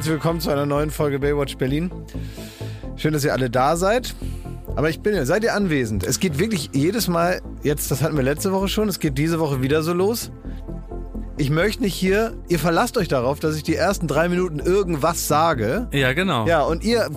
Herzlich 0.00 0.14
willkommen 0.14 0.40
zu 0.40 0.48
einer 0.48 0.64
neuen 0.64 0.90
Folge 0.90 1.18
Baywatch 1.18 1.58
Berlin. 1.58 1.90
Schön, 2.96 3.12
dass 3.12 3.22
ihr 3.22 3.34
alle 3.34 3.50
da 3.50 3.76
seid. 3.76 4.14
Aber 4.74 4.88
ich 4.88 5.00
bin 5.00 5.14
ja, 5.14 5.26
seid 5.26 5.44
ihr 5.44 5.52
anwesend? 5.52 6.04
Es 6.04 6.18
geht 6.18 6.38
wirklich 6.38 6.70
jedes 6.72 7.06
Mal, 7.06 7.42
jetzt, 7.62 7.90
das 7.90 8.00
hatten 8.02 8.16
wir 8.16 8.22
letzte 8.22 8.50
Woche 8.50 8.68
schon, 8.68 8.88
es 8.88 8.98
geht 8.98 9.18
diese 9.18 9.38
Woche 9.38 9.60
wieder 9.60 9.82
so 9.82 9.92
los. 9.92 10.32
Ich 11.36 11.50
möchte 11.50 11.82
nicht 11.82 11.92
hier, 11.92 12.32
ihr 12.48 12.58
verlasst 12.58 12.96
euch 12.96 13.08
darauf, 13.08 13.40
dass 13.40 13.56
ich 13.56 13.62
die 13.62 13.74
ersten 13.74 14.06
drei 14.06 14.30
Minuten 14.30 14.58
irgendwas 14.58 15.28
sage. 15.28 15.86
Ja, 15.92 16.14
genau. 16.14 16.46
Ja, 16.46 16.62
und 16.62 16.82
ihr, 16.82 17.10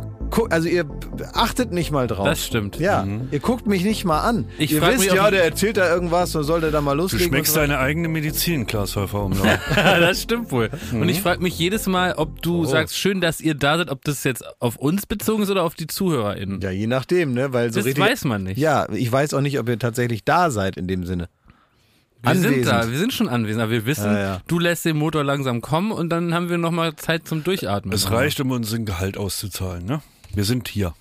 also 0.49 0.67
ihr 0.67 0.85
achtet 1.33 1.71
nicht 1.71 1.91
mal 1.91 2.07
drauf. 2.07 2.25
Das 2.25 2.45
stimmt. 2.45 2.79
Mhm. 2.79 2.83
Ja, 2.85 3.05
ihr 3.31 3.39
guckt 3.39 3.67
mich 3.67 3.83
nicht 3.83 4.03
mal 4.05 4.21
an. 4.21 4.45
Ich 4.57 4.71
ihr 4.71 4.79
frag 4.81 4.93
wisst, 4.93 5.05
mich, 5.05 5.13
ja, 5.13 5.25
ob- 5.25 5.31
der 5.31 5.43
erzählt 5.43 5.77
da 5.77 5.93
irgendwas 5.93 6.35
und 6.35 6.43
soll 6.43 6.61
der 6.61 6.71
da 6.71 6.81
mal 6.81 6.95
Du 6.95 7.03
loslegen. 7.03 7.27
schmeckst 7.27 7.51
und 7.51 7.53
so. 7.55 7.59
deine 7.61 7.79
eigene 7.79 8.07
Medizin, 8.07 8.65
Klaas 8.65 8.95
Häufer 8.95 9.23
Umlauf. 9.23 9.47
das 9.75 10.21
stimmt 10.21 10.51
wohl. 10.51 10.69
Und 10.91 11.07
ich 11.09 11.21
frage 11.21 11.41
mich 11.41 11.57
jedes 11.57 11.87
Mal, 11.87 12.13
ob 12.13 12.41
du 12.41 12.65
sagst, 12.65 12.97
schön, 12.97 13.21
dass 13.21 13.41
ihr 13.41 13.55
da 13.55 13.77
seid, 13.77 13.89
ob 13.89 14.03
das 14.03 14.23
jetzt 14.23 14.43
auf 14.59 14.75
uns 14.77 15.05
bezogen 15.05 15.43
ist 15.43 15.49
oder 15.49 15.63
auf 15.63 15.75
die 15.75 15.87
ZuhörerInnen. 15.87 16.61
Ja, 16.61 16.71
je 16.71 16.87
nachdem, 16.87 17.33
ne? 17.33 17.53
Weil 17.53 17.71
so 17.71 17.79
das 17.79 17.85
richtig, 17.85 18.03
weiß 18.03 18.25
man 18.25 18.43
nicht. 18.43 18.57
Ja, 18.57 18.87
ich 18.91 19.11
weiß 19.11 19.33
auch 19.33 19.41
nicht, 19.41 19.59
ob 19.59 19.69
ihr 19.69 19.77
tatsächlich 19.79 20.23
da 20.23 20.49
seid 20.51 20.77
in 20.77 20.87
dem 20.87 21.05
Sinne. 21.05 21.29
wir 22.23 22.33
sind 22.35 22.45
anwesend. 22.45 22.67
da, 22.67 22.89
wir 22.89 22.97
sind 22.97 23.13
schon 23.13 23.27
anwesend, 23.29 23.61
aber 23.61 23.71
wir 23.71 23.85
wissen, 23.85 24.05
Ja, 24.13 24.19
ja. 24.19 24.41
du 24.47 24.57
lässt 24.57 24.85
den 24.85 24.97
Motor 24.97 25.23
langsam 25.23 25.61
kommen 25.61 25.91
und 25.91 26.09
dann 26.09 26.33
haben 26.33 26.49
wir 26.49 26.57
nochmal 26.57 26.95
Zeit 26.95 27.27
zum 27.27 27.43
Durchatmen. 27.43 27.93
Es 27.93 28.09
reicht, 28.11 28.39
um 28.39 28.51
unseren 28.51 28.85
Gehalt 28.85 29.17
auszuzahlen, 29.17 29.85
ne? 29.85 30.01
Wir 30.33 30.43
sind 30.45 30.67
hier. 30.67 30.93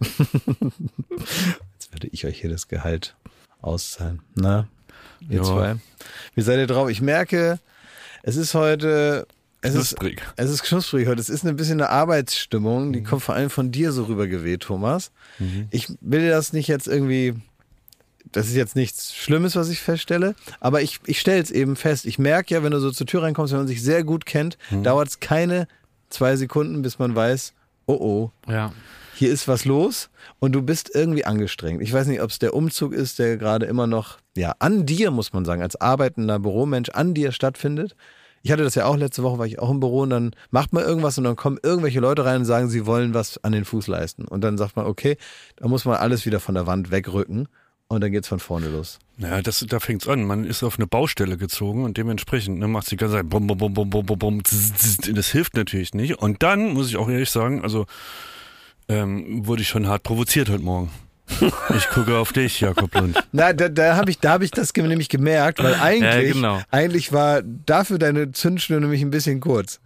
Jetzt 0.00 1.92
werde 1.92 2.08
ich 2.12 2.26
euch 2.26 2.40
hier 2.40 2.50
das 2.50 2.68
Gehalt 2.68 3.16
auszahlen. 3.62 4.20
Na, 4.34 4.68
ihr 5.28 5.38
Ja. 5.38 5.42
zwei. 5.44 5.76
Wie 6.34 6.42
seid 6.42 6.58
ihr 6.58 6.66
drauf? 6.66 6.88
Ich 6.90 7.00
merke, 7.00 7.58
es 8.22 8.36
ist 8.36 8.54
heute. 8.54 9.26
Es 9.62 9.74
ist, 9.74 9.96
Knusprig. 9.96 10.22
es 10.36 10.50
ist 10.50 10.62
knusprig 10.62 11.08
heute. 11.08 11.22
Es 11.22 11.30
ist 11.30 11.46
ein 11.46 11.56
bisschen 11.56 11.80
eine 11.80 11.88
Arbeitsstimmung, 11.88 12.92
die 12.92 13.02
kommt 13.02 13.22
vor 13.22 13.34
allem 13.34 13.48
von 13.48 13.72
dir 13.72 13.92
so 13.92 14.04
rübergeweht, 14.04 14.60
Thomas. 14.60 15.10
Ich 15.70 15.88
will 16.02 16.28
das 16.28 16.52
nicht 16.52 16.68
jetzt 16.68 16.86
irgendwie. 16.86 17.34
Das 18.30 18.46
ist 18.48 18.54
jetzt 18.56 18.74
nichts 18.76 19.14
Schlimmes, 19.14 19.54
was 19.56 19.68
ich 19.70 19.80
feststelle, 19.80 20.34
aber 20.58 20.82
ich, 20.82 20.98
ich 21.06 21.20
stelle 21.20 21.40
es 21.40 21.50
eben 21.50 21.76
fest. 21.76 22.04
Ich 22.04 22.18
merke 22.18 22.52
ja, 22.52 22.62
wenn 22.62 22.72
du 22.72 22.80
so 22.80 22.90
zur 22.90 23.06
Tür 23.06 23.22
reinkommst, 23.22 23.52
wenn 23.52 23.60
man 23.60 23.68
sich 23.68 23.82
sehr 23.82 24.02
gut 24.02 24.26
kennt, 24.26 24.58
dauert 24.82 25.08
es 25.08 25.20
keine 25.20 25.68
zwei 26.10 26.34
Sekunden, 26.36 26.82
bis 26.82 26.98
man 26.98 27.14
weiß, 27.14 27.52
oh 27.86 28.30
oh, 28.46 28.50
Ja. 28.50 28.72
hier 29.14 29.30
ist 29.32 29.48
was 29.48 29.64
los 29.64 30.10
und 30.40 30.52
du 30.52 30.62
bist 30.62 30.90
irgendwie 30.94 31.24
angestrengt. 31.24 31.82
Ich 31.82 31.92
weiß 31.92 32.06
nicht, 32.06 32.22
ob 32.22 32.30
es 32.30 32.38
der 32.38 32.54
Umzug 32.54 32.92
ist, 32.92 33.18
der 33.18 33.36
gerade 33.36 33.66
immer 33.66 33.86
noch, 33.86 34.18
ja, 34.36 34.54
an 34.58 34.86
dir, 34.86 35.10
muss 35.10 35.32
man 35.32 35.44
sagen, 35.44 35.62
als 35.62 35.80
arbeitender 35.80 36.38
Büromensch, 36.38 36.90
an 36.90 37.14
dir 37.14 37.32
stattfindet. 37.32 37.94
Ich 38.42 38.52
hatte 38.52 38.62
das 38.62 38.74
ja 38.74 38.84
auch 38.84 38.96
letzte 38.96 39.22
Woche, 39.22 39.38
war 39.38 39.46
ich 39.46 39.58
auch 39.58 39.70
im 39.70 39.80
Büro 39.80 40.00
und 40.00 40.10
dann 40.10 40.32
macht 40.50 40.72
man 40.74 40.84
irgendwas 40.84 41.16
und 41.16 41.24
dann 41.24 41.36
kommen 41.36 41.58
irgendwelche 41.62 42.00
Leute 42.00 42.26
rein 42.26 42.40
und 42.40 42.44
sagen, 42.44 42.68
sie 42.68 42.84
wollen 42.84 43.14
was 43.14 43.42
an 43.42 43.52
den 43.52 43.64
Fuß 43.64 43.86
leisten. 43.86 44.26
Und 44.26 44.42
dann 44.42 44.58
sagt 44.58 44.76
man, 44.76 44.84
okay, 44.84 45.16
da 45.56 45.66
muss 45.66 45.86
man 45.86 45.96
alles 45.96 46.26
wieder 46.26 46.40
von 46.40 46.54
der 46.54 46.66
Wand 46.66 46.90
wegrücken 46.90 47.48
und 47.94 48.00
dann 48.00 48.12
geht's 48.12 48.28
von 48.28 48.40
vorne 48.40 48.68
los. 48.68 48.98
Ja, 49.18 49.40
das, 49.42 49.64
da 49.68 49.80
fängt's 49.80 50.08
an. 50.08 50.24
Man 50.24 50.44
ist 50.44 50.62
auf 50.62 50.78
eine 50.78 50.86
Baustelle 50.86 51.36
gezogen 51.36 51.84
und 51.84 51.96
dementsprechend 51.96 52.58
ne, 52.58 52.68
macht 52.68 52.90
die 52.90 52.96
ganze 52.96 53.16
Zeit 53.16 53.28
bum, 53.28 53.46
bum, 53.46 53.58
bum, 53.58 53.74
bum, 53.74 53.90
bum, 53.90 54.06
bum, 54.06 54.18
bum. 54.18 54.42
Das 54.42 55.30
hilft 55.30 55.54
natürlich 55.54 55.94
nicht. 55.94 56.18
Und 56.18 56.42
dann 56.42 56.74
muss 56.74 56.88
ich 56.88 56.96
auch 56.96 57.08
ehrlich 57.08 57.30
sagen, 57.30 57.62
also 57.62 57.86
ähm, 58.88 59.46
wurde 59.46 59.62
ich 59.62 59.68
schon 59.68 59.86
hart 59.86 60.02
provoziert 60.02 60.50
heute 60.50 60.62
Morgen. 60.62 60.90
Ich 61.76 61.88
gucke 61.88 62.16
auf 62.16 62.32
dich, 62.32 62.60
Jakob 62.60 62.94
Lund. 62.94 63.16
Na, 63.32 63.52
da, 63.52 63.68
da 63.68 63.96
habe 63.96 64.10
ich, 64.10 64.18
da 64.18 64.32
hab 64.32 64.42
ich 64.42 64.50
das 64.50 64.72
nämlich 64.74 65.08
gemerkt, 65.08 65.62
weil 65.62 65.74
eigentlich, 65.74 66.34
genau. 66.34 66.60
eigentlich 66.70 67.12
war 67.12 67.42
dafür 67.42 67.98
deine 67.98 68.32
Zündschnur 68.32 68.80
nämlich 68.80 69.02
ein 69.02 69.10
bisschen 69.10 69.40
kurz. 69.40 69.80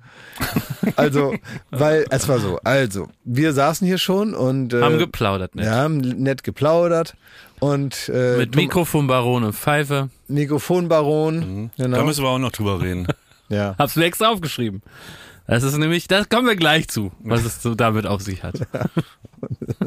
Also, 0.97 1.35
weil 1.71 2.05
es 2.11 2.29
war 2.29 2.39
so. 2.41 2.59
Also, 2.65 3.09
wir 3.25 3.53
saßen 3.53 3.87
hier 3.87 3.99
schon 3.99 4.35
und 4.35 4.75
äh, 4.75 4.83
Haben 4.83 4.99
geplaudert, 4.99 5.55
ne? 5.55 5.63
wir 5.63 5.71
haben 5.71 5.99
nett 5.99 6.43
geplaudert 6.43 7.15
und 7.61 8.09
äh, 8.13 8.37
Mit 8.39 8.57
Mikrofonbaron 8.57 9.45
und 9.45 9.53
Pfeife. 9.55 10.11
Mikrofonbaron. 10.29 11.71
Da 11.77 11.85
Genau. 11.85 12.05
müssen 12.05 12.25
wir 12.25 12.31
auch 12.31 12.39
noch 12.39 12.53
drüber 12.53 12.81
reden. 12.81 13.07
Ja. 13.49 13.75
Hab's 13.79 13.97
mir 13.97 14.05
extra 14.05 14.29
aufgeschrieben. 14.29 14.83
Das 15.49 15.63
ist 15.63 15.79
nämlich, 15.79 16.07
das 16.09 16.29
kommen 16.29 16.47
wir 16.47 16.57
gleich 16.57 16.89
zu, 16.89 17.11
was 17.21 17.43
es 17.45 17.63
so 17.63 17.75
damit 17.75 18.07
auf 18.07 18.21
sich 18.21 18.43
hat. 18.43 18.61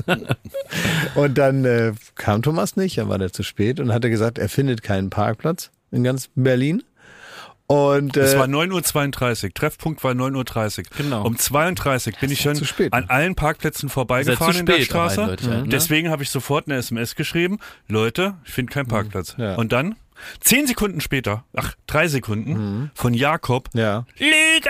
Und 1.15 1.37
dann 1.37 1.65
äh, 1.65 1.93
kam 2.15 2.41
Thomas 2.41 2.75
nicht, 2.75 2.97
dann 2.97 3.09
war 3.09 3.19
der 3.19 3.31
zu 3.31 3.43
spät 3.43 3.79
und 3.79 3.93
hatte 3.93 4.09
gesagt, 4.09 4.39
er 4.39 4.49
findet 4.49 4.81
keinen 4.81 5.09
Parkplatz 5.09 5.69
in 5.91 6.03
ganz 6.03 6.29
Berlin. 6.35 6.83
Und 7.67 8.17
Es 8.17 8.33
äh, 8.33 8.39
war 8.39 8.47
9.32 8.47 9.43
Uhr. 9.45 9.53
Treffpunkt 9.53 10.03
war 10.03 10.13
9.30 10.13 10.79
Uhr. 10.79 10.83
Genau. 10.97 11.25
Um 11.25 11.37
32 11.37 12.17
bin 12.19 12.31
ich 12.31 12.41
schon 12.41 12.55
zu 12.55 12.65
spät. 12.65 12.91
an 12.91 13.05
allen 13.07 13.35
Parkplätzen 13.35 13.87
vorbeigefahren 13.87 14.57
in 14.57 14.65
der 14.65 14.81
Straße. 14.81 15.21
eindeutig, 15.21 15.47
ja, 15.47 15.61
ne? 15.61 15.67
Deswegen 15.69 16.09
habe 16.09 16.23
ich 16.23 16.31
sofort 16.31 16.67
eine 16.67 16.77
SMS 16.77 17.15
geschrieben. 17.15 17.59
Leute, 17.87 18.33
ich 18.45 18.51
finde 18.51 18.73
keinen 18.73 18.87
Parkplatz. 18.87 19.35
Ja. 19.37 19.55
Und 19.55 19.71
dann, 19.71 19.95
zehn 20.39 20.67
Sekunden 20.67 21.01
später, 21.01 21.43
ach, 21.55 21.75
drei 21.87 22.07
Sekunden, 22.07 22.91
von 22.93 23.13
Jakob, 23.13 23.69
ja. 23.73 24.05
Lüge! 24.17 24.69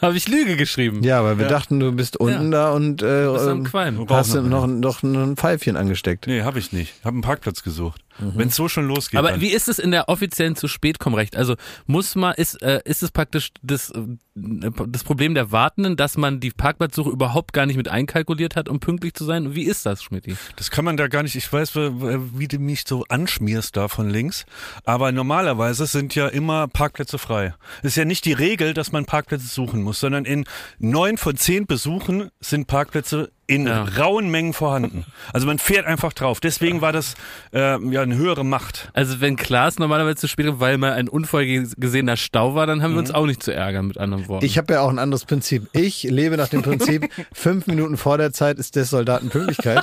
Habe 0.00 0.16
ich 0.16 0.28
Lüge 0.28 0.56
geschrieben. 0.56 1.02
Ja, 1.02 1.24
weil 1.24 1.38
wir 1.38 1.48
dachten, 1.48 1.80
du 1.80 1.92
bist 1.92 2.16
unten 2.16 2.50
da 2.50 2.72
und 2.72 3.02
äh, 3.02 3.26
bist 3.32 3.46
am 3.46 3.58
ähm, 3.58 3.64
Qualm. 3.64 4.06
hast 4.08 4.34
du 4.34 4.42
noch 4.42 4.66
noch, 4.66 5.02
noch 5.02 5.22
ein 5.22 5.36
Pfeifchen 5.36 5.76
angesteckt. 5.76 6.26
Nee, 6.26 6.42
habe 6.42 6.58
ich 6.58 6.72
nicht. 6.72 6.94
Habe 7.04 7.14
einen 7.14 7.22
Parkplatz 7.22 7.62
gesucht. 7.62 8.02
Wenn 8.18 8.48
es 8.48 8.56
so 8.56 8.68
schon 8.68 8.86
losgeht. 8.86 9.18
Aber 9.18 9.32
dann. 9.32 9.40
wie 9.40 9.48
ist 9.48 9.68
es 9.68 9.78
in 9.78 9.90
der 9.90 10.08
offiziellen 10.08 10.56
zu 10.56 10.68
spät 10.68 10.98
kommen 10.98 11.16
Recht? 11.16 11.36
Also 11.36 11.56
muss 11.86 12.14
man 12.14 12.34
ist 12.34 12.60
äh, 12.62 12.80
ist 12.84 13.02
es 13.02 13.10
praktisch 13.10 13.50
das 13.62 13.90
äh, 13.90 14.00
das 14.34 15.04
Problem 15.04 15.34
der 15.34 15.52
Wartenden, 15.52 15.96
dass 15.96 16.16
man 16.16 16.40
die 16.40 16.50
Parkplatzsuche 16.50 17.10
überhaupt 17.10 17.52
gar 17.52 17.66
nicht 17.66 17.76
mit 17.76 17.88
einkalkuliert 17.88 18.56
hat, 18.56 18.68
um 18.68 18.80
pünktlich 18.80 19.14
zu 19.14 19.24
sein? 19.24 19.54
Wie 19.54 19.64
ist 19.64 19.84
das, 19.86 20.02
Schmidti? 20.02 20.36
Das 20.56 20.70
kann 20.70 20.84
man 20.84 20.96
da 20.96 21.08
gar 21.08 21.22
nicht, 21.22 21.34
ich 21.34 21.52
weiß, 21.52 21.74
wie 21.76 22.42
wie 22.42 22.48
du 22.48 22.58
mich 22.58 22.84
so 22.86 23.04
anschmierst 23.08 23.76
da 23.76 23.88
von 23.88 24.08
links, 24.08 24.46
aber 24.84 25.12
normalerweise 25.12 25.86
sind 25.86 26.14
ja 26.14 26.28
immer 26.28 26.68
Parkplätze 26.68 27.18
frei. 27.18 27.54
Es 27.78 27.90
ist 27.90 27.96
ja 27.96 28.04
nicht 28.04 28.24
die 28.24 28.32
Regel, 28.32 28.74
dass 28.74 28.92
man 28.92 29.04
Parkplätze 29.04 29.46
suchen 29.46 29.82
muss, 29.82 30.00
sondern 30.00 30.24
in 30.24 30.44
neun 30.78 31.18
von 31.18 31.36
zehn 31.36 31.66
Besuchen 31.66 32.30
sind 32.40 32.66
Parkplätze 32.66 33.30
in 33.54 33.66
Ja. 33.66 33.84
rauen 33.84 34.30
Mengen 34.30 34.52
vorhanden. 34.52 35.04
Also 35.32 35.46
man 35.46 35.58
fährt 35.58 35.86
einfach 35.86 36.12
drauf. 36.12 36.40
Deswegen 36.40 36.80
war 36.80 36.92
das 36.92 37.14
äh, 37.52 37.78
ja 37.90 38.02
eine 38.02 38.16
höhere 38.16 38.44
Macht. 38.44 38.90
Also 38.94 39.20
wenn 39.20 39.36
Klaas 39.36 39.78
normalerweise 39.78 40.16
zu 40.16 40.28
spät 40.28 40.46
kommt, 40.46 40.60
weil 40.60 40.78
mal 40.78 40.92
ein 40.92 41.08
unvorgesehener 41.08 42.16
Stau 42.16 42.54
war, 42.54 42.66
dann 42.66 42.82
haben 42.82 42.92
wir 42.92 42.98
uns 43.00 43.10
auch 43.10 43.26
nicht 43.26 43.42
zu 43.42 43.52
ärgern, 43.52 43.86
mit 43.86 43.98
anderen 43.98 44.28
Worten. 44.28 44.44
Ich 44.44 44.58
habe 44.58 44.72
ja 44.74 44.80
auch 44.80 44.88
ein 44.90 44.98
anderes 44.98 45.24
Prinzip. 45.24 45.68
Ich 45.72 46.02
lebe 46.04 46.36
nach 46.36 46.48
dem 46.48 46.62
Prinzip, 46.62 47.08
fünf 47.32 47.66
Minuten 47.66 47.96
vor 47.96 48.18
der 48.18 48.32
Zeit 48.32 48.58
ist 48.58 48.76
des 48.76 48.90
Soldaten 48.90 49.28
Pünktlichkeit. 49.28 49.82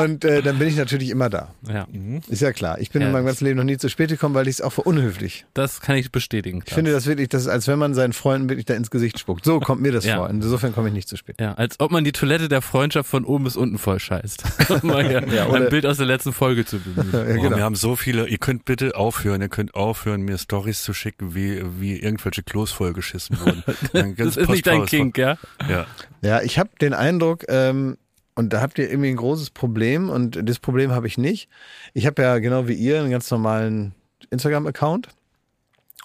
Und 0.00 0.24
äh, 0.24 0.42
dann 0.42 0.58
bin 0.58 0.68
ich 0.68 0.76
natürlich 0.76 1.10
immer 1.10 1.28
da. 1.30 1.48
ja, 1.68 1.86
Ist 2.28 2.42
ja 2.42 2.52
klar. 2.52 2.78
Ich 2.80 2.90
bin 2.90 3.02
Ja, 3.02 3.08
in 3.08 3.12
meinem 3.12 3.26
ganzen 3.26 3.44
Leben 3.44 3.56
noch 3.56 3.64
nie 3.64 3.76
zu 3.76 3.88
spät 3.88 4.10
gekommen, 4.10 4.34
weil 4.34 4.48
ich 4.48 4.56
es 4.56 4.60
auch 4.60 4.72
für 4.72 4.82
unhöflich. 4.82 5.44
das 5.54 5.80
kann 5.80 5.96
ich 5.96 6.10
bestätigen. 6.12 6.62
Ich 6.66 6.74
finde 6.74 6.92
das 6.92 7.06
wirklich, 7.06 7.28
das 7.28 7.42
ist, 7.42 7.48
als 7.48 7.66
wenn 7.68 7.78
man 7.78 7.94
seinen 7.94 8.12
Freunden 8.12 8.48
wirklich 8.48 8.66
da 8.66 8.74
ins 8.74 8.90
Gesicht 8.90 9.18
spuckt. 9.18 9.44
So 9.44 9.60
kommt 9.60 9.82
mir 9.82 9.92
das 9.92 10.04
Ja. 10.04 10.16
vor. 10.16 10.30
Insofern 10.30 10.74
komme 10.74 10.88
ich 10.88 10.94
nicht 10.94 11.08
zu 11.08 11.16
spät. 11.16 11.36
ja, 11.40 11.54
als 11.54 11.80
ob 11.80 11.90
man 11.90 12.04
die 12.04 12.12
Toilette 12.12 12.48
der 12.48 12.62
Freundschaft 12.76 13.08
von 13.08 13.24
oben 13.24 13.44
bis 13.44 13.56
unten 13.56 13.78
voll 13.78 13.98
scheißt. 13.98 14.44
Um 14.82 14.90
Ja, 14.90 15.50
ein 15.50 15.68
Bild 15.70 15.86
aus 15.86 15.96
der 15.96 16.06
letzten 16.06 16.32
Folge 16.32 16.64
zu 16.64 16.78
bemühen. 16.78 17.10
Ja, 17.12 17.22
Oh, 17.38 17.42
genau. 17.42 17.56
Wir 17.56 17.64
haben 17.64 17.74
so 17.74 17.96
viele, 17.96 18.28
ihr 18.28 18.38
könnt 18.38 18.64
bitte 18.64 18.94
aufhören, 18.96 19.40
ihr 19.40 19.48
könnt 19.48 19.74
aufhören, 19.74 20.20
mir 20.22 20.36
Stories 20.38 20.82
zu 20.82 20.92
schicken, 20.92 21.34
wie, 21.34 21.62
wie 21.80 21.96
irgendwelche 21.98 22.42
Klos 22.42 22.72
vollgeschissen 22.72 23.38
wurden. 23.40 23.62
Das 24.16 24.36
ist 24.36 24.48
nicht 24.50 24.66
dein 24.66 24.84
Kink, 24.86 25.16
ja? 25.16 25.38
Ja. 25.68 25.86
Ja, 26.22 26.42
ich 26.42 26.58
habe 26.58 26.70
den 26.80 26.92
Eindruck, 26.92 27.44
ähm, 27.48 27.96
und 28.34 28.52
da 28.52 28.60
habt 28.60 28.78
ihr 28.78 28.90
irgendwie 28.90 29.08
ein 29.08 29.16
großes 29.16 29.50
Problem 29.50 30.10
und 30.10 30.38
das 30.46 30.58
Problem 30.58 30.90
habe 30.92 31.06
ich 31.06 31.16
nicht. 31.16 31.48
Ich 31.94 32.04
habe 32.04 32.20
ja 32.20 32.38
genau 32.38 32.68
wie 32.68 32.74
ihr 32.74 33.00
einen 33.00 33.10
ganz 33.10 33.30
normalen 33.30 33.94
Instagram-Account 34.30 35.08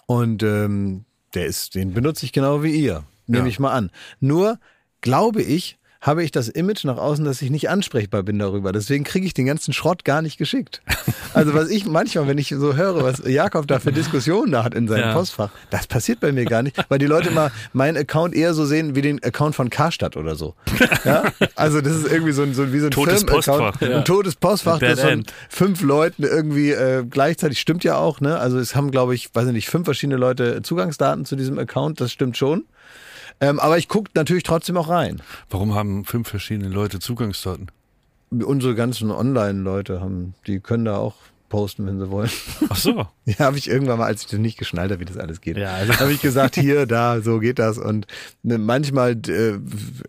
und 0.05 0.41
ähm, 0.43 1.03
der 1.33 1.45
ist, 1.47 1.75
den 1.75 1.93
benutze 1.93 2.25
ich 2.25 2.31
genau 2.31 2.63
wie 2.63 2.71
ihr, 2.73 3.03
nehme 3.27 3.43
Ja. 3.43 3.49
ich 3.49 3.59
mal 3.59 3.71
an. 3.73 3.91
Nur 4.21 4.59
glaube 5.01 5.41
ich, 5.41 5.77
habe 6.01 6.23
ich 6.23 6.31
das 6.31 6.49
Image 6.49 6.83
nach 6.83 6.97
außen, 6.97 7.23
dass 7.23 7.41
ich 7.43 7.51
nicht 7.51 7.69
ansprechbar 7.69 8.23
bin 8.23 8.39
darüber. 8.39 8.71
Deswegen 8.71 9.03
kriege 9.03 9.25
ich 9.25 9.35
den 9.35 9.45
ganzen 9.45 9.71
Schrott 9.71 10.03
gar 10.03 10.21
nicht 10.21 10.37
geschickt. 10.37 10.81
Also 11.33 11.53
was 11.53 11.69
ich 11.69 11.85
manchmal, 11.85 12.27
wenn 12.27 12.37
ich 12.37 12.49
so 12.49 12.75
höre, 12.75 13.03
was 13.03 13.21
Jakob 13.25 13.65
da 13.65 13.79
für 13.79 13.93
Diskussionen 13.93 14.51
da 14.51 14.65
hat 14.65 14.75
in 14.75 14.89
seinem 14.89 14.99
Ja. 14.99 15.13
Postfach, 15.13 15.49
das 15.69 15.87
passiert 15.87 16.19
bei 16.19 16.33
mir 16.33 16.43
gar 16.43 16.61
nicht, 16.61 16.75
weil 16.89 16.99
die 16.99 17.05
Leute 17.05 17.31
mal 17.31 17.51
meinen 17.71 17.95
Account 17.95 18.35
eher 18.35 18.53
so 18.53 18.65
sehen 18.65 18.95
wie 18.95 19.01
den 19.01 19.23
Account 19.23 19.55
von 19.55 19.69
Karstadt 19.69 20.17
oder 20.17 20.35
so. 20.35 20.55
Ja? 21.05 21.31
Also 21.55 21.79
das 21.79 21.95
ist 21.95 22.11
irgendwie 22.11 22.33
so 22.33 22.41
ein, 22.43 22.53
so 22.53 22.73
wie 22.73 22.79
so 22.79 22.87
ein 22.87 22.91
Totes 22.91 23.25
Postfach. 23.25 23.79
ein 23.81 24.03
totes 24.03 24.35
Postfach, 24.35 24.79
Dead 24.79 24.89
das 24.89 24.99
von 24.99 25.23
fünf 25.47 25.81
Leuten 25.81 26.23
irgendwie 26.23 26.71
äh, 26.71 27.05
gleichzeitig 27.09 27.61
stimmt 27.61 27.85
ja 27.85 27.95
auch. 27.95 28.19
Ne? 28.19 28.37
Also 28.37 28.59
es 28.59 28.75
haben, 28.75 28.91
glaube 28.91 29.15
ich, 29.15 29.33
weiß 29.33 29.47
ich 29.47 29.53
nicht, 29.53 29.69
fünf 29.69 29.85
verschiedene 29.85 30.17
Leute 30.17 30.61
Zugangsdaten 30.63 31.23
zu 31.23 31.37
diesem 31.37 31.57
Account. 31.59 32.01
Das 32.01 32.11
stimmt 32.11 32.35
schon. 32.35 32.65
Ähm, 33.39 33.59
aber 33.59 33.77
ich 33.77 33.87
gucke 33.87 34.11
natürlich 34.13 34.43
trotzdem 34.43 34.77
auch 34.77 34.89
rein. 34.89 35.21
Warum 35.49 35.73
haben 35.73 36.05
fünf 36.05 36.27
verschiedene 36.27 36.69
Leute 36.69 36.99
Zugangsdaten? 36.99 37.71
Unsere 38.31 38.75
ganzen 38.75 39.11
Online-Leute 39.11 39.99
haben, 40.01 40.35
die 40.47 40.59
können 40.59 40.85
da 40.85 40.97
auch 40.97 41.15
posten, 41.51 41.85
wenn 41.85 41.99
sie 41.99 42.09
wollen. 42.09 42.31
Ach 42.69 42.75
so. 42.75 43.05
Ja, 43.25 43.45
habe 43.45 43.57
ich 43.59 43.69
irgendwann 43.69 43.99
mal, 43.99 44.07
als 44.07 44.23
ich 44.23 44.27
das 44.29 44.39
nicht 44.39 44.57
geschnallt 44.57 44.89
habe, 44.91 44.99
wie 44.99 45.05
das 45.05 45.15
alles 45.17 45.41
geht, 45.41 45.55
Ja, 45.55 45.73
also- 45.75 45.93
habe 45.99 46.11
ich 46.11 46.21
gesagt, 46.21 46.55
hier, 46.55 46.87
da, 46.87 47.21
so 47.21 47.37
geht 47.39 47.59
das. 47.59 47.77
Und 47.77 48.07
ne, 48.41 48.57
manchmal 48.57 49.11
äh, 49.27 49.59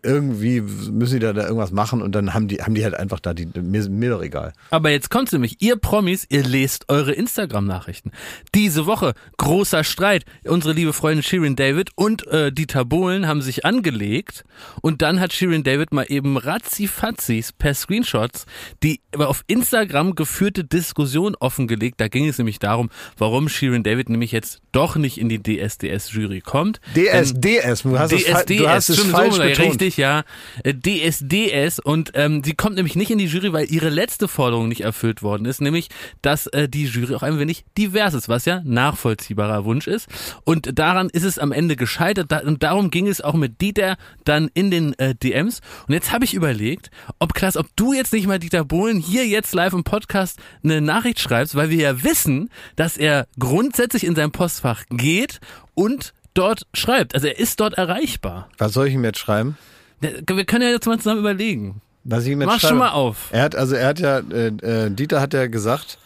irgendwie 0.02 0.60
müssen 0.62 1.14
die 1.14 1.18
da, 1.20 1.32
da 1.34 1.42
irgendwas 1.42 1.72
machen 1.72 2.00
und 2.00 2.12
dann 2.14 2.32
haben 2.32 2.48
die, 2.48 2.62
haben 2.62 2.74
die 2.74 2.82
halt 2.84 2.94
einfach 2.94 3.20
da 3.20 3.34
die, 3.34 3.46
mir, 3.60 3.88
mir 3.90 4.10
doch 4.10 4.22
egal. 4.22 4.54
Aber 4.70 4.90
jetzt 4.90 5.10
kommt's 5.10 5.30
nämlich, 5.32 5.56
ihr 5.60 5.76
Promis, 5.76 6.24
ihr 6.30 6.42
lest 6.42 6.88
eure 6.88 7.12
Instagram-Nachrichten. 7.12 8.12
Diese 8.54 8.86
Woche 8.86 9.12
großer 9.36 9.84
Streit. 9.84 10.24
Unsere 10.44 10.72
liebe 10.72 10.92
Freundin 10.94 11.22
Shirin 11.22 11.54
David 11.56 11.90
und 11.94 12.26
äh, 12.28 12.50
Dieter 12.50 12.84
Bohlen 12.86 13.26
haben 13.26 13.42
sich 13.42 13.64
angelegt 13.66 14.44
und 14.80 15.02
dann 15.02 15.20
hat 15.20 15.32
Shirin 15.34 15.64
David 15.64 15.92
mal 15.92 16.06
eben 16.08 16.38
ratzi-fatzis 16.38 17.52
per 17.52 17.74
Screenshots 17.74 18.46
die 18.82 19.00
auf 19.18 19.42
Instagram 19.46 20.14
geführte 20.14 20.64
Diskussion 20.64 21.31
offengelegt. 21.36 22.00
Da 22.00 22.08
ging 22.08 22.28
es 22.28 22.38
nämlich 22.38 22.58
darum, 22.58 22.90
warum 23.18 23.48
Shirin 23.48 23.82
David 23.82 24.08
nämlich 24.08 24.32
jetzt 24.32 24.60
doch 24.72 24.96
nicht 24.96 25.18
in 25.18 25.28
die 25.28 25.42
DSDS-Jury 25.42 26.40
kommt. 26.40 26.80
DS, 26.96 27.32
Denn- 27.34 27.40
DS, 27.40 27.82
du 27.82 27.98
hast 27.98 28.12
es, 28.12 28.24
fa- 28.24 28.38
DSDS, 28.42 28.56
du 28.58 28.68
hast 28.68 28.88
es 28.88 28.96
schon 28.98 29.10
falsch 29.10 29.34
so, 29.36 29.42
betont. 29.42 29.68
richtig, 29.70 29.96
ja. 29.96 30.24
Äh, 30.64 30.74
DSDS 30.74 31.78
und 31.78 32.12
ähm, 32.14 32.42
sie 32.44 32.54
kommt 32.54 32.76
nämlich 32.76 32.96
nicht 32.96 33.10
in 33.10 33.18
die 33.18 33.26
Jury, 33.26 33.52
weil 33.52 33.70
ihre 33.70 33.88
letzte 33.88 34.28
Forderung 34.28 34.68
nicht 34.68 34.80
erfüllt 34.82 35.22
worden 35.22 35.44
ist, 35.46 35.60
nämlich, 35.60 35.88
dass 36.22 36.46
äh, 36.48 36.68
die 36.68 36.84
Jury 36.86 37.14
auch 37.14 37.22
ein 37.22 37.38
wenig 37.38 37.64
divers 37.76 38.14
ist, 38.14 38.28
was 38.28 38.44
ja 38.44 38.60
nachvollziehbarer 38.64 39.64
Wunsch 39.64 39.86
ist. 39.86 40.08
Und 40.44 40.78
daran 40.78 41.08
ist 41.10 41.24
es 41.24 41.38
am 41.38 41.52
Ende 41.52 41.76
gescheitert 41.76 42.30
da, 42.32 42.38
und 42.40 42.62
darum 42.62 42.90
ging 42.90 43.08
es 43.08 43.20
auch 43.20 43.34
mit 43.34 43.60
Dieter 43.60 43.96
dann 44.24 44.50
in 44.54 44.70
den 44.70 44.98
äh, 44.98 45.14
DMs. 45.14 45.60
Und 45.86 45.94
jetzt 45.94 46.12
habe 46.12 46.24
ich 46.24 46.34
überlegt, 46.34 46.90
ob 47.18 47.34
Klaas, 47.34 47.56
ob 47.56 47.66
du 47.76 47.92
jetzt 47.92 48.12
nicht 48.12 48.26
mal 48.26 48.38
Dieter 48.38 48.64
Bohlen 48.64 48.98
hier 48.98 49.26
jetzt 49.26 49.54
live 49.54 49.72
im 49.72 49.84
Podcast 49.84 50.38
eine 50.64 50.80
Nachricht 50.80 51.20
schreibst, 51.22 51.54
weil 51.54 51.70
wir 51.70 51.78
ja 51.78 52.02
wissen, 52.04 52.50
dass 52.76 52.96
er 52.96 53.26
grundsätzlich 53.38 54.04
in 54.04 54.14
sein 54.14 54.30
Postfach 54.32 54.84
geht 54.90 55.40
und 55.74 56.12
dort 56.34 56.66
schreibt. 56.74 57.14
Also 57.14 57.26
er 57.28 57.38
ist 57.38 57.60
dort 57.60 57.74
erreichbar. 57.74 58.48
Was 58.58 58.72
soll 58.74 58.88
ich 58.88 58.94
ihm 58.94 59.04
jetzt 59.04 59.18
schreiben? 59.18 59.56
Wir 60.00 60.44
können 60.44 60.62
ja 60.64 60.70
jetzt 60.70 60.86
mal 60.86 60.98
zusammen 60.98 61.20
überlegen. 61.20 61.80
Was 62.04 62.24
ich 62.24 62.30
ihm 62.32 62.40
jetzt 62.40 62.46
Mach 62.48 62.58
schreibe? 62.60 62.68
schon 62.70 62.78
mal 62.78 62.90
auf. 62.90 63.28
Er 63.30 63.42
hat, 63.44 63.54
also 63.54 63.74
er 63.76 63.86
hat 63.88 64.00
ja, 64.00 64.18
äh, 64.18 64.46
äh, 64.48 64.90
Dieter 64.90 65.20
hat 65.20 65.32
ja 65.34 65.46
gesagt, 65.46 65.98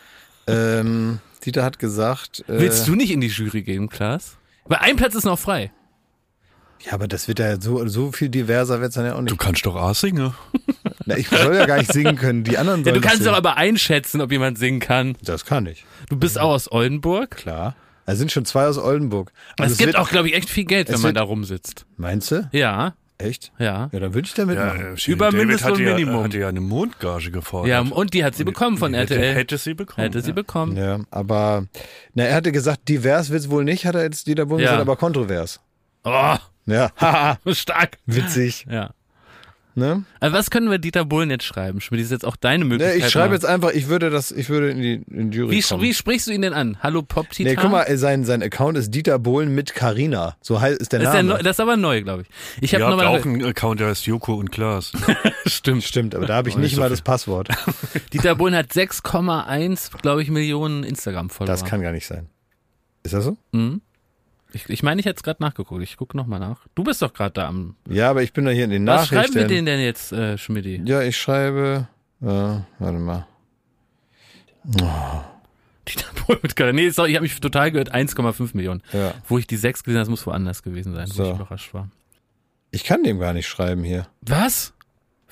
ähm, 0.47 1.21
Dieter 1.45 1.65
hat 1.65 1.79
gesagt, 1.79 2.41
äh, 2.49 2.59
Willst 2.61 2.87
du 2.87 2.95
nicht 2.95 3.11
in 3.11 3.21
die 3.21 3.29
Jury 3.29 3.63
gehen, 3.63 3.89
Klaas? 3.89 4.37
Weil 4.67 4.79
ein 4.83 4.97
Platz 4.97 5.15
ist 5.15 5.25
noch 5.25 5.39
frei. 5.39 5.73
ja, 6.85 6.93
aber 6.93 7.09
das 7.09 7.29
wird 7.29 7.39
ja 7.39 7.59
so, 7.61 7.87
so 7.89 8.13
viel 8.13 8.29
diverser 8.29 8.81
wird's 8.81 8.97
dann 8.97 9.07
ja 9.07 9.13
auch 9.15 9.19
Du 9.19 9.25
nicht. 9.25 9.39
kannst 9.39 9.65
doch 9.65 9.77
A 9.77 9.95
singen. 9.95 10.35
Na, 11.07 11.17
ich 11.17 11.29
soll 11.29 11.55
ja 11.55 11.67
gar 11.67 11.79
nicht 11.79 11.93
singen 11.93 12.17
können, 12.17 12.45
die 12.45 12.59
anderen 12.59 12.81
Ja, 12.81 12.85
sollen 12.87 12.95
du 12.97 13.01
kannst 13.01 13.19
singen. 13.23 13.31
doch 13.31 13.37
aber 13.39 13.57
einschätzen, 13.57 14.21
ob 14.21 14.31
jemand 14.33 14.59
singen 14.59 14.81
kann. 14.81 15.17
Das 15.23 15.45
kann 15.45 15.67
ich, 15.67 15.85
Du 16.09 16.17
bist 16.17 16.39
auch 16.39 16.51
aus 16.51 16.71
Oldenburg. 16.71 17.31
klar. 17.37 17.75
Da 18.07 18.15
sind 18.15 18.31
schon 18.31 18.45
zwei 18.45 18.67
aus 18.67 18.79
Oldenburg. 18.79 19.33
es 19.59 19.73
es 19.73 19.79
gibt 19.79 19.89
wird, 19.89 19.97
auch, 19.97 20.09
glaube 20.11 20.29
ich, 20.29 20.35
echt 20.35 20.49
viel 20.49 20.65
Geld, 20.65 20.89
wenn 20.89 20.95
man 20.97 21.05
wird- 21.05 21.17
da 21.17 21.23
rumsitzt. 21.23 21.87
Meinst 21.97 22.31
du? 22.31 22.49
Ja, 22.53 22.95
Echt? 23.19 23.51
ja. 23.59 23.89
Ja, 23.93 23.99
dann 23.99 24.13
würde 24.15 24.27
ich 24.29 24.35
da 24.35 24.45
mitmachen. 24.45 24.79
Ja, 24.79 24.97
Shirin 24.97 25.15
Über 25.15 25.33
Mindestlohn 25.33 25.73
hatte 25.73 25.83
ja, 25.83 25.95
Minimum. 25.95 26.23
hatte 26.25 26.39
ja 26.39 26.49
eine 26.49 26.61
Mondgage 26.61 27.31
gefordert. 27.31 27.71
Ja, 27.71 27.81
und 27.81 28.13
die 28.15 28.25
hat 28.25 28.35
sie 28.37 28.45
bekommen 28.45 28.77
von 28.79 28.93
hätte, 28.95 29.15
RTL. 29.15 29.35
Hätte 29.35 29.57
sie 29.59 29.75
bekommen. 29.75 30.05
Hätte 30.05 30.21
sie 30.21 30.29
ja. 30.29 30.35
bekommen. 30.35 30.77
Ja, 30.77 31.01
aber 31.11 31.67
na, 32.15 32.25
er 32.25 32.35
hatte 32.37 32.53
gesagt, 32.53 32.89
divers 32.89 33.31
wird's 33.31 33.49
wohl 33.51 33.65
nicht, 33.65 33.87
hat 33.87 33.95
er 33.95 34.03
jetzt 34.03 34.27
Dieter 34.27 34.45
Bohlen 34.47 34.61
Ja. 34.61 34.67
gesagt, 34.73 34.83
aber 34.83 34.97
kontrovers. 34.97 35.61
Oh, 36.05 36.37
Ja, 36.67 36.91
haha, 37.01 37.39
stark. 37.53 37.97
witzig. 38.07 38.67
Ja. 38.71 38.91
Ne? 39.79 40.05
Also 40.21 40.35
was 40.35 40.49
können 40.51 40.71
wir 40.71 40.79
Dieter 40.79 41.05
Bohlen 41.05 41.29
jetzt 41.29 41.45
schreiben? 41.45 41.83
Schmidt, 41.83 42.01
das 42.01 42.07
ist 42.07 42.11
jetzt 42.11 42.25
auch 42.25 42.37
deine 42.37 42.65
Ne, 42.65 42.71
Möglichkeit. 42.71 42.99
ich 42.99 43.11
schreibe 43.11 43.35
jetzt 43.35 43.45
einfach, 43.45 43.73
ich 43.73 43.89
würde 43.89 44.09
das, 44.09 44.33
ich 44.33 44.49
würde 44.49 44.71
in 44.71 44.81
die, 44.81 45.03
in 45.11 45.31
die 45.31 45.37
Jury 45.37 45.51
wie, 45.55 45.61
kommen. 45.61 45.83
wie 45.83 45.93
sprichst 45.93 46.27
du 46.29 46.31
ihn 46.33 46.41
denn 46.41 46.55
an? 46.55 46.79
Hallo 46.83 47.03
Pop 47.03 47.29
Titan? 47.29 47.53
Nee, 47.53 47.59
guck 47.61 47.71
mal, 47.71 47.83
äh, 47.83 47.99
sein, 47.99 48.25
sein 48.25 48.43
Account 48.43 48.79
ist 48.79 48.91
Dieter 48.95 49.19
Bohlen 49.19 49.55
mit 49.55 49.75
Carina. 49.75 50.37
So 50.41 50.63
heißt 50.63 50.81
ist 50.81 50.93
der 50.95 51.01
das 51.01 51.09
ist, 51.09 51.15
der 51.15 51.23
Name. 51.25 51.43
das 51.43 51.57
ist 51.57 51.61
aber 51.61 51.77
neu, 51.77 52.03
glaube 52.03 52.23
ich. 52.23 52.29
Ich 52.63 52.75
habe 52.75 52.85
habt 52.85 52.97
nochmal 52.97 53.07
auch 53.19 53.27
einen 53.27 53.45
Account, 53.45 53.81
der 53.81 53.89
heißt 53.89 54.07
Joko 54.07 54.35
und 54.37 54.51
Klaas. 54.51 54.93
Stimmt. 55.47 55.85
Stimmt, 55.85 56.15
aber 56.15 56.25
da 56.25 56.37
habe 56.37 56.49
ich 56.49 56.57
nicht 56.57 56.65
nicht 56.65 56.75
so 56.77 56.81
mal 56.81 56.89
das 56.89 57.03
Passwort. 57.03 57.49
Dieter 58.15 58.35
Bohlen 58.35 58.55
hat 58.57 58.71
6,1, 58.73 60.01
glaube 60.01 60.23
ich, 60.23 60.31
Millionen 60.31 60.85
Instagram-Follower. 60.85 61.53
Das 61.53 61.67
kann 61.67 61.83
gar 61.83 61.93
nicht 61.93 62.07
sein. 62.07 62.29
Ist 63.03 63.13
das 63.13 63.25
so? 63.25 63.37
Mhm. 63.53 63.83
Ich, 64.53 64.69
ich 64.71 64.83
meine, 64.83 65.01
ich 65.01 65.07
hätte 65.07 65.17
es 65.17 65.23
gerade 65.23 65.43
nachgeguckt. 65.43 65.83
Ich 65.83 65.97
gucke 65.97 66.17
nochmal 66.17 66.41
nach. 66.41 66.61
Du 66.75 66.85
bist 66.85 67.03
doch 67.03 67.13
gerade 67.13 67.33
da 67.33 67.49
am. 67.49 67.77
Ja, 67.89 68.11
aber 68.11 68.23
ich 68.23 68.33
bin 68.33 68.45
da 68.45 68.51
hier 68.53 68.65
in 68.65 68.71
den 68.71 68.87
Was 68.87 69.09
schreiben 69.09 69.17
Nachrichten. 69.17 69.35
wir 69.41 69.47
denen 69.49 69.67
denn 69.67 69.81
jetzt, 69.81 70.13
äh, 70.13 70.39
Schmidti? 70.39 70.83
Ja, 70.85 71.03
ich 71.03 71.17
schreibe, 71.17 71.89
äh, 72.23 72.27
warte 72.27 72.99
mal. 72.99 73.27
Dieter 75.89 76.07
Bohlen 76.27 76.41
mit 76.43 76.57
Kader. 76.57 76.73
Nee, 76.73 76.91
sorry, 76.91 77.11
ich 77.11 77.17
habe 77.17 77.23
mich 77.25 77.39
total 77.39 77.71
gehört. 77.71 77.95
1,5 77.95 78.51
Millionen. 78.57 78.83
Ja. 78.93 79.15
Wo 79.29 79.39
ich 79.39 79.47
die 79.47 79.57
6 79.57 79.85
gesehen 79.85 79.99
habe, 79.99 80.03
das 80.03 80.11
muss 80.11 80.27
woanders 80.27 80.63
gewesen 80.63 80.95
sein, 80.95 81.09
wo 81.09 81.13
So. 81.13 81.25
ich 81.25 81.31
überrascht 81.37 81.75
war. 81.75 81.89
Ich 82.73 82.85
kann 82.85 83.05
dem 83.05 83.19
gar 83.21 83.33
nicht 83.33 83.47
schreiben 83.47 83.85
hier. 83.85 84.07
Was? 84.23 84.75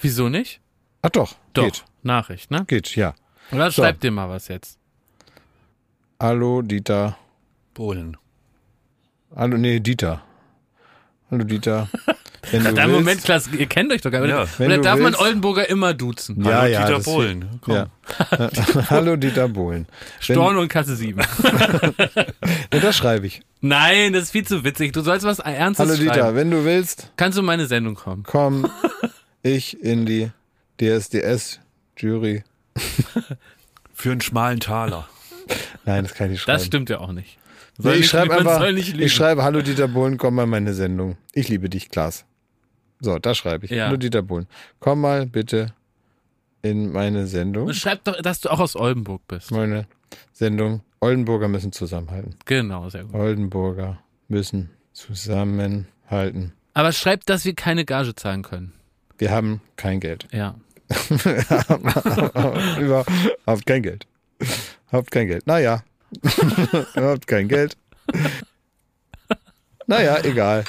Wieso 0.01 0.29
nicht? 0.29 0.61
Ach 1.03 1.11
doch, 1.11 1.35
Doch. 1.53 1.65
geht. 1.65 1.85
Nachricht, 2.03 2.51
ne? 2.51 2.65
Geht, 2.67 2.95
ja. 2.97 3.15
Oder 3.51 3.71
So. 3.71 3.83
schreib 3.83 4.01
dir 4.01 4.11
mal 4.11 4.29
was 4.29 4.49
jetzt. 4.49 4.79
Hallo 6.21 6.63
Dieter. 6.63 7.17
Bohlen. 7.75 8.17
Hallo, 9.37 9.57
nee, 9.57 9.81
Dieter. 9.81 10.23
Hallo 11.31 11.45
Dieter. 11.45 11.89
Wenn 12.51 12.63
du 12.63 12.75
Dann 12.75 12.91
willst, 12.91 13.01
Moment, 13.01 13.25
Klaas, 13.25 13.49
ihr 13.49 13.67
kennt 13.67 13.91
euch 13.91 14.03
doch 14.03 14.11
gar 14.11 14.21
nicht. 14.21 14.31
Ja. 14.31 14.47
Oder, 14.65 14.79
darf 14.79 14.99
man 14.99 15.13
willst. 15.13 15.21
Oldenburger 15.21 15.69
immer 15.69 15.95
duzen? 15.95 16.45
Ja, 16.45 16.61
Hallo, 16.61 16.73
ja, 16.73 16.87
Dieter 16.87 17.01
Bohlen. 17.01 17.45
Komm. 17.63 17.75
Ja. 17.75 17.89
Hallo 18.91 19.17
Dieter 19.17 19.49
Bohlen. 19.49 19.87
Wenn, 20.27 20.37
Storno 20.37 20.61
und 20.61 20.69
Kasse 20.69 20.95
7. 20.95 21.21
ja, 21.21 22.81
das 22.81 22.97
schreibe 22.97 23.27
ich. 23.27 23.41
Nein, 23.61 24.13
das 24.13 24.25
ist 24.25 24.31
viel 24.33 24.47
zu 24.47 24.63
witzig. 24.63 24.93
Du 24.93 25.01
sollst 25.01 25.25
was 25.25 25.39
Ernstes 25.39 25.87
Hallo 25.87 25.97
schreiben. 25.97 26.13
Dieter, 26.13 26.35
wenn 26.35 26.51
du 26.51 26.65
willst, 26.65 27.11
Kannst 27.17 27.39
du 27.39 27.41
in 27.41 27.47
meine 27.47 27.67
Sendung 27.67 27.95
kommen? 27.95 28.25
komm 28.25 28.71
ich 29.43 29.83
in 29.83 30.05
die 30.07 30.31
DSDS-Jury. 30.81 32.45
Für 33.95 34.11
einen 34.13 34.21
schmalen 34.21 34.61
Taler. 34.61 35.09
Nein, 35.87 36.05
das 36.05 36.15
kann 36.15 36.27
ich 36.27 36.33
nicht 36.33 36.43
schreiben. 36.43 36.59
Das 36.59 36.67
stimmt 36.67 36.91
ja 36.91 36.99
auch 36.99 37.13
nicht. 37.13 37.39
Nee, 37.77 37.83
Soll 37.83 37.93
ich 37.95 37.99
nicht- 38.01 38.11
schreibe 38.11 38.37
einfach, 38.39 38.63
ich 38.65 39.13
schreibe, 39.13 39.43
hallo 39.43 39.61
Dieter 39.63 39.89
Bohlen, 39.89 40.17
komm 40.17 40.37
mal 40.37 40.45
in 40.45 40.51
meine 40.51 40.75
Sendung. 40.75 41.17
Ich 41.33 41.49
liebe 41.49 41.69
dich, 41.69 41.89
Klaas. 41.91 42.25
So, 43.01 43.19
da 43.19 43.35
schreibe 43.35 43.65
ich. 43.67 43.73
Ja. 43.73 43.87
Hallo 43.87 43.97
Dieter 43.97 44.23
Bohlen, 44.23 44.47
komm 44.81 45.01
mal 45.01 45.27
bitte 45.27 45.75
in 46.63 46.93
meine 46.93 47.27
Sendung. 47.27 47.67
Und 47.67 47.75
schreib 47.75 48.05
doch, 48.05 48.21
dass 48.23 48.41
du 48.41 48.49
auch 48.51 48.61
aus 48.61 48.77
Oldenburg 48.77 49.23
bist. 49.29 49.51
Meine 49.51 49.87
Sendung. 50.33 50.83
Oldenburger 51.01 51.49
müssen 51.49 51.73
zusammenhalten. 51.73 52.37
Genau, 52.47 52.89
sehr 52.89 53.05
gut. 53.05 53.15
Oldenburger 53.15 53.99
müssen 54.29 54.71
zusammenhalten. 54.93 56.53
Aber 56.73 56.93
schreib, 56.93 57.27
dass 57.27 57.45
wir 57.45 57.55
keine 57.55 57.85
Gage 57.85 58.15
zahlen 58.15 58.43
können. 58.43 58.73
Wir 59.19 59.31
haben 59.31 59.61
kein 59.77 60.01
Geld. 60.01 60.27
Ja. 60.33 60.55
Überhaupt 62.81 63.67
kein 63.67 63.83
Geld. 63.83 64.07
Habt 64.91 65.11
kein 65.11 65.27
Geld. 65.27 65.47
Naja. 65.47 65.83
Habt 66.95 67.27
kein 67.27 67.49
Geld. 67.49 67.77
Naja, 69.87 70.19
egal. 70.25 70.65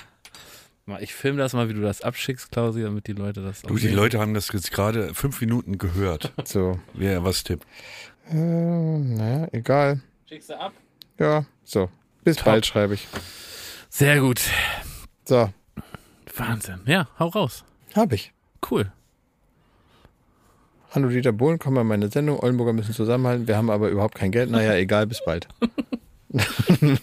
Mal, 0.85 1.01
Ich 1.01 1.13
filme 1.13 1.37
das 1.39 1.53
mal, 1.53 1.69
wie 1.69 1.73
du 1.73 1.81
das 1.81 2.01
abschickst, 2.01 2.51
Klausi, 2.51 2.81
damit 2.83 3.07
die 3.07 3.13
Leute 3.13 3.41
das 3.41 3.63
auch 3.63 3.69
Du, 3.69 3.75
die 3.75 3.87
sehen. 3.87 3.95
Leute 3.95 4.19
haben 4.19 4.33
das 4.33 4.51
jetzt 4.51 4.71
gerade 4.71 5.13
fünf 5.13 5.41
Minuten 5.41 5.77
gehört, 5.77 6.31
So. 6.43 6.79
wer 6.93 7.23
was 7.23 7.43
tippt. 7.43 7.65
Äh, 8.29 8.35
naja, 8.35 9.47
egal. 9.51 10.01
Schickst 10.27 10.49
du 10.49 10.59
ab? 10.59 10.73
Ja, 11.17 11.45
so. 11.63 11.89
Bis 12.23 12.37
Top. 12.37 12.45
bald 12.45 12.65
schreibe 12.65 12.93
ich. 12.95 13.07
Sehr 13.89 14.19
gut. 14.19 14.41
So, 15.25 15.49
Wahnsinn. 16.35 16.81
Ja, 16.85 17.07
hau 17.17 17.27
raus. 17.29 17.63
hab 17.95 18.11
ich. 18.11 18.31
Cool. 18.69 18.91
Hallo 20.95 21.09
Dieter 21.09 21.33
Bohlen, 21.33 21.59
komm 21.59 21.73
mal 21.73 21.81
in 21.81 21.87
meine 21.87 22.07
Sendung. 22.09 22.39
Oldenburger 22.39 22.71
müssen 22.71 22.93
zusammenhalten. 22.93 23.49
Wir 23.49 23.57
haben 23.57 23.69
aber 23.69 23.89
überhaupt 23.89 24.15
kein 24.15 24.31
Geld. 24.31 24.49
Naja, 24.49 24.75
egal, 24.75 25.05
bis 25.07 25.21
bald. 25.25 25.45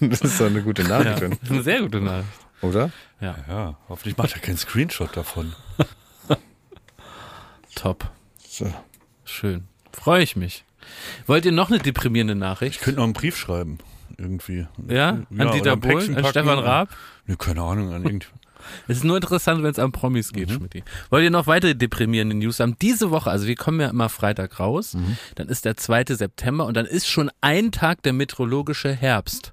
das 0.01 0.23
ist 0.23 0.41
doch 0.41 0.47
eine 0.47 0.63
gute 0.63 0.81
Ja, 0.81 0.89
Nachricht, 0.89 1.23
das 1.23 1.31
ist 1.43 1.51
eine 1.51 1.63
sehr 1.63 1.83
gute 1.83 2.01
Nachricht. 2.01 2.27
oder? 2.63 2.91
Ja, 3.21 3.37
Ja, 3.47 3.77
hoffentlich 3.91 4.17
macht 4.17 4.33
er 4.33 4.41
keinen 4.41 4.57
Screenshot 4.57 5.15
davon. 5.15 5.53
top. 7.75 8.11
So. 8.39 8.73
Schön. 9.27 9.65
Freue 9.93 10.23
ich 10.23 10.37
mich. 10.37 10.65
Wollt 11.27 11.45
ihr 11.45 11.53
noch 11.53 11.71
eine 11.71 11.79
deprimierende 11.79 12.35
Nachricht? 12.35 12.77
Ich 12.77 12.81
könnte 12.81 12.97
noch 12.97 13.05
einen 13.05 13.13
Brief 13.13 13.37
schreiben. 13.37 13.77
Irgendwie. 14.17 14.67
Ja? 14.89 15.11
An 15.11 15.27
oder 15.31 15.51
Dieter 15.51 15.77
Bohlen? 15.77 16.17
An. 16.17 16.25
Stefan 16.25 16.59
Raab? 16.61 16.89
Ne, 17.27 17.37
keine 17.37 17.61
Ahnung, 17.61 17.93
an 17.93 18.05
irgendwie. 18.05 18.29
Es 18.89 18.99
ist 18.99 19.05
nur 19.05 19.17
interessant, 19.17 19.63
wenn 19.63 19.71
es 19.71 19.79
an 19.79 19.93
Promis 19.93 20.33
geht, 20.33 20.51
Mhm. 20.51 20.55
Schmidti. 20.55 20.83
Wollt 21.11 21.25
ihr 21.25 21.31
noch 21.31 21.47
weitere 21.47 21.75
deprimierende 21.75 22.37
News 22.37 22.61
haben? 22.61 22.77
Diese 22.81 23.11
Woche, 23.11 23.31
also 23.31 23.47
wir 23.47 23.57
kommen 23.57 23.81
ja 23.81 23.89
immer 23.89 24.09
Freitag 24.09 24.59
raus, 24.61 24.95
Mhm. 24.95 25.17
dann 25.35 25.49
ist 25.49 25.65
der 25.65 25.77
2. 25.77 26.15
September 26.17 26.67
und 26.67 26.77
dann 26.77 26.87
ist 26.87 27.09
schon 27.09 27.31
ein 27.41 27.73
Tag 27.73 28.03
der 28.03 28.13
meteorologische 28.13 28.93
Herbst. 28.93 29.53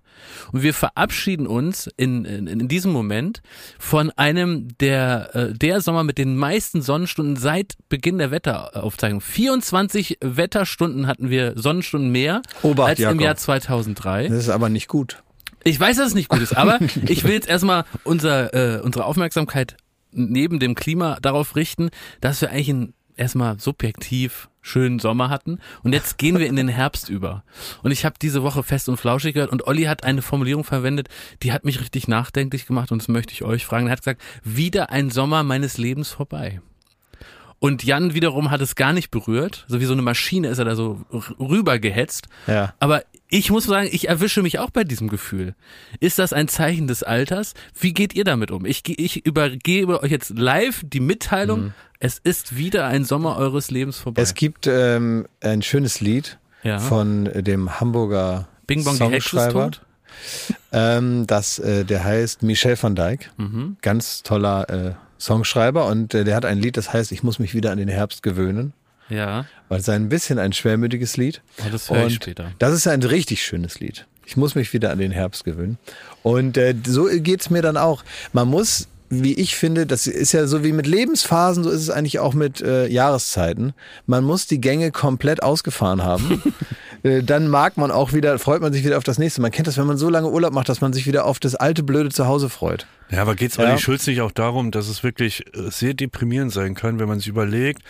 Und 0.51 0.63
wir 0.63 0.73
verabschieden 0.73 1.47
uns 1.47 1.89
in, 1.95 2.25
in, 2.25 2.47
in 2.47 2.67
diesem 2.67 2.91
Moment 2.91 3.41
von 3.77 4.11
einem 4.17 4.67
der, 4.79 5.29
äh, 5.33 5.53
der 5.53 5.79
Sommer 5.79 6.03
mit 6.03 6.17
den 6.17 6.35
meisten 6.35 6.81
Sonnenstunden 6.81 7.37
seit 7.37 7.75
Beginn 7.87 8.17
der 8.17 8.29
Wetteraufzeichnung. 8.29 9.21
24 9.21 10.17
Wetterstunden 10.21 11.07
hatten 11.07 11.29
wir 11.29 11.53
Sonnenstunden 11.55 12.11
mehr 12.11 12.41
Obacht, 12.63 12.89
als 12.89 12.99
im 12.99 13.03
Jakob. 13.03 13.21
Jahr 13.21 13.35
2003. 13.37 14.27
Das 14.27 14.37
ist 14.39 14.49
aber 14.49 14.67
nicht 14.67 14.89
gut. 14.89 15.23
Ich 15.63 15.79
weiß, 15.79 15.97
dass 15.97 16.07
es 16.07 16.13
nicht 16.15 16.29
gut 16.29 16.41
ist, 16.41 16.55
aber 16.55 16.79
ich 17.07 17.23
will 17.23 17.33
jetzt 17.33 17.49
erstmal 17.49 17.85
unser, 18.03 18.53
äh, 18.53 18.81
unsere 18.81 19.05
Aufmerksamkeit 19.05 19.77
neben 20.11 20.59
dem 20.59 20.75
Klima 20.75 21.17
darauf 21.21 21.55
richten, 21.55 21.89
dass 22.21 22.41
wir 22.41 22.49
eigentlich 22.49 22.69
einen 22.69 22.93
erstmal 23.15 23.59
subjektiv 23.59 24.49
schönen 24.61 24.99
Sommer 24.99 25.29
hatten 25.29 25.59
und 25.83 25.93
jetzt 25.93 26.17
gehen 26.17 26.37
wir 26.39 26.47
in 26.47 26.55
den 26.55 26.67
Herbst 26.67 27.09
über. 27.09 27.43
Und 27.83 27.91
ich 27.91 28.05
habe 28.05 28.15
diese 28.21 28.43
Woche 28.43 28.63
fest 28.63 28.87
und 28.89 28.97
flauschig 28.97 29.33
gehört 29.33 29.51
und 29.51 29.67
Olli 29.67 29.83
hat 29.83 30.03
eine 30.03 30.21
Formulierung 30.21 30.63
verwendet, 30.63 31.09
die 31.43 31.51
hat 31.51 31.65
mich 31.65 31.81
richtig 31.81 32.07
nachdenklich 32.07 32.65
gemacht 32.65 32.91
und 32.91 33.01
das 33.01 33.07
möchte 33.07 33.33
ich 33.33 33.43
euch 33.43 33.65
fragen. 33.65 33.87
Er 33.87 33.93
hat 33.93 33.99
gesagt, 33.99 34.21
wieder 34.43 34.89
ein 34.91 35.09
Sommer 35.09 35.43
meines 35.43 35.77
Lebens 35.77 36.09
vorbei. 36.09 36.61
Und 37.59 37.83
Jan 37.83 38.13
wiederum 38.13 38.51
hat 38.51 38.61
es 38.61 38.75
gar 38.75 38.93
nicht 38.93 39.11
berührt. 39.11 39.65
So 39.67 39.79
wie 39.81 39.85
so 39.85 39.93
eine 39.93 40.01
Maschine 40.01 40.47
ist 40.47 40.59
er 40.59 40.65
da 40.65 40.75
so 40.75 41.01
rübergehetzt. 41.39 42.27
Ja. 42.47 42.73
Aber 42.79 43.03
ich 43.29 43.51
muss 43.51 43.65
sagen, 43.65 43.89
ich 43.91 44.07
erwische 44.07 44.41
mich 44.41 44.59
auch 44.59 44.69
bei 44.69 44.83
diesem 44.83 45.09
Gefühl. 45.09 45.55
Ist 45.99 46.19
das 46.19 46.31
ein 46.33 46.47
Zeichen 46.47 46.87
des 46.87 47.03
Alters? 47.03 47.53
Wie 47.79 47.93
geht 47.93 48.15
ihr 48.15 48.23
damit 48.23 48.49
um? 48.51 48.65
Ich, 48.65 48.83
ich 48.87 49.25
übergebe 49.25 50.01
euch 50.01 50.11
jetzt 50.11 50.31
live 50.37 50.83
die 50.85 50.99
Mitteilung, 51.01 51.73
es 51.99 52.17
ist 52.17 52.55
wieder 52.55 52.87
ein 52.87 53.03
Sommer 53.03 53.35
eures 53.35 53.71
Lebens 53.71 53.97
vorbei. 53.97 54.21
Es 54.21 54.33
gibt 54.35 54.65
ähm, 54.67 55.27
ein 55.41 55.61
schönes 55.61 55.99
Lied 55.99 56.39
Ja. 56.63 56.79
von 56.79 57.25
dem 57.25 57.79
Hamburger 57.81 58.47
Bing 58.67 58.83
Bong, 58.85 58.95
Songschreiber. 58.95 59.71
Ähm, 60.71 61.27
das, 61.27 61.59
äh, 61.59 61.83
der 61.85 62.03
heißt 62.03 62.43
Michel 62.43 62.81
van 62.81 62.95
Dijk. 62.95 63.31
Mhm. 63.37 63.77
Ganz 63.81 64.23
toller 64.23 64.69
äh, 64.69 64.93
Songschreiber 65.19 65.85
und 65.85 66.13
äh, 66.13 66.23
der 66.23 66.35
hat 66.35 66.45
ein 66.45 66.57
Lied, 66.59 66.77
das 66.77 66.93
heißt, 66.93 67.11
ich 67.11 67.23
muss 67.23 67.39
mich 67.39 67.53
wieder 67.53 67.71
an 67.71 67.77
den 67.77 67.89
Herbst 67.89 68.23
gewöhnen. 68.23 68.73
Ja, 69.09 69.45
Weil 69.69 69.79
es 69.79 69.87
ist 69.87 69.93
ein 69.93 70.07
bisschen 70.07 70.37
ein 70.37 70.53
schwermütiges 70.53 71.17
Lied. 71.17 71.41
oh, 71.59 71.69
das 71.71 71.89
höre 71.89 72.05
ich 72.07 72.15
später. 72.15 72.51
Das 72.59 72.73
ist 72.73 72.87
ein 72.87 73.01
richtig 73.01 73.43
schönes 73.43 73.79
Lied. 73.79 74.05
Ich 74.25 74.37
muss 74.37 74.53
mich 74.53 74.71
wieder 74.73 74.91
an 74.91 74.99
den 74.99 75.11
Herbst 75.11 75.43
gewöhnen. 75.43 75.79
Und 76.21 76.55
äh, 76.57 76.75
so 76.85 77.07
geht's 77.11 77.49
mir 77.49 77.63
dann 77.63 77.75
auch. 77.75 78.03
Man 78.33 78.47
muss, 78.47 78.87
wie 79.09 79.33
ich 79.33 79.55
finde, 79.55 79.87
das 79.87 80.05
ist 80.05 80.31
ja 80.33 80.45
so 80.45 80.63
wie 80.63 80.71
mit 80.73 80.85
Lebensphasen, 80.85 81.63
so 81.63 81.71
ist 81.71 81.81
es 81.81 81.89
eigentlich 81.89 82.19
auch 82.19 82.35
mit 82.35 82.61
äh, 82.61 82.85
Jahreszeiten. 82.85 83.73
Man 84.05 84.23
muss 84.23 84.45
die 84.45 84.61
Gänge 84.61 84.91
komplett 84.91 85.41
ausgefahren 85.43 86.03
haben. 86.03 86.43
Äh, 87.01 87.23
dann 87.23 87.47
mag 87.47 87.77
man 87.77 87.91
auch 87.91 88.11
wieder, 88.11 88.37
freut 88.39 88.61
man 88.61 88.73
sich 88.73 88.83
wieder 88.83 88.97
auf 88.97 89.05
das 89.05 89.17
nächste. 89.19 89.39
Man 89.39 89.51
kennt 89.51 89.67
das, 89.67 89.77
wenn 89.77 89.87
man 89.87 89.95
so 89.97 90.09
lange 90.09 90.29
Urlaub 90.29 90.51
macht, 90.51 90.67
dass 90.67 90.81
man 90.81 90.91
sich 90.91 91.07
wieder 91.07 91.23
auf 91.23 91.39
das 91.39 91.55
alte 91.55 91.81
blöde 91.81 92.09
Zuhause 92.09 92.49
freut. 92.49 92.87
Ja, 93.11 93.23
aber 93.23 93.35
geht's 93.35 93.57
Ja. 93.57 93.65
Olli 93.65 93.79
Schulz 93.79 94.05
nicht 94.05 94.21
auch 94.21 94.31
darum, 94.31 94.69
dass 94.69 94.87
es 94.87 95.03
wirklich 95.03 95.43
äh, 95.55 95.71
sehr 95.71 95.93
deprimierend 95.95 96.51
sein 96.51 96.75
kann, 96.75 96.99
wenn 96.99 97.07
man 97.07 97.19
sich 97.19 97.27
überlegt, 97.27 97.81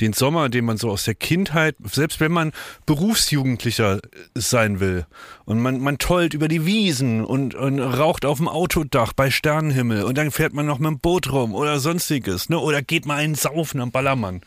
den 0.00 0.12
Sommer, 0.12 0.50
den 0.50 0.66
man 0.66 0.76
so 0.76 0.90
aus 0.90 1.04
der 1.04 1.14
Kindheit, 1.14 1.76
selbst 1.84 2.20
wenn 2.20 2.32
man 2.32 2.52
Berufsjugendlicher 2.84 3.96
äh, 3.96 4.00
sein 4.34 4.78
will 4.80 5.06
und 5.46 5.60
man, 5.60 5.80
man 5.80 5.96
tollt 5.96 6.34
über 6.34 6.48
die 6.48 6.66
Wiesen 6.66 7.24
und, 7.24 7.54
und 7.54 7.80
raucht 7.80 8.26
auf 8.26 8.36
dem 8.36 8.48
Autodach 8.48 9.14
bei 9.14 9.30
Sternenhimmel 9.30 10.04
und 10.04 10.18
dann 10.18 10.30
fährt 10.30 10.52
man 10.52 10.66
noch 10.66 10.78
mit 10.78 10.88
dem 10.88 10.98
Boot 10.98 11.32
rum 11.32 11.54
oder 11.54 11.80
sonstiges, 11.80 12.50
ne? 12.50 12.58
Oder 12.58 12.82
geht 12.82 13.06
mal 13.06 13.16
einen 13.16 13.34
saufen 13.34 13.80
am 13.80 13.90
Ballermann. 13.90 14.42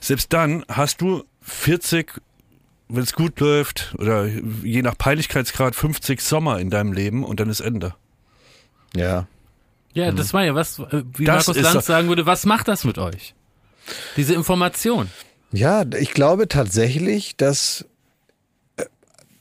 Selbst 0.00 0.32
dann 0.32 0.64
hast 0.68 1.00
du 1.00 1.24
40 1.42 2.20
wenn 2.92 3.04
es 3.04 3.12
gut 3.12 3.38
läuft, 3.38 3.94
oder 3.98 4.26
je 4.26 4.82
nach 4.82 4.98
Peinlichkeitsgrad 4.98 5.76
50 5.76 6.20
Sommer 6.20 6.58
in 6.58 6.70
deinem 6.70 6.92
Leben 6.92 7.22
und 7.24 7.38
dann 7.38 7.48
ist 7.48 7.60
Ende. 7.60 7.94
Ja. 8.96 9.28
Ja, 9.92 10.12
das 10.12 10.32
war 10.32 10.44
ja 10.44 10.54
was, 10.54 10.78
äh, 10.78 11.02
wie 11.16 11.24
Das 11.24 11.46
Markus 11.46 11.62
Lanz 11.62 11.86
sagen 11.86 12.08
würde, 12.08 12.26
was 12.26 12.46
macht 12.46 12.68
das 12.68 12.84
mit 12.84 12.98
euch? 12.98 13.34
Diese 14.16 14.34
Information. 14.34 15.10
Ja, 15.52 15.84
ich 15.98 16.12
glaube 16.12 16.46
tatsächlich, 16.48 17.36
dass, 17.36 17.86
äh, 18.76 18.84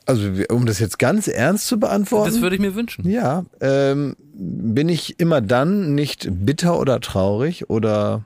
also 0.06 0.32
um 0.50 0.66
das 0.66 0.80
jetzt 0.80 0.98
ganz 0.98 1.28
ernst 1.28 1.68
zu 1.68 1.80
beantworten. 1.80 2.32
Das 2.32 2.42
würde 2.42 2.56
ich 2.56 2.62
mir 2.62 2.74
wünschen. 2.74 3.08
Ja, 3.08 3.46
ähm, 3.62 4.16
bin 4.34 4.90
ich 4.90 5.20
immer 5.20 5.42
dann 5.42 5.94
nicht 5.94 6.28
bitter 6.32 6.80
oder 6.80 7.00
traurig 7.00 7.70
oder 7.70 8.24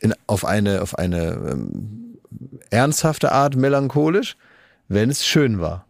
in, 0.00 0.14
auf 0.26 0.44
eine, 0.44 0.82
auf 0.82 0.98
eine 0.98 1.32
ähm, 1.50 2.18
ernsthafte 2.70 3.32
Art 3.32 3.56
melancholisch, 3.56 4.36
wenn 4.88 5.08
es 5.08 5.26
schön 5.26 5.60
war. 5.60 5.86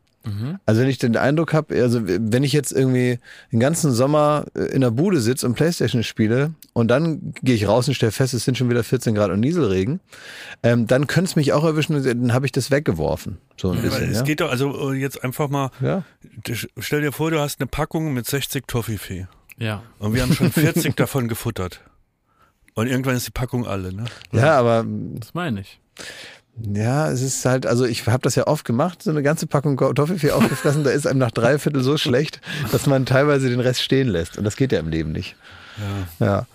Also 0.66 0.80
wenn 0.82 0.88
ich 0.88 0.98
den 0.98 1.16
Eindruck 1.16 1.52
habe, 1.52 1.74
also 1.82 2.00
wenn 2.04 2.44
ich 2.44 2.52
jetzt 2.52 2.70
irgendwie 2.72 3.18
den 3.50 3.58
ganzen 3.60 3.90
Sommer 3.92 4.44
äh, 4.54 4.66
in 4.66 4.80
der 4.80 4.90
Bude 4.92 5.20
sitze 5.20 5.46
und 5.46 5.54
Playstation 5.54 6.02
spiele 6.04 6.54
und 6.74 6.88
dann 6.88 7.34
gehe 7.42 7.54
ich 7.56 7.66
raus 7.66 7.88
und 7.88 7.94
stelle 7.94 8.12
fest, 8.12 8.32
es 8.34 8.44
sind 8.44 8.56
schon 8.56 8.70
wieder 8.70 8.84
14 8.84 9.14
Grad 9.16 9.30
und 9.30 9.40
Nieselregen, 9.40 10.00
ähm, 10.62 10.86
dann 10.86 11.06
könnte 11.08 11.30
es 11.30 11.36
mich 11.36 11.52
auch 11.52 11.64
erwischen, 11.64 11.96
und 11.96 12.04
dann 12.06 12.32
habe 12.32 12.46
ich 12.46 12.52
das 12.52 12.70
weggeworfen. 12.70 13.38
So 13.60 13.70
ein 13.70 13.78
Weil 13.78 13.82
bisschen. 13.90 14.10
es 14.10 14.18
Ja? 14.18 14.22
geht 14.22 14.40
doch, 14.40 14.50
also 14.50 14.92
äh, 14.92 14.96
jetzt 14.96 15.24
einfach 15.24 15.48
mal, 15.48 15.70
ja. 15.80 16.04
stell 16.78 17.00
dir 17.00 17.12
vor, 17.12 17.30
du 17.32 17.40
hast 17.40 17.60
eine 17.60 17.66
Packung 17.66 18.12
mit 18.14 18.26
60 18.26 18.66
Toffifee 18.68 19.26
Ja. 19.58 19.82
und 19.98 20.14
wir 20.14 20.22
haben 20.22 20.32
schon 20.34 20.52
40 20.52 20.94
davon 20.96 21.26
gefuttert. 21.28 21.80
Und 22.74 22.86
irgendwann 22.86 23.16
ist 23.16 23.26
die 23.26 23.32
Packung 23.32 23.66
alle, 23.66 23.92
ne? 23.92 24.04
ja, 24.32 24.56
aber 24.58 24.86
Das 25.16 25.34
meine 25.34 25.60
ich. 25.60 25.78
Ja, 26.60 27.10
es 27.10 27.22
ist 27.22 27.44
halt, 27.44 27.66
also 27.66 27.84
ich 27.86 28.06
habe 28.06 28.22
das 28.22 28.34
ja 28.34 28.46
oft 28.46 28.64
gemacht, 28.64 29.02
so 29.02 29.10
eine 29.10 29.22
ganze 29.22 29.46
Packung 29.46 29.76
Kartoffelfee 29.76 30.30
aufgefressen, 30.32 30.84
da 30.84 30.90
ist 30.90 31.06
einem 31.06 31.18
nach 31.18 31.30
drei 31.30 31.58
Viertel 31.58 31.82
so 31.82 31.96
schlecht, 31.96 32.40
dass 32.70 32.86
man 32.86 33.06
teilweise 33.06 33.48
den 33.48 33.60
Rest 33.60 33.82
stehen 33.82 34.08
lässt. 34.08 34.36
Und 34.38 34.44
das 34.44 34.56
geht 34.56 34.72
ja 34.72 34.80
im 34.80 34.88
Leben 34.88 35.12
nicht. 35.12 35.36
Ja. 36.20 36.26
ja. 36.26 36.46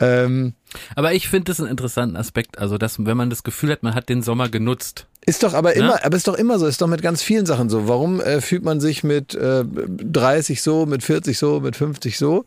Ähm, 0.00 0.54
Aber 0.96 1.12
ich 1.12 1.28
finde 1.28 1.44
das 1.44 1.60
einen 1.60 1.68
interessanten 1.68 2.16
Aspekt, 2.16 2.58
also 2.58 2.78
dass, 2.78 3.04
wenn 3.04 3.16
man 3.16 3.30
das 3.30 3.42
Gefühl 3.42 3.70
hat, 3.70 3.82
man 3.82 3.94
hat 3.94 4.08
den 4.08 4.22
Sommer 4.22 4.48
genutzt. 4.48 5.06
Ist 5.24 5.44
doch 5.44 5.54
aber 5.54 5.76
Ja? 5.76 5.84
immer, 5.84 6.04
aber 6.04 6.16
ist 6.16 6.26
doch 6.26 6.34
immer 6.34 6.58
so, 6.58 6.66
ist 6.66 6.82
doch 6.82 6.88
mit 6.88 7.00
ganz 7.00 7.22
vielen 7.22 7.46
Sachen 7.46 7.70
so. 7.70 7.86
Warum 7.86 8.20
äh, 8.20 8.40
fühlt 8.40 8.64
man 8.64 8.80
sich 8.80 9.04
mit 9.04 9.34
äh, 9.34 9.64
30 9.64 10.60
so, 10.62 10.84
mit 10.84 11.04
40 11.04 11.38
so, 11.38 11.60
mit 11.60 11.76
50 11.76 12.18
so? 12.18 12.44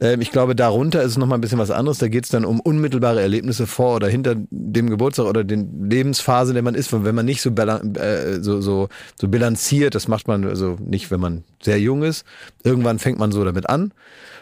Ähm, 0.00 0.22
ich 0.22 0.30
glaube, 0.30 0.56
darunter 0.56 1.02
ist 1.02 1.12
es 1.12 1.18
nochmal 1.18 1.36
ein 1.38 1.42
bisschen 1.42 1.58
was 1.58 1.70
anderes. 1.70 1.98
Da 1.98 2.08
geht 2.08 2.24
es 2.24 2.30
dann 2.30 2.46
um 2.46 2.60
unmittelbare 2.60 3.20
Erlebnisse 3.20 3.66
vor 3.66 3.96
oder 3.96 4.08
hinter 4.08 4.36
dem 4.50 4.88
Geburtstag 4.88 5.26
oder 5.26 5.44
den 5.44 5.90
Lebensphase, 5.90 6.52
in 6.52 6.54
der 6.54 6.62
man 6.62 6.74
ist. 6.74 6.92
Wenn 6.92 7.14
man 7.14 7.26
nicht 7.26 7.42
so, 7.42 7.50
äh, 7.50 8.40
so, 8.40 8.60
so, 8.62 8.88
so 9.20 9.28
bilanziert, 9.28 9.94
das 9.94 10.08
macht 10.08 10.26
man 10.26 10.46
also 10.46 10.78
nicht, 10.80 11.10
wenn 11.10 11.20
man 11.20 11.44
sehr 11.62 11.78
jung 11.78 12.02
ist. 12.02 12.24
Irgendwann 12.62 12.98
fängt 12.98 13.18
man 13.18 13.32
so 13.32 13.44
damit 13.44 13.68
an. 13.68 13.92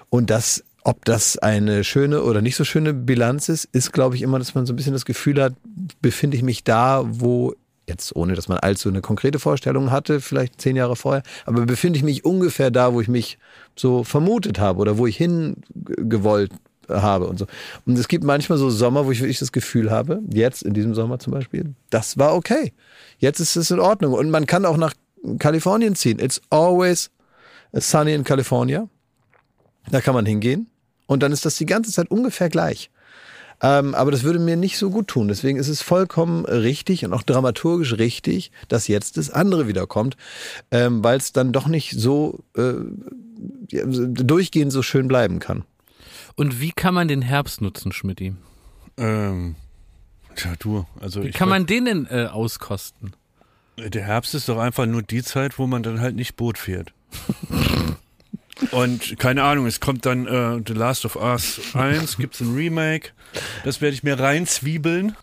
Und 0.08 0.30
das, 0.30 0.62
ob 0.84 1.04
das 1.04 1.36
eine 1.38 1.82
schöne 1.82 2.22
oder 2.22 2.42
nicht 2.42 2.54
so 2.54 2.62
schöne 2.62 2.94
Bilanz 2.94 3.48
ist, 3.48 3.64
ist, 3.72 3.92
glaube 3.92 4.14
ich, 4.14 4.22
immer, 4.22 4.38
dass 4.38 4.54
man 4.54 4.66
so 4.66 4.72
ein 4.72 4.76
bisschen 4.76 4.92
das 4.92 5.04
Gefühl 5.04 5.42
hat, 5.42 5.54
befinde 6.00 6.36
ich 6.36 6.44
mich 6.44 6.62
da, 6.62 7.02
wo 7.06 7.54
jetzt 7.88 8.14
ohne, 8.14 8.34
dass 8.34 8.48
man 8.48 8.58
allzu 8.58 8.88
eine 8.88 9.00
konkrete 9.00 9.38
Vorstellung 9.38 9.90
hatte, 9.90 10.20
vielleicht 10.20 10.60
zehn 10.60 10.76
Jahre 10.76 10.96
vorher, 10.96 11.22
aber 11.46 11.66
befinde 11.66 11.96
ich 11.96 12.04
mich 12.04 12.24
ungefähr 12.24 12.70
da, 12.70 12.94
wo 12.94 13.00
ich 13.00 13.08
mich 13.08 13.38
so 13.76 14.04
vermutet 14.04 14.58
habe 14.58 14.80
oder 14.80 14.98
wo 14.98 15.06
ich 15.06 15.16
hingewollt 15.16 16.52
habe 16.88 17.26
und 17.26 17.38
so. 17.38 17.46
Und 17.86 17.98
es 17.98 18.08
gibt 18.08 18.24
manchmal 18.24 18.58
so 18.58 18.70
Sommer, 18.70 19.06
wo 19.06 19.10
ich 19.10 19.20
wirklich 19.20 19.38
das 19.38 19.52
Gefühl 19.52 19.90
habe, 19.90 20.20
jetzt 20.32 20.62
in 20.62 20.74
diesem 20.74 20.94
Sommer 20.94 21.18
zum 21.18 21.32
Beispiel, 21.32 21.74
das 21.90 22.18
war 22.18 22.34
okay. 22.34 22.72
Jetzt 23.18 23.40
ist 23.40 23.56
es 23.56 23.70
in 23.70 23.80
Ordnung. 23.80 24.14
Und 24.14 24.30
man 24.30 24.46
kann 24.46 24.64
auch 24.66 24.76
nach 24.76 24.94
Kalifornien 25.38 25.94
ziehen. 25.94 26.18
It's 26.18 26.40
always 26.50 27.10
sunny 27.72 28.14
in 28.14 28.24
California. 28.24 28.88
Da 29.90 30.00
kann 30.00 30.14
man 30.14 30.26
hingehen. 30.26 30.68
Und 31.06 31.22
dann 31.22 31.32
ist 31.32 31.44
das 31.44 31.56
die 31.56 31.66
ganze 31.66 31.92
Zeit 31.92 32.10
ungefähr 32.10 32.48
gleich. 32.48 32.90
Ähm, 33.62 33.94
aber 33.94 34.10
das 34.10 34.24
würde 34.24 34.40
mir 34.40 34.56
nicht 34.56 34.76
so 34.76 34.90
gut 34.90 35.08
tun. 35.08 35.28
Deswegen 35.28 35.58
ist 35.58 35.68
es 35.68 35.82
vollkommen 35.82 36.44
richtig 36.44 37.04
und 37.04 37.12
auch 37.12 37.22
dramaturgisch 37.22 37.96
richtig, 37.96 38.50
dass 38.68 38.88
jetzt 38.88 39.16
das 39.16 39.30
andere 39.30 39.68
wiederkommt, 39.68 40.16
ähm, 40.72 41.02
weil 41.04 41.16
es 41.18 41.32
dann 41.32 41.52
doch 41.52 41.68
nicht 41.68 41.92
so 41.92 42.40
äh, 42.56 42.74
durchgehend 43.70 44.72
so 44.72 44.82
schön 44.82 45.06
bleiben 45.06 45.38
kann. 45.38 45.64
Und 46.34 46.60
wie 46.60 46.72
kann 46.72 46.94
man 46.94 47.08
den 47.08 47.22
Herbst 47.22 47.60
nutzen, 47.60 47.92
Schmidti? 47.92 48.34
Ähm, 48.96 49.56
tja, 50.34 50.54
du, 50.58 50.86
also 51.00 51.22
Wie 51.22 51.28
ich 51.28 51.34
kann 51.34 51.48
man 51.48 51.66
den 51.66 51.84
denn 51.84 52.06
äh, 52.06 52.26
auskosten? 52.26 53.14
Der 53.78 54.02
Herbst 54.02 54.34
ist 54.34 54.48
doch 54.48 54.58
einfach 54.58 54.86
nur 54.86 55.02
die 55.02 55.22
Zeit, 55.22 55.58
wo 55.58 55.66
man 55.66 55.82
dann 55.82 56.00
halt 56.00 56.16
nicht 56.16 56.36
Boot 56.36 56.58
fährt. 56.58 56.92
Und 58.70 59.18
keine 59.18 59.42
Ahnung, 59.42 59.66
es 59.66 59.80
kommt 59.80 60.06
dann 60.06 60.26
äh, 60.26 60.62
The 60.66 60.72
Last 60.74 61.04
of 61.04 61.16
Us 61.16 61.60
1, 61.74 62.16
gibt's 62.18 62.40
ein 62.40 62.54
Remake. 62.54 63.10
Das 63.64 63.80
werde 63.80 63.94
ich 63.94 64.02
mir 64.02 64.18
reinzwiebeln 64.18 65.16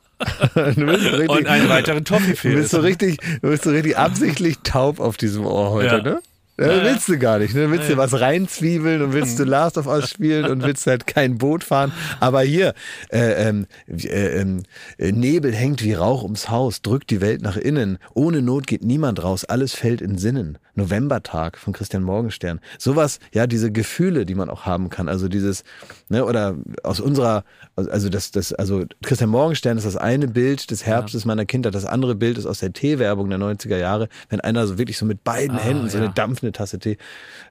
Du 0.55 0.85
richtig, 0.85 1.29
und 1.29 1.47
einen 1.47 1.69
weiteren 1.69 2.03
du 2.03 2.15
Toffifee 2.15 2.53
bist 2.55 2.71
so 2.71 2.81
richtig, 2.81 3.19
du 3.41 3.49
bist 3.49 3.63
so 3.63 3.69
richtig 3.69 3.97
absichtlich 3.97 4.57
taub 4.63 4.99
auf 4.99 5.15
diesem 5.15 5.45
Ohr 5.45 5.69
heute, 5.71 5.95
Ja. 5.95 6.01
ne? 6.01 6.21
Ja, 6.59 6.83
willst 6.83 7.07
du 7.07 7.17
gar 7.17 7.39
nicht. 7.39 7.55
Ne? 7.55 7.71
Willst 7.71 7.89
du 7.89 7.95
was 7.95 8.19
reinzwiebeln 8.19 9.01
und 9.01 9.13
willst 9.13 9.39
du 9.39 9.43
Last 9.45 9.77
of 9.77 9.87
Us 9.87 10.09
spielen 10.09 10.45
und 10.45 10.63
willst 10.63 10.85
halt 10.87 11.07
kein 11.07 11.37
Boot 11.37 11.63
fahren. 11.63 11.91
Aber 12.19 12.41
hier, 12.41 12.73
äh, 13.11 13.47
ähm, 13.47 13.65
äh, 13.87 14.41
ähm, 14.41 14.63
äh, 14.97 15.11
Nebel 15.11 15.53
hängt 15.53 15.83
wie 15.83 15.93
Rauch 15.93 16.23
ums 16.23 16.49
Haus, 16.49 16.81
drückt 16.81 17.11
die 17.11 17.21
Welt 17.21 17.41
nach 17.41 17.55
innen. 17.55 17.97
Ohne 18.13 18.41
Not 18.41 18.67
geht 18.67 18.83
niemand 18.83 19.23
raus, 19.23 19.45
alles 19.45 19.73
fällt 19.73 20.01
in 20.01 20.17
Sinnen. 20.17 20.57
Novembertag 20.75 21.57
von 21.57 21.73
Christian 21.73 22.03
Morgenstern. 22.03 22.59
Sowas, 22.77 23.19
ja, 23.33 23.47
diese 23.47 23.71
Gefühle, 23.71 24.25
die 24.25 24.35
man 24.35 24.49
auch 24.49 24.65
haben 24.65 24.89
kann. 24.89 25.07
Also 25.07 25.27
dieses, 25.27 25.63
ne, 26.09 26.25
oder 26.25 26.55
aus 26.83 26.99
unserer, 26.99 27.43
also 27.75 28.09
das, 28.09 28.31
das, 28.31 28.53
also 28.53 28.85
Christian 29.03 29.29
Morgenstern 29.29 29.77
ist 29.77 29.85
das 29.85 29.95
eine 29.95 30.27
Bild 30.27 30.69
des 30.71 30.85
Herbstes 30.85 31.25
meiner 31.25 31.45
Kindheit. 31.45 31.75
Das 31.75 31.85
andere 31.85 32.15
Bild 32.15 32.37
ist 32.37 32.45
aus 32.45 32.59
der 32.59 32.73
Teewerbung 32.73 33.29
der 33.29 33.39
90er 33.39 33.77
Jahre, 33.77 34.09
wenn 34.29 34.41
einer 34.41 34.67
so 34.67 34.77
wirklich 34.77 34.97
so 34.97 35.05
mit 35.05 35.23
beiden 35.23 35.57
Ah, 35.57 35.61
Händen 35.61 35.89
so 35.89 35.97
ja. 35.97 36.03
eine 36.03 36.13
dampfende 36.13 36.51
Tasse 36.51 36.79
Tee. 36.79 36.97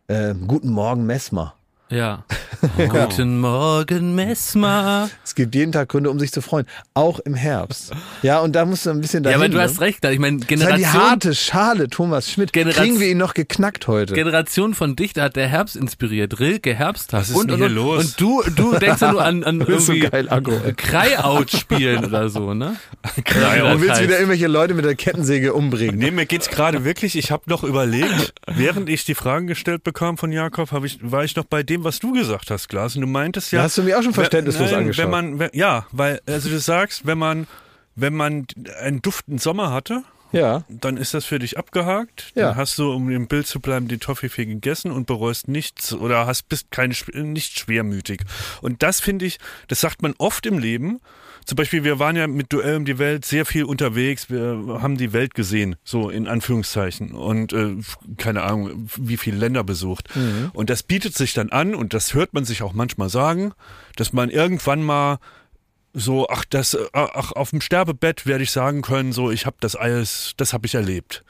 Äh, 0.09 0.35
Guten 0.47 0.71
Morgen, 0.71 1.07
Messmer. 1.07 1.55
Ja. 1.91 2.23
Guten 2.77 3.41
Morgen, 3.41 4.15
Messmer. 4.15 5.09
Es 5.25 5.35
gibt 5.35 5.55
jeden 5.55 5.73
Tag 5.73 5.89
Gründe, 5.89 6.11
um 6.11 6.19
sich 6.19 6.31
zu 6.33 6.43
freuen. 6.43 6.67
Auch 6.93 7.19
im 7.21 7.33
Herbst. 7.33 7.93
Ja, 8.23 8.41
und 8.41 8.53
da 8.55 8.67
musst 8.67 8.85
du 8.85 8.91
ein 8.91 9.01
bisschen 9.01 9.25
Ja, 9.25 9.31
dahin. 9.31 9.41
aber 9.41 9.49
du 9.49 9.57
ne? 9.57 9.63
hast 9.63 9.81
recht. 9.81 10.05
Ich 10.05 10.19
meine, 10.19 10.39
Das 10.41 10.51
ist 10.51 10.51
halt 10.67 10.77
die 10.77 10.83
Generation, 10.83 11.03
harte 11.11 11.35
Schale, 11.35 11.89
Thomas 11.89 12.31
Schmidt. 12.31 12.53
Generation- 12.53 12.85
Kriegen 12.85 13.01
wir 13.01 13.09
ihn 13.09 13.17
noch 13.17 13.33
geknackt 13.33 13.87
heute? 13.89 14.13
Generation 14.13 14.75
von 14.75 14.97
Dichter 14.97 15.23
hat 15.23 15.37
der 15.37 15.49
Herbst 15.49 15.77
inspiriert. 15.77 16.39
Rilke 16.41 16.75
Herbsttag. 16.75 17.21
Was 17.21 17.31
ist 17.31 17.37
und, 17.37 17.49
denn 17.51 17.57
hier 17.57 17.67
und, 17.67 17.75
los? 17.75 18.05
Und 18.05 18.21
du, 18.21 18.43
du 18.55 18.79
denkst 18.79 19.01
ja 19.01 19.13
nur 19.13 19.25
an, 19.25 19.45
an 19.45 19.59
bist 19.67 19.87
so 19.87 19.93
irgendwie 19.93 20.11
geil 20.11 20.29
aggro. 20.29 20.53
äh, 20.67 20.73
Cry-Out 20.75 21.51
spielen 21.53 22.05
oder 22.05 22.29
so, 22.29 22.53
ne? 22.53 22.77
Cry-out. 23.25 23.77
Du 23.77 23.81
willst 23.81 23.93
heißt. 23.93 24.03
wieder 24.03 24.17
irgendwelche 24.17 24.47
Leute 24.49 24.75
mit 24.75 24.85
der 24.85 24.95
Kettensäge 24.95 25.55
umbringen. 25.55 25.97
Nee, 25.97 26.11
mir 26.11 26.27
geht's 26.27 26.51
gerade 26.51 26.85
wirklich, 26.85 27.17
ich 27.17 27.31
habe 27.31 27.45
noch 27.47 27.65
überlegt, 27.65 28.35
während 28.47 28.91
ich 28.91 29.07
die 29.07 29.15
Fragen 29.15 29.47
gestellt 29.47 29.85
bekam 29.85 30.19
von 30.19 30.33
Jakob, 30.33 30.71
hab 30.73 30.85
ich, 30.85 30.99
war 31.01 31.25
ich 31.25 31.35
noch 31.37 31.45
bei 31.45 31.63
dem, 31.63 31.78
was 31.85 31.99
du 31.99 32.13
gesagt 32.13 32.51
hast, 32.51 32.69
Glas. 32.69 32.95
Und 32.97 33.03
du 33.03 33.07
meintest 33.07 33.53
ja. 33.53 33.59
Da 33.61 33.65
hast 33.65 33.79
du 33.79 33.83
mich 33.83 33.95
auch 33.95 34.03
schon 34.03 34.15
verständnislos 34.15 34.71
Nein, 34.71 34.81
angeschaut. 34.81 35.05
Wenn 35.05 35.11
man, 35.11 35.39
wenn, 35.39 35.51
ja, 35.53 35.87
weil, 35.93 36.21
also 36.27 36.49
du 36.49 36.59
sagst, 36.59 37.07
wenn 37.07 37.19
man, 37.19 37.47
wenn 37.97 38.15
man 38.15 38.47
einen 38.81 39.03
duftenden 39.03 39.39
Sommer 39.39 39.73
hatte, 39.73 40.03
Ja. 40.33 40.65
dann 40.69 40.97
ist 40.97 41.15
das 41.15 41.25
für 41.25 41.39
dich 41.39 41.57
abgehakt. 41.59 42.33
Ja. 42.35 42.49
Dann 42.49 42.57
hast 42.57 42.79
du, 42.79 42.93
um 42.93 43.11
im 43.11 43.27
Bild 43.29 43.47
zu 43.47 43.61
bleiben, 43.61 43.89
den 43.89 44.01
Toffifee 44.01 44.45
gegessen 44.47 44.91
und 44.91 45.07
bereust 45.07 45.49
nichts 45.49 45.93
oder 45.93 46.27
hast, 46.27 46.49
bist 46.49 46.71
kein, 46.71 46.95
nicht 47.15 47.59
schwermütig. 47.59 48.21
Und 48.61 48.83
das 48.83 49.01
finde 49.01 49.25
ich, 49.27 49.39
das 49.69 49.81
sagt 49.81 50.03
man 50.03 50.15
oft 50.19 50.45
im 50.47 50.59
Leben. 50.59 51.01
Zum 51.49 51.57
Beispiel, 51.57 51.83
wir 51.83 51.99
waren 51.99 52.15
ja 52.15 52.27
mit 52.27 52.53
Duell 52.53 52.77
um 52.77 52.85
die 52.85 52.99
Welt 52.99 53.25
sehr 53.25 53.47
viel 53.47 53.65
unterwegs. 53.65 54.29
Wir 54.29 54.81
haben 54.83 54.99
die 54.99 55.15
Welt 55.15 55.35
gesehen, 55.35 55.77
so 55.83 56.11
in 56.11 56.29
Anführungszeichen. 56.29 57.13
Und 57.13 57.55
äh, 57.55 57.77
keine 58.19 58.43
Ahnung, 58.43 58.91
wie 58.99 59.17
viele 59.17 59.39
Länder 59.39 59.65
besucht. 59.65 60.11
Und 60.53 60.69
das 60.69 60.83
bietet 60.83 61.17
sich 61.17 61.33
dann 61.33 61.49
an, 61.49 61.75
und 61.75 61.95
das 61.95 62.13
hört 62.13 62.35
man 62.35 62.45
sich 62.45 62.63
auch 62.63 62.75
manchmal 62.75 63.09
sagen, 63.09 63.55
dass 63.97 64.13
man 64.13 64.29
irgendwann 64.29 64.83
mal 64.83 65.21
so, 65.95 66.29
ach, 66.29 66.45
das, 66.51 66.75
äh, 66.75 66.85
ach, 66.93 67.33
auf 67.33 67.49
dem 67.49 67.63
Sterbebett 67.63 68.27
werde 68.27 68.45
ich 68.45 68.51
sagen 68.51 68.83
können, 68.83 69.15
so, 69.15 69.31
ich 69.31 69.47
habe 69.47 69.57
das 69.61 69.75
alles, 69.75 70.35
das 70.37 70.53
habe 70.53 70.67
ich 70.67 70.75
erlebt. 70.75 71.25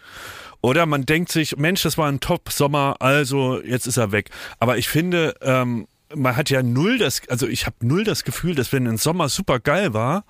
Oder 0.60 0.87
man 0.87 1.06
denkt 1.06 1.30
sich, 1.30 1.58
Mensch, 1.58 1.84
das 1.84 1.96
war 1.96 2.08
ein 2.10 2.18
Top-Sommer, 2.18 2.96
also 2.98 3.62
jetzt 3.62 3.87
ist 3.87 3.98
er 3.98 4.10
weg. 4.10 4.30
Aber 4.58 4.78
ich 4.78 4.88
finde, 4.88 5.37
ähm, 5.42 5.87
man 6.14 6.36
hat 6.36 6.50
ja 6.50 6.62
null 6.62 6.98
das, 6.98 7.22
also 7.28 7.46
ich 7.46 7.66
habe 7.66 7.76
null 7.80 8.04
das 8.04 8.24
Gefühl, 8.24 8.54
dass 8.54 8.72
wenn 8.72 8.86
ein 8.86 8.96
Sommer 8.96 9.28
super 9.28 9.60
geil 9.60 9.94
war, 9.94 10.24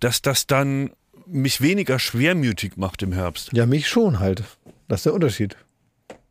dass 0.00 0.22
das 0.22 0.46
dann 0.46 0.90
mich 1.26 1.60
weniger 1.60 1.98
schwermütig 1.98 2.76
macht 2.76 3.02
im 3.02 3.12
Herbst. 3.12 3.50
Ja, 3.52 3.66
mich 3.66 3.88
schon 3.88 4.20
halt. 4.20 4.44
Das 4.88 5.00
ist 5.00 5.06
der 5.06 5.14
Unterschied. 5.14 5.56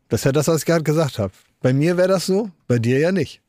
Das 0.08 0.20
ist 0.20 0.24
ja 0.24 0.32
das, 0.32 0.48
was 0.48 0.60
ich 0.60 0.66
gerade 0.66 0.84
gesagt 0.84 1.18
habe. 1.18 1.32
Bei 1.60 1.72
mir 1.72 1.96
wäre 1.96 2.08
das 2.08 2.26
so, 2.26 2.50
bei 2.66 2.78
dir 2.78 2.98
ja 2.98 3.12
nicht. 3.12 3.40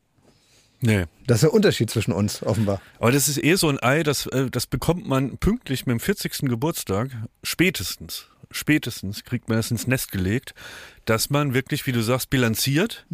Nee. 0.80 1.04
Das 1.26 1.36
ist 1.36 1.42
der 1.42 1.54
Unterschied 1.54 1.90
zwischen 1.90 2.12
uns, 2.12 2.42
offenbar. 2.42 2.80
Aber 2.98 3.12
das 3.12 3.28
ist 3.28 3.42
eh 3.42 3.54
so 3.54 3.68
ein 3.68 3.82
Ei, 3.82 4.02
das, 4.02 4.26
äh, 4.26 4.50
das 4.50 4.66
bekommt 4.66 5.06
man 5.06 5.38
pünktlich 5.38 5.86
mit 5.86 5.92
dem 5.92 6.00
40. 6.00 6.48
Geburtstag, 6.48 7.10
spätestens, 7.42 8.26
spätestens 8.50 9.24
kriegt 9.24 9.48
man 9.48 9.58
das 9.58 9.70
ins 9.70 9.86
Nest 9.86 10.10
gelegt, 10.10 10.54
dass 11.10 11.28
man 11.28 11.54
wirklich, 11.54 11.86
wie 11.86 11.92
du 11.92 12.02
sagst, 12.02 12.30
bilanziert, 12.30 13.04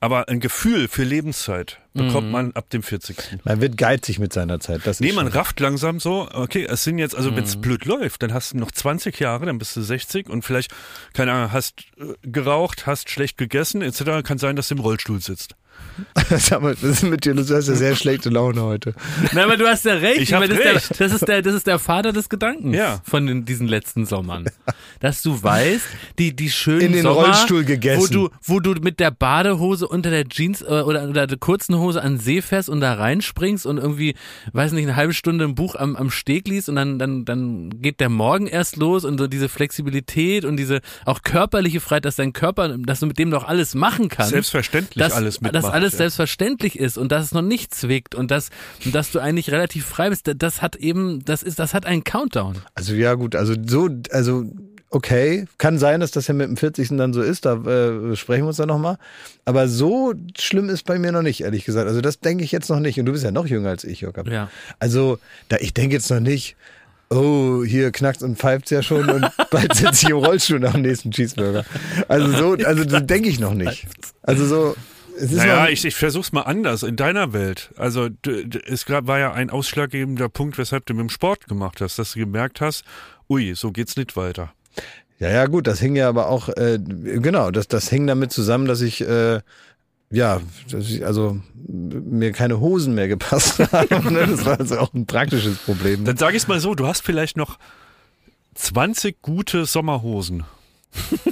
aber 0.00 0.28
ein 0.28 0.38
Gefühl 0.38 0.86
für 0.86 1.02
Lebenszeit 1.02 1.78
bekommt 1.92 2.30
man 2.30 2.52
ab 2.52 2.70
dem 2.70 2.82
40. 2.82 3.16
Man 3.44 3.60
wird 3.60 3.76
geizig 3.76 4.18
mit 4.20 4.32
seiner 4.32 4.60
Zeit. 4.60 4.82
Das 4.84 5.00
Nee, 5.00 5.12
man 5.12 5.26
schon- 5.26 5.36
rafft 5.36 5.58
langsam 5.60 5.98
so, 6.00 6.28
okay, 6.32 6.64
es 6.70 6.84
sind 6.84 6.98
jetzt, 6.98 7.14
also 7.16 7.34
wenn 7.36 7.44
es 7.44 7.60
blöd 7.60 7.84
läuft, 7.84 8.22
dann 8.22 8.32
hast 8.32 8.52
du 8.52 8.58
noch 8.58 8.70
20 8.70 9.18
Jahre, 9.18 9.46
dann 9.46 9.58
bist 9.58 9.76
du 9.76 9.82
60 9.82 10.30
und 10.30 10.42
vielleicht, 10.44 10.72
keine 11.14 11.32
Ahnung, 11.32 11.52
hast 11.52 11.80
äh, 11.98 12.14
geraucht, 12.22 12.86
hast 12.86 13.10
schlecht 13.10 13.36
gegessen, 13.38 13.82
etc. 13.82 14.22
Kann 14.22 14.38
sein, 14.38 14.54
dass 14.56 14.68
du 14.68 14.76
im 14.76 14.80
Rollstuhl 14.80 15.20
sitzt. 15.20 15.56
Sag 16.30 16.62
mal, 16.62 16.74
was 16.80 16.82
ist 16.82 17.02
mit 17.02 17.24
dir? 17.24 17.34
Du 17.34 17.40
hast 17.40 17.50
ja 17.50 17.74
sehr 17.74 17.96
schlechte 17.96 18.28
Laune 18.30 18.62
heute. 18.62 18.94
Na, 19.32 19.44
aber 19.44 19.56
du 19.56 19.66
hast 19.66 19.84
ja 19.84 19.94
recht. 19.94 20.20
Ich 20.20 20.32
hab 20.32 20.40
meine, 20.40 20.54
das, 20.54 20.64
recht. 20.64 20.90
Ist 20.90 21.00
der, 21.00 21.08
das, 21.08 21.12
ist 21.16 21.28
der, 21.28 21.42
das 21.42 21.54
ist 21.54 21.66
der 21.66 21.78
Vater 21.78 22.12
des 22.12 22.28
Gedankens 22.28 22.76
Ja. 22.76 23.00
von 23.04 23.26
den, 23.26 23.44
diesen 23.44 23.66
letzten 23.68 24.06
Sommern. 24.06 24.44
Dass 25.00 25.22
du 25.22 25.42
weißt, 25.42 25.84
die, 26.18 26.36
die 26.36 26.50
schönen 26.50 26.80
In 26.82 26.92
den 26.92 27.02
Sommer, 27.02 27.22
Rollstuhl 27.32 27.64
gegessen. 27.64 28.02
Wo 28.02 28.06
du, 28.06 28.30
wo 28.42 28.60
du 28.60 28.80
mit 28.80 29.00
der 29.00 29.10
Badehose 29.10 29.88
unter 29.88 30.10
der 30.10 30.28
Jeans 30.28 30.62
äh, 30.62 30.64
oder, 30.64 31.08
oder 31.08 31.26
der 31.26 31.38
kurzen 31.38 31.78
Hose 31.78 32.02
an 32.02 32.18
See 32.18 32.42
fährst 32.42 32.68
und 32.68 32.80
da 32.80 32.94
reinspringst 32.94 33.66
und 33.66 33.78
irgendwie, 33.78 34.14
weiß 34.52 34.72
nicht, 34.72 34.84
eine 34.84 34.96
halbe 34.96 35.14
Stunde 35.14 35.44
ein 35.44 35.54
Buch 35.54 35.74
am, 35.74 35.96
am 35.96 36.10
Steg 36.10 36.48
liest 36.48 36.68
und 36.68 36.76
dann, 36.76 36.98
dann, 36.98 37.24
dann 37.24 37.70
geht 37.80 38.00
der 38.00 38.08
Morgen 38.08 38.46
erst 38.46 38.76
los 38.76 39.04
und 39.04 39.18
so 39.18 39.26
diese 39.26 39.48
Flexibilität 39.48 40.44
und 40.44 40.56
diese 40.56 40.80
auch 41.04 41.22
körperliche 41.22 41.80
Freiheit, 41.80 42.04
dass 42.04 42.16
dein 42.16 42.32
Körper, 42.32 42.76
dass 42.78 43.00
du 43.00 43.06
mit 43.06 43.18
dem 43.18 43.30
doch 43.30 43.44
alles 43.44 43.74
machen 43.74 44.08
kannst 44.08 44.32
Selbstverständlich 44.32 45.02
dass, 45.02 45.12
alles 45.12 45.40
mitmacht. 45.40 45.64
dass 45.64 45.72
alles 45.72 45.92
ja. 45.92 45.98
selbstverständlich 45.98 46.78
ist 46.78 46.98
und 46.98 47.12
dass 47.12 47.26
es 47.26 47.32
noch 47.32 47.42
nicht 47.42 47.74
zwickt 47.74 48.14
und 48.14 48.30
dass, 48.30 48.50
und 48.84 48.94
dass 48.94 49.10
du 49.10 49.18
eigentlich 49.18 49.50
relativ 49.50 49.86
frei 49.86 50.10
bist, 50.10 50.30
das 50.36 50.62
hat 50.62 50.76
eben, 50.76 51.24
das 51.24 51.42
ist, 51.42 51.58
das 51.58 51.74
hat 51.74 51.86
einen 51.86 52.04
Countdown. 52.04 52.56
Also 52.74 52.94
ja 52.94 53.14
gut, 53.14 53.36
also 53.36 53.54
so, 53.66 53.88
also 54.10 54.44
okay, 54.92 55.46
kann 55.58 55.78
sein, 55.78 56.00
dass 56.00 56.10
das 56.12 56.26
ja 56.28 56.34
mit 56.34 56.46
dem 56.48 56.56
40. 56.56 56.90
dann 56.96 57.12
so 57.12 57.22
ist, 57.22 57.44
da 57.46 57.54
äh, 57.54 58.14
sprechen 58.14 58.42
wir 58.44 58.48
uns 58.48 58.58
dann 58.58 58.68
nochmal. 58.68 58.98
Aber 59.44 59.66
so 59.66 60.14
schlimm 60.38 60.68
ist 60.68 60.84
bei 60.84 60.98
mir 60.98 61.10
noch 61.12 61.22
nicht, 61.22 61.40
ehrlich 61.42 61.64
gesagt. 61.64 61.88
Also 61.88 62.00
das 62.00 62.20
denke 62.20 62.44
ich 62.44 62.52
jetzt 62.52 62.68
noch 62.68 62.78
nicht. 62.78 62.98
Und 63.00 63.06
du 63.06 63.12
bist 63.12 63.24
ja 63.24 63.30
noch 63.30 63.46
jünger 63.46 63.70
als 63.70 63.84
ich, 63.84 64.02
Jörg. 64.02 64.14
Ja. 64.30 64.48
Also 64.78 65.18
da, 65.48 65.56
ich 65.60 65.74
denke 65.74 65.96
jetzt 65.96 66.10
noch 66.10 66.20
nicht, 66.20 66.56
oh, 67.10 67.64
hier 67.64 67.90
knackt 67.90 68.22
und 68.22 68.38
pfeift 68.38 68.70
ja 68.70 68.82
schon 68.82 69.08
und 69.10 69.26
bald 69.50 69.74
sitze 69.74 70.04
ich 70.06 70.10
im 70.10 70.16
Rollstuhl 70.18 70.60
nach 70.60 70.72
dem 70.72 70.82
nächsten 70.82 71.10
Cheeseburger. 71.10 71.64
Also 72.08 72.30
so, 72.56 72.64
also 72.64 72.88
so 72.88 73.00
denke 73.00 73.28
ich 73.28 73.40
noch 73.40 73.54
nicht. 73.54 73.86
Also 74.22 74.46
so, 74.46 74.76
Naja, 75.30 75.68
ich, 75.68 75.84
ich 75.84 75.94
versuch's 75.94 76.32
mal 76.32 76.42
anders 76.42 76.82
in 76.82 76.96
deiner 76.96 77.32
Welt. 77.32 77.70
Also 77.76 78.08
du, 78.08 78.46
du, 78.46 78.58
es 78.66 78.84
gab- 78.86 79.06
war 79.06 79.18
ja 79.18 79.32
ein 79.32 79.50
ausschlaggebender 79.50 80.28
Punkt, 80.28 80.58
weshalb 80.58 80.86
du 80.86 80.94
mit 80.94 81.00
dem 81.00 81.10
Sport 81.10 81.48
gemacht 81.48 81.80
hast, 81.80 81.98
dass 81.98 82.12
du 82.12 82.18
gemerkt 82.20 82.60
hast, 82.60 82.84
ui, 83.28 83.54
so 83.54 83.72
geht's 83.72 83.96
nicht 83.96 84.16
weiter. 84.16 84.52
Ja, 85.18 85.30
ja, 85.30 85.46
gut, 85.46 85.66
das 85.66 85.78
hing 85.78 85.94
ja 85.94 86.08
aber 86.08 86.28
auch, 86.28 86.48
äh, 86.48 86.78
genau, 86.82 87.50
das, 87.50 87.68
das 87.68 87.88
hing 87.88 88.06
damit 88.06 88.32
zusammen, 88.32 88.66
dass 88.66 88.80
ich, 88.80 89.00
äh, 89.06 89.40
ja, 90.10 90.40
dass 90.70 90.88
ich, 90.90 91.06
also 91.06 91.38
mir 91.68 92.32
keine 92.32 92.58
Hosen 92.60 92.94
mehr 92.94 93.08
gepasst 93.08 93.58
haben. 93.72 94.12
ne? 94.12 94.26
Das 94.26 94.44
war 94.44 94.58
also 94.58 94.78
auch 94.78 94.92
ein 94.94 95.06
praktisches 95.06 95.56
Problem. 95.58 96.04
Dann 96.04 96.16
sage 96.16 96.36
ich 96.36 96.48
mal 96.48 96.58
so, 96.60 96.74
du 96.74 96.86
hast 96.86 97.02
vielleicht 97.04 97.36
noch 97.36 97.58
20 98.54 99.22
gute 99.22 99.64
Sommerhosen. 99.64 100.44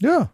Ja. 0.00 0.30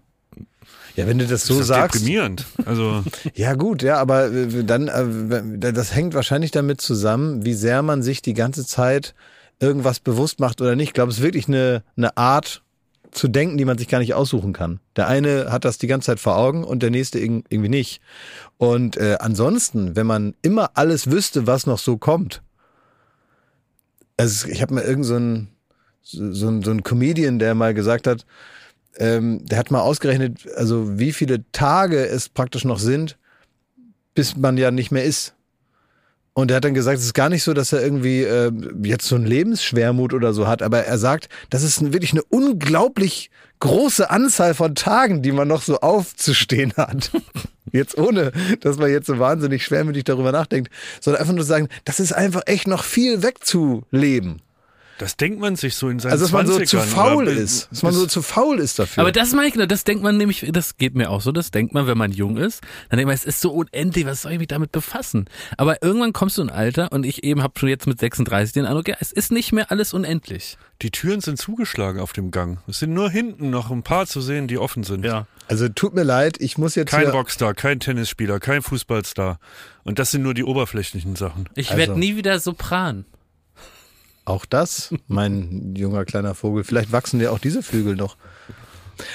Ja, 0.95 1.07
wenn 1.07 1.19
du 1.19 1.27
das 1.27 1.45
so 1.45 1.55
das 1.55 1.63
ist 1.63 1.67
sagst. 1.69 1.97
deprimierend. 1.97 2.47
Also 2.65 3.03
Ja, 3.35 3.55
gut, 3.55 3.83
ja, 3.83 3.97
aber 3.99 4.33
äh, 4.33 4.65
dann, 4.65 4.89
äh, 4.89 5.73
das 5.73 5.95
hängt 5.95 6.15
wahrscheinlich 6.15 6.53
damit 6.53 6.81
zusammen, 6.81 7.45
wie 7.45 7.53
sehr 7.55 7.83
man 7.83 8.03
sich 8.03 8.23
die 8.23 8.33
ganze 8.33 8.65
Zeit 8.65 9.15
irgendwas 9.61 10.01
bewusst 10.01 10.41
macht 10.41 10.61
oder 10.61 10.77
nicht. 10.77 10.89
Ich 10.89 10.95
glaube, 10.95 11.11
es 11.11 11.19
ist 11.19 11.25
wirklich 11.25 11.49
eine, 11.49 11.83
eine 11.97 12.17
Art 12.17 12.63
zu 13.13 13.29
denken, 13.29 13.57
die 13.57 13.65
man 13.65 13.79
sich 13.79 13.89
gar 13.89 14.01
nicht 14.01 14.15
aussuchen 14.15 14.53
kann. 14.53 14.81
Der 14.97 15.09
eine 15.09 15.51
hat 15.51 15.65
das 15.65 15.79
die 15.79 15.87
ganze 15.87 16.07
Zeit 16.07 16.21
vor 16.21 16.37
Augen 16.37 16.65
und 16.65 16.83
der 16.83 16.91
nächste 16.91 17.19
irg- 17.19 17.45
irgendwie 17.49 17.71
nicht. 17.71 18.03
Und 18.59 18.97
äh, 18.99 19.17
ansonsten, 19.21 19.97
wenn 19.97 20.07
man 20.07 20.35
immer 20.43 20.73
alles 20.75 21.11
wüsste, 21.11 21.47
was 21.47 21.67
noch 21.67 21.79
so 21.79 21.97
kommt, 21.97 22.43
also 24.19 24.49
ich 24.49 24.61
habe 24.61 24.75
mal 24.75 24.85
irgend 24.85 25.07
so 25.07 25.17
ein, 25.17 25.49
so, 26.03 26.33
so 26.33 26.49
ein, 26.49 26.63
so 26.63 26.71
ein 26.71 26.83
Comedian, 26.83 27.39
der 27.39 27.55
mal 27.55 27.73
gesagt 27.73 28.07
hat, 28.07 28.27
ähm, 28.99 29.45
der 29.47 29.59
hat 29.59 29.71
mal 29.71 29.81
ausgerechnet, 29.81 30.47
also 30.57 30.99
wie 30.99 31.13
viele 31.13 31.45
Tage 31.53 32.07
es 32.07 32.29
praktisch 32.29 32.65
noch 32.65 32.79
sind, 32.79 33.19
bis 34.15 34.37
man 34.37 34.59
ja 34.59 34.71
nicht 34.71 34.91
mehr 34.91 35.05
ist. 35.05 35.35
Und 36.39 36.51
er 36.51 36.59
hat 36.59 36.67
dann 36.67 36.75
gesagt, 36.75 36.99
es 36.99 37.05
ist 37.07 37.15
gar 37.15 37.31
nicht 37.31 37.43
so, 37.43 37.55
dass 37.55 37.73
er 37.73 37.83
irgendwie 37.83 38.21
äh, 38.21 38.53
jetzt 38.83 39.07
so 39.07 39.17
einen 39.17 39.25
Lebensschwermut 39.25 40.13
oder 40.13 40.35
so 40.35 40.47
hat, 40.47 40.61
aber 40.61 40.81
er 40.81 40.99
sagt, 40.99 41.31
das 41.49 41.63
ist 41.63 41.95
wirklich 41.95 42.13
eine 42.13 42.23
unglaublich 42.25 43.31
große 43.61 44.11
Anzahl 44.11 44.53
von 44.53 44.75
Tagen, 44.75 45.23
die 45.23 45.33
man 45.33 45.49
noch 45.49 45.63
so 45.63 45.81
aufzustehen 45.81 46.75
hat. 46.77 47.11
Jetzt 47.73 47.97
ohne, 47.97 48.33
dass 48.61 48.77
man 48.77 48.91
jetzt 48.91 49.07
so 49.07 49.19
wahnsinnig 49.19 49.65
schwermütig 49.65 50.05
darüber 50.05 50.31
nachdenkt, 50.31 50.71
sondern 51.01 51.21
einfach 51.21 51.35
nur 51.35 51.45
sagen, 51.45 51.69
das 51.85 51.99
ist 51.99 52.13
einfach 52.13 52.43
echt 52.47 52.69
noch 52.69 52.85
viel 52.85 53.25
wegzuleben. 53.25 54.41
Das 54.99 55.17
denkt 55.17 55.41
man 55.41 55.57
sich 55.57 55.75
so 55.75 55.89
in 55.89 55.99
seinen 55.99 56.13
Also, 56.13 56.25
dass 56.25 56.33
man 56.33 56.47
so 56.47 56.55
20ern, 56.55 56.67
zu 56.67 56.79
faul 56.81 57.29
ist. 57.29 57.69
Dass 57.71 57.83
man 57.83 57.93
so 57.93 58.07
zu 58.07 58.23
faul 58.23 58.59
ist 58.59 58.79
dafür. 58.79 59.03
Aber 59.03 59.13
das 59.13 59.33
meine 59.33 59.49
ich, 59.49 59.53
genau, 59.55 59.67
das 59.67 59.85
denkt 59.85 60.03
man 60.03 60.17
nämlich, 60.17 60.47
das 60.51 60.77
geht 60.79 60.95
mir 60.95 61.11
auch 61.11 61.21
so, 61.21 61.33
das 61.33 61.51
denkt 61.51 61.75
man, 61.75 61.87
wenn 61.87 61.99
man 61.99 62.13
jung 62.13 62.37
ist, 62.39 62.63
dann 62.89 62.97
denkt 62.97 63.09
man, 63.09 63.15
es 63.15 63.25
ist 63.25 63.41
so 63.41 63.51
unendlich, 63.51 64.07
was 64.07 64.23
soll 64.23 64.33
ich 64.33 64.39
mich 64.39 64.49
damit 64.49 64.73
befassen? 64.73 65.27
Aber 65.59 65.83
irgendwann 65.83 66.13
kommst 66.13 66.39
du 66.39 66.43
in 66.43 66.49
ein 66.51 66.57
Alter 66.57 66.93
und 66.93 67.05
ich 67.05 67.25
eben 67.25 67.43
habe 67.43 67.59
schon 67.59 67.69
jetzt 67.69 67.87
mit 67.87 68.01
36 68.01 68.55
den 68.55 68.65
Eindruck, 68.65 68.89
ja, 68.89 68.97
es 69.01 69.13
ist 69.13 69.33
nicht 69.33 69.53
mehr 69.53 69.71
alles 69.71 69.93
unendlich. 69.93 70.57
Die 70.83 70.91
Türen 70.91 71.21
sind 71.21 71.39
zugeschlagen 71.39 72.01
auf 72.01 72.13
dem 72.13 72.31
Gang. 72.31 72.59
Es 72.67 72.79
sind 72.79 72.93
nur 72.93 73.11
hinten 73.11 73.51
noch 73.51 73.71
ein 73.71 73.83
paar 73.83 74.07
zu 74.07 74.21
sehen, 74.21 74.47
die 74.49 74.59
offen 74.59 74.83
sind. 74.83 75.07
also 75.49 75.69
tut 75.69 75.95
mir 75.95 76.03
leid, 76.05 76.37
ich 76.41 76.59
muss 76.59 76.75
jetzt 76.75 76.91
Kein 76.91 77.03
hier, 77.03 77.11
Rockstar, 77.11 77.55
kein 77.55 77.81
Tennisspieler, 77.81 78.41
kein 78.41 78.63
Fußballstar. 78.63 79.39
Und 79.85 79.99
das 79.99 80.11
sind 80.11 80.23
nur 80.23 80.35
die 80.35 80.45
oberflächlichen 80.45 81.17
Sachen. 81.17 81.49
Ich 81.55 81.71
Also- 81.71 81.79
werd 81.79 81.97
nie 81.99 82.17
wieder 82.17 82.39
Sopran. 82.41 83.05
Auch 84.27 84.45
das, 84.45 84.93
mein 85.07 85.75
junger 85.77 86.05
kleiner 86.05 86.35
Vogel. 86.35 86.65
Vielleicht 86.65 86.91
wachsen 86.91 87.21
dir 87.21 87.33
auch 87.33 87.39
diese 87.39 87.63
Flügel 87.63 87.95
noch. 87.95 88.17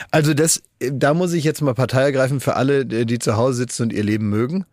Also 0.10 0.34
das, 0.34 0.64
da 0.80 1.14
muss 1.14 1.34
ich 1.34 1.44
jetzt 1.44 1.62
mal 1.62 1.74
Partei 1.74 2.02
ergreifen 2.02 2.40
für 2.40 2.56
alle, 2.56 2.86
die 2.86 3.20
zu 3.20 3.36
Hause 3.36 3.58
sitzen 3.58 3.84
und 3.84 3.94
ihr 3.94 4.04
Leben 4.04 4.30
mögen. 4.30 4.66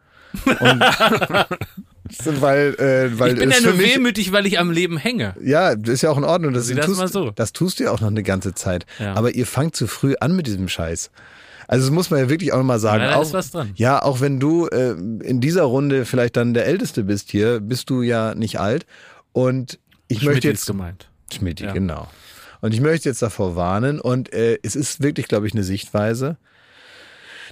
Und, 0.46 0.80
weil, 2.40 2.74
äh, 2.78 3.18
weil 3.18 3.32
Ich 3.32 3.38
bin 3.40 3.50
ja 3.50 3.60
nur 3.60 3.74
mich, 3.74 3.96
wehmütig, 3.96 4.30
weil 4.30 4.46
ich 4.46 4.60
am 4.60 4.70
Leben 4.70 4.96
hänge. 4.96 5.34
Ja, 5.42 5.74
das 5.74 5.94
ist 5.94 6.02
ja 6.02 6.10
auch 6.10 6.18
in 6.18 6.24
Ordnung. 6.24 6.52
Das, 6.52 6.68
Sieh 6.68 6.76
das 6.76 6.86
tust, 6.86 7.12
so. 7.12 7.30
das 7.30 7.52
tust 7.52 7.80
du 7.80 7.84
ja 7.84 7.90
auch 7.90 8.00
noch 8.00 8.08
eine 8.08 8.22
ganze 8.22 8.54
Zeit. 8.54 8.86
Ja. 9.00 9.14
Aber 9.14 9.34
ihr 9.34 9.46
fangt 9.46 9.74
zu 9.74 9.88
früh 9.88 10.14
an 10.20 10.36
mit 10.36 10.46
diesem 10.46 10.68
Scheiß. 10.68 11.10
Also 11.66 11.86
das 11.86 11.92
muss 11.92 12.10
man 12.10 12.20
ja 12.20 12.28
wirklich 12.28 12.52
auch 12.52 12.62
mal 12.62 12.78
sagen. 12.78 13.02
Ja, 13.02 13.10
da 13.10 13.16
auch, 13.16 13.22
ist 13.22 13.32
was 13.32 13.50
dran. 13.50 13.72
Ja, 13.74 14.02
auch 14.02 14.20
wenn 14.20 14.38
du 14.38 14.68
äh, 14.68 14.92
in 14.92 15.40
dieser 15.40 15.64
Runde 15.64 16.04
vielleicht 16.04 16.36
dann 16.36 16.54
der 16.54 16.66
Älteste 16.66 17.02
bist 17.02 17.30
hier, 17.30 17.58
bist 17.58 17.90
du 17.90 18.02
ja 18.02 18.36
nicht 18.36 18.60
alt. 18.60 18.86
Und 19.32 19.78
ich 20.08 20.22
möchte 20.22 20.48
ist 20.48 20.60
jetzt 20.60 20.66
gemeint. 20.66 21.08
Schmidt, 21.32 21.60
Ja. 21.60 21.72
genau. 21.72 22.08
Und 22.60 22.74
ich 22.74 22.80
möchte 22.80 23.08
jetzt 23.08 23.22
davor 23.22 23.54
warnen 23.54 24.00
und 24.00 24.32
äh, 24.32 24.58
es 24.62 24.74
ist 24.74 25.02
wirklich, 25.02 25.28
glaube 25.28 25.46
ich, 25.46 25.52
eine 25.54 25.62
Sichtweise. 25.62 26.36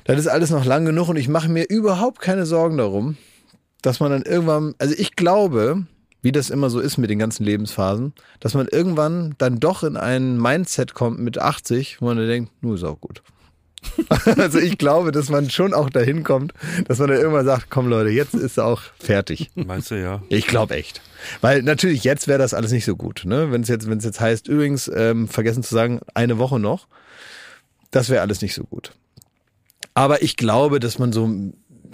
Das 0.05 0.19
ist 0.19 0.27
alles 0.27 0.51
noch 0.51 0.65
lang 0.65 0.85
genug 0.85 1.09
und 1.09 1.17
ich 1.17 1.29
mache 1.29 1.49
mir 1.49 1.65
überhaupt 1.69 2.21
keine 2.21 2.47
Sorgen 2.47 2.79
darum, 2.79 3.17
dass 3.83 4.01
man 4.01 4.11
dann 4.11 4.23
irgendwann, 4.23 4.75
also 4.79 4.95
ich 4.97 5.15
glaube, 5.15 5.87
wie 6.23 6.33
das 6.33 6.51
immer 6.51 6.71
so 6.71 6.81
ist 6.81 6.97
mit 6.97 7.11
den 7.11 7.19
ganzen 7.21 7.45
Lebensphasen, 7.45 8.13
dass 8.41 8.55
man 8.55 8.67
irgendwann 8.67 9.35
dann 9.39 9.61
doch 9.61 9.85
in 9.85 9.97
ein 9.97 10.41
Mindset 10.41 10.95
kommt 10.95 11.21
mit 11.21 11.39
80, 11.39 12.01
wo 12.01 12.07
man 12.07 12.17
dann 12.17 12.27
denkt, 12.27 12.53
nur 12.63 12.75
ist 12.75 12.85
auch 12.85 13.01
gut. 13.01 13.23
also 14.37 14.59
ich 14.59 14.79
glaube, 14.79 15.13
dass 15.13 15.29
man 15.29 15.51
schon 15.51 15.75
auch 15.75 15.91
dahin 15.91 16.23
kommt, 16.23 16.53
dass 16.87 16.99
man 16.99 17.09
dann 17.09 17.19
irgendwann 17.19 17.47
sagt, 17.47 17.71
komm 17.71 17.89
Leute, 17.89 18.11
jetzt 18.11 18.35
ist 18.35 18.59
auch 18.59 18.83
fertig. 18.99 19.51
Meinst 19.55 19.91
du 19.91 20.01
ja? 20.01 20.23
Ich 20.29 20.47
glaube 20.47 20.75
echt. 20.75 21.01
Weil 21.41 21.63
natürlich 21.63 22.05
jetzt 22.05 22.29
wäre 22.29 22.39
das 22.39 22.55
alles 22.55 22.73
nicht 22.73 22.85
so 22.85 22.97
gut. 22.97 23.23
Ne? 23.25 23.51
Wenn 23.51 23.63
es 23.63 23.69
jetzt, 23.69 23.89
wenn 23.89 23.99
es 23.99 24.05
jetzt 24.05 24.21
heißt, 24.21 24.49
übrigens, 24.49 24.91
ähm, 24.95 25.29
vergessen 25.29 25.63
zu 25.63 25.75
sagen, 25.75 26.01
eine 26.15 26.39
Woche 26.39 26.59
noch, 26.59 26.87
das 27.91 28.11
wäre 28.11 28.23
alles 28.23 28.43
nicht 28.43 28.55
so 28.55 28.65
gut. 28.65 28.93
Aber 29.95 30.23
ich 30.23 30.37
glaube, 30.37 30.79
dass 30.79 30.99
man 30.99 31.13
so, 31.13 31.31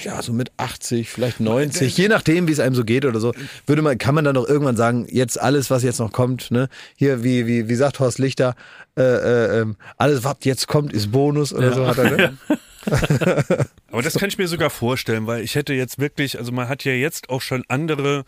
ja, 0.01 0.23
so 0.23 0.33
mit 0.33 0.53
80, 0.57 1.09
vielleicht 1.09 1.41
90, 1.41 1.97
je 1.97 2.09
nachdem, 2.09 2.49
wie 2.49 2.53
es 2.53 2.61
einem 2.61 2.75
so 2.75 2.85
geht 2.85 3.05
oder 3.05 3.21
so, 3.21 3.33
würde 3.67 3.83
man, 3.83 3.99
kann 3.99 4.15
man 4.15 4.25
dann 4.25 4.35
doch 4.35 4.49
irgendwann 4.49 4.77
sagen, 4.77 5.07
jetzt 5.11 5.41
alles, 5.41 5.71
was 5.71 5.83
jetzt 5.83 5.99
noch 5.99 6.13
kommt, 6.13 6.51
ne, 6.51 6.69
hier, 6.97 7.23
wie, 7.25 7.47
wie, 7.47 7.69
wie 7.69 7.75
sagt 7.75 8.01
Horst 8.01 8.19
Lichter, 8.19 8.55
äh, 8.97 9.03
äh, 9.03 9.61
ähm, 9.61 9.77
alles, 9.97 10.25
was 10.25 10.37
jetzt 10.43 10.69
kommt, 10.69 10.93
ist 10.93 11.13
Bonus 11.13 11.53
oder 11.53 11.73
so 11.73 11.87
hat 11.87 11.99
er, 11.99 12.11
ne? 12.11 12.39
Aber 13.93 14.03
das 14.03 14.15
kann 14.15 14.29
ich 14.29 14.39
mir 14.39 14.49
sogar 14.49 14.71
vorstellen, 14.71 15.27
weil 15.27 15.43
ich 15.43 15.55
hätte 15.55 15.73
jetzt 15.73 15.99
wirklich, 15.99 16.39
also 16.39 16.53
man 16.53 16.69
hat 16.69 16.85
ja 16.85 16.93
jetzt 16.93 17.31
auch 17.31 17.41
schon 17.41 17.65
andere 17.69 18.25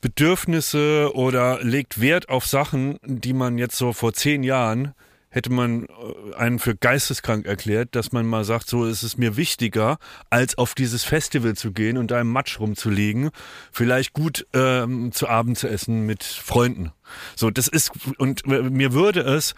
Bedürfnisse 0.00 1.10
oder 1.14 1.60
legt 1.62 2.00
Wert 2.00 2.28
auf 2.28 2.46
Sachen, 2.46 2.98
die 3.04 3.32
man 3.32 3.56
jetzt 3.56 3.76
so 3.76 3.92
vor 3.92 4.12
zehn 4.12 4.42
Jahren 4.42 4.94
hätte 5.34 5.50
man 5.50 5.86
äh, 5.86 6.34
einen 6.36 6.60
für 6.60 6.76
geisteskrank 6.76 7.44
erklärt, 7.44 7.96
dass 7.96 8.12
man 8.12 8.24
mal 8.24 8.44
sagt, 8.44 8.68
so 8.68 8.84
ist 8.84 9.02
es 9.02 9.16
mir 9.16 9.36
wichtiger, 9.36 9.98
als 10.30 10.56
auf 10.56 10.74
dieses 10.74 11.02
Festival 11.02 11.56
zu 11.56 11.72
gehen 11.72 11.98
und 11.98 12.12
da 12.12 12.20
im 12.20 12.30
Matsch 12.30 12.60
rumzuliegen, 12.60 13.30
vielleicht 13.72 14.12
gut 14.12 14.46
ähm, 14.52 15.10
zu 15.10 15.28
Abend 15.28 15.58
zu 15.58 15.68
essen 15.68 16.06
mit 16.06 16.22
Freunden. 16.22 16.92
So, 17.34 17.50
das 17.50 17.66
ist, 17.66 17.90
und 18.18 18.46
mir 18.46 18.92
würde 18.92 19.20
es 19.22 19.56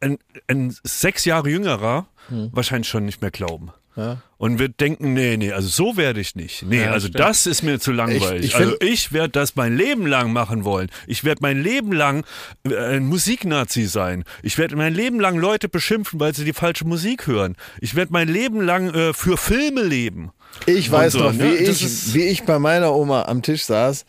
ein, 0.00 0.18
ein 0.48 0.74
sechs 0.82 1.26
Jahre 1.26 1.50
jüngerer 1.50 2.06
wahrscheinlich 2.30 2.88
schon 2.88 3.04
nicht 3.04 3.20
mehr 3.20 3.30
glauben. 3.30 3.70
Ja. 3.96 4.18
Und 4.38 4.58
wir 4.58 4.68
denken, 4.68 5.12
nee, 5.14 5.36
nee, 5.36 5.52
also 5.52 5.68
so 5.68 5.96
werde 5.96 6.20
ich 6.20 6.34
nicht. 6.34 6.64
Nee, 6.64 6.82
Ja, 6.82 6.90
also 6.90 7.06
stimmt. 7.06 7.20
das 7.20 7.46
ist 7.46 7.62
mir 7.62 7.78
zu 7.78 7.92
langweilig. 7.92 8.40
Ich- 8.46 8.46
ich 8.50 8.56
also 8.56 8.74
ich 8.80 9.12
werde 9.12 9.28
das 9.30 9.54
mein 9.56 9.76
Leben 9.76 10.06
lang 10.06 10.32
machen 10.32 10.64
wollen. 10.64 10.90
Ich 11.06 11.22
werde 11.22 11.38
mein 11.42 11.62
Leben 11.62 11.92
lang 11.92 12.24
äh, 12.68 12.74
ein 12.96 13.06
Musiknazi 13.06 13.84
sein. 13.86 14.24
Ich 14.42 14.58
werde 14.58 14.74
mein 14.76 14.94
Leben 14.94 15.20
lang 15.20 15.38
Leute 15.38 15.68
beschimpfen, 15.68 16.18
weil 16.18 16.34
sie 16.34 16.44
die 16.44 16.52
falsche 16.52 16.84
Musik 16.86 17.26
hören. 17.28 17.54
Ich 17.80 17.94
werde 17.94 18.12
mein 18.12 18.28
Leben 18.28 18.60
lang 18.60 18.92
äh, 18.92 19.12
für 19.12 19.36
Filme 19.36 19.82
leben. 19.82 20.32
Ich 20.66 20.90
weiß 20.90 21.12
so, 21.14 21.20
noch, 21.20 21.32
ne? 21.32 21.58
wie, 21.60 21.64
Das 21.64 21.80
ich, 21.80 22.14
wie 22.14 22.24
ich 22.24 22.42
bei 22.42 22.58
meiner 22.58 22.92
Oma 22.94 23.22
am 23.26 23.42
Tisch 23.42 23.64
saß 23.64 24.04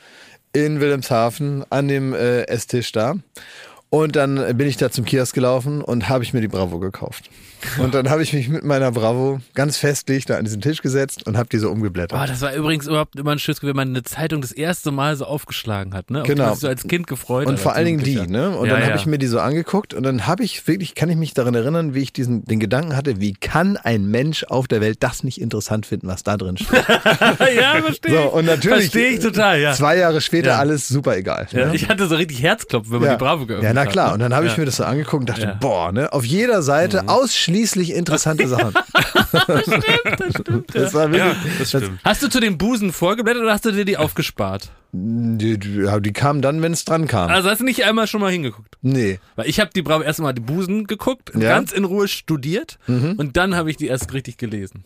in 0.53 0.79
Wilhelmshaven 0.79 1.63
an 1.69 1.87
dem 1.87 2.13
äh, 2.13 2.41
Esstisch 2.43 2.91
da. 2.91 3.15
Und 3.91 4.15
dann 4.15 4.57
bin 4.57 4.67
ich 4.67 4.77
da 4.77 4.89
zum 4.89 5.05
Kiosk 5.05 5.33
gelaufen 5.35 5.81
und 5.81 6.09
habe 6.09 6.23
ich 6.23 6.33
mir 6.33 6.41
die 6.41 6.47
Bravo 6.47 6.79
gekauft. 6.79 7.29
Und 7.79 7.93
dann 7.93 8.09
habe 8.09 8.21
ich 8.23 8.33
mich 8.33 8.47
mit 8.49 8.63
meiner 8.63 8.91
Bravo 8.91 9.39
ganz 9.53 9.77
festlich 9.77 10.25
da 10.25 10.37
an 10.37 10.43
diesen 10.45 10.61
Tisch 10.61 10.81
gesetzt 10.81 11.25
und 11.27 11.37
habe 11.37 11.49
die 11.49 11.57
so 11.57 11.69
umgeblättert. 11.71 12.19
Oh, 12.21 12.25
das 12.27 12.41
war 12.41 12.53
übrigens 12.53 12.87
überhaupt 12.87 13.15
immer 13.17 13.31
ein 13.31 13.39
schönes 13.39 13.59
Gefühl, 13.59 13.69
wenn 13.69 13.75
man 13.77 13.89
eine 13.89 14.03
Zeitung 14.03 14.41
das 14.41 14.51
erste 14.51 14.91
Mal 14.91 15.15
so 15.15 15.25
aufgeschlagen 15.25 15.93
hat, 15.93 16.09
ne? 16.11 16.19
Auf 16.21 16.27
die 16.27 16.33
Genau. 16.35 16.51
sich 16.51 16.59
so 16.61 16.67
als 16.67 16.83
Kind 16.87 17.07
gefreut 17.07 17.47
Und 17.47 17.53
hat, 17.53 17.59
vor 17.59 17.73
allen 17.73 17.85
Dingen 17.85 18.03
die, 18.03 18.15
ne? 18.27 18.51
Und 18.57 18.67
Ja, 18.67 18.73
dann 18.73 18.81
habe 18.83 18.91
ja. 18.91 18.97
ich 18.97 19.05
mir 19.05 19.17
die 19.17 19.27
so 19.27 19.39
angeguckt 19.39 19.93
und 19.93 20.03
dann 20.03 20.27
habe 20.27 20.43
ich 20.43 20.67
wirklich, 20.67 20.95
kann 20.95 21.09
ich 21.09 21.15
mich 21.17 21.33
daran 21.33 21.55
erinnern, 21.55 21.93
wie 21.95 22.01
ich 22.01 22.13
diesen 22.13 22.45
den 22.45 22.59
Gedanken 22.59 22.95
hatte, 22.95 23.19
wie 23.19 23.33
kann 23.33 23.77
ein 23.77 24.05
Mensch 24.05 24.43
auf 24.45 24.67
der 24.67 24.81
Welt 24.81 24.97
das 25.01 25.23
nicht 25.23 25.41
interessant 25.41 25.85
finden, 25.85 26.07
was 26.07 26.23
da 26.23 26.37
drin 26.37 26.57
steht? 26.57 26.71
ja, 26.87 27.81
verstehe 27.81 28.11
So, 28.23 28.29
und 28.29 28.45
natürlich 28.45 28.89
Verstehe 28.91 29.09
ich 29.09 29.19
total, 29.19 29.59
ja. 29.59 29.73
Zwei 29.73 29.97
Jahre 29.97 30.21
später 30.21 30.51
Ja. 30.51 30.57
alles 30.59 30.87
super 30.87 31.17
egal. 31.17 31.47
ne? 31.51 31.71
Ich 31.73 31.89
hatte 31.89 32.07
so 32.07 32.15
richtig 32.15 32.41
Herzklopfen, 32.41 32.91
wenn 32.93 33.01
man 33.01 33.09
die 33.11 33.17
Bravo 33.17 33.45
geöffnet 33.45 33.63
Ja, 33.65 33.73
na 33.73 33.81
hat. 33.81 33.89
klar. 33.89 34.07
ne? 34.09 34.13
Und 34.15 34.19
dann 34.21 34.33
habe 34.35 34.45
ich 34.47 34.57
mir 34.57 34.65
das 34.65 34.75
so 34.77 34.83
angeguckt 34.83 35.21
und 35.21 35.29
dachte. 35.29 35.47
Mhm. 35.47 35.59
boah, 35.59 35.91
ne, 35.91 36.11
auf 36.13 36.25
jeder 36.25 36.61
Seite 36.61 37.07
ausschließlich 37.49 37.93
interessante 37.93 38.47
Sachen. 38.47 38.73
das 40.73 40.93
war 40.93 41.11
wirklich, 41.11 41.17
Ja, 41.19 41.35
das 41.59 41.69
stimmt. 41.69 41.99
Hast 42.03 42.23
du 42.23 42.29
zu 42.29 42.39
den 42.39 42.57
Busen 42.57 42.91
vorgeblättert 42.91 43.43
oder 43.43 43.53
hast 43.53 43.65
du 43.65 43.71
dir 43.71 43.85
die 43.85 43.97
aufgespart? 43.97 44.71
die, 44.97 45.57
die, 45.59 45.85
die 45.99 46.13
kamen 46.13 46.41
dann, 46.41 46.61
wenn 46.61 46.71
es 46.71 46.85
dran 46.85 47.05
kam. 47.07 47.29
Also 47.29 47.49
hast 47.49 47.59
du 47.59 47.65
nicht 47.65 47.83
einmal 47.83 48.07
schon 48.07 48.21
mal 48.21 48.31
hingeguckt? 48.31 48.77
nee. 48.81 49.19
Weil 49.35 49.49
ich 49.49 49.59
habe 49.59 49.69
die 49.75 49.81
Bravo 49.81 50.03
erstmal 50.03 50.33
die 50.33 50.39
Busen 50.41 50.87
geguckt, 50.87 51.31
Ja. 51.33 51.39
Mhm. 51.39 51.41
ganz 51.43 51.71
in 51.73 51.83
Ruhe 51.83 52.07
studiert 52.07 52.77
und 52.87 53.35
dann 53.35 53.55
habe 53.55 53.69
ich 53.69 53.75
die 53.77 53.87
erst 53.87 54.13
richtig 54.13 54.37
gelesen. 54.37 54.85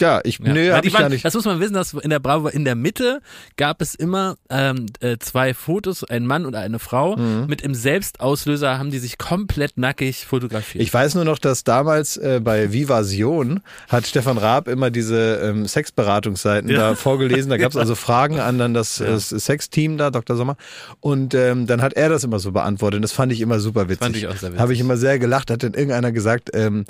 Ja, 0.00 0.20
ich, 0.24 0.38
Ja. 0.40 0.52
nee, 0.52 0.70
hab 0.72 0.84
ich 0.84 0.92
waren, 0.92 1.02
gar 1.02 1.08
nicht. 1.08 1.24
Das 1.24 1.34
muss 1.34 1.44
man 1.44 1.60
wissen, 1.60 1.74
dass 1.74 1.92
in 1.94 2.10
der 2.10 2.18
Bravo 2.18 2.48
in 2.48 2.64
der 2.64 2.74
Mitte 2.74 3.20
gab 3.56 3.80
es 3.80 3.94
immer 3.94 4.36
ähm, 4.50 4.86
äh, 5.00 5.18
zwei 5.18 5.54
Fotos, 5.54 6.02
ein 6.02 6.26
Mann 6.26 6.46
und 6.46 6.56
eine 6.56 6.80
Frau. 6.80 7.16
Mhm. 7.16 7.46
Mit 7.46 7.62
im 7.62 7.74
Selbstauslöser 7.74 8.78
haben 8.78 8.90
die 8.90 8.98
sich 8.98 9.18
komplett 9.18 9.78
nackig 9.78 10.26
fotografiert. 10.26 10.82
Ich 10.82 10.92
weiß 10.92 11.14
nur 11.14 11.24
noch, 11.24 11.38
dass 11.38 11.62
damals 11.64 12.16
äh, 12.16 12.40
bei 12.42 12.72
Vivasion 12.72 13.60
hat 13.88 14.06
Stefan 14.06 14.36
Raab 14.38 14.66
immer 14.68 14.90
diese 14.90 15.36
ähm, 15.42 15.66
Sexberatungsseiten 15.66 16.68
Ja. 16.70 16.78
da 16.90 16.94
vorgelesen. 16.96 17.50
Da 17.50 17.56
gab 17.58 17.70
es 17.70 17.76
also 17.76 17.94
Fragen 17.94 18.40
an 18.40 18.58
dann 18.58 18.74
das, 18.74 18.96
das 18.96 19.28
Sexteam 19.28 19.96
da, 19.96 20.10
Dr. 20.10 20.36
Sommer. 20.36 20.56
Und 21.00 21.34
ähm, 21.34 21.66
dann 21.66 21.82
hat 21.82 21.92
er 21.94 22.08
das 22.08 22.24
immer 22.24 22.40
so 22.40 22.50
beantwortet. 22.52 22.96
Und 22.98 23.02
das 23.02 23.12
fand 23.12 23.32
ich 23.32 23.40
immer 23.40 23.60
super 23.60 23.88
witzig. 23.88 23.98
Fand 24.00 24.16
ich 24.16 24.26
auch 24.26 24.36
sehr 24.36 24.50
witzig. 24.50 24.60
Habe 24.60 24.72
ich 24.72 24.80
immer 24.80 24.96
sehr 24.96 25.18
gelacht. 25.18 25.50
Hat 25.50 25.62
dann 25.62 25.74
irgendeiner 25.74 26.10
gesagt, 26.12 26.50
ähm, 26.52 26.84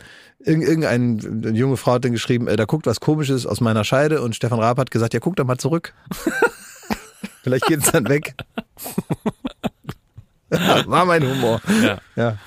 irgend, 0.44 0.64
irgendein, 0.64 1.42
eine 1.46 1.58
junge 1.58 1.76
Frau 1.76 1.92
hat 1.94 2.04
dann 2.04 2.12
geschrieben, 2.12 2.48
äh, 2.48 2.56
da 2.56 2.64
guckt 2.64 2.86
was 2.86 3.00
Komisches 3.00 3.46
aus 3.46 3.60
meiner 3.60 3.84
Scheide. 3.84 4.22
Und 4.22 4.36
Stefan 4.36 4.58
Raab 4.60 4.78
hat 4.78 4.90
gesagt, 4.90 5.14
ja, 5.14 5.20
guck 5.20 5.36
doch 5.36 5.44
mal 5.44 5.58
zurück. 5.58 5.94
Vielleicht 7.42 7.66
geht 7.66 7.80
es 7.80 7.92
dann 7.92 8.08
weg. 8.08 8.34
War 10.86 11.04
mein 11.04 11.22
Humor. 11.22 11.60
ja. 11.82 11.98
Ja. 12.16 12.38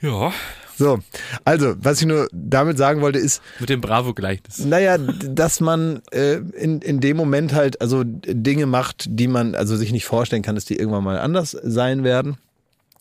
Ja. 0.00 0.32
So, 0.78 0.98
also, 1.44 1.74
was 1.78 2.00
ich 2.00 2.06
nur 2.06 2.28
damit 2.32 2.76
sagen 2.76 3.00
wollte, 3.00 3.18
ist, 3.18 3.42
Mit 3.60 3.70
dem 3.70 3.80
Bravo-Gleichnis. 3.80 4.58
naja, 4.64 4.98
dass 4.98 5.60
man 5.60 6.02
äh, 6.12 6.34
in, 6.34 6.82
in 6.82 7.00
dem 7.00 7.16
Moment 7.16 7.54
halt 7.54 7.80
also 7.80 8.02
Dinge 8.04 8.66
macht, 8.66 9.06
die 9.08 9.26
man 9.26 9.54
also 9.54 9.74
sich 9.76 9.90
nicht 9.90 10.04
vorstellen 10.04 10.42
kann, 10.42 10.54
dass 10.54 10.66
die 10.66 10.76
irgendwann 10.76 11.04
mal 11.04 11.18
anders 11.18 11.52
sein 11.62 12.04
werden. 12.04 12.36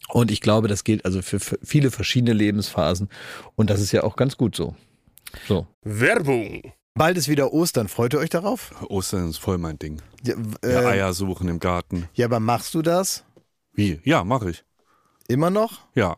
Und 0.10 0.32
ich 0.32 0.42
glaube, 0.42 0.68
das 0.68 0.84
gilt 0.84 1.06
also 1.06 1.22
für, 1.22 1.40
viele 1.40 1.92
verschiedene 1.92 2.34
Lebensphasen. 2.34 3.10
Und 3.56 3.70
das 3.70 3.82
ist 3.82 3.92
ja 3.92 4.04
auch 4.04 4.16
ganz 4.16 4.38
gut 4.38 4.56
so. 4.56 4.76
So. 5.48 5.68
Werbung. 5.82 6.74
Bald 6.94 7.18
ist 7.18 7.28
wieder 7.28 7.52
Ostern. 7.52 7.88
Freut 7.90 8.14
ihr 8.14 8.20
euch 8.20 8.30
darauf? 8.30 8.72
Ostern 8.90 9.30
ist 9.30 9.38
voll 9.38 9.58
mein 9.58 9.78
Ding. 9.78 10.02
Ja, 10.26 10.36
äh, 10.64 10.76
Eier 10.86 11.14
suchen 11.14 11.50
im 11.50 11.60
Garten. 11.60 12.08
ja 12.14 12.26
aber 12.28 12.40
machst 12.40 12.74
du 12.74 12.82
das 12.82 13.26
Wie? 13.74 14.00
Ja, 14.04 14.24
mache 14.24 14.52
ich. 14.52 14.64
immer 15.28 15.50
noch? 15.50 15.82
Ja. 15.96 16.18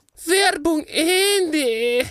Werbung 0.25 0.85
Ende. 0.87 2.09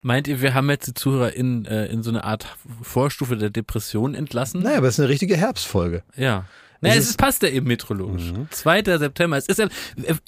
Meint 0.00 0.28
ihr, 0.28 0.42
wir 0.42 0.52
haben 0.52 0.68
jetzt 0.68 0.86
die 0.86 0.94
Zuhörer 0.94 1.32
in, 1.32 1.64
äh, 1.64 1.86
in 1.86 2.02
so 2.02 2.10
eine 2.10 2.24
Art 2.24 2.46
Vorstufe 2.82 3.36
der 3.36 3.50
Depression 3.50 4.14
entlassen? 4.14 4.62
Naja, 4.62 4.78
aber 4.78 4.88
es 4.88 4.94
ist 4.94 5.00
eine 5.00 5.08
richtige 5.08 5.36
Herbstfolge. 5.36 6.02
Ja. 6.14 6.44
Naja, 6.84 7.00
Es 7.00 7.10
es 7.10 7.16
passt 7.16 7.42
ja 7.42 7.48
eben 7.48 7.66
meteorologisch. 7.66 8.32
2. 8.50 8.82
September. 8.98 9.36
Es 9.36 9.46
ist 9.46 9.58
ja, 9.58 9.68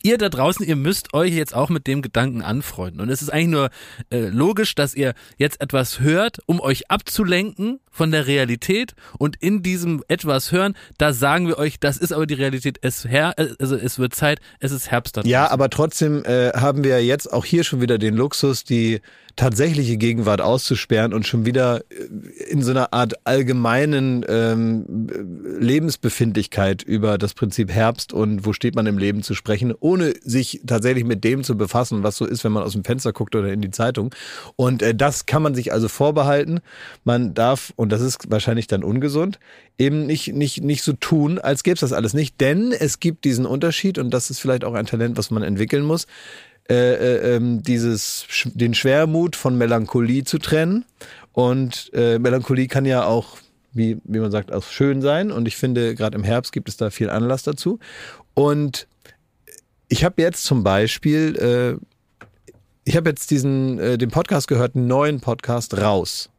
ihr 0.03 0.19
da 0.19 0.29
draußen, 0.29 0.65
ihr 0.67 0.77
müsst 0.77 1.15
euch 1.15 1.33
jetzt 1.33 1.55
auch 1.55 1.69
mit 1.69 1.87
dem 1.87 2.03
Gedanken 2.03 2.43
anfreunden. 2.43 3.01
Und 3.01 3.09
es 3.11 3.23
ist 3.23 3.31
eigentlich 3.31 3.49
nur 3.49 3.71
äh, 4.11 4.29
logisch, 4.29 4.75
dass 4.75 4.95
ihr 4.95 5.15
jetzt 5.39 5.61
etwas 5.61 6.01
hört, 6.01 6.39
um 6.47 6.61
euch 6.61 6.91
abzulenken 6.91 7.81
von 7.91 8.11
der 8.11 8.27
Realität. 8.27 8.95
Und 9.19 9.37
in 9.37 9.63
diesem 9.63 10.03
etwas 10.09 10.53
hören, 10.53 10.75
da 10.99 11.13
sagen 11.13 11.47
wir 11.49 11.59
euch, 11.59 11.79
das 11.81 11.97
ist 11.97 12.13
aber 12.13 12.27
die 12.27 12.35
Realität. 12.35 12.79
Es 12.83 13.05
her, 13.05 13.35
also 13.59 13.77
es 13.77 13.99
wird 13.99 14.15
Zeit, 14.15 14.41
es 14.61 14.73
ist 14.73 14.91
Herbst 14.91 15.17
da 15.17 15.23
Ja, 15.23 15.43
draußen. 15.43 15.53
aber 15.55 15.71
trotzdem 15.71 16.25
äh, 16.25 16.51
haben 16.53 16.85
wir 16.85 17.05
jetzt 17.05 17.33
auch 17.33 17.45
hier 17.45 17.65
schon 17.65 17.81
wieder 17.81 17.99
den 17.99 18.15
Luxus, 18.15 18.65
die 18.65 19.01
tatsächliche 19.37 19.99
Gegenwart 19.99 20.41
auszusperren 20.41 21.13
und 21.13 21.27
schon 21.27 21.45
wieder 21.45 21.83
äh, 21.91 22.45
in 22.51 22.63
so 22.63 22.71
einer 22.71 22.93
Art 22.93 23.15
allgemeinen 23.25 24.25
ähm, 24.29 25.07
Lebensbefindlichkeit 25.61 26.83
über 26.83 27.19
das 27.19 27.35
Prinzip 27.35 27.71
Herbst 27.71 28.15
und 28.15 28.47
wo 28.47 28.55
steht 28.55 28.75
man 28.75 28.87
im 28.87 28.97
Leben 28.97 29.23
zu 29.23 29.35
sprechen, 29.35 29.75
ohne 29.79 30.15
sich 30.23 30.63
tatsächlich 30.67 31.05
mit 31.05 31.23
dem 31.23 31.45
zu 31.45 31.57
befassen, 31.57 32.03
was 32.03 32.17
so 32.17 32.25
ist, 32.25 32.45
wenn 32.45 32.53
man 32.53 32.63
aus 32.63 32.73
dem 32.73 32.85
Fenster 32.85 33.13
guckt 33.13 33.35
oder 33.35 33.53
in 33.53 33.61
die 33.61 33.71
Zeitung. 33.71 34.15
Und 34.57 34.83
äh, 34.83 34.95
das 34.95 35.27
kann 35.27 35.43
man 35.43 35.55
sich 35.55 35.73
also 35.73 35.89
vorbehalten. 35.89 36.61
Man 37.05 37.35
darf, 37.35 37.75
und 37.77 37.93
das 37.93 38.01
ist 38.01 38.31
wahrscheinlich 38.31 38.67
dann 38.67 38.83
ungesund, 38.83 39.39
eben 39.79 40.07
nicht, 40.07 40.33
nicht, 40.33 40.65
nicht 40.65 40.83
so 40.83 40.95
tun, 40.95 41.39
als 41.39 41.63
gäbe 41.63 41.75
es 41.75 41.81
das 41.81 41.93
alles 41.93 42.15
nicht. 42.15 42.41
Denn 42.41 42.73
es 42.73 43.01
gibt 43.01 43.25
diesen 43.27 43.45
Unterschied, 43.45 43.99
und 43.99 44.11
das 44.11 44.31
ist 44.31 44.39
vielleicht 44.39 44.65
auch 44.65 44.75
ein 44.75 44.87
Talent, 44.87 45.19
was 45.19 45.31
man 45.31 45.43
entwickeln 45.43 45.85
muss, 45.85 46.07
äh, 46.69 46.95
äh, 46.95 47.37
ähm, 47.37 47.63
dieses, 47.63 48.27
den 48.45 48.75
Schwermut 48.75 49.37
von 49.37 49.57
Melancholie 49.57 50.25
zu 50.25 50.39
trennen. 50.39 50.85
Und 51.33 51.91
äh, 51.93 52.19
Melancholie 52.19 52.67
kann 52.67 52.87
ja 52.87 53.05
auch, 53.05 53.39
wie, 53.73 53.99
wie 54.05 54.19
man 54.19 54.31
sagt, 54.31 54.53
auch 54.53 54.65
schön 54.65 55.03
sein. 55.03 55.31
Und 55.31 55.47
ich 55.47 55.57
finde, 55.57 55.95
gerade 55.95 56.17
im 56.17 56.25
Herbst 56.25 56.53
gibt 56.53 56.69
es 56.69 56.77
da 56.77 56.91
viel 56.91 57.11
Anlass 57.11 57.43
dazu. 57.43 57.79
Und 58.35 58.89
ich 59.89 60.05
habe 60.05 60.21
jetzt 60.21 60.45
zum 60.45 60.65
Beispiel, 60.65 61.37
äh, 61.37 62.55
ich 62.85 62.97
habe 62.97 63.11
jetzt 63.11 63.31
diesen, 63.31 63.79
äh, 63.79 63.99
den 63.99 64.11
Podcast 64.11 64.49
gehört, 64.49 64.75
einen 64.75 64.87
neuen 64.87 65.21
Podcast 65.21 65.77
raus. 65.77 66.31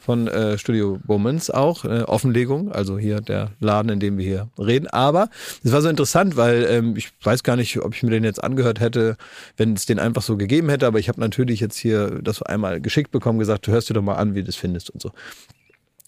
Von 0.00 0.28
äh, 0.28 0.58
Studio 0.58 0.98
Womans 1.04 1.50
auch, 1.50 1.84
äh, 1.84 2.02
Offenlegung, 2.02 2.72
also 2.72 2.98
hier 2.98 3.20
der 3.20 3.50
Laden, 3.60 3.90
in 3.90 4.00
dem 4.00 4.18
wir 4.18 4.24
hier 4.24 4.48
reden. 4.58 4.86
Aber 4.88 5.28
es 5.62 5.72
war 5.72 5.82
so 5.82 5.88
interessant, 5.88 6.36
weil 6.36 6.66
ähm, 6.68 6.96
ich 6.96 7.10
weiß 7.22 7.42
gar 7.42 7.56
nicht, 7.56 7.80
ob 7.80 7.94
ich 7.94 8.02
mir 8.02 8.10
den 8.10 8.24
jetzt 8.24 8.42
angehört 8.42 8.80
hätte, 8.80 9.16
wenn 9.56 9.74
es 9.74 9.86
den 9.86 9.98
einfach 9.98 10.22
so 10.22 10.36
gegeben 10.36 10.68
hätte, 10.68 10.86
aber 10.86 10.98
ich 10.98 11.08
habe 11.08 11.20
natürlich 11.20 11.60
jetzt 11.60 11.76
hier 11.76 12.20
das 12.22 12.42
einmal 12.42 12.80
geschickt 12.80 13.10
bekommen, 13.10 13.38
gesagt, 13.38 13.66
du 13.66 13.72
hörst 13.72 13.88
dir 13.88 13.94
doch 13.94 14.02
mal 14.02 14.16
an, 14.16 14.34
wie 14.34 14.40
du 14.40 14.46
das 14.46 14.56
findest 14.56 14.90
und 14.90 15.00
so. 15.00 15.12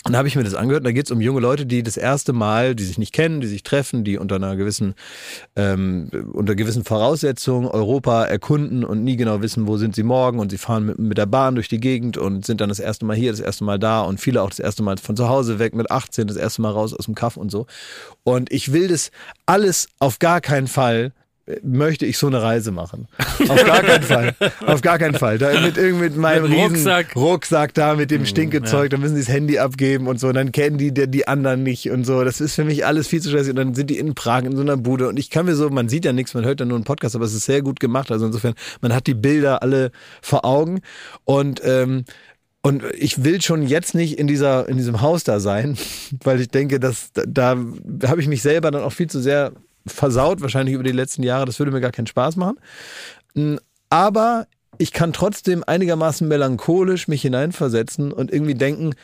Und 0.07 0.13
da 0.13 0.19
habe 0.19 0.29
ich 0.29 0.37
mir 0.37 0.45
das 0.45 0.55
angehört. 0.55 0.83
Und 0.83 0.85
da 0.85 0.93
geht 0.93 1.07
es 1.07 1.11
um 1.11 1.21
junge 1.23 1.41
Leute, 1.41 1.65
die 1.65 1.83
das 1.83 1.97
erste 1.97 2.35
Mal, 2.35 2.75
die 2.75 2.85
sich 2.85 2.99
nicht 2.99 3.15
kennen, 3.15 3.41
die 3.41 3.47
sich 3.47 3.63
treffen, 3.63 4.05
die 4.05 4.19
unter 4.19 4.35
einer 4.35 4.55
gewissen, 4.55 4.95
ähm, 5.57 6.11
unter 6.33 6.55
gewissen 6.55 6.85
Voraussetzungen 6.85 7.67
Europa 7.67 8.25
erkunden 8.25 8.85
und 8.85 9.03
nie 9.03 9.17
genau 9.17 9.41
wissen, 9.41 9.67
wo 9.67 9.79
sind 9.79 9.95
sie 9.95 10.03
morgen. 10.03 10.41
Und 10.41 10.51
sie 10.51 10.59
fahren 10.59 10.85
mit, 10.85 10.99
mit 10.99 11.17
der 11.17 11.25
Bahn 11.25 11.55
durch 11.55 11.69
die 11.69 11.81
Gegend 11.81 12.19
und 12.19 12.45
sind 12.45 12.61
dann 12.61 12.69
das 12.69 12.81
erste 12.81 13.07
Mal 13.07 13.17
hier, 13.17 13.31
das 13.31 13.41
erste 13.41 13.65
Mal 13.65 13.79
da. 13.79 14.03
Und 14.03 14.21
viele 14.21 14.43
auch 14.43 14.51
das 14.51 14.59
erste 14.59 14.83
Mal 14.83 14.99
von 14.99 15.17
zu 15.17 15.31
Hause 15.31 15.59
weg 15.59 15.75
mit 15.75 15.91
18, 15.91 16.27
das 16.27 16.37
erste 16.37 16.61
Mal 16.61 16.71
raus 16.73 16.93
aus 16.93 17.07
dem 17.07 17.15
Kaff 17.15 17.39
und 17.39 17.51
so. 17.51 17.67
Und 18.25 18.53
ich 18.53 18.75
will 18.75 18.89
das 18.89 19.11
alles 19.47 19.89
auf 20.01 20.19
gar 20.19 20.43
keinen 20.43 20.67
Fall 20.67 21.13
möchte 21.63 22.07
ich 22.07 22.17
so 22.17 22.27
eine 22.27 22.41
Reise 22.41 22.71
machen. 22.73 23.07
Auf 23.49 23.65
gar 23.65 23.83
keinen 23.83 24.03
Fall. 24.05 24.35
Auf 24.67 24.81
gar 24.81 24.99
keinen 24.99 25.15
Fall. 25.15 25.37
Da 25.39 25.61
mit 25.61 25.77
mit 25.77 26.17
meinem 26.17 26.49
Mit 26.49 26.59
Rucksack. 26.59 27.15
Rucksack 27.15 27.75
da 27.75 27.95
mit 27.95 28.11
dem 28.11 28.23
Mhm, 28.23 28.27
Stinkezeug, 28.27 28.91
dann 28.91 29.01
müssen 29.01 29.15
sie 29.17 29.23
das 29.23 29.29
Handy 29.29 29.59
abgeben 29.59 30.07
und 30.07 30.19
so, 30.19 30.29
und 30.29 30.35
dann 30.35 30.53
kennen 30.53 30.79
die 30.79 30.93
die 30.93 31.07
die 31.07 31.29
anderen 31.29 31.63
nicht 31.63 31.91
und 31.91 32.05
so. 32.05 32.25
Das 32.25 32.41
ist 32.41 32.55
für 32.55 32.65
mich 32.65 32.87
alles 32.87 33.09
viel 33.09 33.21
zu 33.21 33.29
stressig. 33.29 33.51
Und 33.51 33.57
dann 33.57 33.75
sind 33.75 33.91
die 33.91 33.99
in 33.99 34.15
Prag 34.15 34.45
in 34.45 34.57
so 34.57 34.63
einer 34.63 34.77
Bude 34.77 35.09
und 35.09 35.19
ich 35.19 35.29
kann 35.31 35.45
mir 35.47 35.55
so, 35.55 35.69
man 35.69 35.89
sieht 35.89 36.05
ja 36.05 36.13
nichts, 36.13 36.33
man 36.35 36.45
hört 36.45 36.61
ja 36.61 36.67
nur 36.67 36.77
einen 36.77 36.85
Podcast, 36.85 37.15
aber 37.15 37.25
es 37.27 37.35
ist 37.35 37.45
sehr 37.45 37.61
gut 37.63 37.79
gemacht. 37.81 38.11
Also 38.11 38.25
insofern, 38.27 38.55
man 38.81 38.95
hat 38.95 39.07
die 39.07 39.15
Bilder 39.15 39.63
alle 39.63 39.91
vor 40.23 40.45
Augen 40.45 40.81
und 41.25 41.61
ähm, 41.65 42.05
Und 42.63 42.83
ich 42.97 43.23
will 43.23 43.43
schon 43.43 43.67
jetzt 43.67 43.95
nicht 43.95 44.19
in 44.19 44.27
dieser, 44.27 44.67
in 44.71 44.79
diesem 44.79 45.03
Haus 45.03 45.23
da 45.25 45.39
sein, 45.39 45.77
weil 46.25 46.41
ich 46.41 46.49
denke, 46.49 46.81
dass 46.81 47.11
da, 47.13 47.25
da 47.85 48.09
habe 48.09 48.23
ich 48.23 48.29
mich 48.29 48.41
selber 48.41 48.71
dann 48.71 48.83
auch 48.83 48.93
viel 48.95 49.09
zu 49.11 49.21
sehr 49.21 49.53
versaut, 49.87 50.41
wahrscheinlich 50.41 50.75
über 50.75 50.85
die 50.85 50.93
letzten 50.93 51.23
Jahre. 51.23 51.47
Das 51.47 51.59
würde 51.59 51.73
mir 51.73 51.81
gar 51.81 51.93
keinen 51.93 52.07
Spaß 52.07 52.37
machen. 52.37 52.59
Mm, 53.35 53.57
aber 53.91 54.47
ich 54.79 54.93
kann 54.93 55.13
trotzdem 55.13 55.63
einigermaßen 55.65 56.27
melancholisch 56.27 57.09
mich 57.09 57.23
hineinversetzen 57.23 58.13
und 58.13 58.33
irgendwie 58.33 58.55
denken, 58.55 58.95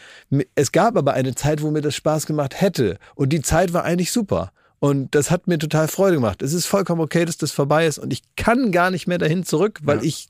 es 0.55 0.73
gab 0.73 0.97
aber 0.97 1.15
eine 1.15 1.35
Zeit, 1.35 1.63
wo 1.63 1.71
mir 1.71 1.83
das 1.83 1.95
Spaß 1.95 2.27
gemacht 2.27 2.61
hätte. 2.61 2.99
Und 3.15 3.33
die 3.33 3.43
Zeit 3.43 3.73
war 3.73 3.85
eigentlich 3.85 4.13
super. 4.13 4.53
Und 4.81 5.15
das 5.15 5.31
hat 5.31 5.47
mir 5.47 5.59
total 5.59 5.89
Freude 5.89 6.17
gemacht. 6.17 6.41
Es 6.41 6.55
ist 6.55 6.65
vollkommen 6.65 7.03
okay, 7.03 7.27
dass 7.27 7.37
das 7.37 7.53
vorbei 7.53 7.87
ist. 7.87 7.99
Und 7.99 8.15
ich 8.15 8.23
kann 8.37 8.73
gar 8.73 8.91
nicht 8.91 9.07
mehr 9.07 9.19
dahin 9.19 9.45
zurück, 9.45 9.79
weil 9.83 9.99
ja. 9.99 10.05
ich 10.05 10.29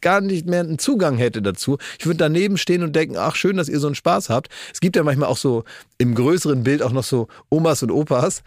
gar 0.00 0.20
nicht 0.20 0.46
mehr 0.46 0.60
einen 0.60 0.80
Zugang 0.80 1.16
hätte 1.16 1.40
dazu. 1.40 1.78
Ich 1.98 2.04
würde 2.04 2.18
daneben 2.18 2.58
stehen 2.58 2.82
und 2.82 2.94
denken, 2.96 3.16
ach 3.16 3.36
schön, 3.36 3.56
dass 3.56 3.68
ihr 3.68 3.78
so 3.78 3.86
einen 3.86 3.94
Spaß 3.94 4.30
habt. 4.30 4.48
Es 4.72 4.80
gibt 4.80 4.96
ja 4.96 5.04
manchmal 5.04 5.28
auch 5.28 5.36
so 5.36 5.62
im 5.96 6.16
größeren 6.16 6.64
Bild 6.64 6.82
auch 6.82 6.90
noch 6.90 7.04
so 7.04 7.28
Omas 7.50 7.84
und 7.84 7.92
Opas, 7.92 8.42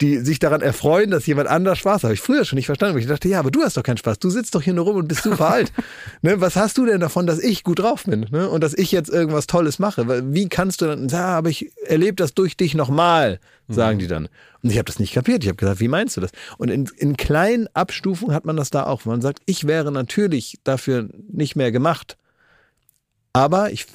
die 0.00 0.18
sich 0.18 0.38
daran 0.38 0.60
erfreuen, 0.60 1.10
dass 1.10 1.26
jemand 1.26 1.48
anders 1.48 1.78
Spaß 1.78 1.96
hat. 1.96 2.04
Habe 2.04 2.14
ich 2.14 2.20
früher 2.20 2.44
schon 2.44 2.56
nicht 2.56 2.66
verstanden. 2.66 2.98
Ich 2.98 3.06
dachte, 3.06 3.28
ja, 3.28 3.40
aber 3.40 3.50
du 3.50 3.62
hast 3.62 3.76
doch 3.76 3.82
keinen 3.82 3.96
Spaß. 3.96 4.20
Du 4.20 4.30
sitzt 4.30 4.54
doch 4.54 4.62
hier 4.62 4.74
nur 4.74 4.84
rum 4.84 4.96
und 4.96 5.08
bist 5.08 5.22
super 5.22 5.50
alt. 5.50 5.72
Ne, 6.20 6.40
was 6.40 6.56
hast 6.56 6.78
du 6.78 6.84
denn 6.84 7.00
davon, 7.00 7.26
dass 7.26 7.38
ich 7.38 7.62
gut 7.62 7.78
drauf 7.78 8.04
bin 8.04 8.26
ne? 8.30 8.48
und 8.48 8.62
dass 8.62 8.74
ich 8.74 8.90
jetzt 8.90 9.08
irgendwas 9.08 9.46
Tolles 9.46 9.78
mache? 9.78 10.32
Wie 10.32 10.48
kannst 10.48 10.80
du 10.80 10.86
dann 10.86 11.08
sagen, 11.08 11.32
aber 11.32 11.48
ich 11.48 11.70
erlebe 11.86 12.16
das 12.16 12.34
durch 12.34 12.56
dich 12.56 12.74
nochmal, 12.74 13.38
sagen 13.68 13.96
mhm. 13.96 14.00
die 14.00 14.06
dann. 14.08 14.28
Und 14.62 14.70
ich 14.70 14.78
habe 14.78 14.86
das 14.86 14.98
nicht 14.98 15.14
kapiert. 15.14 15.44
Ich 15.44 15.48
habe 15.48 15.56
gesagt, 15.56 15.80
wie 15.80 15.88
meinst 15.88 16.16
du 16.16 16.20
das? 16.20 16.32
Und 16.56 16.70
in, 16.70 16.90
in 16.96 17.16
kleinen 17.16 17.68
Abstufungen 17.74 18.34
hat 18.34 18.44
man 18.44 18.56
das 18.56 18.70
da 18.70 18.84
auch. 18.84 19.04
Man 19.04 19.20
sagt, 19.20 19.40
ich 19.46 19.66
wäre 19.66 19.92
natürlich 19.92 20.58
dafür 20.64 21.08
nicht 21.30 21.54
mehr 21.54 21.70
gemacht. 21.70 22.16
Aber 23.32 23.70
ich, 23.70 23.86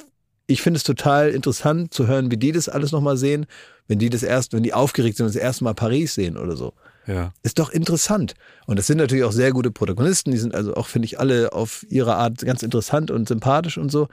ich 0.48 0.62
finde 0.62 0.78
es 0.78 0.84
total 0.84 1.30
interessant 1.30 1.94
zu 1.94 2.08
hören, 2.08 2.32
wie 2.32 2.38
die 2.38 2.52
das 2.52 2.70
alles 2.70 2.92
nochmal 2.92 3.18
sehen 3.18 3.46
wenn 3.88 4.00
die 4.00 4.10
das 4.10 4.24
erst, 4.24 4.54
wenn 4.54 4.64
die 4.64 4.74
aufgeregt 4.74 5.18
sind 5.18 5.26
und 5.26 5.36
das 5.36 5.42
erste 5.42 5.64
Mal 5.64 5.74
Paris 5.74 6.16
sehen 6.16 6.38
oder 6.38 6.56
so. 6.56 6.74
Ja. 7.06 7.34
Ist 7.44 7.60
doch 7.60 7.70
interessant. 7.70 8.34
Und 8.66 8.80
das 8.80 8.88
sind 8.88 8.98
natürlich 8.98 9.26
auch 9.26 9.34
sehr 9.34 9.52
gute 9.52 9.72
Protagonisten. 9.72 10.32
Die 10.32 10.38
sind 10.38 10.56
also 10.56 10.74
auch, 10.76 10.88
finde 10.88 11.06
ich, 11.08 11.20
alle 11.20 11.52
auf 11.52 11.86
ihre 11.90 12.16
Art 12.16 12.40
ganz 12.40 12.64
interessant 12.64 13.12
und 13.12 13.28
sympathisch 13.28 13.78
und 13.78 13.92
so. 13.92 14.08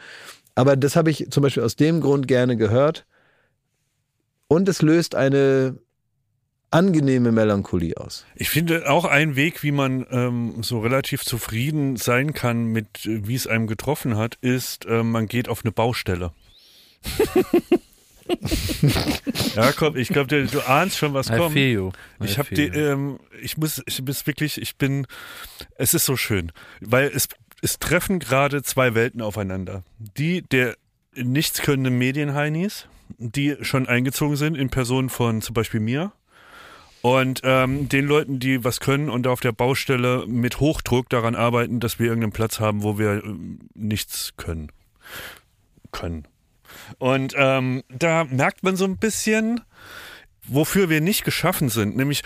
Aber 0.56 0.76
das 0.76 0.96
habe 0.96 1.10
ich 1.10 1.28
zum 1.30 1.42
Beispiel 1.42 1.62
aus 1.62 1.76
dem 1.76 2.00
Grund 2.00 2.26
gerne 2.26 2.56
gehört. 2.56 3.06
Und 4.48 4.68
es 4.68 4.82
löst 4.82 5.14
eine 5.14 5.78
angenehme 6.70 7.32
Melancholie 7.32 7.96
aus. 7.96 8.24
Ich 8.36 8.50
finde 8.50 8.88
auch 8.88 9.04
ein 9.04 9.36
Weg, 9.36 9.62
wie 9.62 9.72
man 9.72 10.06
ähm, 10.10 10.62
so 10.62 10.80
relativ 10.80 11.24
zufrieden 11.24 11.96
sein 11.96 12.32
kann 12.32 12.64
mit, 12.64 13.00
wie 13.04 13.34
es 13.34 13.46
einem 13.46 13.66
getroffen 13.66 14.16
hat, 14.16 14.36
ist, 14.40 14.86
äh, 14.86 15.02
man 15.02 15.26
geht 15.26 15.48
auf 15.48 15.64
eine 15.64 15.72
Baustelle. 15.72 16.32
Jakob, 19.56 19.96
ich 19.96 20.08
glaube, 20.08 20.46
du 20.46 20.60
ahnst 20.68 20.98
schon, 20.98 21.14
was 21.14 21.28
kommt. 21.28 21.56
Ich 21.56 22.38
habe 22.38 22.54
die, 22.54 22.66
ähm, 22.66 23.18
ich 23.42 23.56
muss, 23.56 23.82
ich 23.86 24.02
muss 24.02 24.26
wirklich, 24.26 24.60
ich 24.60 24.76
bin, 24.76 25.06
es 25.76 25.94
ist 25.94 26.04
so 26.04 26.16
schön, 26.16 26.52
weil 26.80 27.10
es, 27.12 27.28
es 27.62 27.78
treffen 27.78 28.20
gerade 28.20 28.62
zwei 28.62 28.94
Welten 28.94 29.22
aufeinander. 29.22 29.82
Die 29.98 30.42
der 30.42 30.76
nichts 31.14 31.62
können 31.62 31.98
Medienheinis, 31.98 32.86
die 33.18 33.56
schon 33.62 33.88
eingezogen 33.88 34.36
sind 34.36 34.56
in 34.56 34.70
Person 34.70 35.08
von 35.08 35.42
zum 35.42 35.54
Beispiel 35.54 35.80
mir. 35.80 36.12
Und 37.02 37.40
ähm, 37.44 37.88
den 37.88 38.06
Leuten, 38.06 38.40
die 38.40 38.62
was 38.62 38.80
können 38.80 39.08
und 39.08 39.26
auf 39.26 39.40
der 39.40 39.52
Baustelle 39.52 40.26
mit 40.26 40.60
Hochdruck 40.60 41.08
daran 41.08 41.34
arbeiten, 41.34 41.80
dass 41.80 41.98
wir 41.98 42.06
irgendeinen 42.06 42.32
Platz 42.32 42.60
haben, 42.60 42.82
wo 42.82 42.98
wir 42.98 43.24
äh, 43.24 43.34
nichts 43.74 44.34
können. 44.36 44.70
Können. 45.92 46.28
Und 46.98 47.34
ähm, 47.36 47.82
da 47.88 48.24
merkt 48.24 48.62
man 48.62 48.76
so 48.76 48.84
ein 48.84 48.98
bisschen, 48.98 49.62
wofür 50.46 50.90
wir 50.90 51.00
nicht 51.00 51.24
geschaffen 51.24 51.68
sind, 51.70 51.96
nämlich 51.96 52.22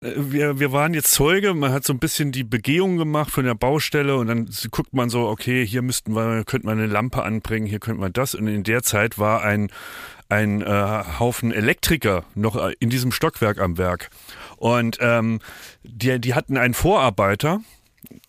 äh, 0.00 0.12
wir, 0.16 0.58
wir 0.58 0.72
waren 0.72 0.94
jetzt 0.94 1.12
Zeuge, 1.12 1.54
man 1.54 1.72
hat 1.72 1.84
so 1.84 1.92
ein 1.92 1.98
bisschen 1.98 2.32
die 2.32 2.44
Begehung 2.44 2.96
gemacht 2.96 3.30
von 3.30 3.44
der 3.44 3.54
Baustelle 3.54 4.16
und 4.16 4.28
dann 4.28 4.48
guckt 4.70 4.94
man 4.94 5.10
so, 5.10 5.28
okay, 5.28 5.66
hier 5.66 5.82
müssten 5.82 6.14
wir, 6.14 6.44
könnte 6.44 6.66
man 6.66 6.78
eine 6.78 6.86
Lampe 6.86 7.22
anbringen, 7.22 7.66
hier 7.66 7.80
könnte 7.80 8.00
man 8.00 8.12
das. 8.12 8.34
Und 8.34 8.46
in 8.46 8.64
der 8.64 8.82
Zeit 8.82 9.18
war 9.18 9.42
ein, 9.42 9.70
ein 10.28 10.62
äh, 10.62 11.04
Haufen 11.18 11.52
Elektriker 11.52 12.24
noch 12.34 12.56
äh, 12.56 12.74
in 12.80 12.90
diesem 12.90 13.12
Stockwerk 13.12 13.58
am 13.58 13.78
Werk. 13.78 14.10
Und 14.56 14.98
ähm, 15.00 15.40
die, 15.82 16.20
die 16.20 16.34
hatten 16.34 16.56
einen 16.56 16.74
Vorarbeiter, 16.74 17.60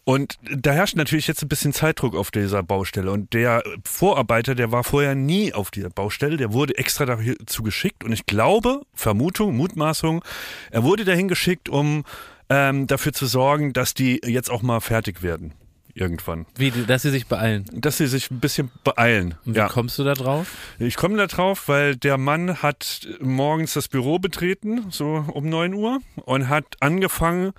und 0.03 0.39
da 0.41 0.71
herrscht 0.71 0.95
natürlich 0.95 1.27
jetzt 1.27 1.43
ein 1.43 1.49
bisschen 1.49 1.73
Zeitdruck 1.73 2.15
auf 2.15 2.31
dieser 2.31 2.63
Baustelle. 2.63 3.11
Und 3.11 3.33
der 3.33 3.63
Vorarbeiter, 3.83 4.55
der 4.55 4.71
war 4.71 4.83
vorher 4.83 5.13
nie 5.13 5.53
auf 5.53 5.69
dieser 5.69 5.91
Baustelle, 5.91 6.37
der 6.37 6.51
wurde 6.51 6.77
extra 6.77 7.05
dazu 7.05 7.61
geschickt. 7.61 8.03
Und 8.03 8.11
ich 8.11 8.25
glaube, 8.25 8.81
Vermutung, 8.93 9.55
Mutmaßung, 9.55 10.23
er 10.71 10.83
wurde 10.83 11.05
dahin 11.05 11.27
geschickt, 11.27 11.69
um 11.69 12.05
ähm, 12.49 12.87
dafür 12.87 13.13
zu 13.13 13.27
sorgen, 13.27 13.73
dass 13.73 13.93
die 13.93 14.19
jetzt 14.25 14.49
auch 14.49 14.63
mal 14.63 14.79
fertig 14.79 15.21
werden. 15.21 15.53
Irgendwann. 15.99 16.45
Wie, 16.55 16.71
dass 16.71 17.01
sie 17.01 17.09
sich 17.09 17.27
beeilen? 17.27 17.65
Dass 17.73 17.97
sie 17.97 18.07
sich 18.07 18.31
ein 18.31 18.39
bisschen 18.39 18.71
beeilen. 18.85 19.35
Und 19.45 19.55
wie 19.55 19.59
ja. 19.59 19.67
kommst 19.67 19.99
du 19.99 20.05
da 20.05 20.13
drauf? 20.13 20.47
Ich 20.79 20.95
komme 20.95 21.17
da 21.17 21.27
drauf, 21.27 21.67
weil 21.67 21.97
der 21.97 22.17
Mann 22.17 22.61
hat 22.61 23.05
morgens 23.19 23.73
das 23.73 23.89
Büro 23.89 24.17
betreten, 24.17 24.85
so 24.91 25.25
um 25.33 25.49
9 25.49 25.73
Uhr, 25.73 25.99
und 26.23 26.47
hat 26.47 26.63
angefangen, 26.79 27.51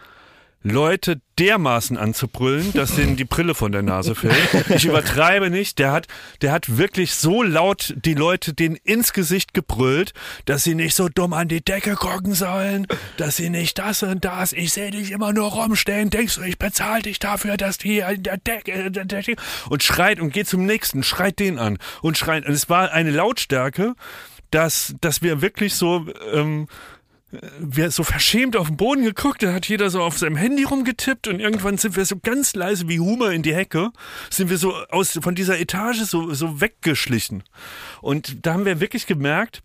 Leute 0.62 1.20
dermaßen 1.38 1.96
anzubrüllen, 1.96 2.74
dass 2.74 2.94
denen 2.94 3.16
die 3.16 3.24
Brille 3.24 3.54
von 3.54 3.72
der 3.72 3.80
Nase 3.80 4.14
fällt. 4.14 4.36
Ich 4.68 4.84
übertreibe 4.84 5.48
nicht. 5.48 5.78
Der 5.78 5.90
hat, 5.90 6.06
der 6.42 6.52
hat 6.52 6.76
wirklich 6.76 7.14
so 7.14 7.42
laut 7.42 7.94
die 7.96 8.12
Leute 8.12 8.52
denen 8.52 8.76
ins 8.76 9.14
Gesicht 9.14 9.54
gebrüllt, 9.54 10.12
dass 10.44 10.62
sie 10.62 10.74
nicht 10.74 10.94
so 10.94 11.08
dumm 11.08 11.32
an 11.32 11.48
die 11.48 11.64
Decke 11.64 11.94
gucken 11.94 12.34
sollen, 12.34 12.86
dass 13.16 13.36
sie 13.36 13.48
nicht 13.48 13.78
das 13.78 14.02
und 14.02 14.24
das. 14.26 14.52
Ich 14.52 14.74
sehe 14.74 14.90
dich 14.90 15.12
immer 15.12 15.32
nur 15.32 15.50
rumstehen. 15.50 16.10
Denkst 16.10 16.34
du, 16.34 16.42
ich 16.42 16.58
bezahle 16.58 17.02
dich 17.02 17.18
dafür, 17.18 17.56
dass 17.56 17.78
die 17.78 17.94
hier 17.94 18.08
in 18.10 18.22
der 18.22 18.36
Decke, 18.36 18.90
der 18.90 19.06
Decke 19.06 19.36
und 19.70 19.82
schreit 19.82 20.20
und 20.20 20.30
geht 20.30 20.46
zum 20.46 20.66
nächsten, 20.66 21.02
schreit 21.02 21.38
den 21.38 21.58
an 21.58 21.78
und 22.02 22.18
schreit. 22.18 22.44
Und 22.44 22.52
es 22.52 22.68
war 22.68 22.92
eine 22.92 23.10
Lautstärke, 23.10 23.94
dass, 24.50 24.94
dass 25.00 25.22
wir 25.22 25.40
wirklich 25.40 25.74
so, 25.74 26.06
ähm, 26.32 26.66
wir 27.58 27.90
so 27.90 28.02
verschämt 28.02 28.56
auf 28.56 28.68
den 28.68 28.76
Boden 28.76 29.04
geguckt, 29.04 29.42
da 29.42 29.52
hat 29.52 29.68
jeder 29.68 29.90
so 29.90 30.02
auf 30.02 30.18
seinem 30.18 30.36
Handy 30.36 30.64
rumgetippt 30.64 31.28
und 31.28 31.40
irgendwann 31.40 31.78
sind 31.78 31.96
wir 31.96 32.04
so 32.04 32.18
ganz 32.18 32.54
leise 32.54 32.88
wie 32.88 33.00
Humor 33.00 33.30
in 33.30 33.42
die 33.42 33.54
Hecke, 33.54 33.90
sind 34.30 34.50
wir 34.50 34.58
so 34.58 34.74
aus 34.88 35.18
von 35.22 35.34
dieser 35.34 35.58
Etage 35.58 36.00
so 36.00 36.34
so 36.34 36.60
weggeschlichen. 36.60 37.42
Und 38.00 38.44
da 38.46 38.54
haben 38.54 38.64
wir 38.64 38.80
wirklich 38.80 39.06
gemerkt, 39.06 39.62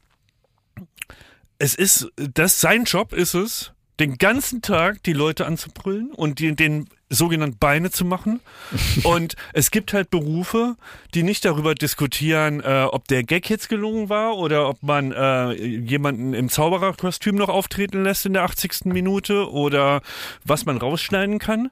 es 1.58 1.76
ist 1.76 2.12
das 2.16 2.62
sein 2.62 2.84
Job 2.84 3.14
ist 3.14 3.34
es, 3.34 3.72
den 4.00 4.18
ganzen 4.18 4.62
Tag 4.62 5.04
die 5.04 5.14
Leute 5.14 5.46
anzubrüllen 5.46 6.12
und 6.12 6.40
die, 6.40 6.56
den 6.56 6.90
sogenannten 7.10 7.58
Beine 7.58 7.92
zu 7.92 8.04
machen. 8.04 8.42
Und 9.04 9.36
es 9.54 9.70
gibt 9.72 9.94
halt 9.94 10.10
Berufe, 10.10 10.76
die 11.14 11.24
nicht 11.24 11.46
darüber 11.46 11.76
diskutieren, 11.76 12.62
äh, 12.62 12.88
ob 12.92 13.08
der 13.08 13.24
Gag 13.24 13.50
jetzt 13.50 13.70
gelungen 13.70 14.10
war 14.10 14.38
oder 14.38 14.68
ob 14.68 14.82
man 14.82 15.12
äh, 15.12 15.54
jemanden 15.54 16.34
im 16.34 16.50
Zaubererkostüm 16.50 17.36
noch 17.36 17.50
auftreten 17.50 18.04
lässt 18.04 18.26
in 18.26 18.34
der 18.34 18.44
80. 18.44 18.86
Minute 18.86 19.52
oder 19.52 20.02
was 20.44 20.66
man 20.66 20.78
rausschneiden 20.78 21.38
kann, 21.38 21.70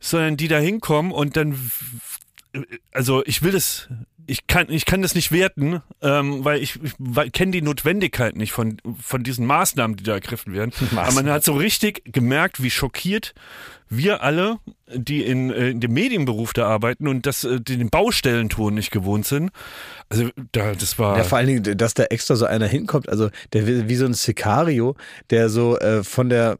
sondern 0.00 0.36
die 0.36 0.48
da 0.48 0.58
hinkommen 0.58 1.12
und 1.12 1.36
dann 1.36 1.70
also 2.92 3.22
ich 3.26 3.42
will 3.42 3.52
das 3.52 3.88
ich 4.30 4.46
kann, 4.46 4.66
ich 4.70 4.84
kann 4.84 5.02
das 5.02 5.16
nicht 5.16 5.32
werten, 5.32 5.82
ähm, 6.02 6.44
weil 6.44 6.62
ich, 6.62 6.78
ich 6.84 7.32
kenne 7.32 7.50
die 7.50 7.62
Notwendigkeit 7.62 8.36
nicht 8.36 8.52
von, 8.52 8.76
von 9.02 9.24
diesen 9.24 9.44
Maßnahmen, 9.44 9.96
die 9.96 10.04
da 10.04 10.12
ergriffen 10.12 10.52
werden. 10.52 10.70
Maßnahmen. 10.80 10.98
Aber 11.04 11.14
man 11.14 11.30
hat 11.30 11.44
so 11.44 11.54
richtig 11.54 12.02
gemerkt, 12.12 12.62
wie 12.62 12.70
schockiert 12.70 13.34
wir 13.88 14.22
alle, 14.22 14.58
die 14.94 15.24
in, 15.24 15.50
äh, 15.50 15.70
in 15.70 15.80
dem 15.80 15.92
Medienberuf 15.92 16.52
da 16.52 16.68
arbeiten 16.68 17.08
und 17.08 17.26
das 17.26 17.42
äh, 17.42 17.60
den 17.60 17.90
Baustellenton 17.90 18.72
nicht 18.72 18.92
gewohnt 18.92 19.26
sind. 19.26 19.50
Also 20.08 20.28
da, 20.52 20.74
das 20.74 20.96
war. 20.96 21.18
Ja, 21.18 21.24
vor 21.24 21.38
allen 21.38 21.48
Dingen, 21.48 21.76
dass 21.76 21.94
da 21.94 22.04
extra 22.04 22.36
so 22.36 22.46
einer 22.46 22.68
hinkommt, 22.68 23.08
also 23.08 23.30
der 23.52 23.88
wie 23.88 23.96
so 23.96 24.06
ein 24.06 24.14
Sicario, 24.14 24.94
der 25.30 25.48
so 25.48 25.76
äh, 25.78 26.04
von 26.04 26.28
der 26.28 26.56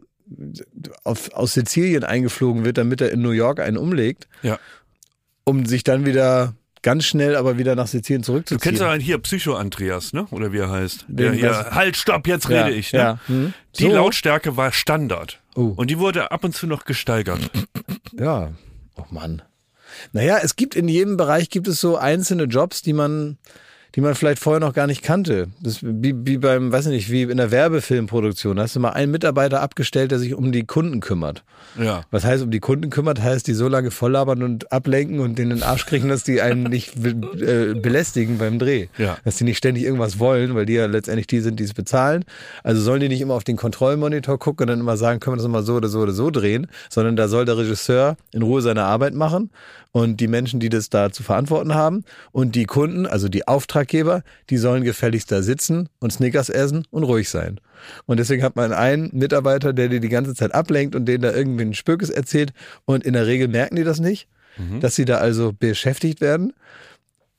auf, 1.04 1.32
aus 1.32 1.54
Sizilien 1.54 2.02
eingeflogen 2.02 2.64
wird, 2.64 2.78
damit 2.78 3.00
er 3.00 3.12
in 3.12 3.22
New 3.22 3.30
York 3.30 3.60
einen 3.60 3.76
umlegt. 3.76 4.26
Ja. 4.42 4.58
Um 5.44 5.66
sich 5.66 5.84
dann 5.84 6.04
wieder 6.04 6.54
ganz 6.82 7.04
schnell 7.04 7.36
aber 7.36 7.58
wieder 7.58 7.74
nach 7.76 7.86
Sizilien 7.86 8.22
zurückzuziehen. 8.22 8.58
Du 8.58 8.62
kennst 8.62 8.80
ja 8.80 8.92
hier 8.94 9.18
Psycho 9.18 9.54
Andreas, 9.54 10.12
ne? 10.12 10.26
Oder 10.30 10.52
wie 10.52 10.58
er 10.58 10.70
heißt. 10.70 11.06
Der 11.08 11.32
hier, 11.32 11.70
halt, 11.70 11.96
stopp, 11.96 12.26
jetzt 12.26 12.48
rede 12.48 12.70
ja, 12.70 12.76
ich. 12.76 12.92
Ne? 12.92 12.98
Ja. 12.98 13.18
Hm. 13.26 13.54
Die 13.78 13.84
so. 13.84 13.92
Lautstärke 13.92 14.56
war 14.56 14.72
Standard. 14.72 15.40
Uh. 15.56 15.74
Und 15.76 15.90
die 15.90 15.98
wurde 15.98 16.30
ab 16.30 16.44
und 16.44 16.54
zu 16.54 16.66
noch 16.66 16.84
gesteigert. 16.84 17.40
Ja. 18.12 18.50
Oh 18.96 19.04
Mann. 19.10 19.40
Naja, 20.12 20.38
es 20.42 20.56
gibt 20.56 20.74
in 20.74 20.88
jedem 20.88 21.16
Bereich 21.16 21.48
gibt 21.48 21.68
es 21.68 21.80
so 21.80 21.96
einzelne 21.96 22.44
Jobs, 22.44 22.82
die 22.82 22.92
man, 22.92 23.38
die 23.94 24.00
man 24.00 24.14
vielleicht 24.14 24.38
vorher 24.40 24.60
noch 24.60 24.74
gar 24.74 24.86
nicht 24.86 25.02
kannte. 25.02 25.48
Das 25.60 25.80
wie, 25.82 26.14
wie 26.24 26.38
beim, 26.38 26.72
weiß 26.72 26.86
ich 26.86 26.92
nicht, 26.92 27.10
wie 27.10 27.22
in 27.22 27.36
der 27.36 27.50
Werbefilmproduktion. 27.50 28.56
Da 28.56 28.62
hast 28.62 28.76
du 28.76 28.80
mal 28.80 28.90
einen 28.90 29.10
Mitarbeiter 29.10 29.60
abgestellt, 29.60 30.10
der 30.10 30.18
sich 30.18 30.34
um 30.34 30.52
die 30.52 30.64
Kunden 30.64 31.00
kümmert. 31.00 31.44
Ja. 31.78 32.04
Was 32.10 32.24
heißt, 32.24 32.42
um 32.42 32.50
die 32.50 32.60
Kunden 32.60 32.90
kümmert, 32.90 33.20
heißt, 33.20 33.46
die 33.46 33.54
so 33.54 33.68
lange 33.68 33.90
volllabern 33.90 34.42
und 34.42 34.72
ablenken 34.72 35.20
und 35.20 35.38
denen 35.38 35.52
in 35.52 35.56
den 35.58 35.62
Arsch 35.62 35.86
kriegen, 35.86 36.08
dass 36.08 36.24
die 36.24 36.40
einen 36.40 36.64
nicht 36.64 36.94
äh, 36.96 37.74
belästigen 37.74 38.38
beim 38.38 38.58
Dreh. 38.58 38.88
Ja. 38.98 39.18
Dass 39.24 39.36
die 39.36 39.44
nicht 39.44 39.58
ständig 39.58 39.84
irgendwas 39.84 40.18
wollen, 40.18 40.54
weil 40.54 40.66
die 40.66 40.74
ja 40.74 40.86
letztendlich 40.86 41.26
die 41.26 41.40
sind, 41.40 41.60
die 41.60 41.64
es 41.64 41.74
bezahlen. 41.74 42.24
Also 42.62 42.80
sollen 42.82 43.00
die 43.00 43.08
nicht 43.08 43.20
immer 43.20 43.34
auf 43.34 43.44
den 43.44 43.56
Kontrollmonitor 43.56 44.38
gucken 44.38 44.64
und 44.64 44.68
dann 44.68 44.80
immer 44.80 44.96
sagen, 44.96 45.20
können 45.20 45.36
wir 45.36 45.42
das 45.42 45.48
mal 45.48 45.62
so 45.62 45.74
oder 45.74 45.88
so 45.88 46.00
oder 46.00 46.12
so 46.12 46.30
drehen, 46.30 46.66
sondern 46.88 47.16
da 47.16 47.28
soll 47.28 47.44
der 47.44 47.56
Regisseur 47.56 48.16
in 48.32 48.42
Ruhe 48.42 48.62
seine 48.62 48.84
Arbeit 48.84 49.14
machen 49.14 49.50
und 49.92 50.20
die 50.20 50.28
Menschen, 50.28 50.60
die 50.60 50.68
das 50.68 50.90
da 50.90 51.10
zu 51.10 51.22
verantworten 51.22 51.74
haben 51.74 52.04
und 52.32 52.54
die 52.54 52.64
Kunden, 52.64 53.06
also 53.06 53.28
die 53.28 53.48
Auftraggeber, 53.80 54.22
die 54.50 54.58
sollen 54.58 54.84
gefälligst 54.84 55.32
da 55.32 55.42
sitzen 55.42 55.88
und 56.00 56.12
Snickers 56.12 56.50
essen 56.50 56.86
und 56.90 57.04
ruhig 57.04 57.30
sein. 57.30 57.60
Und 58.06 58.18
deswegen 58.18 58.42
hat 58.42 58.56
man 58.56 58.72
einen 58.72 59.10
Mitarbeiter, 59.12 59.72
der 59.72 59.88
dir 59.88 60.00
die 60.00 60.08
ganze 60.08 60.34
Zeit 60.34 60.54
ablenkt 60.54 60.94
und 60.94 61.06
denen 61.06 61.22
da 61.22 61.32
irgendwie 61.32 61.62
einen 61.62 61.74
Spökes 61.74 62.10
erzählt 62.10 62.52
und 62.84 63.04
in 63.04 63.14
der 63.14 63.26
Regel 63.26 63.48
merken 63.48 63.76
die 63.76 63.84
das 63.84 63.98
nicht, 64.00 64.28
dass 64.80 64.94
sie 64.94 65.06
da 65.06 65.16
also 65.16 65.52
beschäftigt 65.58 66.20
werden. 66.20 66.52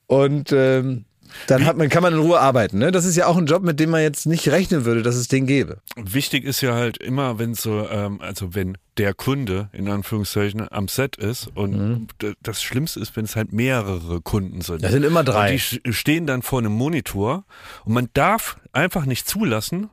Und 0.06 0.52
ähm, 0.52 1.04
dann 1.46 1.64
hat 1.64 1.76
man, 1.76 1.88
kann 1.88 2.02
man 2.02 2.12
in 2.12 2.18
Ruhe 2.18 2.40
arbeiten. 2.40 2.78
Ne? 2.78 2.90
Das 2.90 3.04
ist 3.04 3.16
ja 3.16 3.26
auch 3.26 3.36
ein 3.36 3.46
Job, 3.46 3.62
mit 3.62 3.78
dem 3.78 3.90
man 3.90 4.02
jetzt 4.02 4.26
nicht 4.26 4.48
rechnen 4.48 4.84
würde, 4.84 5.02
dass 5.02 5.14
es 5.14 5.28
den 5.28 5.46
gäbe. 5.46 5.78
Wichtig 5.96 6.44
ist 6.44 6.60
ja 6.60 6.74
halt 6.74 6.98
immer, 6.98 7.38
wenn 7.38 7.54
so, 7.54 7.88
ähm, 7.88 8.20
also 8.20 8.54
wenn 8.54 8.76
der 8.98 9.14
Kunde 9.14 9.70
in 9.72 9.88
Anführungszeichen 9.88 10.70
am 10.70 10.86
Set 10.88 11.16
ist 11.16 11.48
und 11.54 12.08
d- 12.20 12.34
das 12.42 12.62
Schlimmste 12.62 13.00
ist, 13.00 13.16
wenn 13.16 13.24
es 13.24 13.36
halt 13.36 13.52
mehrere 13.52 14.20
Kunden 14.20 14.60
sind. 14.60 14.82
Das 14.84 14.92
sind 14.92 15.02
immer 15.04 15.24
drei. 15.24 15.52
Und 15.54 15.80
die 15.86 15.92
stehen 15.94 16.26
dann 16.26 16.42
vor 16.42 16.58
einem 16.58 16.72
Monitor 16.72 17.44
und 17.84 17.94
man 17.94 18.08
darf 18.12 18.58
einfach 18.72 19.06
nicht 19.06 19.26
zulassen, 19.26 19.88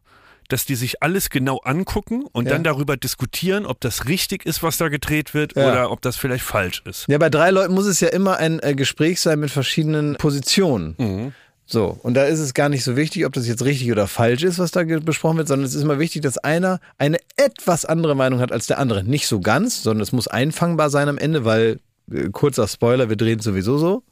dass 0.49 0.65
die 0.65 0.75
sich 0.75 1.03
alles 1.03 1.29
genau 1.29 1.57
angucken 1.59 2.23
und 2.31 2.45
Ja. 2.47 2.53
dann 2.53 2.63
darüber 2.63 2.97
diskutieren, 2.97 3.65
ob 3.67 3.79
das 3.81 4.07
richtig 4.07 4.45
ist, 4.45 4.63
was 4.63 4.77
da 4.77 4.89
gedreht 4.89 5.33
wird 5.35 5.55
Ja. 5.55 5.69
oder 5.71 5.91
ob 5.91 6.01
das 6.01 6.17
vielleicht 6.17 6.43
falsch 6.43 6.81
ist. 6.85 7.05
Ja, 7.07 7.19
bei 7.19 7.29
drei 7.29 7.51
Leuten 7.51 7.73
muss 7.75 7.85
es 7.85 7.99
ja 7.99 8.07
immer 8.09 8.37
ein 8.37 8.59
äh, 8.61 8.73
Gespräch 8.73 9.21
sein 9.21 9.39
mit 9.39 9.51
verschiedenen 9.51 10.15
Positionen. 10.17 10.95
Mhm. 10.97 11.33
So, 11.71 11.99
und 12.01 12.15
da 12.15 12.23
ist 12.23 12.39
es 12.39 12.55
gar 12.55 12.67
nicht 12.67 12.83
so 12.83 12.95
wichtig, 12.95 13.27
ob 13.27 13.33
das 13.33 13.47
jetzt 13.47 13.63
richtig 13.63 13.91
oder 13.91 14.07
falsch 14.07 14.41
ist, 14.41 14.57
was 14.57 14.71
da 14.71 14.83
besprochen 14.83 15.37
wird, 15.37 15.47
sondern 15.47 15.67
es 15.67 15.75
ist 15.75 15.83
immer 15.83 15.99
wichtig, 15.99 16.23
dass 16.23 16.39
einer 16.39 16.79
eine 16.97 17.19
etwas 17.37 17.85
andere 17.85 18.15
Meinung 18.15 18.39
hat 18.39 18.51
als 18.51 18.65
der 18.65 18.79
andere. 18.79 19.03
Nicht 19.03 19.27
so 19.27 19.39
ganz, 19.39 19.83
sondern 19.83 20.01
es 20.01 20.11
muss 20.11 20.27
einfangbar 20.27 20.89
sein 20.89 21.07
am 21.09 21.19
Ende, 21.19 21.45
weil, 21.45 21.79
äh, 22.11 22.29
kurzer 22.31 22.67
Spoiler, 22.67 23.09
wir 23.09 23.17
drehen 23.17 23.39
sowieso 23.39 23.77
so. 23.77 24.03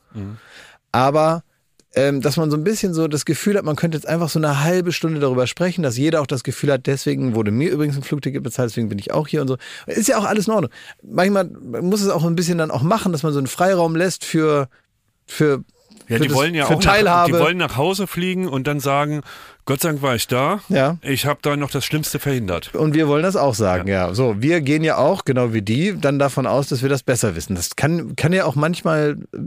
Aber 0.92 1.44
ähm, 1.96 2.22
dass 2.22 2.38
man 2.38 2.52
so 2.52 2.58
ein 2.58 2.64
bisschen 2.64 2.94
so 2.94 3.08
das 3.08 3.26
Gefühl 3.26 3.58
hat, 3.58 3.66
man 3.66 3.76
könnte 3.76 3.98
jetzt 3.98 4.08
einfach 4.08 4.30
so 4.30 4.38
eine 4.38 4.64
halbe 4.64 4.92
Stunde 4.92 5.20
darüber 5.20 5.48
sprechen, 5.48 5.82
dass 5.82 5.98
jeder 5.98 6.22
auch 6.22 6.28
das 6.28 6.44
Gefühl 6.44 6.72
hat, 6.72 6.86
deswegen 6.86 7.34
wurde 7.34 7.50
mir 7.50 7.72
übrigens 7.72 7.98
ein 7.98 8.04
Flugticket 8.04 8.44
bezahlt, 8.44 8.70
deswegen 8.70 8.90
bin 8.90 9.00
ich 9.00 9.14
auch 9.14 9.28
hier 9.28 9.42
und 9.42 9.48
so. 9.48 9.58
Ist 9.88 10.08
ja 10.08 10.20
auch 10.20 10.26
alles 10.26 10.48
in 10.48 10.54
Ordnung. 10.54 10.72
Manchmal 11.02 11.46
muss 11.46 12.02
es 12.02 12.10
auch 12.10 12.24
ein 12.24 12.36
bisschen 12.36 12.60
dann 12.60 12.70
auch 12.70 12.84
machen, 12.84 13.14
dass 13.14 13.24
man 13.24 13.34
so 13.34 13.40
einen 13.40 13.48
Freiraum 13.48 13.96
lässt 13.96 14.26
für, 14.26 14.70
für, 15.26 15.64
Ja, 16.08 16.20
die 16.20 16.28
das, 16.28 16.38
wollen 16.38 16.56
ja 16.56 16.66
auch 16.66 16.84
nach, 16.84 17.26
die 17.26 17.34
wollen 17.34 17.58
nach 17.58 17.76
Hause 17.76 18.08
fliegen 18.08 18.48
und 18.48 18.66
dann 18.66 18.80
sagen, 18.80 19.22
Gott 19.66 19.82
sei 19.82 19.90
Dank 19.90 20.02
war 20.02 20.16
ich 20.16 20.28
da. 20.28 20.62
Ja. 20.70 20.98
Ich 21.02 21.26
habe 21.26 21.40
da 21.42 21.58
noch 21.58 21.70
das 21.70 21.84
Schlimmste 21.84 22.20
verhindert. 22.20 22.74
Und 22.74 22.94
wir 22.94 23.10
wollen 23.10 23.24
das 23.24 23.36
auch 23.36 23.54
sagen, 23.54 23.90
ja. 23.90 24.14
So, 24.14 24.42
wir 24.42 24.62
gehen 24.62 24.84
ja 24.84 24.98
auch, 24.98 25.26
genau 25.26 25.54
wie 25.54 25.62
die, 25.62 26.00
dann 26.00 26.20
davon 26.20 26.48
aus, 26.48 26.70
dass 26.70 26.82
wir 26.82 26.90
das 26.90 27.04
besser 27.04 27.36
wissen. 27.36 27.56
Das 27.56 27.76
kann, 27.76 28.16
kann 28.16 28.32
ja 28.32 28.46
auch 28.46 28.56
manchmal 28.56 29.18
äh, 29.34 29.38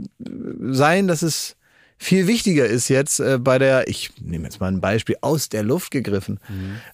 sein, 0.71 1.07
dass 1.07 1.23
es 1.23 1.55
viel 2.03 2.25
wichtiger 2.25 2.65
ist 2.65 2.87
jetzt 2.89 3.19
äh, 3.19 3.37
bei 3.39 3.59
der, 3.59 3.87
ich 3.87 4.09
nehme 4.19 4.45
jetzt 4.45 4.59
mal 4.59 4.67
ein 4.71 4.81
Beispiel 4.81 5.17
aus 5.21 5.49
der 5.49 5.61
Luft 5.61 5.91
gegriffen, 5.91 6.39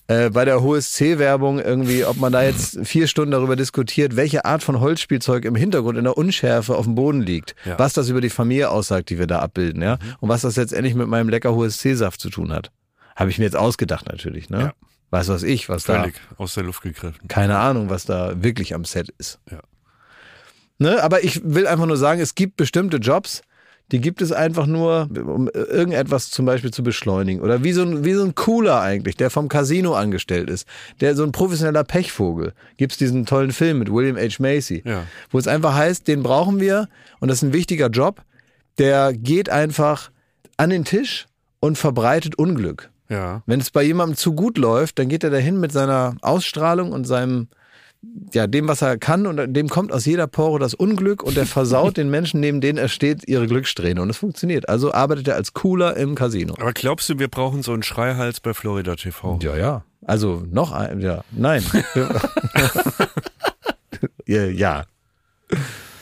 äh, 0.07 0.29
bei 0.29 0.43
der 0.43 0.61
HSC-Werbung 0.61 1.59
irgendwie, 1.59 2.03
ob 2.03 2.17
man 2.17 2.33
da 2.33 2.43
jetzt 2.43 2.77
vier 2.85 3.07
Stunden 3.07 3.31
darüber 3.31 3.55
diskutiert, 3.55 4.15
welche 4.17 4.43
Art 4.43 4.63
von 4.63 4.79
Holzspielzeug 4.81 5.45
im 5.45 5.55
Hintergrund 5.55 5.97
in 5.97 6.03
der 6.03 6.17
Unschärfe 6.17 6.75
auf 6.75 6.85
dem 6.85 6.95
Boden 6.95 7.21
liegt, 7.21 7.55
Ja. 7.65 7.79
was 7.79 7.93
das 7.93 8.09
über 8.09 8.19
die 8.19 8.29
Familie 8.29 8.69
aussagt, 8.69 9.09
die 9.09 9.17
wir 9.17 9.27
da 9.27 9.39
abbilden, 9.39 9.81
ja, 9.81 9.97
und 10.19 10.27
was 10.29 10.41
das 10.41 10.57
letztendlich 10.57 10.93
mit 10.93 11.07
meinem 11.07 11.29
lecker 11.29 11.55
HSC-Saft 11.55 12.19
zu 12.19 12.29
tun 12.29 12.51
hat. 12.51 12.71
Habe 13.15 13.29
ich 13.29 13.37
mir 13.39 13.45
jetzt 13.45 13.55
ausgedacht 13.55 14.07
natürlich, 14.07 14.49
ne? 14.49 14.59
Ja. 14.59 14.73
Weiß 15.09 15.29
was 15.29 15.43
ich, 15.43 15.69
was 15.69 15.85
da 15.85 16.01
Völlig 16.01 16.15
aus 16.37 16.53
der 16.55 16.63
Luft 16.63 16.81
gegriffen. 16.81 17.15
keine 17.29 17.57
Ahnung, 17.59 17.89
was 17.89 18.03
da 18.03 18.43
wirklich 18.43 18.75
am 18.75 18.83
Set 18.83 19.07
ist. 19.17 19.39
Ja. 19.49 19.59
Ne? 20.79 21.01
Aber 21.01 21.23
ich 21.23 21.41
will 21.45 21.65
einfach 21.65 21.85
nur 21.85 21.95
sagen, 21.97 22.19
es 22.21 22.35
gibt 22.35 22.57
bestimmte 22.57 22.97
Jobs, 22.97 23.41
die 23.91 24.01
gibt 24.01 24.21
es 24.21 24.31
einfach 24.31 24.65
nur, 24.65 25.09
um 25.11 25.47
irgendetwas 25.49 26.29
zum 26.29 26.45
Beispiel 26.45 26.71
zu 26.71 26.83
beschleunigen. 26.83 27.41
Oder 27.41 27.63
wie 27.63 27.71
so 27.71 27.83
ein, 27.83 28.03
wie 28.03 28.13
so 28.13 28.23
ein 28.23 28.35
Cooler 28.35 28.81
eigentlich, 28.81 29.15
der 29.15 29.29
vom 29.29 29.47
Casino 29.47 29.93
angestellt 29.93 30.49
ist. 30.49 30.67
Der 30.99 31.15
so 31.15 31.23
ein 31.23 31.31
professioneller 31.31 31.85
Pechvogel. 31.85 32.53
Gibt's 32.75 32.97
diesen 32.97 33.25
tollen 33.25 33.51
Film 33.51 33.79
mit 33.79 33.91
William 33.91 34.17
H. 34.17 34.37
Macy. 34.39 34.83
Ja. 34.85 35.05
Wo 35.29 35.37
es 35.37 35.47
einfach 35.47 35.73
heißt, 35.73 36.07
den 36.07 36.21
brauchen 36.21 36.59
wir 36.59 36.89
und 37.19 37.29
das 37.29 37.37
ist 37.37 37.49
ein 37.49 37.53
wichtiger 37.53 37.87
Job. 37.87 38.23
Der 38.77 39.13
geht 39.13 39.49
einfach 39.49 40.11
an 40.57 40.69
den 40.69 40.83
Tisch 40.83 41.27
und 41.59 41.77
verbreitet 41.77 42.37
Unglück. 42.37 42.89
Ja. 43.09 43.41
Wenn 43.45 43.61
es 43.61 43.71
bei 43.71 43.83
jemandem 43.83 44.17
zu 44.17 44.33
gut 44.33 44.57
läuft, 44.57 44.99
dann 44.99 45.07
geht 45.07 45.23
er 45.23 45.29
dahin 45.29 45.59
mit 45.59 45.71
seiner 45.71 46.17
Ausstrahlung 46.21 46.91
und 46.91 47.05
seinem, 47.05 47.47
ja, 48.33 48.47
dem, 48.47 48.67
was 48.67 48.81
er 48.81 48.97
kann 48.97 49.25
und 49.27 49.53
dem 49.53 49.69
kommt 49.69 49.91
aus 49.91 50.05
jeder 50.05 50.27
Pore 50.27 50.59
das 50.59 50.73
Unglück 50.73 51.23
und 51.23 51.37
er 51.37 51.45
versaut 51.45 51.97
den 51.97 52.09
Menschen, 52.09 52.39
neben 52.39 52.61
denen 52.61 52.77
er 52.77 52.89
steht, 52.89 53.27
ihre 53.27 53.47
Glückssträhne 53.47 54.01
und 54.01 54.09
es 54.09 54.17
funktioniert. 54.17 54.69
Also 54.69 54.93
arbeitet 54.93 55.27
er 55.27 55.35
als 55.35 55.53
Cooler 55.53 55.95
im 55.97 56.15
Casino. 56.15 56.55
Aber 56.59 56.73
glaubst 56.73 57.09
du, 57.09 57.19
wir 57.19 57.27
brauchen 57.27 57.63
so 57.63 57.73
einen 57.73 57.83
Schreihals 57.83 58.39
bei 58.39 58.53
Florida 58.53 58.95
TV? 58.95 59.39
Ja, 59.41 59.55
ja. 59.55 59.83
Also 60.05 60.43
noch 60.49 60.71
ein, 60.71 61.01
ja, 61.01 61.23
nein. 61.31 61.63
ja, 64.25 64.45
ja. 64.45 64.85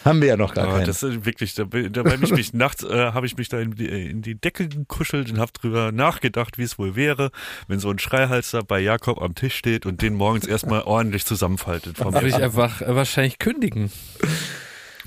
Haben 0.06 0.22
wir 0.22 0.28
ja 0.28 0.38
noch 0.38 0.53
gar 0.53 0.66
Aber 0.66 0.78
keinen. 0.78 0.86
das 0.86 1.01
ist 1.01 1.26
wirklich, 1.26 1.56
da, 1.56 1.64
da 1.64 2.03
bin 2.03 2.22
ich 2.24 2.32
mich 2.32 2.53
nachts, 2.53 2.84
äh, 2.84 3.12
habe 3.12 3.26
ich 3.26 3.38
mich 3.38 3.49
da 3.49 3.60
in 3.60 3.74
die, 3.74 3.88
in 3.88 4.22
die 4.22 4.36
Decke 4.36 4.70
gekuschelt 4.70 5.32
und 5.32 5.39
habe 5.39 5.51
drüber 5.51 5.91
nachgedacht, 5.91 6.60
wie 6.60 6.64
es 6.64 6.78
wohl 6.78 6.95
wäre, 6.95 7.32
wenn 7.68 7.80
so 7.80 7.89
ein 7.89 7.97
Schreihals 7.97 8.51
da 8.51 8.62
bei 8.62 8.80
Jakob 8.80 9.20
am 9.20 9.34
Tisch 9.34 9.56
steht 9.56 9.88
und 9.88 10.03
den 10.03 10.14
morgens 10.14 10.45
erstmal 10.45 10.84
ordentlich 10.84 11.26
zusammenfaltet. 11.26 11.99
Würde 11.99 12.28
ich 12.28 12.36
einfach 12.36 12.84
äh, 12.84 12.95
wahrscheinlich 12.95 13.39
kündigen. 13.39 13.91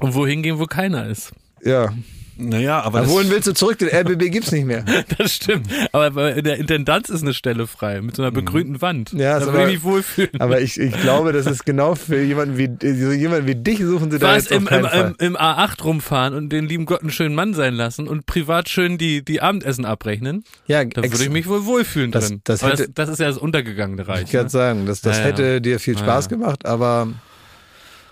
Und 0.00 0.14
wohin 0.14 0.42
gehen, 0.42 0.58
wo 0.58 0.66
keiner 0.66 1.06
ist. 1.06 1.32
Ja. 1.62 1.92
Naja, 2.38 2.78
aber 2.80 2.86
Aber 2.98 3.00
das, 3.00 3.10
wohin 3.10 3.30
willst 3.30 3.46
du 3.48 3.52
zurück? 3.52 3.78
Den 3.78 3.88
RBB 3.88 4.30
gibt's 4.30 4.52
nicht 4.52 4.64
mehr. 4.66 4.84
Das 5.18 5.32
stimmt. 5.34 5.68
Aber 5.92 6.34
in 6.36 6.44
der 6.44 6.56
Intendanz 6.58 7.08
ist 7.08 7.22
eine 7.22 7.34
Stelle 7.34 7.66
frei, 7.66 8.00
mit 8.00 8.16
so 8.16 8.22
einer 8.22 8.30
begrünten 8.30 8.80
Wand. 8.80 9.12
Mhm. 9.12 9.20
Ja, 9.20 9.38
ist 9.38 9.46
da 9.46 9.52
würde 9.52 9.66
ich 9.66 9.74
mich 9.74 9.82
wohlfühlen. 9.82 10.30
Aber 10.40 10.60
ich, 10.60 10.78
ich 10.78 10.92
glaube, 11.00 11.32
das 11.32 11.46
ist 11.46 11.64
genau 11.66 11.94
für 11.94 12.20
jemanden 12.22 12.56
wie, 12.58 12.68
so 12.80 13.10
jemanden 13.12 13.46
wie 13.46 13.54
dich 13.54 13.78
suchen 13.80 14.10
sie 14.10 14.18
da 14.18 14.28
Was 14.36 14.44
jetzt 14.48 14.52
auf 14.52 14.56
im, 14.58 14.62
im, 14.62 14.68
keinen 14.68 14.84
Fall. 14.86 15.14
im, 15.18 15.26
im 15.26 15.36
A8 15.36 15.82
rumfahren 15.82 16.34
und 16.34 16.50
den 16.50 16.66
lieben 16.66 16.86
Gott 16.86 17.00
einen 17.02 17.10
schönen 17.10 17.34
Mann 17.34 17.54
sein 17.54 17.74
lassen 17.74 18.06
und 18.08 18.26
privat 18.26 18.68
schön 18.68 18.98
die, 18.98 19.24
die 19.24 19.40
Abendessen 19.42 19.84
abrechnen, 19.84 20.44
Ja, 20.66 20.84
da 20.84 21.02
würde 21.02 21.22
ich 21.24 21.30
mich 21.30 21.46
wohl 21.48 21.64
wohlfühlen 21.66 22.10
Das- 22.12 22.28
drin. 22.28 22.40
das 22.44 22.62
hätte- 22.62 22.88
das, 22.88 22.94
das 22.94 23.08
ist 23.10 23.18
ja 23.20 23.26
das 23.28 23.38
untergegangene 23.38 24.06
Reich. 24.06 24.22
Ich 24.24 24.32
kann 24.32 24.44
Ne? 24.44 24.50
sagen, 24.50 24.86
das, 24.86 25.00
das 25.00 25.16
Ja, 25.18 25.22
ja. 25.24 25.28
hätte 25.30 25.60
dir 25.60 25.80
viel 25.80 25.94
Ja, 25.94 26.00
Spaß 26.00 26.26
ja. 26.26 26.28
gemacht, 26.30 26.66
aber 26.66 27.08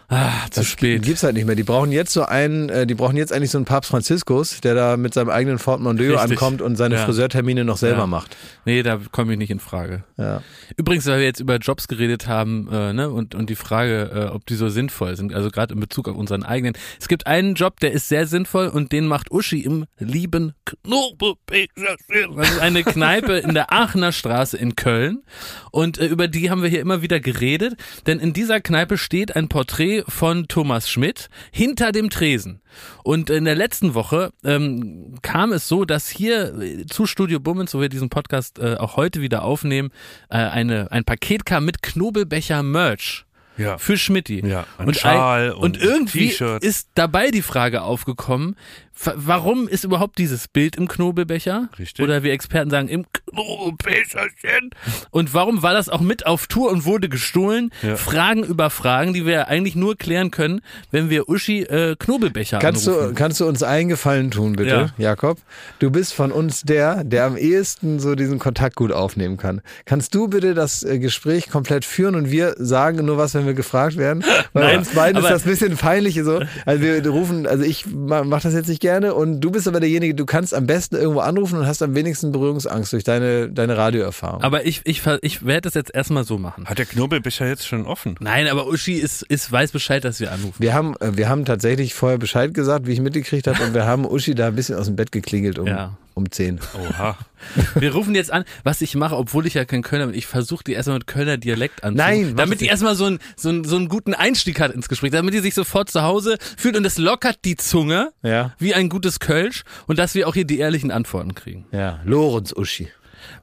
Ah, 0.09 0.45
zu 0.51 0.61
das 0.61 0.67
spät. 0.69 1.03
gibt's 1.03 1.25
halt 1.25 1.35
nicht 1.35 1.47
mehr. 1.47 1.57
Die 1.57 1.65
brauchen 1.65 1.91
jetzt 1.91 2.13
so 2.13 2.23
einen, 2.25 2.69
äh, 2.69 2.87
die 2.87 2.95
brauchen 2.95 3.17
jetzt 3.17 3.33
eigentlich 3.33 3.51
so 3.51 3.59
einen 3.59 3.65
Papst 3.65 3.91
Franziskus, 3.91 4.61
der 4.61 4.75
da 4.77 4.97
mit 4.97 5.13
seinem 5.15 5.31
eigenen 5.31 5.59
Fort 5.59 5.81
Mondeo 5.81 6.13
Richtig. 6.15 6.31
ankommt 6.33 6.63
und 6.63 6.77
seine 6.77 6.95
Ja. 6.95 7.05
Friseurtermine 7.05 7.65
noch 7.65 7.77
selber 7.77 8.01
Ja. 8.03 8.07
macht. 8.07 8.37
Nee, 8.65 8.85
da 8.85 9.01
komme 9.11 9.33
ich 9.33 9.39
nicht 9.39 9.51
in 9.51 9.59
Frage. 9.59 10.05
Ja. 10.17 10.43
Übrigens, 10.77 11.07
weil 11.07 11.19
wir 11.19 11.25
jetzt 11.25 11.41
über 11.41 11.57
Jobs 11.57 11.89
geredet 11.89 12.29
haben 12.29 12.69
äh, 12.71 12.93
ne, 12.93 13.11
und, 13.11 13.35
und 13.35 13.51
die 13.51 13.57
Frage, 13.57 14.29
äh, 14.31 14.35
ob 14.35 14.47
die 14.47 14.55
so 14.55 14.69
sinnvoll 14.69 15.17
sind, 15.17 15.35
also 15.35 15.51
gerade 15.51 15.75
in 15.75 15.81
Bezug 15.81 16.09
auf 16.09 16.17
unseren 16.17 16.45
eigenen. 16.45 16.75
Es 17.01 17.09
gibt 17.09 17.27
einen 17.27 17.55
Job, 17.55 17.81
der 17.81 17.91
ist 17.93 18.09
sehr 18.09 18.27
sinnvoll 18.29 18.69
und 18.69 18.93
den 18.93 19.09
macht 19.09 19.33
Uschi 19.33 19.61
im 19.61 19.87
lieben 19.99 20.53
Knobelpeter. 20.67 21.97
Das 22.37 22.49
ist 22.51 22.61
eine 22.61 22.83
Kneipe 22.85 23.39
in 23.39 23.55
der 23.55 23.73
Aachener 23.73 24.13
Straße 24.13 24.57
in 24.57 24.77
Köln 24.77 25.23
und 25.71 25.99
äh, 25.99 26.07
über 26.07 26.29
die 26.29 26.51
haben 26.51 26.63
wir 26.63 26.69
hier 26.69 26.81
immer 26.81 27.03
wieder 27.03 27.21
geredet, 27.21 27.75
denn 28.07 28.21
in 28.21 28.33
dieser 28.33 28.61
Kneipe 28.61 28.99
steht 28.99 29.35
ein 29.37 29.49
Porträt 29.49 29.96
von 30.09 30.49
Thomas 30.49 30.91
Schmidt 30.91 31.29
hinter 31.51 31.93
dem 31.93 32.11
Tresen. 32.11 32.61
Und 33.03 33.31
in 33.31 33.45
der 33.45 33.55
letzten 33.55 33.95
Woche 33.95 34.33
ähm, 34.45 35.15
kam 35.23 35.53
es 35.53 35.69
so, 35.69 35.85
dass 35.85 36.09
hier 36.09 36.59
äh, 36.61 36.87
zu 36.87 37.07
Studio 37.07 37.41
Bummens, 37.41 37.75
wo 37.75 37.81
wir 37.81 37.89
diesen 37.89 38.11
Podcast 38.11 38.59
äh, 38.59 38.77
auch 38.77 38.97
heute 38.97 39.21
wieder 39.21 39.43
aufnehmen, 39.43 39.91
äh, 40.29 40.37
eine, 40.37 40.91
ein 40.93 41.05
Paket 41.05 41.47
kam 41.47 41.65
mit 41.65 41.83
Knobelbecher 41.83 42.63
Merch 42.63 43.27
ja, 43.57 43.79
für 43.79 43.97
Schmidti. 43.97 44.47
ja, 44.47 44.67
ein 44.79 44.89
und, 44.89 44.97
Schal 44.97 45.51
ein, 45.51 45.53
und, 45.53 45.77
und 45.79 45.83
irgendwie 45.83 46.35
ist 46.61 46.91
dabei 46.95 47.31
die 47.31 47.43
Frage 47.43 47.83
aufgekommen, 47.83 48.57
Warum 49.05 49.69
ist 49.69 49.85
überhaupt 49.85 50.19
dieses 50.19 50.49
Bild 50.49 50.77
im 50.77 50.89
Knobelbecher? 50.89 51.69
Richtig. 51.79 52.03
Oder 52.05 52.23
wie 52.23 52.31
Experten 52.31 52.71
sagen, 52.71 52.89
im 52.89 53.05
Knobelbecherchen. 53.13 54.71
Und 55.11 55.35
warum 55.35 55.63
war 55.63 55.73
das 55.75 55.89
auch 55.89 56.01
mit 56.01 56.27
auf 56.27 56.47
Tour 56.47 56.71
und 56.71 56.85
wurde 56.85 57.09
gestohlen? 57.09 57.71
Ja. 57.83 57.97
Fragen 57.97 58.43
über 58.43 58.71
Fragen, 58.71 59.13
die 59.13 59.27
wir 59.27 59.49
eigentlich 59.49 59.77
nur 59.77 59.97
klären 59.97 60.31
können, 60.31 60.61
wenn 60.91 61.11
wir 61.11 61.29
Uschi 61.29 61.63
äh, 61.63 61.97
Knobelbecher 61.99 62.59
Kannst 62.59 62.87
du, 62.87 62.93
anrufen. 62.93 63.15
kannst 63.15 63.41
du 63.41 63.47
uns 63.47 63.63
einen 63.63 63.89
Gefallen 63.89 64.31
tun, 64.31 64.55
bitte, 64.55 64.93
Ja. 64.97 65.05
Jakob? 65.11 65.39
Du 65.79 65.91
bist 65.91 66.15
von 66.15 66.33
uns 66.33 66.63
der, 66.63 67.05
der 67.05 67.25
am 67.25 67.37
ehesten 67.37 68.01
so 68.01 68.15
diesen 68.15 68.39
Kontakt 68.39 68.77
gut 68.77 68.93
aufnehmen 68.93 69.37
kann. 69.37 69.61
Kannst 69.85 70.15
du 70.15 70.29
bitte 70.29 70.55
das 70.55 70.83
äh, 70.83 70.99
Gespräch 70.99 71.49
komplett 71.51 71.85
führen 71.85 72.15
und 72.15 72.31
wir 72.31 72.55
sagen 72.59 73.05
nur 73.05 73.19
was, 73.19 73.35
wenn 73.35 73.47
wir 73.47 73.55
gefragt 73.55 73.97
werden? 73.97 74.25
Weil 74.53 74.65
Nein, 74.65 74.79
uns 74.79 74.89
beiden 74.91 75.23
ist 75.23 75.29
das 75.31 75.45
ein 75.45 75.51
bisschen 75.51 75.77
peinlich 75.77 76.15
so. 76.23 76.41
Also 76.65 76.83
wir 76.83 77.07
rufen, 77.07 77.47
also 77.47 77.63
ich 77.65 77.87
ma- 77.87 78.25
mach 78.25 78.41
das 78.43 78.55
jetzt 78.55 78.69
nicht 78.69 78.81
gerne 78.87 79.15
und 79.15 79.41
du 79.41 79.51
bist 79.51 79.67
aber 79.67 79.81
derjenige, 79.81 80.15
du 80.15 80.25
kannst 80.27 80.55
am 80.55 80.67
besten 80.67 80.95
irgendwo 80.95 81.21
anrufen 81.21 81.59
und 81.59 81.67
hast 81.67 81.83
am 81.83 81.97
wenigsten 81.97 82.31
Berührungsangst 82.31 82.93
durch 82.93 83.03
deine, 83.03 83.49
deine 83.49 83.77
Radioerfahrung. 83.77 84.43
Aber 84.43 84.65
ich, 84.65 84.83
ich, 84.85 85.03
ich 85.23 85.45
werde 85.45 85.63
das 85.63 85.75
jetzt 85.75 85.93
erstmal 85.93 86.23
so 86.23 86.39
machen. 86.39 86.67
Hat 86.67 86.79
der 86.79 86.87
Knobelbecher 86.87 87.49
jetzt 87.49 87.67
schon 87.67 87.85
offen? 87.85 88.15
Nein, 88.21 88.47
aber 88.47 88.69
Uschi 88.69 88.95
ist, 88.95 89.23
ist, 89.23 89.51
weiß 89.51 89.73
Bescheid, 89.73 90.05
dass 90.05 90.21
wir 90.21 90.31
anrufen. 90.31 90.63
wir 90.63 90.73
haben, 90.73 90.95
äh, 91.01 91.17
wir 91.17 91.29
haben 91.29 91.45
tatsächlich 91.45 91.95
vorher 91.95 92.19
Bescheid 92.19 92.55
gesagt, 92.55 92.87
wie 92.87 92.93
ich 92.93 93.01
mitgekriegt 93.01 93.49
habe 93.49 93.61
und 93.65 93.75
wir 93.75 93.87
haben 93.87 94.07
Uschi 94.07 94.37
da 94.37 94.47
ein 94.47 94.55
bisschen 94.55 94.79
aus 94.79 94.87
dem 94.87 94.95
Bett 94.95 95.11
geklingelt 95.11 95.59
um, 95.59 95.67
Ja. 95.67 95.97
Um 96.17 96.31
10. 96.31 96.61
Oha. 96.75 97.19
Wir 97.75 97.93
rufen 97.93 98.15
jetzt 98.15 98.33
an, 98.33 98.45
was 98.65 98.81
ich 98.81 98.95
mache, 98.95 99.17
obwohl 99.17 99.47
ich 99.47 99.53
ja 99.53 99.67
kein 99.67 99.83
Kölner 99.83 100.07
bin. 100.07 100.15
Ich 100.15 100.27
versuche 100.27 100.65
die 100.65 100.73
erstmal 100.73 100.97
mit 100.97 101.07
Kölner 101.07 101.37
Dialekt 101.37 101.85
anzurufen. 101.85 102.23
Nein, 102.25 102.37
damit 102.37 102.55
das 102.55 102.59
die 102.61 102.67
erstmal 102.67 102.95
so, 102.97 103.05
ein, 103.05 103.19
so, 103.37 103.51
ein, 103.51 103.65
so 103.65 103.77
einen 103.77 103.89
guten 103.89 104.15
Einstieg 104.15 104.59
hat 104.59 104.73
ins 104.73 104.89
Gespräch, 104.89 105.11
damit 105.11 105.35
die 105.35 105.41
sich 105.41 105.55
sofort 105.55 105.91
zu 105.91 106.03
Hause 106.03 106.39
fühlt 106.57 106.75
und 106.75 106.87
es 106.87 106.97
lockert 106.97 107.41
die 107.45 107.57
Zunge 107.57 108.13
Ja. 108.23 108.55
wie 108.59 108.75
ein 108.75 108.89
gutes 108.89 109.21
Kölsch 109.21 109.65
und 109.87 109.99
dass 109.99 110.15
wir 110.15 110.27
auch 110.27 110.33
hier 110.33 110.47
die 110.47 110.59
ehrlichen 110.59 110.91
Antworten 110.91 111.35
kriegen. 111.35 111.67
Ja, 111.71 112.01
Lorenz 112.05 112.53
Uschi. 112.55 112.89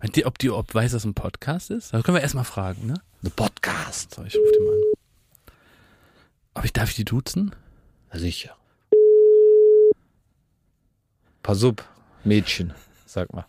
Meint 0.01 0.17
ihr, 0.17 0.25
ob 0.25 0.39
die 0.39 0.49
ob 0.49 0.73
weiß, 0.73 0.93
dass 0.93 1.05
ein 1.05 1.13
Podcast 1.13 1.69
ist? 1.69 1.93
Da 1.93 2.01
können 2.01 2.15
wir 2.17 2.21
erstmal 2.23 2.43
fragen, 2.43 2.87
ne? 2.87 2.95
The 3.21 3.29
Podcast. 3.29 4.15
So, 4.15 4.23
ich 4.23 4.35
rufe 4.35 4.51
den 4.51 4.65
mal 4.65 4.71
an. 4.73 5.53
Aber 6.55 6.65
ich 6.65 6.73
darf 6.73 6.89
ich 6.89 6.95
die 6.95 7.05
duzen? 7.05 7.53
Sicher. 8.11 8.55
Pass 11.43 11.63
up, 11.63 11.83
Mädchen, 12.23 12.73
sag 13.05 13.31
mal. 13.33 13.45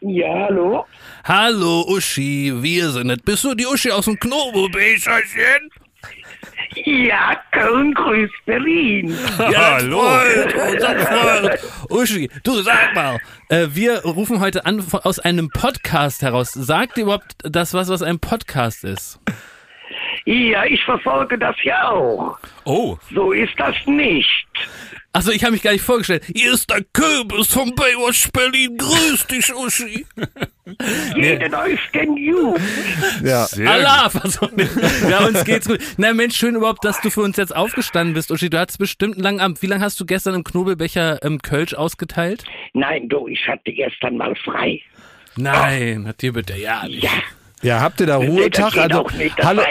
Ja, 0.00 0.28
hallo? 0.48 0.86
Hallo 1.24 1.84
Uschi, 1.88 2.52
wir 2.62 2.90
sind 2.90 3.10
es. 3.10 3.18
Bist 3.22 3.44
du 3.44 3.54
die 3.54 3.66
Uschi 3.66 3.90
aus 3.90 4.04
dem 4.04 4.18
Knobelbecherchen? 4.18 5.70
Ja, 6.84 7.40
Köln 7.52 7.94
grüßt 7.94 8.34
Berlin. 8.44 9.16
Ja, 9.38 9.74
Hallo. 9.76 10.00
Freund. 10.00 11.58
Uschi, 11.90 12.30
du 12.44 12.60
sag 12.62 12.94
mal, 12.94 13.18
äh, 13.48 13.68
wir 13.70 14.02
rufen 14.02 14.40
heute 14.40 14.66
an 14.66 14.82
von- 14.82 15.00
aus 15.00 15.18
einem 15.18 15.48
Podcast 15.48 16.20
heraus. 16.22 16.52
Sagt 16.52 16.96
dir 16.98 17.02
überhaupt 17.04 17.34
das 17.42 17.72
was, 17.72 17.88
was 17.88 18.02
ein 18.02 18.18
Podcast 18.18 18.84
ist? 18.84 19.18
Ja, 20.26 20.64
ich 20.64 20.82
verfolge 20.84 21.38
das 21.38 21.56
ja 21.62 21.88
auch. 21.90 22.38
Oh, 22.64 22.98
So 23.14 23.32
ist 23.32 23.54
das 23.58 23.74
nicht. 23.86 24.46
Achso, 25.16 25.30
ich 25.30 25.42
habe 25.44 25.52
mich 25.52 25.62
gar 25.62 25.72
nicht 25.72 25.82
vorgestellt. 25.82 26.24
Hier 26.34 26.52
ist 26.52 26.68
der 26.68 26.84
Kürbis 26.92 27.46
von 27.46 27.74
Baywatch 27.74 28.30
Berlin. 28.32 28.76
Grüß 28.76 29.26
dich, 29.28 29.50
Uschi. 29.54 30.04
Jeden 31.16 31.54
euch 31.54 31.80
den 31.94 32.18
Jugend. 32.18 32.60
Ja, 33.24 33.46
sehr 33.46 33.70
Allah, 33.70 34.10
also, 34.22 34.50
ja, 35.08 35.26
uns 35.26 35.42
geht's 35.46 35.68
gut. 35.68 35.78
Na 35.96 36.12
Mensch, 36.12 36.36
schön 36.36 36.54
überhaupt, 36.54 36.84
dass 36.84 37.00
du 37.00 37.08
für 37.08 37.22
uns 37.22 37.38
jetzt 37.38 37.56
aufgestanden 37.56 38.12
bist, 38.12 38.30
Uschi. 38.30 38.50
Du 38.50 38.58
hattest 38.58 38.78
bestimmt 38.78 39.14
einen 39.14 39.22
langen 39.22 39.40
Abend. 39.40 39.62
Wie 39.62 39.68
lange 39.68 39.82
hast 39.82 39.98
du 39.98 40.04
gestern 40.04 40.34
im 40.34 40.44
Knobelbecher 40.44 41.24
ähm, 41.24 41.40
Kölsch 41.40 41.72
ausgeteilt? 41.72 42.44
Nein, 42.74 43.08
du, 43.08 43.26
ich 43.26 43.48
hatte 43.48 43.72
gestern 43.72 44.18
mal 44.18 44.34
frei. 44.36 44.82
Nein, 45.38 46.06
hat 46.06 46.20
dir 46.20 46.34
bitte 46.34 46.58
ja 46.58 46.86
nicht. 46.86 47.04
Ja, 47.04 47.10
ja 47.62 47.80
habt 47.80 48.00
ihr 48.00 48.06
da 48.06 48.18
nee, 48.18 48.26
Ruhetag? 48.26 48.72
geht 48.72 48.92
Also, 48.92 49.06
nicht, 49.16 49.36
hallo, 49.42 49.62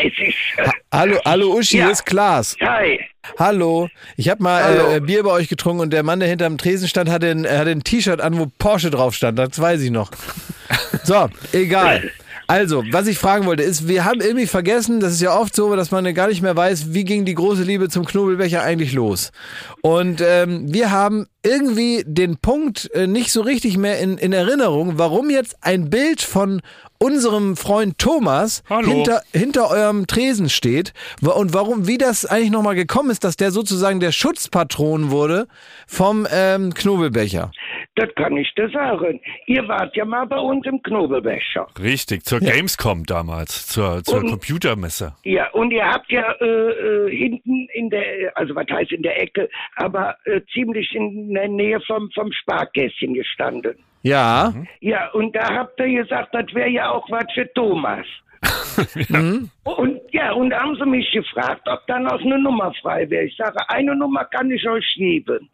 hallo, 0.92 1.18
hallo 1.26 1.54
Uschi, 1.58 1.78
Ja. 1.78 1.90
ist 1.90 2.06
Klaas. 2.06 2.56
Hi. 2.62 3.00
Hallo, 3.40 3.90
ich 4.18 4.30
habe 4.30 4.44
mal 4.44 4.64
Hallo. 4.64 4.92
äh, 4.96 5.00
Bier 5.00 5.24
bei 5.24 5.32
euch 5.32 5.48
getrunken 5.48 5.82
und 5.82 5.92
der 5.92 6.04
Mann, 6.04 6.20
der 6.20 6.30
hinterm 6.30 6.58
Tresen 6.60 6.88
stand, 6.88 7.10
hatte 7.10 7.28
ein, 7.32 7.46
hatte 7.46 7.72
ein 7.72 7.84
T-Shirt 7.84 8.22
an, 8.22 8.38
wo 8.38 8.46
Porsche 8.60 8.92
drauf 8.92 9.16
stand. 9.16 9.40
Das 9.40 9.60
weiß 9.60 9.82
ich 9.82 9.92
noch. 9.92 10.12
So, 11.04 11.30
egal. 11.52 12.10
Also, 12.48 12.84
was 12.92 13.06
ich 13.06 13.20
fragen 13.20 13.46
wollte, 13.46 13.62
ist, 13.62 13.88
wir 13.88 14.06
haben 14.06 14.22
irgendwie 14.22 14.48
vergessen, 14.48 15.00
das 15.00 15.14
ist 15.14 15.22
ja 15.22 15.38
oft 15.38 15.56
so, 15.56 15.76
dass 15.76 15.92
man 15.92 16.12
gar 16.16 16.28
nicht 16.30 16.42
mehr 16.42 16.56
weiß, 16.56 16.94
wie 16.94 17.04
ging 17.04 17.26
die 17.26 17.36
große 17.36 17.62
Liebe 17.64 17.90
zum 17.90 18.06
Knobelbecher 18.06 18.64
eigentlich 18.64 18.94
los. 18.94 19.32
Und 19.82 20.22
ähm, 20.26 20.72
wir 20.74 20.90
haben 20.92 21.28
irgendwie 21.44 22.04
den 22.08 22.38
Punkt 22.38 22.90
äh, 22.96 23.06
nicht 23.08 23.32
so 23.32 23.42
richtig 23.42 23.78
mehr 23.78 24.00
in, 24.00 24.18
in 24.18 24.34
Erinnerung, 24.34 24.98
warum 24.98 25.30
jetzt 25.30 25.58
ein 25.62 25.90
Bild 25.92 26.22
von 26.22 26.62
unserem 27.06 27.56
Freund 27.56 27.98
Thomas 28.00 28.64
Hallo. 28.70 28.88
hinter, 28.90 29.22
hinter 29.34 29.70
eurem 29.70 30.08
Tresen 30.08 30.50
steht 30.50 30.94
und 31.22 31.54
warum, 31.54 31.88
wie 31.88 31.98
das 32.00 32.26
eigentlich 32.26 32.52
nochmal 32.52 32.76
gekommen 32.76 33.12
ist, 33.12 33.24
dass 33.24 33.38
der 33.38 33.52
sozusagen 33.52 34.00
der 34.00 34.12
Schutzpatron 34.12 35.12
wurde 35.12 35.48
vom 35.88 36.26
ähm, 36.32 36.74
Knobelbecher. 36.74 37.52
Das 37.96 38.10
kann 38.16 38.36
ich 38.36 38.52
dir 38.56 38.70
sagen. 38.70 39.22
Ihr 39.46 39.68
wart 39.68 39.96
ja 39.96 40.04
mal 40.06 40.26
bei 40.26 40.38
uns 40.40 40.66
im 40.66 40.82
Knobelbecher. 40.82 41.68
richtig. 41.82 42.26
Zur 42.26 42.40
Gamescom 42.40 43.06
damals, 43.06 43.68
zur, 43.68 44.04
zur 44.04 44.20
Und- 44.20 44.30
Computermesse. 44.32 45.14
Ja, 45.24 45.50
und 45.52 45.72
ihr 45.72 45.86
habt 45.86 46.12
ja 46.12 46.32
äh, 46.42 46.46
äh, 46.46 47.16
hinten 47.16 47.68
in 47.74 47.90
der, 47.90 48.04
also 48.36 48.56
was 48.56 48.66
heißt 48.70 48.92
in 48.92 49.04
der 49.04 49.22
Ecke, 49.22 49.48
aber 49.76 50.16
äh, 50.26 50.42
ziemlich 50.54 50.94
in 50.96 51.34
der 51.34 51.48
Nähe 51.48 51.80
vom, 51.88 52.10
vom 52.16 52.32
Sparkästchen 52.32 53.14
gestanden. 53.14 53.76
Ja, 54.06 54.54
Ja, 54.82 55.10
und 55.14 55.36
da 55.36 55.44
habt 55.54 55.80
ihr 55.80 56.04
gesagt, 56.04 56.34
das 56.34 56.46
wäre 56.54 56.70
ja 56.70 56.90
auch 56.90 57.10
was 57.10 57.26
für 57.34 57.52
Thomas. 57.54 58.06
Und 59.64 60.02
ja, 60.12 60.34
und 60.34 60.50
da 60.52 60.60
haben 60.60 60.76
sie 60.76 60.86
mich 60.86 61.10
gefragt, 61.12 61.68
ob 61.68 61.86
da 61.88 62.00
noch 62.00 62.20
eine 62.22 62.38
Nummer 62.40 62.72
frei 62.82 63.10
wäre. 63.10 63.24
Ich 63.24 63.36
sage, 63.38 63.58
eine 63.70 63.96
Nummer 63.96 64.26
kann 64.26 64.52
ich 64.52 64.68
euch 64.68 64.86
geben. 64.98 65.50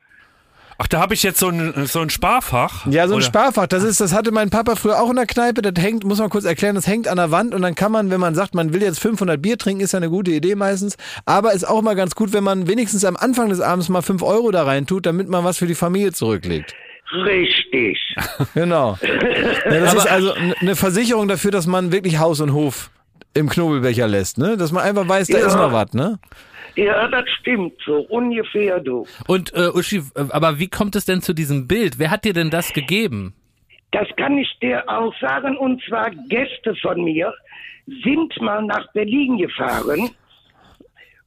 Ach, 0.78 0.88
da 0.88 1.00
habe 1.00 1.14
ich 1.14 1.22
jetzt 1.24 1.40
so 1.40 1.48
ein, 1.50 1.86
so 1.86 2.00
ein 2.02 2.10
Sparfach. 2.10 2.88
ja, 2.88 3.08
so 3.08 3.14
ein 3.14 3.18
Oder- 3.18 3.26
Sparfach, 3.26 3.68
das 3.68 3.84
ist, 3.84 4.02
das 4.02 4.14
hatte 4.16 4.32
mein 4.32 4.50
Papa 4.50 4.76
früher 4.76 5.00
auch 5.00 5.10
in 5.12 5.16
der 5.16 5.28
Kneipe, 5.28 5.62
das 5.62 5.82
hängt, 5.82 6.04
muss 6.04 6.20
man 6.20 6.30
kurz 6.30 6.44
erklären, 6.44 6.74
das 6.76 6.88
hängt 6.88 7.08
an 7.08 7.18
der 7.18 7.30
Wand 7.30 7.54
und 7.54 7.62
dann 7.62 7.76
kann 7.76 7.92
man, 7.92 8.10
wenn 8.10 8.20
man 8.20 8.34
sagt, 8.34 8.56
man 8.56 8.74
will 8.74 8.82
jetzt 8.82 9.00
500 9.00 9.40
Bier 9.40 9.58
trinken, 9.60 9.82
ist 9.84 9.92
ja 9.92 9.98
eine 9.98 10.10
gute 10.10 10.32
Idee 10.32 10.56
meistens, 10.56 10.98
aber 11.26 11.54
ist 11.54 11.66
auch 11.70 11.84
mal 11.84 11.96
ganz 11.96 12.16
gut, 12.16 12.34
wenn 12.34 12.44
man 12.44 12.68
wenigstens 12.68 13.06
am 13.06 13.16
Anfang 13.16 13.50
des 13.50 13.62
Abends 13.62 13.90
mal 13.90 14.02
5 14.02 14.24
Euro 14.24 14.50
da 14.50 14.64
rein 14.64 14.88
tut, 14.88 15.06
damit 15.06 15.30
man 15.30 15.44
was 15.46 15.60
für 15.60 15.68
die 15.68 15.76
Familie 15.76 16.14
zurücklegt. 16.14 16.74
Richtig. 17.14 17.98
Genau. 18.54 18.98
Ja, 19.02 19.80
das 19.80 19.94
ist 19.94 20.08
also 20.08 20.34
eine 20.60 20.76
Versicherung 20.76 21.28
dafür, 21.28 21.52
dass 21.52 21.68
man 21.68 21.92
wirklich 21.92 22.20
Haus 22.20 22.42
und 22.42 22.54
Hof 22.54 22.90
im 23.34 23.48
Knobelbecher 23.50 24.08
lässt, 24.08 24.38
ne? 24.38 24.58
Dass 24.58 24.72
man 24.72 24.84
einfach 24.84 25.08
weiß, 25.08 25.28
da 25.28 25.38
Ja. 25.40 25.48
ist 25.48 25.56
noch 25.56 25.72
was, 25.72 25.94
ne? 25.94 26.20
Ja, 26.76 27.08
das 27.10 27.26
stimmt 27.40 27.74
so, 27.86 27.98
ungefähr 28.10 28.80
du. 28.80 29.06
Und 29.28 29.54
äh, 29.54 29.68
Uschi, 29.74 30.02
aber 30.16 30.58
wie 30.60 30.70
kommt 30.70 30.96
es 30.96 31.06
denn 31.06 31.22
zu 31.22 31.34
diesem 31.34 31.68
Bild? 31.68 32.00
Wer 32.00 32.12
hat 32.12 32.24
dir 32.26 32.34
denn 32.34 32.50
das 32.50 32.72
gegeben? 32.74 33.34
Das 33.92 34.08
kann 34.18 34.38
ich 34.38 34.50
dir 34.62 34.84
auch 34.88 35.14
sagen. 35.20 35.58
Und 35.58 35.82
zwar 35.88 36.12
Gäste 36.30 36.74
von 36.82 37.04
mir 37.04 37.34
sind 38.04 38.40
mal 38.42 38.64
nach 38.64 38.90
Berlin 38.94 39.38
gefahren 39.38 40.10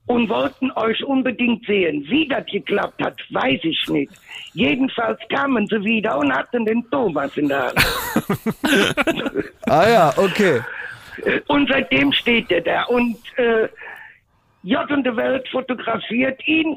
und 0.06 0.28
wollten 0.28 0.70
euch 0.72 1.02
unbedingt 1.04 1.64
sehen. 1.66 2.04
Wie 2.08 2.26
das 2.28 2.44
geklappt 2.46 3.02
hat, 3.02 3.18
weiß 3.30 3.60
ich 3.64 3.86
nicht. 3.88 4.12
Jedenfalls 4.54 5.18
kamen 5.28 5.66
sie 5.66 5.82
wieder 5.84 6.16
und 6.18 6.32
hatten 6.32 6.64
den 6.64 6.88
Thomas 6.90 7.36
in 7.36 7.48
der 7.48 7.66
Hand. 7.66 7.74
Ah 9.66 9.88
ja, 9.88 10.12
okay. 10.16 10.60
Und 11.48 11.68
seitdem 11.70 12.12
steht 12.12 12.50
er 12.52 12.60
da. 12.60 12.82
Und 12.84 13.16
äh, 13.36 13.68
J 14.62 14.88
und 14.90 15.04
der 15.04 15.16
Welt 15.16 15.48
fotografiert 15.48 16.40
ihn. 16.46 16.76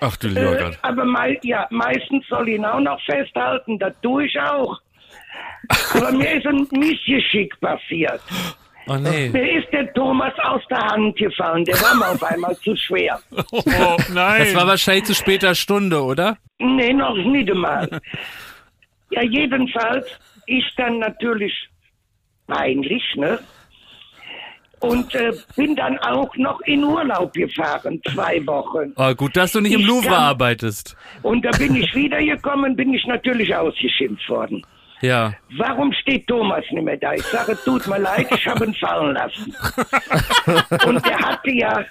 Ach 0.00 0.16
du 0.16 0.28
lieber 0.28 0.58
Äh, 0.58 0.64
Gott. 0.64 0.78
aber 0.82 1.04
mei 1.04 1.38
ja, 1.42 1.66
meistens 1.70 2.26
soll 2.28 2.48
ihn 2.48 2.64
auch 2.64 2.80
noch 2.80 3.00
festhalten. 3.04 3.78
Das 3.78 3.94
tue 4.02 4.26
ich 4.26 4.38
auch. 4.40 4.78
Aber 5.94 6.12
mir 6.12 6.34
ist 6.34 6.46
ein 6.46 6.66
Missgeschick 6.72 7.58
passiert. 7.60 8.20
Oh 8.88 8.96
nee. 8.96 9.28
Mir 9.28 9.58
ist 9.62 9.70
der 9.72 9.92
Thomas 9.94 10.32
aus 10.44 10.62
der 10.70 10.78
Hand 10.78 11.16
gefallen. 11.16 11.64
Der 11.64 11.80
war 11.80 11.94
mir 11.94 12.08
auf 12.08 12.22
einmal 12.22 12.56
zu 12.58 12.74
schwer. 12.76 13.18
Oh, 13.52 13.96
nein. 14.14 14.40
Das 14.44 14.54
war 14.54 14.66
wahrscheinlich 14.66 15.04
zu 15.04 15.14
später 15.14 15.54
Stunde, 15.54 16.02
oder? 16.02 16.38
Nee, 16.58 16.92
noch 16.92 17.14
nicht 17.16 17.50
einmal. 17.50 18.00
Ja, 19.10 19.22
jedenfalls 19.22 20.06
ist 20.46 20.72
dann 20.76 20.98
natürlich 20.98 21.52
peinlich, 22.46 23.02
ne? 23.16 23.38
Und 24.80 25.12
äh, 25.16 25.32
bin 25.56 25.74
dann 25.74 25.98
auch 25.98 26.34
noch 26.36 26.60
in 26.60 26.84
Urlaub 26.84 27.32
gefahren, 27.32 28.00
zwei 28.14 28.44
Wochen. 28.46 28.92
Oh, 28.96 29.12
gut, 29.14 29.36
dass 29.36 29.50
du 29.52 29.60
nicht 29.60 29.72
im 29.72 29.80
Ich 29.80 29.86
Louvre 29.86 30.06
kann- 30.06 30.14
arbeitest. 30.14 30.96
Und 31.22 31.44
da 31.44 31.50
bin 31.58 31.74
ich 31.74 31.92
wiedergekommen, 31.96 32.76
bin 32.76 32.94
ich 32.94 33.04
natürlich 33.06 33.54
ausgeschimpft 33.54 34.28
worden. 34.28 34.64
Ja. 35.00 35.32
Warum 35.56 35.92
steht 35.92 36.26
Thomas 36.26 36.64
nicht 36.70 36.84
mehr 36.84 36.96
da? 36.96 37.12
Ich 37.14 37.22
sage, 37.24 37.56
tut 37.64 37.86
mir 37.86 37.98
leid, 37.98 38.26
ich 38.34 38.46
habe 38.46 38.64
ihn 38.64 38.74
fallen 38.74 39.14
lassen. 39.14 39.54
Und 40.86 41.06
der 41.06 41.18
hatte 41.18 41.50
ja, 41.50 41.84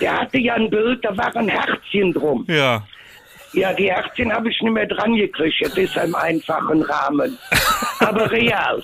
der 0.00 0.20
hatte 0.20 0.38
ja 0.38 0.54
ein 0.54 0.70
Bild, 0.70 1.04
da 1.04 1.16
war 1.16 1.34
ein 1.36 1.48
Herzchen 1.48 2.12
drum. 2.12 2.44
ja. 2.48 2.82
Ja, 3.54 3.72
die 3.72 3.92
18 3.92 4.32
habe 4.32 4.50
ich 4.50 4.60
nicht 4.60 4.72
mehr 4.72 4.86
dran 4.86 5.14
gekriegt. 5.14 5.54
Das 5.62 5.76
ist 5.76 5.96
im 5.96 6.14
einfachen 6.16 6.82
Rahmen. 6.82 7.38
Aber 8.08 8.30
real. 8.30 8.82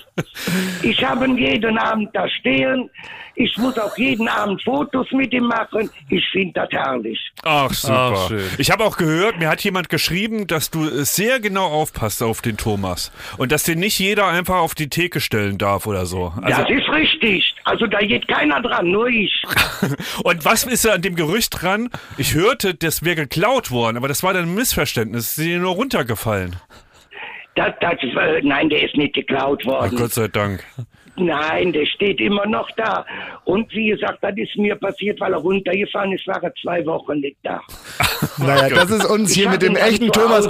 Ich 0.81 1.03
habe 1.03 1.25
ihn 1.25 1.37
jeden 1.37 1.77
Abend 1.77 2.09
da 2.13 2.27
stehen. 2.29 2.89
Ich 3.35 3.57
muss 3.57 3.77
auch 3.77 3.97
jeden 3.97 4.27
Abend 4.27 4.61
Fotos 4.61 5.07
mit 5.11 5.33
ihm 5.33 5.45
machen. 5.45 5.89
Ich 6.09 6.23
finde 6.31 6.53
das 6.53 6.69
herrlich. 6.71 7.19
Ach, 7.43 7.73
super. 7.73 8.13
Ach, 8.15 8.27
schön. 8.27 8.43
Ich 8.57 8.71
habe 8.71 8.83
auch 8.83 8.97
gehört, 8.97 9.39
mir 9.39 9.49
hat 9.49 9.61
jemand 9.61 9.89
geschrieben, 9.89 10.47
dass 10.47 10.69
du 10.69 10.87
sehr 11.03 11.39
genau 11.39 11.67
aufpasst 11.67 12.21
auf 12.21 12.41
den 12.41 12.57
Thomas. 12.57 13.11
Und 13.37 13.51
dass 13.51 13.63
den 13.63 13.79
nicht 13.79 13.97
jeder 13.99 14.27
einfach 14.27 14.57
auf 14.57 14.75
die 14.75 14.89
Theke 14.89 15.21
stellen 15.21 15.57
darf 15.57 15.87
oder 15.87 16.05
so. 16.05 16.33
Also, 16.41 16.61
das 16.61 16.69
ist 16.69 16.89
richtig. 16.89 17.55
Also 17.63 17.87
da 17.87 17.99
geht 17.99 18.27
keiner 18.27 18.61
dran, 18.61 18.91
nur 18.91 19.07
ich. 19.07 19.43
und 20.23 20.45
was 20.45 20.63
ist 20.65 20.85
da 20.85 20.93
an 20.93 21.01
dem 21.01 21.15
Gerücht 21.15 21.61
dran? 21.61 21.89
Ich 22.17 22.33
hörte, 22.33 22.73
das 22.73 23.03
wäre 23.03 23.15
geklaut 23.15 23.71
worden, 23.71 23.97
aber 23.97 24.07
das 24.07 24.23
war 24.23 24.33
dann 24.33 24.43
ein 24.43 24.55
Missverständnis. 24.55 25.23
Es 25.23 25.37
ist 25.37 25.45
dir 25.45 25.59
nur 25.59 25.73
runtergefallen. 25.73 26.57
Das, 27.55 27.73
das, 27.81 27.93
äh, 28.01 28.41
nein, 28.43 28.69
der 28.69 28.83
ist 28.83 28.95
nicht 28.95 29.13
geklaut 29.13 29.61
Ach, 29.65 29.71
worden. 29.71 29.97
Gott 29.97 30.13
sei 30.13 30.27
Dank. 30.27 30.63
Nein, 31.17 31.73
der 31.73 31.85
steht 31.85 32.21
immer 32.21 32.45
noch 32.45 32.69
da. 32.77 33.05
Und 33.43 33.71
wie 33.73 33.89
gesagt, 33.89 34.19
das 34.21 34.33
ist 34.37 34.55
mir 34.57 34.75
passiert, 34.75 35.19
weil 35.19 35.33
er 35.33 35.39
runtergefahren 35.39 36.13
ist, 36.13 36.25
war 36.25 36.41
er 36.41 36.53
zwei 36.61 36.85
Wochen 36.85 37.19
nicht 37.19 37.37
da. 37.43 37.61
Naja, 38.37 38.69
das 38.69 38.91
ist 38.91 39.05
uns 39.05 39.31
Ich 39.31 39.37
hier 39.37 39.49
mit 39.49 39.63
dem 39.63 39.75
echten 39.75 40.05
zu 40.05 40.11
Thomas. 40.11 40.47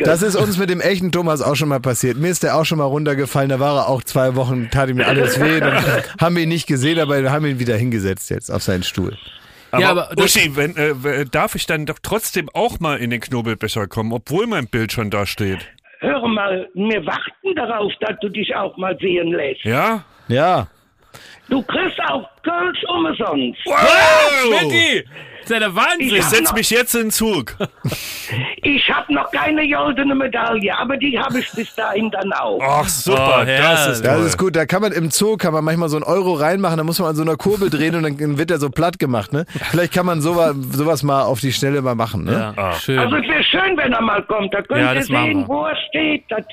Das 0.00 0.22
ist 0.22 0.36
uns 0.36 0.58
mit 0.58 0.68
dem 0.68 0.80
echten 0.80 1.10
Thomas 1.10 1.40
auch 1.40 1.56
schon 1.56 1.68
mal 1.68 1.80
passiert. 1.80 2.18
Mir 2.18 2.28
ist 2.28 2.42
der 2.42 2.54
auch 2.54 2.64
schon 2.64 2.78
mal 2.78 2.84
runtergefallen. 2.84 3.48
Da 3.48 3.58
war 3.58 3.76
er 3.76 3.88
auch 3.88 4.02
zwei 4.02 4.36
Wochen, 4.36 4.68
tat 4.70 4.90
ihm 4.90 5.00
alles 5.00 5.40
weh. 5.40 5.58
Dann 5.58 5.82
haben 6.20 6.36
wir 6.36 6.42
ihn 6.42 6.50
nicht 6.50 6.66
gesehen, 6.66 6.98
aber 6.98 7.22
wir 7.22 7.32
haben 7.32 7.46
ihn 7.46 7.58
wieder 7.58 7.76
hingesetzt 7.76 8.28
jetzt 8.28 8.50
auf 8.50 8.62
seinen 8.62 8.82
Stuhl. 8.82 9.16
Aber, 9.70 9.82
Ja, 9.82 9.90
aber 9.90 10.10
Uschi, 10.18 10.54
wenn, 10.54 10.76
äh, 10.76 11.24
darf 11.24 11.54
ich 11.54 11.66
dann 11.66 11.86
doch 11.86 11.98
trotzdem 12.02 12.50
auch 12.52 12.78
mal 12.78 12.98
in 12.98 13.08
den 13.08 13.20
Knobelbecher 13.20 13.86
kommen, 13.86 14.12
obwohl 14.12 14.46
mein 14.46 14.66
Bild 14.66 14.92
schon 14.92 15.10
da 15.10 15.24
steht? 15.24 15.66
Hör 16.04 16.28
mal, 16.28 16.68
wir 16.74 17.06
warten 17.06 17.54
darauf, 17.56 17.92
dass 18.00 18.18
du 18.20 18.28
dich 18.28 18.54
auch 18.54 18.76
mal 18.76 18.96
sehen 19.00 19.32
lässt. 19.32 19.64
Ja? 19.64 20.04
Ja. 20.28 20.66
Du 21.48 21.62
kriegst 21.62 21.98
auch 22.08 22.28
Kölsch 22.42 22.84
umsonst. 22.88 23.60
Schmidti! 25.44 25.46
Ist 25.46 25.50
ja 25.50 25.58
der 25.60 25.74
Wahnsinn! 25.74 26.16
Ich 26.16 26.24
setz 26.24 26.52
mich 26.52 26.70
jetzt 26.70 26.94
in 26.94 27.02
den 27.02 27.10
Zug. 27.10 27.56
Ich 28.62 28.90
habe 28.90 29.12
noch 29.12 29.30
keine 29.30 29.68
goldene 29.68 30.14
Medaille, 30.14 30.76
aber 30.76 30.96
die 30.96 31.18
habe 31.18 31.38
ich 31.40 31.50
bis 31.52 31.74
dahin 31.74 32.10
dann 32.10 32.32
auch. 32.32 32.60
Ach, 32.62 32.88
super, 32.88 33.40
Oh, 33.42 33.44
das 33.46 33.86
ist 33.88 34.04
Das 34.04 34.20
ist 34.24 34.38
gut. 34.38 34.56
Da 34.56 34.66
kann 34.66 34.82
man 34.82 34.92
im 34.92 35.10
Zoo 35.10 35.36
kann 35.36 35.52
man 35.52 35.64
manchmal 35.64 35.88
so 35.88 35.96
einen 35.96 36.04
Euro 36.04 36.34
reinmachen, 36.34 36.78
da 36.78 36.84
muss 36.84 36.98
man 36.98 37.10
an 37.10 37.16
so 37.16 37.22
einer 37.22 37.36
Kurbel 37.36 37.70
drehen 37.70 37.94
und 37.94 38.02
dann 38.20 38.38
wird 38.38 38.50
er 38.50 38.58
so 38.58 38.70
platt 38.70 38.98
gemacht. 38.98 39.32
Ne? 39.32 39.44
Vielleicht 39.70 39.92
kann 39.92 40.06
man 40.06 40.20
sowas, 40.20 40.54
sowas 40.72 41.02
mal 41.02 41.22
auf 41.22 41.40
die 41.40 41.52
Schnelle 41.52 41.82
mal 41.82 41.94
machen. 41.94 42.24
Ne? 42.24 42.54
Ja, 42.56 42.72
schön. 42.74 42.98
Also 42.98 43.16
es 43.16 43.28
wäre 43.28 43.44
schön, 43.44 43.76
wenn 43.76 43.92
er 43.92 44.00
mal 44.02 44.22
kommt. 44.24 44.52
Da 44.54 44.62
könnt 44.62 44.80
Ja, 44.80 44.92
ihr 44.92 45.00
das 45.00 45.08
machen 45.08 45.24
sehen, 45.26 45.40
wir. 45.40 45.48
wo 45.48 45.64
er 45.66 45.76
steht, 45.88 46.24
dass 46.30 46.44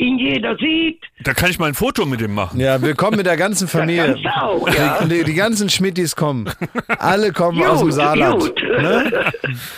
ihn 0.00 0.18
jeder 0.18 0.56
sieht. 0.56 1.00
Da 1.22 1.34
kann 1.34 1.50
ich 1.50 1.58
mal 1.58 1.66
ein 1.66 1.74
Foto 1.74 2.06
mit 2.06 2.20
ihm 2.20 2.34
machen. 2.34 2.58
Ja, 2.58 2.80
wir 2.82 2.94
kommen 2.94 3.16
mit 3.18 3.26
der 3.26 3.36
ganzen 3.36 3.68
Familie. 3.76 4.16
Auch, 4.40 4.68
ja. 4.68 5.04
Die, 5.04 5.22
die 5.24 5.34
ganzen 5.34 5.68
Schmittis 5.68 6.16
kommen. 6.16 6.50
Alle 6.98 7.32
kommen 7.32 7.62
aus 7.62 7.80
dem 7.80 7.92
Saarland. 7.92 8.54
Ne? 8.56 9.30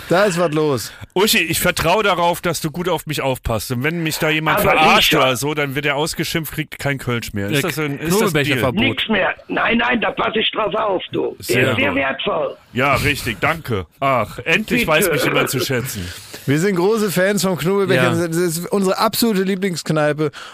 Da 0.09 0.23
ist 0.23 0.39
was 0.39 0.51
los. 0.53 0.93
Uschi, 1.13 1.39
ich 1.39 1.59
vertraue 1.59 2.03
darauf, 2.03 2.41
dass 2.41 2.61
du 2.61 2.71
gut 2.71 2.87
auf 2.89 3.05
mich 3.05 3.21
aufpasst. 3.21 3.71
Und 3.71 3.83
wenn 3.83 4.01
mich 4.03 4.17
da 4.19 4.29
jemand 4.29 4.59
Aber 4.59 4.71
verarscht 4.71 5.13
oder 5.13 5.35
so, 5.35 5.53
dann 5.53 5.75
wird 5.75 5.85
er 5.85 5.95
ausgeschimpft, 5.97 6.53
kriegt 6.53 6.79
kein 6.79 6.97
Kölsch 6.97 7.33
mehr. 7.33 7.49
Ist 7.49 7.63
das 7.63 7.77
ein, 7.77 7.99
ist 7.99 8.19
das 8.21 8.33
Deal? 8.33 8.57
verboten. 8.57 8.87
Nix 8.87 9.07
mehr. 9.09 9.35
Nein, 9.47 9.77
nein, 9.77 9.99
da 10.01 10.11
passe 10.11 10.39
ich 10.39 10.49
drauf 10.51 10.73
auf, 10.73 11.03
du. 11.11 11.35
Sehr 11.39 11.71
ist 11.71 11.75
sehr 11.77 11.89
gut. 11.89 11.97
wertvoll. 11.97 12.57
Ja, 12.73 12.95
richtig, 12.95 13.37
danke. 13.39 13.85
Ach, 13.99 14.39
endlich 14.39 14.81
Bitte. 14.81 14.91
weiß 14.91 15.11
mich 15.11 15.23
jemand 15.25 15.49
zu 15.49 15.59
schätzen. 15.59 16.07
Wir 16.45 16.59
sind 16.59 16.75
große 16.75 17.11
Fans 17.11 17.43
vom 17.43 17.57
Knobelbecher. 17.57 18.13
Ja. 18.13 18.27
Das 18.27 18.35
ist 18.35 18.65
unsere 18.71 18.97
absolute 18.97 19.43
Lieblingskneipe. 19.43 20.12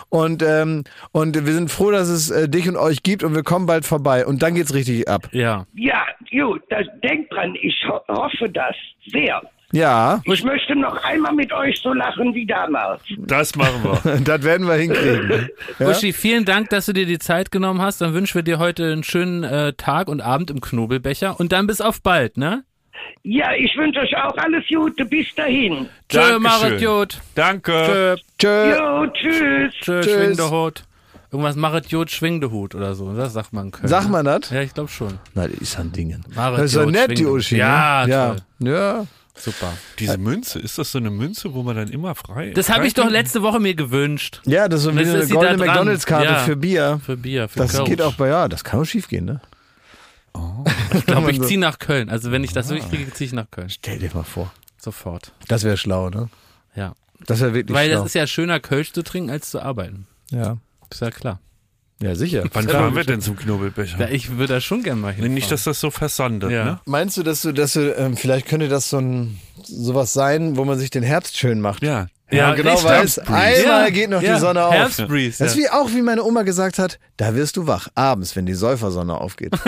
Und, 0.10 0.44
ähm, 0.44 0.84
und 1.12 1.46
wir 1.46 1.54
sind 1.54 1.72
froh, 1.72 1.92
dass 1.92 2.10
es 2.10 2.30
äh, 2.30 2.50
dich 2.50 2.68
und 2.68 2.78
euch 2.78 3.04
gibt 3.04 3.24
und 3.24 3.36
wir 3.36 3.44
kommen 3.44 3.66
bald 3.66 3.86
vorbei. 3.86 4.26
Und 4.26 4.42
dann 4.44 4.56
geht's 4.56 4.74
richtig 4.74 5.08
ab. 5.08 5.30
Ja. 5.32 5.66
Ja, 5.76 6.06
gut, 6.32 6.62
das, 6.70 6.86
denkt 7.04 7.34
dran, 7.34 7.56
ich 7.62 7.76
ho 7.88 8.00
hoffe 8.08 8.50
das 8.50 8.76
sehr. 9.12 9.42
Ja, 9.72 10.20
Ich 10.26 10.44
möchte 10.44 10.76
noch 10.76 11.04
einmal 11.04 11.34
mit 11.34 11.54
euch 11.54 11.80
so 11.80 11.94
lachen 11.94 12.34
wie 12.34 12.46
damals. 12.46 13.02
Das 13.20 13.56
machen 13.56 13.84
wir. 13.84 14.20
das 14.24 14.44
werden 14.44 14.68
wir 14.68 14.74
hinkriegen. 14.74 15.50
Ja? 15.80 15.90
Uschi, 15.90 16.12
vielen 16.12 16.44
Dank, 16.44 16.70
dass 16.70 16.88
du 16.88 16.94
dir 16.94 17.06
die 17.06 17.20
Zeit 17.20 17.52
genommen 17.52 17.82
hast. 17.82 18.02
Dann 18.02 18.14
wünschen 18.14 18.36
wir 18.36 18.44
dir 18.44 18.58
heute 18.60 18.92
einen 18.92 19.04
schönen 19.04 19.44
äh, 19.44 19.74
Tag 19.74 20.08
und 20.08 20.22
Abend 20.22 20.50
im 20.50 20.60
Knobelbecher 20.60 21.40
und 21.40 21.52
dann 21.52 21.68
bis 21.68 21.82
auf 21.82 22.02
bald, 22.02 22.38
ne? 22.38 22.64
Ja, 23.24 23.52
ich 23.54 23.76
wünsche 23.78 24.00
euch 24.00 24.16
auch 24.16 24.36
alles 24.38 24.64
Gute. 24.68 25.06
Bis 25.06 25.28
dahin. 25.36 25.88
Tschö. 26.08 26.40
Marit 26.40 26.82
Jod. 26.82 27.20
Danke. 27.36 27.72
Tschö, 27.72 28.16
Tschö. 28.40 28.76
Jo, 28.78 29.08
tschüss. 29.08 29.74
tschö, 29.82 30.02
Tschüss. 30.02 30.14
schwing 30.14 30.38
der 30.38 30.50
Hut. 30.50 30.84
Irgendwas 31.32 31.56
Marit 31.56 31.88
Jod, 31.88 32.10
schwing 32.10 32.40
der 32.40 32.50
Hut 32.50 32.74
oder 32.74 32.96
so. 32.96 33.14
Das 33.14 33.34
sagt 33.34 33.54
man 33.54 33.66
in 33.68 33.72
Köln. 33.72 33.88
Sag 33.88 34.08
mal 34.10 34.24
das? 34.24 34.50
Ja, 34.50 34.62
ich 34.62 34.74
glaube 34.74 34.90
schon. 34.90 35.20
Na, 35.36 35.44
ist 35.46 35.78
an 35.78 35.92
Dingen. 35.92 36.24
Marit 36.34 36.60
Das 36.60 36.66
ist 36.72 36.76
Jod, 36.76 36.92
nett, 36.92 37.18
die 37.18 37.26
Uschi. 37.26 37.58
Ja, 37.58 38.06
ne? 38.06 38.12
ja. 38.12 38.28
toll. 38.30 38.38
Ja. 38.68 39.06
Super. 39.36 39.74
Diese 40.00 40.18
Münze, 40.18 40.60
ist 40.60 40.78
das 40.80 40.92
so 40.92 40.98
eine 40.98 41.10
Münze, 41.10 41.54
wo 41.54 41.64
man 41.64 41.76
dann 41.78 41.88
immer 41.90 42.14
frei 42.16 42.52
Das 42.52 42.70
habe 42.70 42.86
ich 42.88 42.94
doch 42.94 43.10
letzte 43.10 43.42
Woche 43.42 43.60
mir 43.62 43.74
gewünscht. 43.74 44.42
Ja, 44.46 44.68
das 44.68 44.80
ist 44.82 44.86
so 44.86 44.96
wie 44.96 45.00
eine 45.00 45.14
ist 45.18 45.32
goldene. 45.32 45.66
McDonalds-Karte 45.66 46.26
Ja. 46.26 46.36
für 46.40 46.56
Bier. 46.58 47.00
Für 47.06 47.16
Bier, 47.16 47.48
für 47.48 47.60
Das 47.60 47.72
Kölsch. 47.74 47.90
geht 47.90 48.02
auch 48.02 48.16
bei, 48.16 48.28
ja, 48.30 48.48
das 48.50 48.64
kann 48.66 48.82
auch 48.82 48.86
schief 48.86 49.08
gehen, 49.08 49.26
ne? 49.26 49.40
Ich 50.94 51.06
glaube, 51.06 51.32
ich 51.32 51.42
ziehe 51.42 51.60
nach 51.60 51.80
Köln. 51.80 52.10
Also 52.10 52.32
wenn 52.32 52.44
ich 52.44 52.52
Ah. 52.52 52.56
das 52.56 52.70
wirklich 52.70 52.90
kriege, 52.90 53.14
ziehe 53.14 53.28
ich 53.28 53.34
nach 53.34 53.50
Köln. 53.52 53.70
Stell 53.70 54.00
dir 54.00 54.10
mal 54.14 54.24
vor. 54.24 54.52
Sofort. 54.82 55.34
Das 55.48 55.64
wäre 55.64 55.78
schlau, 55.78 56.10
ne? 56.10 56.30
Ja. 56.76 56.94
Das 57.26 57.42
wäre 57.42 57.54
wirklich 57.54 57.76
Weil 57.76 57.90
schlau. 57.90 57.98
das 58.00 58.08
ist 58.08 58.14
ja 58.16 58.28
schöner, 58.28 58.60
Kölsch 58.60 58.94
zu 58.94 59.04
trinken, 59.04 59.30
als 59.30 59.50
zu 59.50 59.62
arbeiten. 59.62 60.08
ja. 60.32 60.58
Ist 60.92 61.02
ja 61.02 61.12
klar. 61.12 61.40
ja, 62.02 62.16
sicher. 62.16 62.44
Wann 62.54 62.66
Klar. 62.66 62.82
fahren 62.82 62.96
wir 62.96 63.04
denn 63.04 63.22
zum 63.22 63.36
Knobelbecher? 63.36 64.00
Ja, 64.00 64.08
ich 64.10 64.32
würde 64.38 64.54
da 64.56 64.62
schon 64.62 64.82
gerne 64.82 65.00
mal 65.00 65.14
hin. 65.14 65.32
Nicht, 65.36 65.52
dass 65.52 65.66
das 65.66 65.80
so 65.80 65.92
versandet, 65.92 66.50
Ja. 66.50 66.66
ne? 66.66 66.80
Meinst 66.86 67.16
du, 67.18 67.22
dass 67.24 67.44
du, 67.44 67.52
dass 67.52 67.74
du, 67.74 67.94
ähm, 67.96 68.18
vielleicht 68.18 68.48
könnte 68.48 68.70
das 68.70 68.90
so 68.90 68.98
ein 68.98 69.40
sowas 69.62 70.14
sein, 70.14 70.58
wo 70.58 70.66
man 70.66 70.80
sich 70.80 70.90
den 70.90 71.04
Herbst 71.04 71.38
schön 71.38 71.62
macht? 71.62 71.84
Ja. 71.84 72.08
Ja, 72.32 72.50
Ja, 72.50 72.54
genau 72.56 72.72
richtig. 72.74 72.90
weiß, 72.90 73.18
Herbstbreeze. 73.18 73.62
einmal 73.64 73.92
geht 73.92 74.10
noch 74.10 74.22
ja, 74.22 74.36
die 74.36 74.40
Sonne 74.40 74.66
auf. 74.66 74.74
Herbstbreeze. 74.74 75.44
Das 75.44 75.54
ist 75.56 75.58
Ja. 75.58 75.64
wie 75.64 75.70
auch, 75.70 75.90
wie 75.92 76.02
meine 76.02 76.24
Oma 76.24 76.44
gesagt 76.44 76.78
hat, 76.80 77.00
da 77.18 77.34
wirst 77.36 77.58
du 77.58 77.66
wach, 77.68 77.88
abends, 77.96 78.36
wenn 78.36 78.46
die 78.46 78.54
Säufersonne 78.54 79.16
aufgeht. 79.20 79.54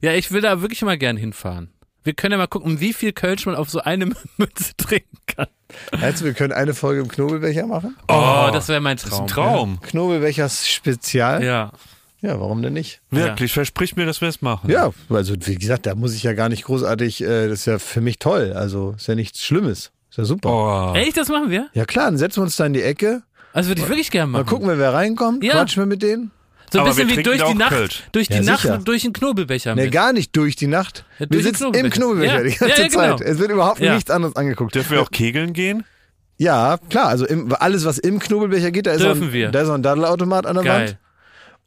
ja, 0.00 0.12
ich 0.12 0.30
will 0.32 0.40
da 0.40 0.60
wirklich 0.60 0.82
mal 0.82 0.98
gern 0.98 1.16
hinfahren. 1.16 1.70
Wir 2.04 2.14
können 2.14 2.32
ja 2.32 2.38
mal 2.38 2.48
gucken, 2.48 2.80
wie 2.80 2.92
viel 2.92 3.12
Kölsch 3.12 3.46
man 3.46 3.54
auf 3.54 3.70
so 3.70 3.80
eine 3.80 4.06
Münze 4.36 4.76
trinken 4.76 5.18
kann. 5.26 5.46
Meinst 6.00 6.20
du, 6.20 6.24
wir 6.26 6.34
können 6.34 6.52
eine 6.52 6.74
Folge 6.74 7.00
im 7.00 7.08
Knobelbecher 7.08 7.66
machen? 7.66 7.96
Oh, 8.08 8.48
das 8.52 8.68
wäre 8.68 8.80
mein 8.80 8.96
Das 8.96 9.04
ist 9.04 9.10
Traum. 9.10 9.22
ein 9.24 9.28
Traum. 9.28 9.80
Knobelbechers 9.82 10.68
Spezial? 10.68 11.42
Ja. 11.44 11.72
Ja, 12.20 12.38
warum 12.38 12.62
denn 12.62 12.72
nicht? 12.74 13.00
Wirklich, 13.10 13.52
versprich 13.52 13.96
mir, 13.96 14.06
dass 14.06 14.20
wir 14.20 14.28
es 14.28 14.42
machen. 14.42 14.70
Ja, 14.70 14.92
also 15.10 15.34
wie 15.40 15.56
gesagt, 15.56 15.86
da 15.86 15.96
muss 15.96 16.14
ich 16.14 16.22
ja 16.22 16.34
gar 16.34 16.48
nicht 16.48 16.64
großartig, 16.64 17.20
äh, 17.22 17.48
das 17.48 17.60
ist 17.60 17.66
ja 17.66 17.78
für 17.80 18.00
mich 18.00 18.20
toll. 18.20 18.52
Also 18.54 18.94
ist 18.96 19.08
ja 19.08 19.16
nichts 19.16 19.42
Schlimmes. 19.44 19.90
Ist 20.12 20.18
ja 20.18 20.24
super. 20.24 20.92
Oh. 20.92 20.94
Echt, 20.94 21.16
das 21.16 21.28
machen 21.28 21.48
wir? 21.50 21.68
Ja 21.72 21.86
klar, 21.86 22.04
dann 22.04 22.18
setzen 22.18 22.36
wir 22.36 22.42
uns 22.42 22.56
da 22.56 22.66
in 22.66 22.74
die 22.74 22.82
Ecke, 22.82 23.22
Also 23.54 23.70
würde 23.70 23.80
ich 23.80 23.88
wirklich 23.88 24.10
gerne 24.10 24.30
machen. 24.30 24.44
mal 24.44 24.48
gucken 24.48 24.68
wir, 24.68 24.78
wer 24.78 24.92
reinkommt, 24.92 25.42
Ja. 25.42 25.54
quatschen 25.54 25.82
wir 25.82 25.86
mit 25.86 26.02
denen. 26.02 26.30
So 26.70 26.78
ein 26.78 26.82
Aber 26.86 26.90
bisschen 26.94 27.08
wir 27.08 27.16
wie 27.18 27.22
durch 27.22 27.42
die 27.42 27.54
Nacht, 27.54 27.70
Kölsch. 27.72 28.02
durch 28.12 28.28
die 28.28 28.34
Ja, 28.34 28.42
Nacht 28.42 28.62
sicher. 28.62 28.78
durch 28.78 29.02
den 29.02 29.12
Knobelbecher 29.14 29.74
Nee, 29.74 29.84
mit. 29.84 29.92
gar 29.92 30.12
nicht 30.12 30.36
durch 30.36 30.54
die 30.56 30.66
Nacht. 30.66 31.04
Ja, 31.18 31.20
wir 31.20 31.26
durch 31.28 31.42
sitzen 31.44 31.64
im 31.74 31.90
Knobelbecher. 31.90 31.96
Knobelbecher 32.00 32.36
Ja. 32.36 32.42
die 32.42 32.56
ganze 32.58 32.74
Ja, 32.76 32.82
ja, 32.82 32.88
genau. 33.06 33.16
Zeit. 33.18 33.26
Es 33.26 33.38
wird 33.38 33.50
überhaupt 33.50 33.80
Ja. 33.80 33.94
nichts 33.94 34.10
anderes 34.10 34.36
angeguckt. 34.36 34.74
Dürfen 34.74 34.92
wir 34.92 35.00
auch 35.02 35.10
kegeln 35.10 35.52
gehen? 35.54 35.84
Ja, 36.38 36.78
klar, 36.90 37.06
also 37.08 37.26
im, 37.26 37.54
alles, 37.58 37.84
was 37.84 37.98
im 37.98 38.18
Knobelbecher 38.18 38.70
geht, 38.70 38.86
da 38.86 38.92
ist, 38.92 39.02
auch 39.02 39.06
Dürfen 39.12 39.28
ein, 39.28 39.32
wir. 39.32 39.50
da 39.50 39.60
ist 39.62 39.68
auch 39.68 39.74
ein 39.74 39.82
Daddelautomat 39.82 40.46
an 40.46 40.54
der 40.56 40.64
Geil. 40.64 40.80
Wand. 40.88 40.96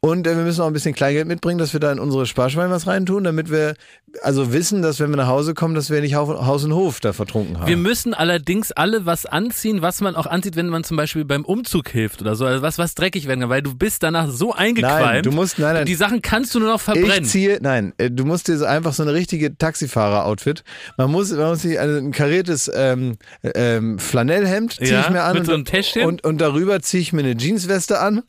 Und 0.00 0.26
äh, 0.26 0.36
wir 0.36 0.44
müssen 0.44 0.60
auch 0.60 0.66
ein 0.68 0.72
bisschen 0.72 0.94
Kleingeld 0.94 1.26
mitbringen, 1.26 1.58
dass 1.58 1.72
wir 1.72 1.80
da 1.80 1.90
in 1.90 1.98
unsere 1.98 2.26
Sparschweine 2.26 2.70
was 2.70 2.86
reintun, 2.86 3.24
damit 3.24 3.50
wir 3.50 3.74
also 4.22 4.52
wissen, 4.52 4.80
dass 4.82 5.00
wenn 5.00 5.10
wir 5.10 5.16
nach 5.16 5.26
Hause 5.26 5.52
kommen, 5.54 5.74
dass 5.74 5.90
wir 5.90 6.00
nicht 6.00 6.14
Haus 6.14 6.64
und 6.64 6.74
Hof 6.74 7.00
da 7.00 7.12
vertrunken 7.12 7.58
haben. 7.58 7.66
Wir 7.66 7.76
müssen 7.76 8.14
allerdings 8.14 8.70
alle 8.72 9.04
was 9.04 9.26
anziehen, 9.26 9.82
was 9.82 10.00
man 10.00 10.14
auch 10.14 10.26
anzieht, 10.26 10.54
wenn 10.54 10.68
man 10.68 10.84
zum 10.84 10.96
Beispiel 10.96 11.24
beim 11.24 11.44
Umzug 11.44 11.88
hilft 11.88 12.20
oder 12.20 12.36
so. 12.36 12.44
Also 12.46 12.62
was, 12.62 12.78
was 12.78 12.94
dreckig 12.94 13.26
werden 13.26 13.40
kann, 13.40 13.50
weil 13.50 13.62
du 13.62 13.74
bist 13.74 14.02
danach 14.02 14.28
so 14.30 14.52
eingequalmt. 14.52 15.00
Nein, 15.06 15.22
du 15.22 15.32
musst- 15.32 15.58
nein, 15.58 15.74
nein. 15.74 15.86
Die 15.86 15.94
Sachen 15.94 16.22
kannst 16.22 16.54
du 16.54 16.60
nur 16.60 16.68
noch 16.68 16.76
ich 16.76 16.82
verbrennen. 16.82 17.24
ziehe, 17.24 17.58
nein, 17.60 17.92
äh, 17.98 18.10
du 18.10 18.24
musst 18.24 18.48
dir 18.48 18.62
einfach 18.68 18.92
so 18.92 19.02
eine 19.02 19.12
richtige 19.12 19.56
Taxifahrer-Outfit. 19.58 20.62
Man 20.98 21.10
muss, 21.10 21.32
man 21.32 21.48
muss 21.48 21.62
sich 21.62 21.78
ein, 21.80 21.96
ein 21.96 22.12
kariertes 22.12 22.70
ähm, 22.72 23.16
ähm, 23.42 23.98
Flanellhemd 23.98 24.74
ziehe 24.74 24.90
Ja, 24.92 25.00
ich 25.00 25.10
mir 25.10 25.22
an 25.22 25.32
mit 25.32 25.40
und, 25.40 25.46
so 25.46 25.52
einem 25.54 25.64
Täschchen? 25.64 26.04
und, 26.04 26.22
und 26.24 26.38
darüber 26.40 26.80
ziehe 26.80 27.00
ich 27.02 27.12
mir 27.12 27.20
eine 27.22 27.36
Jeansweste 27.36 27.98
an. 27.98 28.22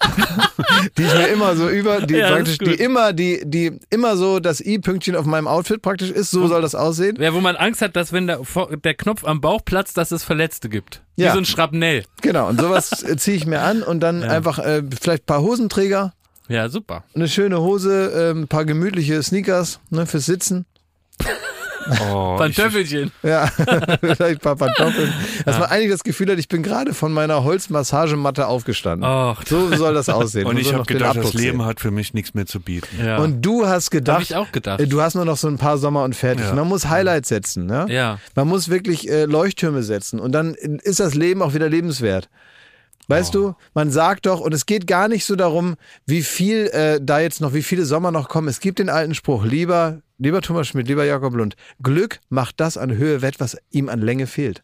die 0.98 1.02
ich 1.02 1.14
mir 1.14 1.28
immer 1.28 1.56
so 1.56 1.68
über, 1.68 2.00
die 2.00 2.14
Ja, 2.14 2.30
praktisch, 2.30 2.58
die 2.58 2.74
immer, 2.74 3.12
die, 3.12 3.42
die 3.44 3.78
immer 3.90 4.16
so 4.16 4.40
das 4.40 4.60
I-Pünktchen 4.60 5.16
auf 5.16 5.26
meinem 5.26 5.46
Outfit 5.46 5.82
praktisch 5.82 6.10
ist, 6.10 6.30
so 6.30 6.46
soll 6.46 6.62
das 6.62 6.74
aussehen. 6.74 7.16
Ja, 7.20 7.34
wo 7.34 7.40
man 7.40 7.56
Angst 7.56 7.82
hat, 7.82 7.96
dass 7.96 8.12
wenn 8.12 8.26
der, 8.26 8.40
der 8.84 8.94
Knopf 8.94 9.24
am 9.24 9.40
Bauch 9.40 9.64
platzt, 9.64 9.96
dass 9.96 10.10
es 10.10 10.24
Verletzte 10.24 10.68
gibt. 10.68 11.02
Wie 11.16 11.24
Ja. 11.24 11.32
so 11.32 11.38
ein 11.38 11.44
Schrapnell. 11.44 12.04
Genau, 12.22 12.48
und 12.48 12.60
sowas 12.60 13.02
äh, 13.08 13.16
ziehe 13.16 13.36
ich 13.36 13.46
mir 13.46 13.60
an 13.60 13.82
und 13.82 14.00
dann 14.00 14.22
einfach 14.22 14.58
äh, 14.58 14.82
vielleicht 15.00 15.24
ein 15.24 15.26
paar 15.26 15.42
Hosenträger, 15.42 16.14
Ja, 16.48 16.68
super. 16.68 17.04
eine 17.14 17.28
schöne 17.28 17.60
Hose, 17.60 18.12
äh, 18.12 18.30
ein 18.38 18.48
paar 18.48 18.64
gemütliche 18.64 19.22
Sneakers 19.22 19.80
ne, 19.90 20.06
fürs 20.06 20.26
Sitzen. 20.26 20.66
Oh, 22.12 22.36
Pantoffelchen. 22.36 23.10
Ja, 23.22 23.46
vielleicht 24.00 24.20
ein 24.20 24.38
paar 24.38 24.56
Pantoffeln. 24.56 25.12
Dass 25.44 25.58
man 25.58 25.68
eigentlich 25.70 25.90
das 25.90 26.02
Gefühl 26.04 26.30
hat, 26.30 26.38
ich 26.38 26.48
bin 26.48 26.62
gerade 26.62 26.94
von 26.94 27.12
meiner 27.12 27.44
Holzmassagematte 27.44 28.46
aufgestanden. 28.46 29.04
Ach, 29.08 29.42
So 29.46 29.74
soll 29.74 29.94
das 29.94 30.08
aussehen. 30.08 30.46
und 30.46 30.58
ich 30.58 30.72
habe 30.72 30.84
gedacht, 30.84 31.16
das 31.16 31.34
Leben 31.34 31.58
sehen. 31.58 31.66
hat 31.66 31.80
für 31.80 31.90
mich 31.90 32.14
nichts 32.14 32.34
mehr 32.34 32.46
zu 32.46 32.60
bieten. 32.60 32.88
ja. 33.04 33.18
Und 33.18 33.42
du 33.42 33.66
hast 33.66 33.90
gedacht, 33.90 34.16
Hab 34.16 34.22
ich 34.22 34.36
auch 34.36 34.52
gedacht. 34.52 34.80
äh, 34.80 34.86
du 34.86 35.00
hast 35.00 35.14
nur 35.14 35.24
noch 35.24 35.36
so 35.36 35.48
ein 35.48 35.58
paar 35.58 35.78
Sommer 35.78 36.04
und 36.04 36.14
fertig. 36.16 36.46
Ja. 36.46 36.54
Man 36.54 36.68
muss 36.68 36.88
Highlights 36.88 37.28
setzen. 37.28 37.66
Ne? 37.66 37.86
Ja. 37.88 38.18
Man 38.34 38.48
muss 38.48 38.68
wirklich 38.68 39.08
äh, 39.10 39.24
Leuchttürme 39.24 39.82
setzen 39.82 40.20
und 40.20 40.32
dann 40.32 40.54
ist 40.54 41.00
das 41.00 41.14
Leben 41.14 41.42
auch 41.42 41.54
wieder 41.54 41.68
lebenswert. 41.68 42.28
Weißt 43.08 43.34
du, 43.34 43.54
man 43.74 43.90
sagt 43.90 44.26
doch, 44.26 44.38
und 44.40 44.54
es 44.54 44.66
geht 44.66 44.86
gar 44.86 45.08
nicht 45.08 45.24
so 45.24 45.34
darum, 45.34 45.74
wie 46.06 46.22
viel 46.22 46.66
äh, 46.68 47.00
da 47.02 47.18
jetzt 47.18 47.40
noch, 47.40 47.54
wie 47.54 47.62
viele 47.64 47.84
Sommer 47.84 48.12
noch 48.12 48.28
kommen. 48.28 48.46
Es 48.46 48.60
gibt 48.60 48.78
den 48.78 48.88
alten 48.88 49.14
Spruch, 49.16 49.44
lieber, 49.44 49.98
lieber 50.20 50.40
Thomas 50.40 50.68
Schmidt, 50.68 50.86
lieber 50.86 51.04
Jakob 51.04 51.34
Lund, 51.34 51.56
Glück 51.82 52.20
macht 52.28 52.60
das 52.60 52.76
an 52.76 52.96
Höhe 52.96 53.22
wett, 53.22 53.40
was 53.40 53.56
ihm 53.70 53.88
an 53.88 54.00
Länge 54.00 54.26
fehlt. 54.28 54.62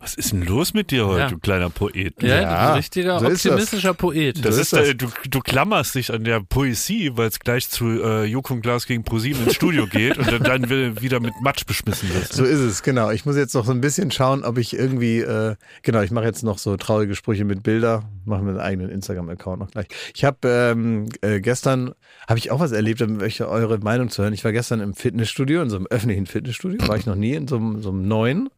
Was 0.00 0.14
ist 0.14 0.32
denn 0.32 0.40
los 0.46 0.72
mit 0.72 0.90
dir 0.92 1.06
heute, 1.06 1.18
Ja. 1.20 1.28
du 1.28 1.36
kleiner 1.38 1.68
Poet? 1.68 2.14
ja, 2.22 2.40
Ja, 2.40 2.68
ein 2.70 2.76
richtiger 2.76 3.20
so 3.20 3.26
ist 3.28 3.44
das. 3.44 3.52
optimistischer 3.52 3.92
Poet. 3.92 4.42
Das 4.42 4.54
So 4.54 4.60
ist, 4.62 4.72
das. 4.72 4.88
du, 4.96 5.08
du 5.28 5.40
klammerst 5.40 5.94
dich 5.96 6.10
an 6.10 6.24
der 6.24 6.40
Poesie, 6.40 7.10
weil 7.16 7.28
es 7.28 7.38
gleich 7.38 7.68
zu 7.68 7.86
äh, 8.02 8.24
Joko 8.24 8.54
und 8.54 8.62
Glas 8.62 8.86
gegen 8.86 9.04
ProSieben 9.04 9.44
ins 9.44 9.54
Studio 9.56 9.86
geht 9.90 10.16
und 10.16 10.32
dann, 10.32 10.42
dann 10.42 10.70
will- 10.70 11.02
wieder 11.02 11.20
mit 11.20 11.34
Matsch 11.42 11.66
beschmissen 11.66 12.08
wirst. 12.14 12.32
So 12.32 12.44
ist 12.44 12.60
es, 12.60 12.82
genau. 12.82 13.10
Ich 13.10 13.26
muss 13.26 13.36
jetzt 13.36 13.52
noch 13.54 13.66
so 13.66 13.72
ein 13.72 13.82
bisschen 13.82 14.10
schauen, 14.10 14.42
ob 14.42 14.56
ich 14.56 14.72
irgendwie, 14.74 15.18
äh, 15.18 15.56
genau, 15.82 16.00
ich 16.00 16.10
mache 16.12 16.24
jetzt 16.24 16.44
noch 16.44 16.56
so 16.56 16.78
traurige 16.78 17.14
Sprüche 17.14 17.44
mit 17.44 17.62
Bilder, 17.62 18.04
machen 18.26 18.46
wir 18.46 18.52
einen 18.52 18.60
eigenen 18.60 18.90
Instagram-Account 18.90 19.60
noch 19.60 19.70
gleich. 19.70 19.86
Ich 20.14 20.24
habe 20.24 20.38
ähm, 20.48 21.08
äh, 21.20 21.40
gestern, 21.40 21.92
habe 22.28 22.38
ich 22.38 22.50
auch 22.50 22.60
was 22.60 22.72
erlebt, 22.72 23.02
um 23.02 23.20
euch 23.20 23.42
eure 23.42 23.78
Meinung 23.78 24.08
zu 24.10 24.22
hören. 24.22 24.32
Ich 24.32 24.44
war 24.44 24.52
gestern 24.52 24.80
im 24.80 24.94
Fitnessstudio, 24.94 25.62
in 25.62 25.70
so 25.70 25.76
einem 25.76 25.86
öffentlichen 25.88 26.26
Fitnessstudio, 26.26 26.86
war 26.88 26.96
ich 26.96 27.06
noch 27.06 27.14
nie, 27.16 27.34
in 27.34 27.48
so 27.48 27.56
einem, 27.56 27.82
so 27.82 27.90
einem 27.90 28.06
neuen. 28.08 28.48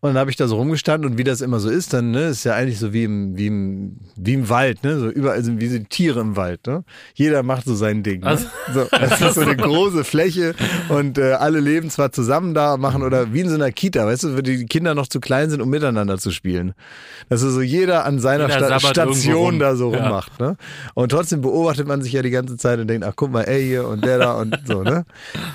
Und 0.00 0.10
dann 0.10 0.18
habe 0.18 0.30
ich 0.30 0.36
da 0.36 0.46
so 0.48 0.56
rumgestanden 0.56 1.10
und 1.10 1.18
wie 1.18 1.24
das 1.24 1.40
immer 1.40 1.60
so 1.60 1.68
ist, 1.70 1.92
dann 1.92 2.10
ne, 2.12 2.28
ist 2.28 2.44
ja 2.44 2.54
eigentlich 2.54 2.78
so 2.78 2.92
wie 2.92 3.04
im, 3.04 3.36
wie 3.36 3.46
im, 3.48 3.96
wie 4.16 4.34
im 4.34 4.48
Wald, 4.48 4.84
ne? 4.84 4.98
So 4.98 5.08
überall 5.10 5.42
sind 5.42 5.60
wie 5.60 5.68
so 5.68 5.78
Tiere 5.78 6.20
im 6.20 6.36
Wald, 6.36 6.66
ne? 6.66 6.84
Jeder 7.14 7.42
macht 7.42 7.64
so 7.64 7.74
sein 7.74 8.02
Ding. 8.02 8.20
Ne? 8.20 8.26
Also- 8.26 8.46
So, 8.72 8.86
das 8.90 9.20
ist 9.20 9.34
so 9.34 9.40
eine 9.40 9.56
große 9.56 10.04
Fläche 10.04 10.54
und 10.88 11.18
äh, 11.18 11.32
alle 11.32 11.60
leben 11.60 11.90
zwar 11.90 12.12
zusammen 12.12 12.54
da, 12.54 12.76
machen 12.76 13.02
oder 13.02 13.32
wie 13.32 13.40
in 13.40 13.48
so 13.48 13.54
einer 13.54 13.72
Kita, 13.72 14.06
weißt 14.06 14.24
du, 14.24 14.36
wo 14.36 14.40
die 14.42 14.66
Kinder 14.66 14.94
noch 14.94 15.06
zu 15.08 15.20
klein 15.20 15.50
sind, 15.50 15.60
um 15.62 15.70
miteinander 15.70 16.18
zu 16.18 16.30
spielen. 16.30 16.74
Dass 17.28 17.40
so 17.40 17.60
jeder 17.60 18.04
an 18.04 18.18
seiner 18.18 18.44
Jeder 18.44 18.58
Sta 18.58 18.68
sabbert 18.68 18.82
irgendwo 18.82 18.87
Station 18.90 19.58
da 19.58 19.76
so 19.76 19.92
Ja. 19.92 20.02
rummacht. 20.04 20.38
Ne? 20.40 20.56
Und 20.94 21.10
trotzdem 21.10 21.40
beobachtet 21.40 21.86
man 21.86 22.02
sich 22.02 22.12
ja 22.12 22.22
die 22.22 22.30
ganze 22.30 22.56
Zeit 22.56 22.78
und 22.80 22.88
denkt, 22.88 23.06
ach 23.06 23.14
guck 23.16 23.30
mal, 23.30 23.42
ey 23.42 23.64
hier 23.64 23.86
und 23.88 24.04
der 24.04 24.18
da 24.18 24.32
und 24.32 24.58
so. 24.64 24.82
Ne? 24.82 25.04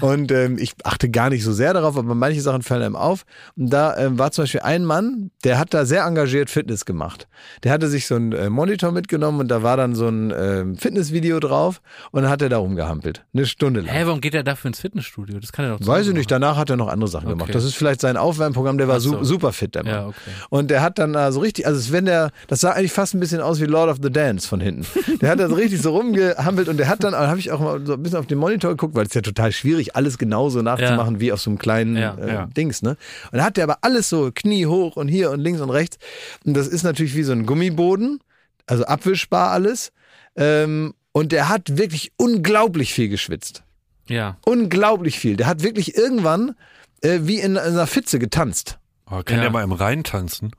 Und 0.01 0.31
ähm, 0.31 0.57
ich 0.59 0.73
achte 0.84 1.09
gar 1.09 1.29
nicht 1.29 1.43
so 1.43 1.51
sehr 1.53 1.73
darauf, 1.73 1.97
aber 1.97 2.15
manche 2.15 2.41
Sachen 2.41 2.61
fallen 2.61 2.81
einem 2.84 2.95
auf. 2.95 3.23
Und 3.55 3.69
da 3.71 3.97
ähm, 3.97 4.17
war 4.19 4.31
zum 4.31 4.43
Beispiel 4.43 4.61
ein 4.61 4.86
Mann, 4.86 5.31
der 5.43 5.59
hat 5.59 5.73
da 5.73 5.86
sehr 5.86 6.03
engagiert 6.05 6.49
Fitness 6.49 6.86
gemacht. 6.86 7.27
Der 7.63 7.71
hatte 7.71 7.88
sich 7.88 8.07
so 8.07 8.15
einen 8.15 8.31
äh, 8.34 8.49
Monitor 8.49 8.91
mitgenommen 8.91 9.39
und 9.41 9.47
da 9.49 9.63
war 9.63 9.77
dann 9.77 9.95
so 9.95 10.07
ein 10.07 10.34
ähm, 10.38 10.75
Fitnessvideo 10.77 11.39
drauf 11.39 11.81
und 12.11 12.23
dann 12.23 12.31
hat 12.31 12.41
er 12.41 12.49
da 12.49 12.57
rumgehampelt. 12.57 13.23
Eine 13.34 13.45
Stunde 13.45 13.81
lang. 13.81 13.89
Hä, 13.93 14.03
warum 14.05 14.21
geht 14.21 14.34
er 14.36 14.43
dafür 14.43 14.69
ins 14.69 14.79
Fitnessstudio? 14.79 15.39
Das 15.39 15.51
kann 15.51 15.65
er 15.65 15.77
doch 15.77 15.88
Weiß 15.88 16.07
ich 16.07 16.13
nicht, 16.13 16.29
danach 16.31 16.57
hat 16.57 16.69
er 16.69 16.77
noch 16.77 16.88
andere 16.88 17.09
Sachen 17.09 17.27
Okay. 17.27 17.34
gemacht. 17.38 17.55
Das 17.55 17.63
ist 17.63 17.75
vielleicht 17.75 18.01
sein 18.01 18.17
Aufwärmprogramm, 18.17 18.77
der 18.77 18.88
war 18.88 18.99
so. 18.99 19.17
su 19.19 19.23
super 19.23 19.53
fit, 19.53 19.75
der 19.75 19.84
Mann. 19.84 19.93
Ja, 19.93 20.07
okay. 20.07 20.15
Und 20.49 20.69
der 20.71 20.81
hat 20.81 20.99
dann 20.99 21.13
da 21.13 21.31
so 21.31 21.39
richtig, 21.39 21.65
also 21.67 21.91
wenn 21.91 22.05
der, 22.05 22.31
das 22.47 22.61
sah 22.61 22.71
eigentlich 22.71 22.91
fast 22.91 23.13
ein 23.13 23.19
bisschen 23.24 23.41
aus 23.41 23.59
wie 23.59 23.65
Lord 23.65 23.89
of 23.89 23.97
the 24.01 24.11
Dance 24.11 24.47
von 24.47 24.59
hinten. 24.61 24.86
Der 25.19 25.30
hat 25.32 25.39
da 25.39 25.49
so 25.49 25.55
richtig 25.55 25.82
so 25.82 25.95
rumgehampelt 25.95 26.67
und 26.69 26.78
der 26.78 26.88
hat 26.88 27.03
dann, 27.03 27.15
habe 27.15 27.39
ich 27.39 27.51
auch 27.51 27.59
mal 27.59 27.86
so 27.86 27.93
ein 27.93 28.03
bisschen 28.03 28.19
auf 28.19 28.28
den 28.28 28.38
Monitor 28.38 28.71
geguckt, 28.71 28.95
weil 28.95 29.03
es 29.03 29.09
ist 29.09 29.15
ja 29.15 29.21
total 29.21 29.51
schwierig, 29.51 29.95
alles 29.95 30.17
genauso 30.17 30.61
nachzumachen 30.61 31.19
wie 31.19 31.32
auf 31.32 31.41
so 31.41 31.49
einem 31.49 31.57
kleinen 31.59 31.95
Ja, 31.97 32.15
äh, 32.15 32.34
ja. 32.34 32.45
Dings, 32.47 32.82
ne? 32.82 32.97
Und 33.32 33.38
da 33.39 33.45
hat 33.45 33.57
der 33.57 33.63
aber 33.63 33.80
alles 33.82 34.09
so 34.09 34.32
Knie 34.34 34.65
hoch 34.67 34.95
und 34.95 35.07
hier 35.07 35.32
und 35.32 35.39
links 35.39 35.61
und 35.61 35.69
rechts. 35.69 35.97
Und 36.45 36.55
das 36.55 36.67
ist 36.67 36.84
natürlich 36.84 37.15
wie 37.15 37.24
so 37.24 37.32
ein 37.32 37.45
Gummiboden, 37.45 38.19
also 38.67 38.86
abwischbar 38.86 39.51
alles. 39.51 39.91
Ähm, 40.36 40.93
und 41.11 41.32
der 41.32 41.49
hat 41.49 41.78
wirklich 41.78 42.11
unglaublich 42.17 42.93
viel 42.93 43.09
geschwitzt. 43.09 43.63
Ja. 44.07 44.38
Unglaublich 44.45 45.19
viel. 45.19 45.38
Der 45.38 45.47
hat 45.47 45.63
wirklich 45.63 45.95
irgendwann 45.97 46.55
äh, 47.01 47.19
wie 47.24 47.39
in 47.39 47.57
einer 47.57 47.88
Pfütze 47.88 48.19
getanzt. 48.19 48.80
Oh, 49.09 49.21
kann 49.24 49.38
Ja. 49.38 49.41
der 49.43 49.51
mal 49.51 49.63
im 49.63 49.71
Rhein 49.74 50.03
tanzen? 50.03 50.51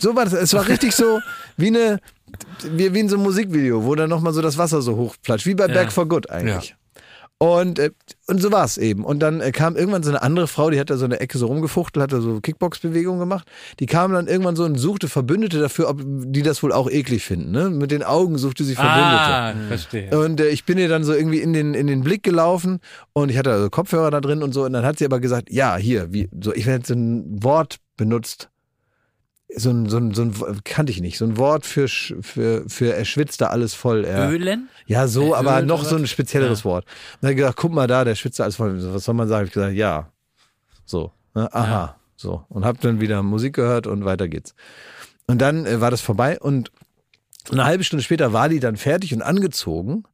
So 0.00 0.16
war 0.16 0.24
das. 0.24 0.32
Es 0.34 0.52
war 0.54 0.66
richtig 0.68 0.94
so 0.94 1.20
wie 1.56 1.68
eine, 1.68 2.00
wie, 2.72 2.92
wie 2.94 3.00
in 3.00 3.08
so 3.08 3.16
einem 3.16 3.24
Musikvideo, 3.24 3.84
wo 3.84 3.94
dann 3.94 4.10
nochmal 4.10 4.32
so 4.32 4.42
das 4.42 4.58
Wasser 4.58 4.82
so 4.82 4.96
hochplatscht. 4.96 5.46
Wie 5.46 5.54
bei 5.54 5.66
Ja. 5.66 5.74
Back 5.74 5.92
for 5.92 6.06
Good 6.08 6.30
eigentlich. 6.30 6.74
Und, 7.42 7.78
äh, 7.78 7.90
und 8.26 8.42
so 8.42 8.52
war 8.52 8.66
es 8.66 8.76
eben. 8.76 9.02
Und 9.02 9.20
dann 9.20 9.40
äh, 9.40 9.50
kam 9.50 9.74
irgendwann 9.74 10.02
so 10.02 10.10
eine 10.10 10.20
andere 10.20 10.46
Frau, 10.46 10.68
die 10.68 10.78
hat 10.78 10.90
da 10.90 10.98
so 10.98 11.06
eine 11.06 11.20
Ecke 11.20 11.38
so 11.38 11.46
rumgefuchtelt, 11.46 12.02
hat 12.02 12.12
da 12.12 12.20
so 12.20 12.38
Kickbox-Bewegungen 12.38 13.18
gemacht. 13.18 13.48
Die 13.80 13.86
kam 13.86 14.12
dann 14.12 14.26
irgendwann 14.26 14.56
so 14.56 14.64
und 14.64 14.76
suchte 14.76 15.08
Verbündete 15.08 15.58
dafür, 15.58 15.88
ob 15.88 16.02
die 16.04 16.42
das 16.42 16.62
wohl 16.62 16.70
auch 16.70 16.90
eklig 16.90 17.24
finden. 17.24 17.50
Ne? 17.50 17.70
Mit 17.70 17.92
den 17.92 18.02
Augen 18.02 18.36
suchte 18.36 18.62
sie 18.62 18.74
Verbündete. 18.74 19.00
Ah, 19.06 19.54
verstehe. 19.68 20.20
Und 20.20 20.38
äh, 20.38 20.48
ich 20.48 20.66
bin 20.66 20.76
ihr 20.76 20.90
dann 20.90 21.02
so 21.02 21.14
irgendwie 21.14 21.40
in 21.40 21.54
den, 21.54 21.72
in 21.72 21.86
den 21.86 22.02
Blick 22.02 22.22
gelaufen 22.22 22.78
und 23.14 23.30
ich 23.30 23.38
hatte 23.38 23.52
also 23.52 23.70
Kopfhörer 23.70 24.10
da 24.10 24.20
drin 24.20 24.42
und 24.42 24.52
so. 24.52 24.64
Und 24.64 24.74
dann 24.74 24.84
hat 24.84 24.98
sie 24.98 25.06
aber 25.06 25.18
gesagt, 25.18 25.50
ja, 25.50 25.78
hier, 25.78 26.12
wie, 26.12 26.28
so, 26.42 26.52
ich 26.52 26.66
werde 26.66 26.86
so 26.86 26.92
ein 26.92 27.42
Wort 27.42 27.76
benutzt. 27.96 28.50
So 29.56 29.70
ein, 29.70 29.88
so 29.88 29.96
ein, 29.98 30.14
so 30.14 30.22
ein, 30.22 30.34
kannte 30.64 30.92
ich 30.92 31.00
nicht, 31.00 31.18
so 31.18 31.24
ein 31.24 31.36
Wort 31.36 31.66
für, 31.66 31.88
für, 31.88 32.64
für 32.68 32.94
er 32.94 33.04
schwitzt 33.04 33.40
da 33.40 33.48
alles 33.48 33.74
voll. 33.74 34.04
Er, 34.04 34.30
Ölen? 34.30 34.68
ja, 34.86 35.08
so, 35.08 35.32
Äh, 35.34 35.38
aber 35.38 35.58
Öl 35.60 35.66
noch 35.66 35.80
oder 35.80 35.88
so 35.90 35.96
ein 35.96 36.06
spezielleres 36.06 36.60
Ja. 36.60 36.64
Wort. 36.66 36.84
Und 36.84 37.22
dann 37.22 37.30
hat 37.30 37.36
gesagt, 37.36 37.56
guck 37.56 37.72
mal 37.72 37.86
da, 37.86 38.04
der 38.04 38.14
schwitzt 38.14 38.38
da 38.38 38.44
alles 38.44 38.56
voll. 38.56 38.76
Was 38.94 39.04
soll 39.04 39.14
man 39.14 39.28
sagen? 39.28 39.46
Ich 39.46 39.52
gesagt, 39.52 39.74
ja. 39.74 40.10
So, 40.84 41.12
ne? 41.34 41.52
aha, 41.52 41.70
Ja. 41.70 41.96
so. 42.16 42.44
Und 42.48 42.64
hab 42.64 42.80
dann 42.80 43.00
wieder 43.00 43.22
Musik 43.22 43.54
gehört 43.54 43.86
und 43.86 44.04
weiter 44.04 44.28
geht's. 44.28 44.54
Und 45.26 45.38
dann 45.40 45.66
äh, 45.66 45.80
war 45.80 45.90
das 45.90 46.00
vorbei 46.00 46.38
und 46.40 46.70
eine 47.50 47.64
halbe 47.64 47.82
Stunde 47.84 48.02
später 48.04 48.32
war 48.32 48.48
die 48.48 48.60
dann 48.60 48.76
fertig 48.76 49.14
und 49.14 49.22
angezogen 49.22 50.04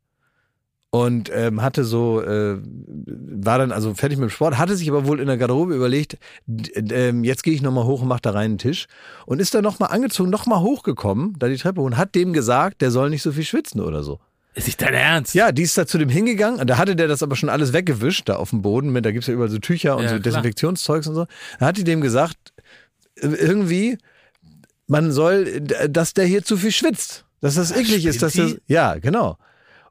und 1.05 1.31
ähm, 1.35 1.63
hatte 1.63 1.85
so, 1.85 2.23
äh, 2.23 2.59
war 2.63 3.59
dann 3.59 3.73
also 3.73 3.95
fertig 3.95 4.19
mit 4.19 4.31
dem 4.31 4.33
Sport, 4.33 4.57
hatte 4.57 4.77
sich 4.77 4.89
aber 4.89 5.07
wohl 5.07 5.21
in 5.21 5.27
der 5.27 5.37
Garderobe 5.37 5.75
überlegt, 5.75 6.17
ähm, 6.49 7.25
jetzt 7.25 7.43
gehe 7.43 7.53
ich 7.53 7.63
nochmal 7.63 7.85
hoch 7.85 8.03
und 8.03 8.09
mach 8.09 8.21
da 8.21 8.31
rein 8.31 8.53
einen 8.53 8.59
Tisch 8.59 8.87
und 9.27 9.41
ist 9.41 9.55
dann 9.55 9.63
nochmal 9.63 9.91
angezogen, 9.91 10.31
nochmal 10.31 10.61
hochgekommen, 10.61 11.35
da 11.39 11.49
die 11.49 11.57
Treppe 11.57 11.81
hoch 11.81 11.87
und 11.87 11.97
hat 11.97 12.15
dem 12.15 12.33
gesagt, 12.33 12.81
der 12.81 12.91
soll 12.91 13.11
nicht 13.11 13.23
so 13.23 13.33
viel 13.33 13.45
schwitzen 13.45 13.81
oder 13.81 14.03
so. 14.03 14.21
Ist 14.55 14.69
nicht 14.69 14.81
dein 14.81 14.95
Ernst? 14.95 15.35
Ja, 15.35 15.53
die 15.53 15.63
ist 15.63 15.77
da 15.77 15.87
zu 15.87 15.99
dem 15.99 16.09
hingegangen 16.09 16.61
und 16.61 16.71
da 16.71 16.79
hatte 16.79 16.97
der 16.97 17.09
das 17.09 17.23
aber 17.23 17.37
schon 17.37 17.51
alles 17.51 17.75
weggewischt, 17.75 18.29
da 18.29 18.37
auf 18.37 18.51
dem 18.51 18.63
Boden. 18.63 18.91
Mit, 18.91 19.05
da 19.05 19.13
gibt's 19.13 19.27
ja 19.27 19.35
überall 19.35 19.51
so 19.51 19.59
Tücher 19.59 19.97
und 19.97 20.05
Ja, 20.05 20.11
so. 20.11 20.19
Desinfektionszeugs 20.19 21.07
und 21.09 21.15
so. 21.15 21.27
Da 21.59 21.67
hat 21.67 21.77
die 21.77 21.85
dem 21.85 22.01
gesagt, 22.01 22.55
äh, 23.17 23.27
irgendwie, 23.27 23.99
man 24.87 25.13
soll, 25.13 25.61
dass 25.61 26.15
der 26.15 26.25
hier 26.25 26.43
zu 26.43 26.57
viel 26.57 26.73
schwitzt. 26.73 27.27
Dass 27.43 27.57
das 27.57 27.71
eklig 27.71 28.07
ist, 28.07 28.23
dass 28.23 28.33
das. 28.33 28.57
Ja, 28.67 28.95
genau. 28.95 29.37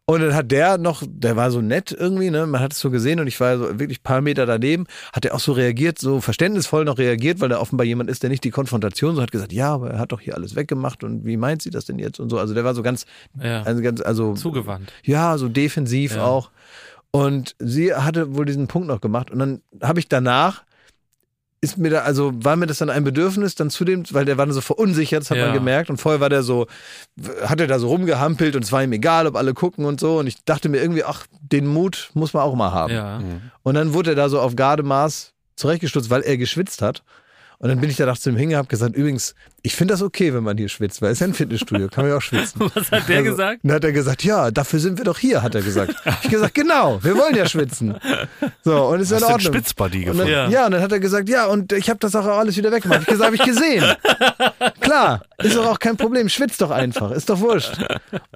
Und 0.08 0.22
dann 0.22 0.36
hat 0.36 0.52
der 0.52 0.78
noch, 0.78 1.02
der 1.08 1.36
war 1.36 1.50
so 1.50 1.62
nett 1.62 1.92
irgendwie, 1.92 2.30
ne? 2.30 2.46
Man 2.46 2.62
hat 2.62 2.74
es 2.74 2.80
so 2.80 2.92
gesehen 2.92 3.20
und 3.20 3.26
ich 3.26 3.40
war 3.40 3.58
so 3.58 3.80
wirklich 3.80 4.00
ein 4.02 4.04
paar 4.04 4.22
Meter 4.22 4.46
daneben, 4.46 4.86
hat 5.14 5.24
der 5.24 5.34
auch 5.34 5.40
so 5.40 5.52
reagiert, 5.52 5.98
so 5.98 6.22
verständnisvoll 6.22 6.86
noch 6.86 7.00
reagiert, 7.00 7.40
weil 7.40 7.50
da 7.50 7.60
offenbar 7.60 7.88
jemand 7.88 8.12
ist, 8.12 8.22
der 8.22 8.30
nicht 8.30 8.44
die 8.44 8.52
Konfrontation 8.52 9.16
so 9.16 9.22
hat 9.24 9.32
gesagt, 9.32 9.52
ja, 9.52 9.74
aber 9.74 9.90
er 9.90 9.98
hat 10.00 10.12
doch 10.12 10.20
hier 10.20 10.36
alles 10.36 10.56
weggemacht 10.56 11.04
und 11.04 11.26
wie 11.26 11.38
meint 11.38 11.64
sie 11.64 11.72
das 11.72 11.86
denn 11.86 11.98
jetzt 11.98 12.20
und 12.20 12.30
so. 12.30 12.38
Also 12.38 12.54
der 12.54 12.64
war 12.64 12.76
so 12.76 12.84
ganz, 12.84 13.06
Ja. 13.42 13.64
also 13.64 13.82
ganz, 13.82 14.00
also 14.00 14.36
Zugewandt. 14.36 14.94
ja, 15.04 15.40
so 15.40 15.50
defensiv 15.50 16.16
Ja. 16.18 16.26
auch. 16.26 16.52
Und 17.10 17.56
sie 17.58 17.92
hatte 17.96 18.36
wohl 18.36 18.46
diesen 18.46 18.68
Punkt 18.68 18.88
noch 18.88 19.02
gemacht. 19.02 19.32
Und 19.32 19.40
dann 19.40 19.62
habe 19.82 19.98
ich 20.00 20.08
danach, 20.08 20.64
ist 21.66 21.78
mir 21.78 21.90
da, 21.90 22.00
also 22.02 22.32
war 22.36 22.56
mir 22.56 22.68
das 22.68 22.78
dann 22.78 22.90
ein 22.90 23.04
Bedürfnis, 23.04 23.56
dann 23.56 23.70
zu 23.70 23.84
dem, 23.86 24.04
weil 24.12 24.26
der 24.26 24.38
war 24.38 24.52
so 24.52 24.62
verunsichert, 24.62 25.22
das 25.22 25.32
hat 25.32 25.38
Ja. 25.38 25.46
man 25.46 25.54
gemerkt. 25.54 25.90
Und 25.90 25.98
vorher 25.98 26.22
war 26.22 26.30
der 26.30 26.44
so, 26.44 26.68
hat 27.44 27.60
er 27.60 27.68
da 27.68 27.80
so 27.80 27.88
rumgehampelt 27.90 28.56
und 28.56 28.64
es 28.64 28.72
war 28.72 28.84
ihm 28.84 28.94
egal, 28.94 29.28
ob 29.28 29.36
alle 29.36 29.54
gucken 29.54 29.86
und 29.86 30.00
so. 30.00 30.20
Und 30.20 30.28
ich 30.28 30.44
dachte 30.46 30.70
mir 30.70 30.82
irgendwie, 30.82 31.04
ach, 31.04 31.26
den 31.42 31.68
Mut 31.68 32.10
muss 32.14 32.34
man 32.34 32.44
auch 32.44 32.56
mal 32.56 32.72
haben. 32.72 32.94
Ja. 32.94 33.20
Und 33.64 33.76
dann 33.76 33.94
wurde 33.94 34.12
er 34.12 34.16
da 34.16 34.30
so 34.30 34.40
auf 34.40 34.56
Gardemaß 34.56 35.34
zurechtgestutzt, 35.56 36.10
weil 36.10 36.22
er 36.22 36.38
geschwitzt 36.38 36.82
hat. 36.82 37.04
Und 37.66 37.70
dann 37.70 37.82
bin 37.82 37.90
ich 37.90 37.98
da 37.98 38.06
nach 38.06 38.20
zu 38.20 38.30
ihm 38.30 38.38
hingehabt 38.38 38.70
gesagt, 38.70 38.96
übrigens, 38.96 39.34
ich 39.64 39.76
finde 39.76 39.96
das 39.96 40.04
okay, 40.04 40.36
wenn 40.36 40.44
man 40.44 40.56
hier 40.56 40.70
schwitzt, 40.70 41.02
weil 41.02 41.10
es 41.10 41.14
ist 41.14 41.22
ja 41.22 41.28
ein 41.30 41.34
Fitnessstudio, 41.34 41.88
kann 41.88 42.04
man 42.04 42.12
ja 42.12 42.18
auch 42.18 42.22
schwitzen. 42.22 42.62
Was 42.76 42.92
hat 42.92 43.10
der 43.10 43.18
Also, 43.18 43.32
gesagt? 43.32 43.62
Dann 43.64 43.72
hat 43.72 43.84
er 43.84 43.92
gesagt, 43.92 44.24
ja, 44.24 44.52
dafür 44.52 44.80
sind 44.80 45.00
wir 45.00 45.04
doch 45.04 45.18
hier, 45.18 45.42
hat 45.42 45.56
er 45.56 45.64
gesagt. 45.64 45.96
Ich 46.22 46.30
gesagt, 46.30 46.54
genau, 46.54 47.04
wir 47.04 47.18
wollen 47.18 47.36
ja 47.36 47.48
schwitzen. 47.48 47.96
So, 48.64 48.86
und 48.86 49.00
ist 49.00 49.12
Hast 49.12 49.24
in 49.24 49.24
Ordnung. 49.24 49.52
Dann, 49.52 49.92
gefunden? 49.92 50.28
ja. 50.28 50.48
Ja. 50.48 50.66
und 50.68 50.74
dann 50.74 50.82
hat 50.84 50.92
er 50.92 51.00
gesagt, 51.00 51.28
ja, 51.28 51.48
und 51.48 51.74
ich 51.74 51.90
habe 51.90 51.98
das 51.98 52.16
auch 52.16 52.26
alles 52.28 52.56
wieder 52.56 52.72
weggemacht. 52.72 53.02
Ich 53.02 53.08
gesagt, 53.08 53.26
habe 53.26 53.36
ich 53.36 53.42
gesehen. 53.42 53.84
Klar, 54.82 55.24
ist 55.40 55.56
doch 55.56 55.66
auch 55.66 55.80
kein 55.80 55.98
Problem, 55.98 56.30
schwitzt 56.30 56.62
doch 56.62 56.70
einfach, 56.70 57.10
ist 57.10 57.32
doch 57.32 57.40
wurscht. 57.40 57.80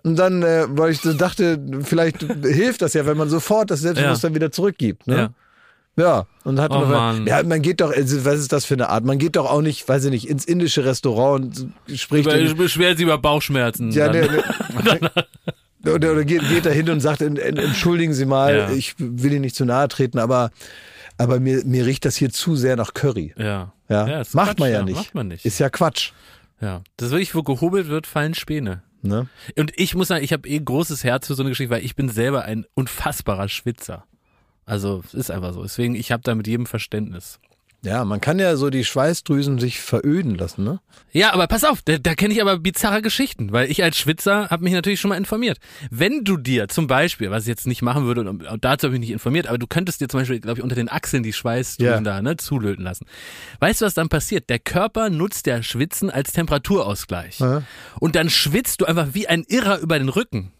Und 0.02 0.16
dann, 0.16 0.42
äh, 0.42 0.66
weil 0.70 0.90
ich 0.90 1.02
so 1.02 1.14
dachte, 1.14 1.60
vielleicht 1.84 2.24
hilft 2.24 2.82
das 2.82 2.96
ja, 2.96 3.06
wenn 3.06 3.16
man 3.18 3.30
sofort 3.30 3.70
das 3.70 3.82
Selbstbewusstsein 3.82 4.34
wieder 4.34 4.52
zurückgibt. 4.52 5.06
Ne? 5.06 5.16
Ja. 5.16 5.30
Ja, 6.00 6.26
und 6.46 6.60
hat 6.60 6.72
Oh 6.72 6.86
man, 6.86 7.28
ja, 7.28 7.44
man 7.44 7.62
geht 7.62 7.82
doch, 7.82 7.92
also, 7.92 8.24
was 8.26 8.40
ist 8.40 8.52
das 8.54 8.66
für 8.66 8.76
eine 8.76 8.90
Art? 8.90 9.04
Man 9.04 9.18
geht 9.18 9.36
doch 9.36 9.50
auch 9.50 9.62
nicht, 9.62 9.88
weiß 9.88 10.06
ich 10.06 10.12
nicht, 10.12 10.30
ins 10.30 10.46
indische 10.46 10.86
Restaurant 10.86 11.60
und 11.60 11.98
spricht 12.00 12.26
Über, 12.28 12.38
den- 12.38 12.56
beschwert 12.56 12.98
sie 12.98 13.04
über 13.04 13.18
Bauchschmerzen. 13.18 13.92
ja, 13.92 14.08
dann. 14.10 14.22
ne, 14.32 15.00
ne, 15.84 15.92
oder, 15.94 16.12
oder 16.14 16.24
geht, 16.26 16.48
geht 16.50 16.66
da 16.66 16.70
hin 16.70 16.90
und 16.90 17.00
sagt, 17.02 17.22
en- 17.22 17.38
en- 17.38 17.58
entschuldigen 17.58 18.14
Sie 18.14 18.26
mal, 18.26 18.56
Ja. 18.58 18.70
ich 18.72 18.96
will 18.98 19.32
Ihnen 19.34 19.42
nicht 19.42 19.56
zu 19.56 19.66
nahe 19.66 19.88
treten, 19.90 20.20
aber 20.20 20.52
aber 21.18 21.42
mir, 21.42 21.66
mir 21.66 21.86
riecht 21.86 22.06
das 22.06 22.16
hier 22.16 22.30
zu 22.30 22.56
sehr 22.56 22.78
nach 22.78 22.94
Curry. 22.94 23.34
Ja. 23.38 23.74
Ja, 23.90 24.08
Ja, 24.08 24.18
macht 24.32 24.52
Quatsch, 24.52 24.60
man 24.60 24.70
ja 24.72 24.78
ja, 24.80 24.84
nicht. 24.86 24.96
macht 24.96 25.16
man 25.16 25.28
nicht. 25.28 25.46
Ist 25.46 25.60
ja 25.60 25.70
Quatsch. 25.70 26.12
Ja. 26.62 26.82
Das 26.96 27.08
ist 27.08 27.12
wirklich, 27.12 27.36
wo 27.36 27.44
gehobelt 27.44 27.90
wird, 27.90 28.08
fallen 28.08 28.34
Späne. 28.36 28.84
Ne? 29.02 29.28
Und 29.58 29.72
ich 29.76 29.96
muss 29.96 30.08
sagen, 30.10 30.24
ich 30.24 30.32
habe 30.34 30.48
eh 30.48 30.60
großes 30.60 31.04
Herz 31.04 31.28
für 31.28 31.34
so 31.34 31.44
eine 31.44 31.50
Geschichte, 31.52 31.74
weil 31.74 31.84
ich 31.84 31.96
bin 31.98 32.08
selber 32.10 32.44
ein 32.44 32.66
unfassbarer 32.74 33.50
Schwitzer. 33.50 34.06
Also 34.70 35.02
es 35.06 35.14
ist 35.14 35.32
einfach 35.32 35.54
so. 35.54 35.64
Deswegen, 35.64 35.96
ich 35.96 36.12
habe 36.12 36.22
da 36.24 36.36
mit 36.36 36.48
jedem 36.48 36.66
Verständnis. 36.66 37.40
Ja, 37.82 38.04
man 38.04 38.20
kann 38.20 38.40
ja 38.40 38.58
so 38.58 38.70
die 38.70 38.84
Schweißdrüsen 38.84 39.58
sich 39.58 39.80
veröden 39.80 40.36
lassen, 40.36 40.66
ne? 40.66 40.82
Ja, 41.14 41.32
aber 41.34 41.48
pass 41.48 41.64
auf, 41.64 41.82
da, 41.82 41.98
da 41.98 42.14
kenne 42.14 42.34
ich 42.34 42.42
aber 42.42 42.60
bizarre 42.60 43.02
Geschichten, 43.02 43.54
weil 43.54 43.72
ich 43.72 43.82
als 43.82 43.98
Schwitzer 43.98 44.50
habe 44.50 44.66
mich 44.66 44.74
natürlich 44.74 45.00
schon 45.00 45.08
mal 45.10 45.16
informiert. 45.16 45.60
Wenn 45.90 46.26
du 46.26 46.36
dir 46.36 46.68
zum 46.68 46.88
Beispiel, 46.88 47.32
was 47.32 47.44
ich 47.44 47.48
jetzt 47.48 47.68
nicht 47.68 47.82
machen 47.82 48.04
würde, 48.04 48.30
und, 48.30 48.44
dazu 48.60 48.86
habe 48.88 48.96
ich 48.96 49.00
mich 49.00 49.08
nicht 49.08 49.12
informiert, 49.14 49.48
aber 49.48 49.58
du 49.58 49.66
könntest 49.66 50.02
dir 50.02 50.10
zum 50.10 50.20
Beispiel, 50.20 50.42
glaube 50.42 50.60
ich, 50.60 50.64
unter 50.64 50.76
den 50.76 50.90
Achseln 50.90 51.24
die 51.24 51.32
Schweißdrüsen 51.32 51.94
Ja. 51.94 52.02
da 52.02 52.22
ne, 52.22 52.36
zulöten 52.36 52.84
lassen. 52.84 53.06
Weißt 53.62 53.80
du, 53.80 53.86
was 53.86 53.94
dann 53.94 54.10
passiert? 54.10 54.50
Der 54.50 54.60
Körper 54.60 55.10
nutzt 55.10 55.46
der 55.46 55.64
Schwitzen 55.64 56.10
als 56.10 56.34
Temperaturausgleich. 56.34 57.40
Ja. 57.40 57.64
Und 58.02 58.18
dann 58.18 58.30
schwitzt 58.30 58.82
du 58.82 58.86
einfach 58.86 59.08
wie 59.14 59.28
ein 59.28 59.46
Irrer 59.48 59.80
über 59.80 59.98
den 59.98 60.10
Rücken. 60.10 60.52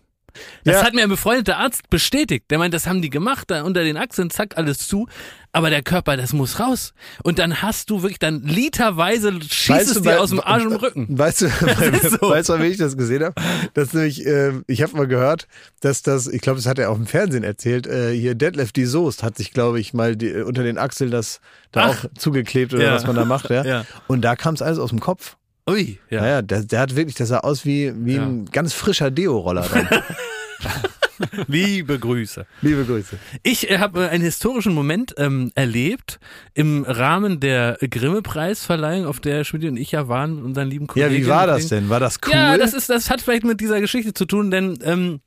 Das 0.64 0.76
Ja. 0.76 0.84
hat 0.86 0.94
mir 0.94 1.04
ein 1.04 1.10
befreundeter 1.10 1.58
Arzt 1.58 1.90
bestätigt. 1.90 2.46
Der 2.50 2.58
meint, 2.58 2.74
das 2.74 2.88
haben 2.88 3.02
die 3.02 3.10
gemacht, 3.10 3.50
da 3.52 3.64
unter 3.64 3.84
den 3.84 3.98
Achseln, 3.98 4.30
zack, 4.30 4.58
alles 4.58 4.88
zu. 4.88 5.08
Aber 5.52 5.72
der 5.72 5.82
Körper, 5.82 6.16
das 6.16 6.32
muss 6.32 6.60
raus. 6.60 6.94
Und 7.24 7.40
dann 7.40 7.64
hast 7.64 7.90
du 7.90 8.04
wirklich 8.04 8.20
dann 8.20 8.44
literweise 8.44 9.34
schießt 9.42 9.90
es 9.90 10.02
dir 10.02 10.06
weil- 10.12 10.18
aus 10.20 10.30
dem 10.30 10.40
Arsch 10.42 10.64
und 10.64 10.70
dem 10.72 10.80
Rücken. 10.80 11.08
Weißt 11.18 11.42
du, 11.42 11.48
so. 12.22 12.30
weißt 12.30 12.50
du, 12.50 12.60
wie 12.60 12.68
ich 12.68 12.78
das 12.78 12.96
gesehen 12.98 13.24
habe? 13.24 13.34
Das 13.74 13.94
nämlich, 13.94 14.26
ähm, 14.28 14.64
ich 14.68 14.84
habe 14.84 14.96
mal 14.96 15.08
gehört, 15.08 15.48
dass 15.82 16.04
das, 16.04 16.28
ich 16.28 16.42
glaube, 16.42 16.58
das 16.60 16.68
hat 16.68 16.78
er 16.78 16.92
auch 16.92 16.98
im 16.98 17.08
Fernsehen 17.08 17.44
erzählt, 17.44 17.88
äh, 17.88 18.12
hier 18.14 18.36
Detlef 18.36 18.72
die 18.72 18.86
Soest 18.86 19.24
hat 19.24 19.38
sich, 19.38 19.52
glaube 19.52 19.80
ich, 19.80 19.94
mal 19.94 20.16
die, 20.16 20.28
äh, 20.30 20.44
unter 20.44 20.62
den 20.64 20.78
Achseln 20.78 21.10
das 21.10 21.40
da 21.72 21.86
Ach. 21.86 21.90
auch 22.06 22.10
zugeklebt 22.18 22.74
oder 22.76 22.84
Ja. 22.84 22.94
was 22.94 23.08
man 23.08 23.16
da 23.16 23.26
macht, 23.26 23.50
ja. 23.50 23.64
Ja. 23.70 23.86
Und 24.08 24.22
da 24.22 24.36
kam 24.36 24.54
es 24.54 24.62
alles 24.62 24.78
aus 24.78 24.90
dem 24.92 25.00
Kopf. 25.00 25.36
Ui, 25.70 26.00
ja. 26.10 26.22
Naja, 26.22 26.42
der, 26.42 26.64
der 26.64 26.80
hat 26.80 26.96
wirklich, 26.96 27.16
das 27.16 27.30
sah 27.30 27.40
aus 27.40 27.66
wie, 27.66 27.94
wie 28.06 28.16
Ja. 28.16 28.24
ein 28.26 28.46
ganz 28.46 28.74
frischer 28.74 29.12
Deo-Roller 29.12 29.68
dann. 29.72 29.88
Liebe 31.48 32.00
Grüße. 32.00 32.46
Liebe 32.62 32.86
Grüße. 32.86 33.18
Ich 33.44 33.70
äh, 33.70 33.80
habe 33.80 34.10
einen 34.10 34.24
historischen 34.24 34.74
Moment 34.74 35.16
ähm, 35.18 35.52
erlebt 35.54 36.20
im 36.54 36.84
Rahmen 36.86 37.40
der 37.42 37.78
Grimme-Preisverleihung, 37.82 39.06
auf 39.06 39.20
der 39.20 39.44
Schmidt 39.44 39.66
und 39.66 39.76
ich 39.78 39.92
ja 39.92 40.08
waren 40.08 40.36
mit 40.38 40.46
unseren 40.46 40.70
lieben 40.70 40.88
Ja, 40.96 41.08
Kollegen. 41.08 41.26
wie 41.26 41.30
war 41.30 41.46
das 41.48 41.68
denn? 41.68 41.90
War 41.90 42.00
das 42.00 42.20
cool? 42.26 42.34
Ja, 42.34 42.58
das 42.58 42.74
ist, 42.74 42.90
das 42.90 43.10
hat 43.10 43.22
vielleicht 43.22 43.44
mit 43.44 43.60
dieser 43.60 43.82
Geschichte 43.82 44.14
zu 44.14 44.26
tun, 44.26 44.50
denn 44.50 44.80
ähm, 44.84 45.20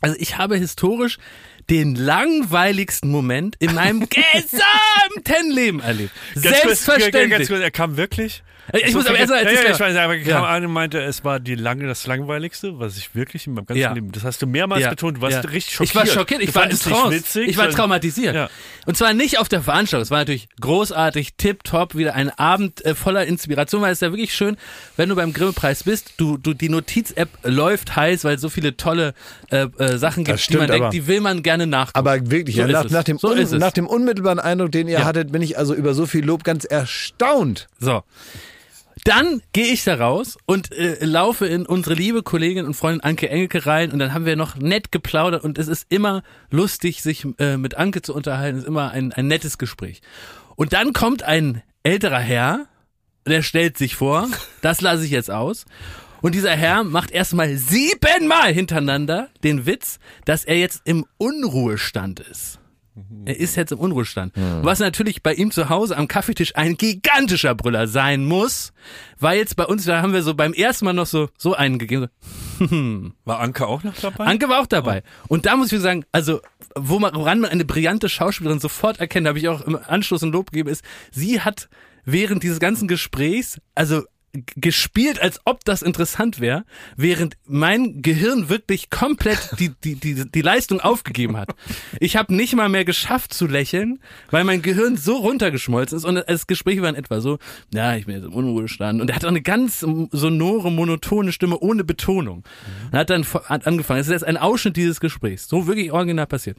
also 0.00 0.16
ich 0.18 0.38
habe 0.38 0.56
historisch 0.56 1.18
den 1.70 1.94
langweiligsten 1.96 3.10
Moment 3.10 3.56
in 3.58 3.74
meinem 3.74 4.00
gesamten 4.08 5.50
Leben 5.50 5.80
erlebt. 5.80 6.12
Ganz 6.34 6.44
kurz, 6.44 6.84
Selbstverständlich. 6.84 7.30
Ganz 7.30 7.48
kurz, 7.48 7.60
er 7.60 7.70
kam 7.70 7.96
wirklich. 7.96 8.42
Ich 8.72 8.94
muss 8.94 9.06
aber 9.06 9.18
erst 9.18 9.30
mal 9.30 9.36
ja, 9.36 9.42
erzählen. 9.42 9.66
ja, 9.66 9.72
ich 9.74 9.80
weiß, 9.80 9.96
aber 9.96 10.16
er 10.16 10.20
kam 10.22 10.28
Ja. 10.42 10.44
an 10.48 10.64
und 10.64 10.72
meinte, 10.72 11.00
es 11.02 11.24
war 11.24 11.40
die 11.40 11.54
lange, 11.54 11.86
das 11.86 12.06
langweiligste, 12.06 12.78
was 12.78 12.96
ich 12.96 13.14
wirklich 13.14 13.46
in 13.46 13.54
meinem 13.54 13.66
ganzen 13.66 13.80
Ja. 13.80 13.92
Leben. 13.92 14.10
Das 14.12 14.24
hast 14.24 14.40
du 14.40 14.46
mehrmals 14.46 14.82
Ja, 14.82 14.90
betont. 14.90 15.18
Du 15.18 15.20
warst 15.22 15.34
ja. 15.44 15.50
richtig 15.50 15.74
schockiert. 15.74 15.90
Ich 15.90 15.94
war 15.94 16.06
schockiert, 16.06 16.40
ich 16.42 16.48
Du 16.50 16.54
war 16.54 16.70
in 16.70 16.78
Trance. 16.78 17.10
witzig, 17.16 17.48
ich 17.48 17.56
war 17.58 17.68
traumatisiert. 17.68 18.34
Ja. 18.34 18.48
Und 18.86 18.96
zwar 18.96 19.12
nicht 19.12 19.38
auf 19.38 19.48
der 19.48 19.62
Veranstaltung. 19.62 20.02
Es 20.02 20.10
war 20.10 20.18
natürlich 20.20 20.48
großartig, 20.60 21.34
tipptopp, 21.36 21.94
wieder 21.96 22.14
ein 22.14 22.30
Abend 22.30 22.84
äh, 22.84 22.94
voller 22.94 23.26
Inspiration, 23.26 23.82
weil 23.82 23.92
es 23.92 23.98
ist 23.98 24.02
ja 24.02 24.10
wirklich 24.12 24.34
schön, 24.34 24.56
wenn 24.96 25.08
du 25.10 25.16
beim 25.16 25.32
Grimme-Preis 25.32 25.84
bist, 25.84 26.14
du, 26.16 26.38
du, 26.38 26.54
die 26.54 26.68
Notiz-App 26.70 27.28
läuft 27.42 27.94
heiß, 27.94 28.24
weil 28.24 28.36
es 28.36 28.40
so 28.40 28.48
viele 28.48 28.76
tolle 28.76 29.14
äh, 29.50 29.66
äh, 29.78 29.98
Sachen 29.98 30.24
gibt, 30.24 30.38
die 30.38 30.42
stimmt, 30.42 30.60
man 30.60 30.70
aber- 30.70 30.78
denkt, 30.78 30.94
die 30.94 31.06
will 31.06 31.20
man 31.20 31.42
gerne 31.42 31.66
nachgucken. 31.66 31.98
Aber 31.98 32.30
wirklich, 32.30 32.56
So 32.56 32.64
nach, 32.66 32.84
es. 32.86 32.92
nach, 32.92 33.04
dem 33.04 33.18
So 33.18 33.28
un, 33.28 33.38
ist 33.38 33.52
es. 33.52 33.60
nach 33.60 33.72
dem 33.72 33.86
unmittelbaren 33.86 34.40
Eindruck, 34.40 34.72
den 34.72 34.88
ihr 34.88 35.00
Ja. 35.00 35.04
hattet, 35.04 35.30
bin 35.30 35.42
ich 35.42 35.58
also 35.58 35.74
über 35.74 35.92
so 35.94 36.06
viel 36.06 36.24
Lob 36.24 36.42
ganz 36.44 36.64
erstaunt. 36.64 37.68
So. 37.78 38.02
Dann 39.04 39.42
gehe 39.52 39.72
ich 39.72 39.82
da 39.82 39.96
raus 39.96 40.38
und 40.46 40.72
äh, 40.72 41.04
laufe 41.04 41.46
in 41.46 41.66
unsere 41.66 41.94
liebe 41.94 42.22
Kollegin 42.22 42.66
und 42.66 42.74
Freundin 42.74 43.00
Anke 43.00 43.28
Engelke 43.28 43.66
rein 43.66 43.90
und 43.90 43.98
dann 43.98 44.14
haben 44.14 44.26
wir 44.26 44.36
noch 44.36 44.54
nett 44.56 44.92
geplaudert 44.92 45.42
und 45.42 45.58
es 45.58 45.66
ist 45.66 45.86
immer 45.88 46.22
lustig, 46.50 47.02
sich 47.02 47.26
äh, 47.38 47.56
mit 47.56 47.76
Anke 47.76 48.02
zu 48.02 48.14
unterhalten, 48.14 48.58
es 48.58 48.62
ist 48.62 48.68
immer 48.68 48.92
ein, 48.92 49.12
ein 49.12 49.26
nettes 49.26 49.58
Gespräch. 49.58 50.02
Und 50.54 50.72
dann 50.72 50.92
kommt 50.92 51.24
ein 51.24 51.62
älterer 51.82 52.20
Herr, 52.20 52.66
der 53.26 53.42
stellt 53.42 53.76
sich 53.76 53.96
vor, 53.96 54.28
das 54.60 54.80
lasse 54.80 55.04
ich 55.04 55.10
jetzt 55.10 55.30
aus. 55.30 55.64
Und 56.20 56.36
dieser 56.36 56.52
Herr 56.52 56.84
macht 56.84 57.10
erstmal 57.10 57.56
siebenmal 57.56 58.52
hintereinander 58.52 59.28
den 59.42 59.66
Witz, 59.66 59.98
dass 60.24 60.44
er 60.44 60.56
jetzt 60.56 60.82
im 60.84 61.04
Unruhestand 61.18 62.20
ist. 62.20 62.60
Er 63.24 63.38
ist 63.38 63.56
jetzt 63.56 63.72
im 63.72 63.78
Unruhestand. 63.78 64.34
Was 64.62 64.78
natürlich 64.78 65.22
bei 65.22 65.32
ihm 65.32 65.50
zu 65.50 65.68
Hause 65.68 65.96
am 65.96 66.08
Kaffeetisch 66.08 66.56
ein 66.56 66.76
gigantischer 66.76 67.54
Brüller 67.54 67.86
sein 67.86 68.24
muss, 68.24 68.72
weil 69.18 69.38
jetzt 69.38 69.56
bei 69.56 69.64
uns, 69.64 69.84
da 69.84 70.02
haben 70.02 70.12
wir 70.12 70.22
so 70.22 70.34
beim 70.34 70.52
ersten 70.52 70.84
Mal 70.84 70.92
noch 70.92 71.06
so, 71.06 71.30
so 71.38 71.54
einen 71.54 71.78
gegeben. 71.78 72.08
War 73.24 73.40
Anke 73.40 73.66
auch 73.66 73.82
noch 73.82 73.94
dabei? 73.94 74.24
Anke 74.24 74.48
war 74.48 74.60
auch 74.60 74.66
dabei. 74.66 75.02
Und 75.28 75.46
da 75.46 75.56
muss 75.56 75.72
ich 75.72 75.80
sagen, 75.80 76.04
also, 76.12 76.40
wo 76.76 76.98
man, 76.98 77.14
woran 77.14 77.40
man 77.40 77.50
eine 77.50 77.64
brillante 77.64 78.08
Schauspielerin 78.08 78.60
sofort 78.60 79.00
erkennt, 79.00 79.26
habe 79.26 79.38
ich 79.38 79.48
auch 79.48 79.62
im 79.62 79.78
Anschluss 79.86 80.22
ein 80.22 80.32
Lob 80.32 80.50
gegeben, 80.50 80.68
ist, 80.68 80.84
sie 81.10 81.40
hat 81.40 81.68
während 82.04 82.42
dieses 82.42 82.60
ganzen 82.60 82.88
Gesprächs, 82.88 83.60
also 83.74 84.02
gespielt, 84.32 85.20
als 85.20 85.40
ob 85.44 85.64
das 85.64 85.82
interessant 85.82 86.40
wäre, 86.40 86.64
während 86.96 87.36
mein 87.46 88.00
Gehirn 88.00 88.48
wirklich 88.48 88.88
komplett 88.88 89.50
die, 89.58 89.70
die, 89.84 89.96
die, 89.96 90.30
die 90.30 90.40
Leistung 90.40 90.80
aufgegeben 90.80 91.36
hat. 91.36 91.50
Ich 92.00 92.16
habe 92.16 92.34
nicht 92.34 92.54
mal 92.54 92.70
mehr 92.70 92.86
geschafft 92.86 93.34
zu 93.34 93.46
lächeln, 93.46 93.98
weil 94.30 94.44
mein 94.44 94.62
Gehirn 94.62 94.96
so 94.96 95.16
runtergeschmolzen 95.16 95.98
ist 95.98 96.04
und 96.04 96.22
das 96.26 96.46
Gespräch 96.46 96.80
war 96.80 96.88
in 96.88 96.94
etwa 96.94 97.20
so, 97.20 97.38
ja, 97.74 97.94
ich 97.96 98.06
bin 98.06 98.16
jetzt 98.16 98.24
im 98.24 98.32
Unruhestand. 98.32 99.02
Und 99.02 99.10
er 99.10 99.16
hat 99.16 99.24
auch 99.24 99.28
eine 99.28 99.42
ganz 99.42 99.80
sonore, 99.80 100.72
monotone 100.72 101.32
Stimme 101.32 101.58
ohne 101.58 101.84
Betonung. 101.84 102.44
Und 102.90 102.98
hat 102.98 103.10
dann 103.10 103.24
hat 103.24 103.66
angefangen, 103.66 104.00
es 104.00 104.06
ist 104.06 104.12
jetzt 104.12 104.24
ein 104.24 104.38
Ausschnitt 104.38 104.76
dieses 104.76 105.00
Gesprächs, 105.00 105.46
so 105.46 105.66
wirklich 105.66 105.92
original 105.92 106.26
passiert. 106.26 106.56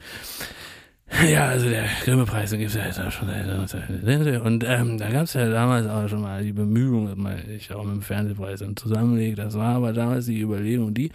Ja, 1.28 1.48
also 1.48 1.68
der 1.68 1.84
Grimme-Preis, 2.02 2.50
den 2.50 2.60
gibt's 2.60 2.74
ja 2.74 2.84
jetzt 2.86 3.00
auch 3.00 3.10
schon 3.10 3.28
seit 3.28 4.40
und 4.40 4.64
ähm, 4.66 4.98
da 4.98 5.10
gab's 5.10 5.34
ja 5.34 5.48
damals 5.48 5.86
auch 5.86 6.08
schon 6.08 6.22
mal 6.22 6.42
die 6.42 6.52
Bemühungen, 6.52 7.08
dass 7.08 7.16
man 7.16 7.38
ich 7.48 7.72
auch 7.72 7.84
mit 7.84 7.94
dem 7.94 8.02
Fernsehpreis 8.02 8.60
dann 8.60 8.76
zusammenlegt. 8.76 9.38
Das 9.38 9.54
war 9.54 9.76
aber 9.76 9.92
damals 9.92 10.26
die 10.26 10.40
Überlegung, 10.40 10.92
die 10.94 11.10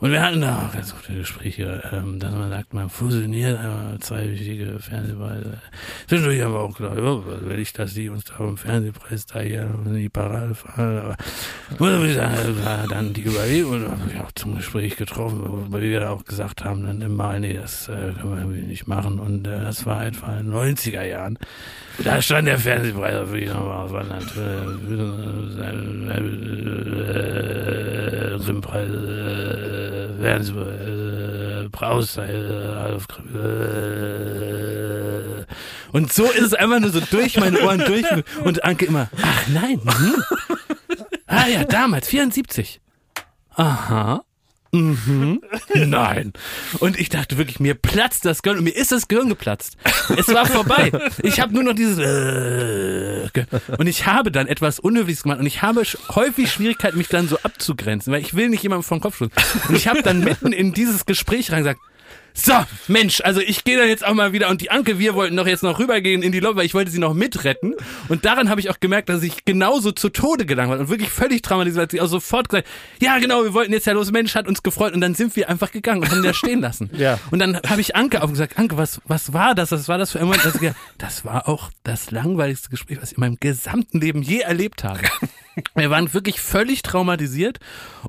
und 0.00 0.12
wir 0.12 0.22
hatten 0.22 0.40
da 0.40 0.66
auch 0.66 0.72
ganz 0.72 0.94
gute 0.94 1.14
Gespräche, 1.14 1.82
ähm, 1.92 2.18
dass 2.18 2.32
man 2.32 2.48
sagt, 2.50 2.72
man 2.72 2.88
fusioniert 2.88 3.58
einmal 3.58 3.98
zwei 4.00 4.30
wichtige 4.30 4.78
Fernsehpreise. 4.78 5.58
Zwischendurch 6.08 6.40
haben 6.40 6.54
wir 6.54 6.60
auch 6.60 6.76
gedacht, 6.76 6.96
ja, 6.96 7.26
was 7.26 7.44
will 7.44 7.58
ich, 7.58 7.72
dass 7.72 7.94
die 7.94 8.08
uns 8.08 8.24
da 8.24 8.38
im 8.38 8.56
Fernsehpreis 8.56 9.26
da 9.26 9.40
hier 9.40 9.68
in 9.84 9.94
die 9.94 10.08
Parade 10.08 10.54
fahren. 10.54 10.98
Aber 10.98 11.16
muss 11.78 12.08
ich 12.08 12.14
sagen, 12.14 12.34
das 12.34 12.64
war 12.64 12.88
dann 12.88 13.12
die 13.12 13.24
Überlegung, 13.24 13.72
und 13.72 13.90
habe 13.90 14.10
ich 14.12 14.20
auch 14.20 14.32
zum 14.32 14.56
Gespräch 14.56 14.96
getroffen, 14.96 15.66
weil 15.68 15.82
wir 15.82 16.10
auch 16.10 16.24
gesagt 16.24 16.64
haben, 16.64 16.84
dann 16.84 17.02
immer, 17.02 17.38
nee, 17.38 17.54
das 17.54 17.88
äh, 17.88 18.12
können 18.20 18.54
wir 18.54 18.62
nicht 18.62 18.86
machen. 18.86 19.20
Und 19.20 19.46
äh, 19.46 19.60
das 19.60 19.84
war 19.84 20.06
etwa 20.06 20.38
in 20.38 20.50
den 20.50 20.76
90er 20.76 21.04
Jahren. 21.04 21.38
Da 22.02 22.22
stand 22.22 22.48
der 22.48 22.58
Fernsehpreis 22.58 23.16
auf 23.16 23.34
jeden 23.34 23.52
Fall, 23.52 23.82
das 23.82 23.92
war 23.92 24.04
natürlich 24.04 24.40
Grimmpreis, 28.40 28.88
äh, 28.88 28.90
Fernsehpreis, 28.90 28.90
äh, 28.90 29.00
Brausteil, 29.00 29.89
äh, 29.90 30.22
äh, 33.36 35.44
und 35.92 36.12
so 36.12 36.24
ist 36.24 36.42
es 36.42 36.54
einfach 36.54 36.80
nur 36.80 36.90
so 36.90 37.00
durch 37.00 37.38
meine 37.38 37.62
Ohren 37.62 37.80
durch 37.80 38.06
und 38.44 38.64
Anke 38.64 38.86
immer, 38.86 39.08
ach 39.22 39.48
nein, 39.48 39.80
mhm. 39.82 40.22
ah 41.26 41.46
ja, 41.46 41.64
damals, 41.64 42.08
74. 42.08 42.80
Aha. 43.54 44.24
Mhm. 44.72 45.40
Nein. 45.74 46.32
Und 46.78 46.98
ich 46.98 47.08
dachte 47.08 47.38
wirklich, 47.38 47.60
mir 47.60 47.74
platzt 47.74 48.24
das 48.24 48.42
Gehirn 48.42 48.58
und 48.58 48.64
mir 48.64 48.76
ist 48.76 48.92
das 48.92 49.08
Gehirn 49.08 49.28
geplatzt. 49.28 49.76
Es 50.16 50.28
war 50.28 50.46
vorbei. 50.46 50.92
Ich 51.22 51.40
habe 51.40 51.52
nur 51.52 51.62
noch 51.62 51.74
dieses 51.74 51.98
äh, 51.98 53.30
und 53.78 53.86
ich 53.86 54.06
habe 54.06 54.30
dann 54.30 54.46
etwas 54.46 54.78
Unhöfliches 54.78 55.24
gemacht 55.24 55.40
und 55.40 55.46
ich 55.46 55.62
habe 55.62 55.82
häufig 56.14 56.50
Schwierigkeiten, 56.50 56.98
mich 56.98 57.08
dann 57.08 57.28
so 57.28 57.38
abzugrenzen, 57.42 58.12
weil 58.12 58.20
ich 58.20 58.34
will 58.34 58.48
nicht 58.48 58.62
jemandem 58.62 58.84
vom 58.84 59.00
Kopf 59.00 59.16
stoßen. 59.16 59.32
Und 59.68 59.74
ich 59.76 59.88
habe 59.88 60.02
dann 60.02 60.20
mitten 60.20 60.52
in 60.52 60.72
dieses 60.72 61.06
Gespräch 61.06 61.50
rein 61.52 61.58
gesagt, 61.58 61.80
so, 62.34 62.52
Mensch, 62.88 63.20
also 63.22 63.40
ich 63.40 63.64
gehe 63.64 63.76
dann 63.78 63.88
jetzt 63.88 64.04
auch 64.06 64.14
mal 64.14 64.32
wieder 64.32 64.48
und 64.48 64.60
die 64.60 64.70
Anke, 64.70 64.98
wir 64.98 65.14
wollten 65.14 65.36
doch 65.36 65.46
jetzt 65.46 65.62
noch 65.62 65.78
rübergehen 65.78 66.22
in 66.22 66.32
die 66.32 66.40
Lobby, 66.40 66.58
weil 66.58 66.66
ich 66.66 66.74
wollte 66.74 66.90
sie 66.90 66.98
noch 66.98 67.14
mitretten. 67.14 67.74
Und 68.08 68.24
daran 68.24 68.48
habe 68.48 68.60
ich 68.60 68.70
auch 68.70 68.80
gemerkt, 68.80 69.08
dass 69.08 69.22
ich 69.22 69.44
genauso 69.44 69.92
zu 69.92 70.08
Tode 70.08 70.46
gelangt 70.46 70.70
war 70.70 70.78
und 70.78 70.88
wirklich 70.88 71.10
völlig 71.10 71.42
traumatisiert, 71.42 71.82
hat 71.82 71.90
sie 71.90 72.00
auch 72.00 72.06
sofort 72.06 72.48
gesagt, 72.48 72.68
ja 73.00 73.18
genau, 73.18 73.44
wir 73.44 73.54
wollten 73.54 73.72
jetzt 73.72 73.86
ja 73.86 73.92
los, 73.92 74.10
Mensch, 74.12 74.34
hat 74.34 74.46
uns 74.46 74.62
gefreut 74.62 74.94
und 74.94 75.00
dann 75.00 75.14
sind 75.14 75.36
wir 75.36 75.48
einfach 75.48 75.72
gegangen 75.72 76.02
und 76.02 76.10
haben 76.10 76.22
da 76.22 76.34
stehen 76.34 76.60
lassen. 76.60 76.90
Ja. 77.00 77.18
Und 77.30 77.38
dann 77.38 77.58
habe 77.66 77.80
ich 77.80 77.96
Anke 77.96 78.22
auch 78.22 78.28
gesagt, 78.28 78.58
Anke, 78.58 78.76
was, 78.76 79.00
was 79.06 79.32
war 79.32 79.54
das? 79.54 79.70
Was 79.70 79.88
war 79.88 79.96
das 79.96 80.10
für 80.10 80.18
ein 80.18 80.26
Moment? 80.26 80.44
Also, 80.44 80.58
das 80.98 81.24
war 81.24 81.48
auch 81.48 81.70
das 81.82 82.10
langweiligste 82.10 82.68
Gespräch, 82.68 82.98
was 83.00 83.12
ich 83.12 83.16
in 83.16 83.22
meinem 83.22 83.38
gesamten 83.40 84.00
Leben 84.00 84.20
je 84.20 84.40
erlebt 84.40 84.84
habe. 84.84 85.00
Wir 85.74 85.88
waren 85.88 86.12
wirklich 86.12 86.40
völlig 86.40 86.82
traumatisiert 86.82 87.58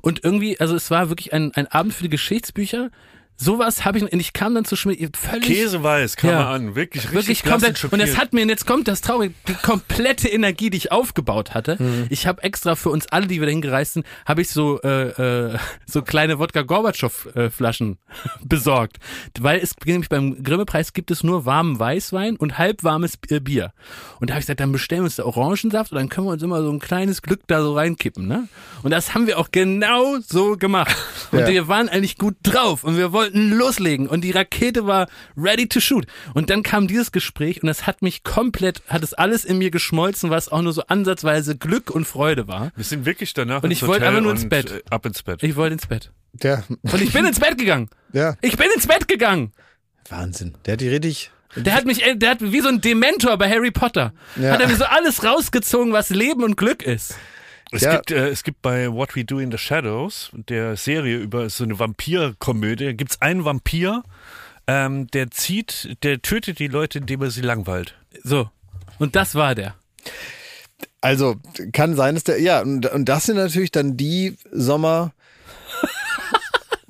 und 0.02 0.24
irgendwie, 0.24 0.60
also 0.60 0.74
es 0.74 0.90
war 0.90 1.08
wirklich 1.08 1.32
ein, 1.32 1.52
ein 1.54 1.66
Abend 1.68 1.94
für 1.94 2.02
die 2.02 2.10
Geschichtsbücher. 2.10 2.90
Sowas 3.36 3.84
habe 3.84 3.98
ich, 3.98 4.04
und 4.04 4.20
ich 4.20 4.32
kam 4.34 4.54
dann 4.54 4.64
zu 4.64 4.76
Schmidt, 4.76 5.16
völlig. 5.16 5.42
Käseweiß, 5.46 6.16
kam 6.16 6.30
Ja. 6.30 6.40
er 6.42 6.48
an. 6.48 6.74
Wirklich, 6.76 7.04
richtig 7.06 7.14
Wirklich 7.14 7.42
komplett. 7.44 7.84
Und 7.84 8.00
es 8.00 8.08
schockiert. 8.10 8.18
hat 8.18 8.32
mir, 8.32 8.42
und 8.42 8.48
jetzt 8.50 8.66
kommt 8.66 8.86
das 8.86 9.00
Traurige, 9.00 9.34
die 9.48 9.54
komplette 9.54 10.28
Energie, 10.28 10.70
die 10.70 10.76
ich 10.76 10.92
aufgebaut 10.92 11.52
hatte. 11.54 11.76
Mhm. 11.82 12.06
Ich 12.10 12.26
habe 12.28 12.42
extra 12.44 12.76
für 12.76 12.90
uns 12.90 13.06
alle, 13.08 13.26
die 13.26 13.40
wir 13.40 13.46
dahin 13.46 13.60
gereist 13.60 13.94
sind, 13.94 14.06
habe 14.26 14.42
ich 14.42 14.50
so 14.50 14.80
äh, 14.82 15.08
äh, 15.54 15.58
so 15.86 16.02
kleine 16.02 16.38
Wodka 16.38 16.62
Gorbatschow 16.62 17.28
äh, 17.34 17.50
Flaschen 17.50 17.98
besorgt, 18.44 18.98
weil 19.40 19.58
es 19.60 19.74
nämlich 19.84 20.08
beim 20.08 20.42
Grimme-Preis 20.44 20.92
gibt 20.92 21.10
es 21.10 21.24
nur 21.24 21.44
warmen 21.44 21.78
Weißwein 21.78 22.36
und 22.36 22.58
halbwarmes 22.58 23.18
äh, 23.28 23.40
Bier. 23.40 23.72
Und 24.20 24.30
da 24.30 24.34
habe 24.34 24.40
ich 24.40 24.46
gesagt, 24.46 24.60
dann 24.60 24.70
bestellen 24.72 25.02
wir 25.02 25.06
uns 25.06 25.16
da 25.16 25.24
Orangensaft 25.24 25.90
und 25.90 25.98
dann 25.98 26.08
können 26.08 26.26
wir 26.28 26.32
uns 26.32 26.42
immer 26.42 26.62
so 26.62 26.70
ein 26.70 26.78
kleines 26.78 27.22
Glück 27.22 27.40
da 27.48 27.60
so 27.62 27.74
reinkippen, 27.74 28.28
ne? 28.28 28.46
Und 28.84 28.90
das 28.92 29.14
haben 29.14 29.26
wir 29.26 29.38
auch 29.38 29.48
genau 29.50 30.18
so 30.26 30.56
gemacht. 30.56 30.94
Und 31.32 31.40
Ja. 31.40 31.48
wir 31.48 31.66
waren 31.68 31.88
eigentlich 31.88 32.18
gut 32.18 32.36
drauf 32.42 32.84
und 32.84 32.96
wir 32.98 33.12
wollten 33.12 33.31
loslegen 33.32 34.06
und 34.06 34.22
die 34.22 34.30
Rakete 34.30 34.86
war 34.86 35.08
ready 35.36 35.66
to 35.68 35.80
shoot. 35.80 36.06
Und 36.34 36.50
dann 36.50 36.62
kam 36.62 36.86
dieses 36.88 37.12
Gespräch 37.12 37.62
und 37.62 37.68
es 37.68 37.86
hat 37.86 38.02
mich 38.02 38.22
komplett, 38.24 38.82
hat 38.88 39.02
es 39.02 39.14
alles 39.14 39.44
in 39.44 39.58
mir 39.58 39.70
geschmolzen, 39.70 40.30
was 40.30 40.48
auch 40.50 40.62
nur 40.62 40.72
so 40.72 40.82
ansatzweise 40.86 41.56
Glück 41.56 41.90
und 41.90 42.04
Freude 42.06 42.48
war. 42.48 42.72
Wir 42.76 42.84
sind 42.84 43.04
wirklich 43.06 43.34
danach 43.34 43.62
Und 43.62 43.70
ins 43.70 43.80
ich 43.82 43.88
wollte 43.88 44.06
einfach 44.06 44.20
nur 44.20 44.32
ins 44.32 44.48
Bett. 44.48 44.70
äh, 44.70 44.82
Ab 44.90 45.06
ins 45.06 45.22
Bett. 45.22 45.42
Ich 45.42 45.56
wollte 45.56 45.74
ins 45.74 45.86
Bett. 45.86 46.10
Ja, 46.42 46.62
Und 46.82 47.02
ich 47.02 47.12
bin 47.12 47.24
ins 47.26 47.40
Bett 47.40 47.58
gegangen. 47.58 47.88
ja, 48.12 48.36
Ich 48.40 48.56
bin 48.56 48.66
ins 48.74 48.86
Bett 48.86 49.06
gegangen. 49.08 49.52
Wahnsinn. 50.08 50.54
Der 50.66 50.72
hat 50.74 50.80
die 50.80 50.88
richtig. 50.88 51.30
Der 51.54 51.74
hat 51.74 51.84
mich, 51.84 52.02
äh, 52.06 52.16
der 52.16 52.30
hat 52.30 52.38
wie 52.40 52.60
so 52.60 52.68
ein 52.68 52.80
Dementor 52.80 53.36
bei 53.36 53.48
Harry 53.50 53.70
Potter. 53.70 54.14
Ja. 54.36 54.52
Hat 54.52 54.60
er 54.60 54.68
mir 54.68 54.76
so 54.76 54.84
alles 54.84 55.22
rausgezogen, 55.22 55.92
was 55.92 56.08
Leben 56.10 56.42
und 56.44 56.56
Glück 56.56 56.82
ist. 56.82 57.14
Es, 57.72 57.82
Ja. 57.82 57.96
gibt, 57.96 58.10
äh, 58.10 58.28
es 58.28 58.44
gibt 58.44 58.60
bei 58.62 58.92
What 58.92 59.16
We 59.16 59.24
Do 59.24 59.38
in 59.38 59.50
the 59.50 59.58
Shadows, 59.58 60.30
der 60.34 60.76
Serie 60.76 61.16
über 61.16 61.48
so 61.50 61.64
eine 61.64 61.78
Vampirkomödie, 61.78 62.94
gibt 62.94 63.12
es 63.12 63.20
einen 63.22 63.44
Vampir, 63.44 64.02
ähm, 64.66 65.06
der 65.08 65.30
zieht, 65.30 65.96
der 66.02 66.20
tötet 66.22 66.58
die 66.58 66.68
Leute, 66.68 66.98
indem 66.98 67.22
er 67.22 67.30
sie 67.30 67.40
langweilt. 67.40 67.94
So. 68.22 68.50
Und 68.98 69.16
das 69.16 69.34
war 69.34 69.54
der. 69.54 69.74
Also 71.00 71.36
kann 71.72 71.96
sein, 71.96 72.14
dass 72.14 72.24
der. 72.24 72.40
Ja, 72.40 72.60
und, 72.60 72.86
und 72.86 73.06
das 73.08 73.24
sind 73.24 73.36
natürlich 73.36 73.72
dann 73.72 73.96
die 73.96 74.36
Sommer. 74.52 75.12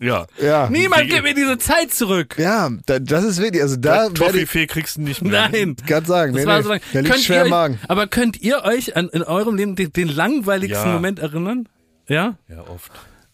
Ja. 0.03 0.27
Ja. 0.43 0.69
Niemand 0.69 1.09
gibt 1.09 1.23
mir 1.23 1.35
diese 1.35 1.59
Zeit 1.59 1.95
zurück. 1.95 2.35
Ja, 2.39 2.71
da, 2.87 2.99
das 2.99 3.25
ist 3.25 3.41
wirklich. 3.41 3.63
Also 3.63 3.77
da 3.77 4.09
Toffifee 4.09 4.67
kriegst 4.67 4.97
du 4.97 5.03
nicht 5.03 5.23
mehr. 5.23 5.49
Nein. 5.51 5.77
ganz 5.87 6.09
sagen. 6.09 6.33
Das 6.35 6.43
Nee, 6.43 6.49
war 6.49 6.57
nee, 6.59 6.63
so 6.65 6.69
lang. 6.71 6.81
da 6.93 6.99
liegt 7.01 7.13
Könnt 7.13 7.25
schwer 7.25 7.45
im 7.45 7.51
Magen. 7.51 7.79
aber 7.89 8.07
könnt 8.09 8.41
ihr 8.43 8.63
euch 8.65 8.97
an, 8.97 9.09
in 9.11 9.23
eurem 9.23 9.55
Leben 9.55 9.77
den, 9.77 9.93
den 9.93 10.09
langweiligsten 10.09 10.89
Ja. 10.89 10.93
Moment 10.95 11.21
erinnern? 11.21 11.69
Ja? 12.09 12.37
Ja, 12.49 12.63
oft. 12.69 12.91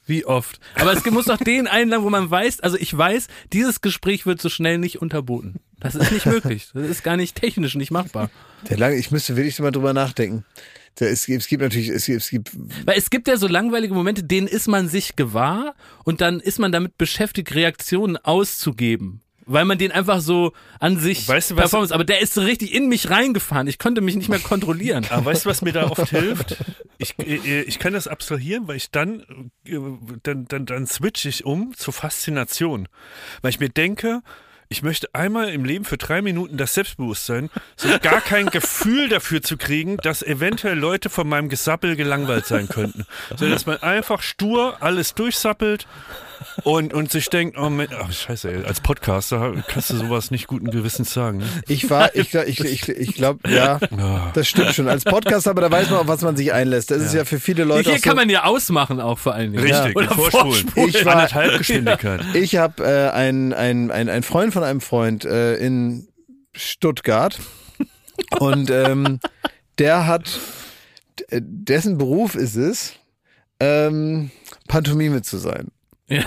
Wie 0.06 0.24
oft? 0.24 0.60
Aber 0.74 0.92
es 0.92 1.04
muss 1.06 1.26
doch 1.26 1.36
den 1.38 1.66
einladen, 1.66 2.02
wo 2.04 2.08
man 2.10 2.30
weiß, 2.30 2.60
also 2.60 2.76
ich 2.78 2.96
weiß, 2.96 3.26
dieses 3.52 3.80
Gespräch 3.82 4.24
wird 4.24 4.40
so 4.40 4.48
schnell 4.48 4.78
nicht 4.78 5.02
unterboten. 5.02 5.56
Das 5.80 5.94
ist 5.94 6.10
nicht 6.12 6.24
möglich. 6.26 6.68
Das 6.74 6.86
ist 6.88 7.02
gar 7.04 7.16
nicht 7.16 7.36
technisch 7.36 7.74
nicht 7.74 7.90
machbar. 7.90 8.30
Der 8.70 8.78
lange, 8.78 8.96
ich 8.96 9.10
müsste 9.10 9.36
wirklich 9.36 9.58
mal 9.60 9.70
drüber 9.70 9.92
nachdenken. 9.92 10.44
Der, 11.00 11.10
es, 11.10 11.26
gibt- 11.26 11.42
es 11.42 11.48
gibt 11.48 11.62
natürlich, 11.62 11.88
es 11.88 12.06
gibt, 12.06 12.20
es 12.22 12.30
gibt 12.30 12.50
Weil 12.86 12.98
es 12.98 13.10
gibt 13.10 13.28
ja 13.28 13.36
so 13.36 13.46
langweilige 13.46 13.94
Momente, 13.94 14.24
denen 14.24 14.46
ist 14.48 14.66
man 14.68 14.88
sich 14.88 15.16
gewahr 15.16 15.74
und 16.04 16.20
dann 16.20 16.40
ist 16.40 16.58
man 16.58 16.72
damit 16.72 16.98
beschäftigt, 16.98 17.54
Reaktionen 17.54 18.16
auszugeben. 18.16 19.20
Weil 19.50 19.64
man 19.64 19.78
den 19.78 19.92
einfach 19.92 20.20
so 20.20 20.52
an 20.78 20.98
sich 21.00 21.26
Weißt 21.26 21.52
du, 21.52 21.56
was- 21.56 21.62
Performance, 21.62 21.94
aber 21.94 22.04
der 22.04 22.20
ist 22.20 22.34
so 22.34 22.42
richtig 22.42 22.74
in 22.74 22.86
mich 22.88 23.08
reingefahren. 23.08 23.66
Ich 23.66 23.78
konnte 23.78 24.02
mich 24.02 24.14
nicht 24.14 24.28
mehr 24.28 24.40
kontrollieren. 24.40 25.06
Aber 25.08 25.24
weißt 25.24 25.46
du, 25.46 25.48
was 25.48 25.62
mir 25.62 25.72
da 25.72 25.88
oft 25.88 26.08
hilft? 26.10 26.58
Ich, 26.98 27.14
äh, 27.18 27.62
ich 27.62 27.78
kann 27.78 27.94
das 27.94 28.08
abstrahieren, 28.08 28.68
weil 28.68 28.76
ich 28.76 28.90
dann, 28.90 29.20
äh, 29.66 29.78
dann, 30.22 30.44
dann, 30.48 30.66
dann 30.66 30.86
switch 30.86 31.24
ich 31.24 31.46
um 31.46 31.72
zur 31.74 31.94
Faszination. 31.94 32.88
Weil 33.40 33.48
ich 33.50 33.58
mir 33.60 33.70
denke, 33.70 34.20
ich 34.68 34.82
möchte 34.82 35.08
einmal 35.14 35.48
im 35.50 35.64
Leben 35.64 35.84
für 35.84 35.96
drei 35.96 36.20
Minuten 36.22 36.56
das 36.56 36.74
Selbstbewusstsein, 36.74 37.50
so 37.76 37.88
gar 38.02 38.20
kein 38.20 38.46
Gefühl 38.46 39.08
dafür 39.08 39.42
zu 39.42 39.56
kriegen, 39.56 39.96
dass 39.98 40.22
eventuell 40.22 40.78
Leute 40.78 41.08
von 41.10 41.28
meinem 41.28 41.48
Gesappel 41.48 41.96
gelangweilt 41.96 42.46
sein 42.46 42.68
könnten. 42.68 43.06
Sondern 43.30 43.52
dass 43.52 43.66
man 43.66 43.78
einfach 43.82 44.20
stur 44.22 44.76
alles 44.80 45.14
durchsappelt 45.14 45.86
und, 46.62 46.94
und 46.94 47.10
sich 47.10 47.30
denkt, 47.30 47.58
oh 47.58 47.68
Mensch, 47.68 47.90
ach, 48.00 48.12
scheiße, 48.12 48.48
ey, 48.52 48.64
als 48.64 48.80
Podcaster 48.80 49.54
kannst 49.66 49.90
du 49.90 49.96
sowas 49.96 50.30
nicht 50.30 50.46
guten 50.46 50.70
Gewissens 50.70 51.12
sagen. 51.12 51.38
Ne? 51.38 51.46
ich 51.66 51.90
war, 51.90 52.14
ich, 52.14 52.32
ich, 52.34 52.60
ich, 52.60 52.88
ich 52.88 53.14
glaube, 53.14 53.48
ja, 53.50 53.80
das 54.34 54.48
stimmt 54.48 54.74
schon. 54.74 54.88
Als 54.88 55.04
Podcast, 55.04 55.48
aber 55.48 55.62
da 55.62 55.70
weiß 55.70 55.90
man, 55.90 56.00
auf 56.00 56.06
was 56.06 56.22
man 56.22 56.36
sich 56.36 56.52
einlässt. 56.52 56.90
Das 56.90 57.02
ist 57.02 57.14
ja 57.14 57.24
für 57.24 57.40
viele 57.40 57.64
Leute 57.64 57.88
Hier 57.90 57.94
auch 57.94 58.02
so, 58.02 58.08
kann 58.08 58.16
man 58.16 58.30
ja 58.30 58.44
ausmachen 58.44 59.00
auch 59.00 59.18
vor 59.18 59.34
allen 59.34 59.52
Dingen. 59.52 59.64
Richtig, 59.64 59.96
Oder 59.96 60.10
vorspulen. 60.10 60.52
vorspulen. 60.52 60.88
Ich 60.88 61.04
war- 61.04 61.12
Anderthalb 61.14 61.58
Geschwindigkeit. 61.58 62.20
Ich 62.34 62.56
habe 62.56 62.84
äh, 62.84 63.10
ein, 63.10 63.52
ein, 63.52 63.90
ein, 63.90 64.08
ein 64.08 64.22
Freund 64.22 64.52
von 64.52 64.57
einem 64.62 64.80
Freund 64.80 65.24
äh, 65.24 65.56
in 65.56 66.08
Stuttgart 66.52 67.38
und 68.38 68.70
ähm, 68.70 69.20
der 69.78 70.06
hat, 70.06 70.40
dessen 71.30 71.98
Beruf 71.98 72.34
ist 72.34 72.56
es, 72.56 72.94
ähm, 73.60 74.30
Pantomime 74.66 75.22
zu 75.22 75.38
sein. 75.38 75.68
Ja. 76.08 76.24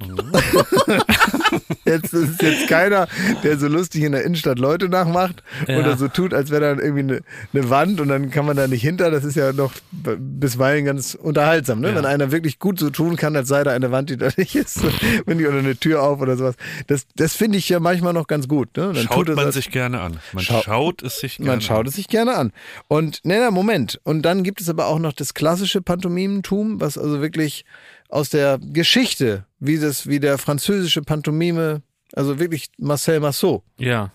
Jetzt 1.84 2.12
ist 2.14 2.40
jetzt 2.42 2.68
keiner, 2.68 3.08
der 3.42 3.58
so 3.58 3.66
lustig 3.66 4.02
in 4.04 4.12
der 4.12 4.22
Innenstadt 4.24 4.58
Leute 4.58 4.88
nachmacht 4.88 5.42
Ja. 5.66 5.78
oder 5.78 5.96
so 5.96 6.08
tut, 6.08 6.32
als 6.32 6.50
wäre 6.50 6.60
da 6.76 6.82
irgendwie 6.82 7.00
eine, 7.00 7.20
eine 7.52 7.70
Wand 7.70 8.00
und 8.00 8.08
dann 8.08 8.30
kann 8.30 8.46
man 8.46 8.56
da 8.56 8.68
nicht 8.68 8.82
hinter. 8.82 9.10
Das 9.10 9.24
ist 9.24 9.34
ja 9.34 9.52
noch 9.52 9.72
bisweilen 9.92 10.84
ganz 10.84 11.14
unterhaltsam, 11.14 11.80
ne? 11.80 11.88
Ja. 11.90 11.94
Wenn 11.96 12.06
einer 12.06 12.30
wirklich 12.30 12.58
gut 12.58 12.78
so 12.78 12.90
tun 12.90 13.16
kann, 13.16 13.34
als 13.34 13.48
sei 13.48 13.64
da 13.64 13.72
eine 13.72 13.90
Wand, 13.90 14.10
die 14.10 14.16
da 14.16 14.28
nicht 14.36 14.54
ist, 14.54 14.80
wenn 15.26 15.38
die 15.38 15.46
oder 15.46 15.58
eine 15.58 15.76
Tür 15.76 16.02
auf 16.02 16.20
oder 16.20 16.36
sowas. 16.36 16.54
Das, 16.86 17.06
das 17.16 17.34
finde 17.34 17.58
ich 17.58 17.68
ja 17.68 17.80
manchmal 17.80 18.12
noch 18.12 18.26
ganz 18.26 18.46
gut. 18.46 18.76
Ne? 18.76 18.92
Dann 18.94 19.04
Schaut 19.06 19.28
man 19.28 19.38
als- 19.46 19.54
sich 19.54 19.70
gerne 19.70 20.00
an. 20.00 20.20
Man 20.32 20.44
Schau- 20.44 20.62
schaut 20.62 21.02
es 21.02 21.18
sich 21.20 21.38
gerne 21.38 21.50
man 21.50 21.60
schaut 21.60 21.80
an. 21.80 21.86
es 21.86 21.94
sich 21.94 22.08
gerne 22.08 22.36
an. 22.36 22.52
Und, 22.88 23.20
nee, 23.24 23.38
na, 23.38 23.50
Moment. 23.50 24.00
Und 24.04 24.22
dann 24.22 24.42
gibt 24.44 24.60
es 24.60 24.68
aber 24.68 24.86
auch 24.86 24.98
noch 24.98 25.12
das 25.12 25.34
klassische 25.34 25.82
Pantomimentum, 25.82 26.80
was 26.80 26.96
also 26.98 27.20
wirklich 27.20 27.64
aus 28.10 28.30
der 28.30 28.58
Geschichte, 28.58 29.44
wie 29.58 29.78
das, 29.78 30.06
wie 30.06 30.20
der 30.20 30.38
französische 30.38 31.02
Pantomime, 31.02 31.82
also 32.14 32.38
wirklich 32.38 32.68
Marcel 32.78 33.20
Marceau. 33.20 33.62
ja. 33.78 34.10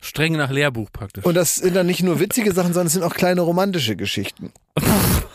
Streng 0.00 0.36
nach 0.36 0.50
Lehrbuch 0.52 0.92
praktisch. 0.92 1.24
Und 1.24 1.34
das 1.34 1.56
sind 1.56 1.74
dann 1.74 1.86
nicht 1.86 2.04
nur 2.04 2.20
witzige 2.20 2.52
Sachen, 2.52 2.72
sondern 2.72 2.86
es 2.86 2.92
sind 2.92 3.02
auch 3.02 3.14
kleine 3.14 3.40
romantische 3.40 3.96
Geschichten. 3.96 4.52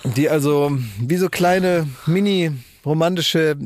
Die 0.06 0.30
also 0.30 0.78
wie 1.00 1.18
so 1.18 1.28
kleine 1.28 1.86
Mini 2.06 2.52
romantische 2.86 3.58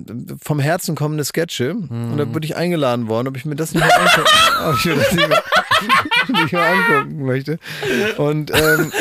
vom 0.41 0.59
Herzen 0.59 0.95
kommende 0.95 1.23
Sketche 1.23 1.75
und 1.75 2.17
da 2.17 2.33
wurde 2.33 2.45
ich 2.45 2.55
eingeladen 2.55 3.07
worden, 3.07 3.27
ob 3.27 3.37
ich 3.37 3.45
mir 3.45 3.55
das 3.55 3.75
nicht 3.75 3.85
mal 3.85 3.91
angucken, 3.91 4.29
ob 4.65 4.75
ich 4.75 4.83
das 4.95 5.11
nicht 5.13 5.29
mal, 5.29 5.43
nicht 6.41 6.53
mal 6.53 6.73
angucken 6.73 7.25
möchte. 7.25 7.59
Und 8.17 8.51
ähm, 8.55 8.91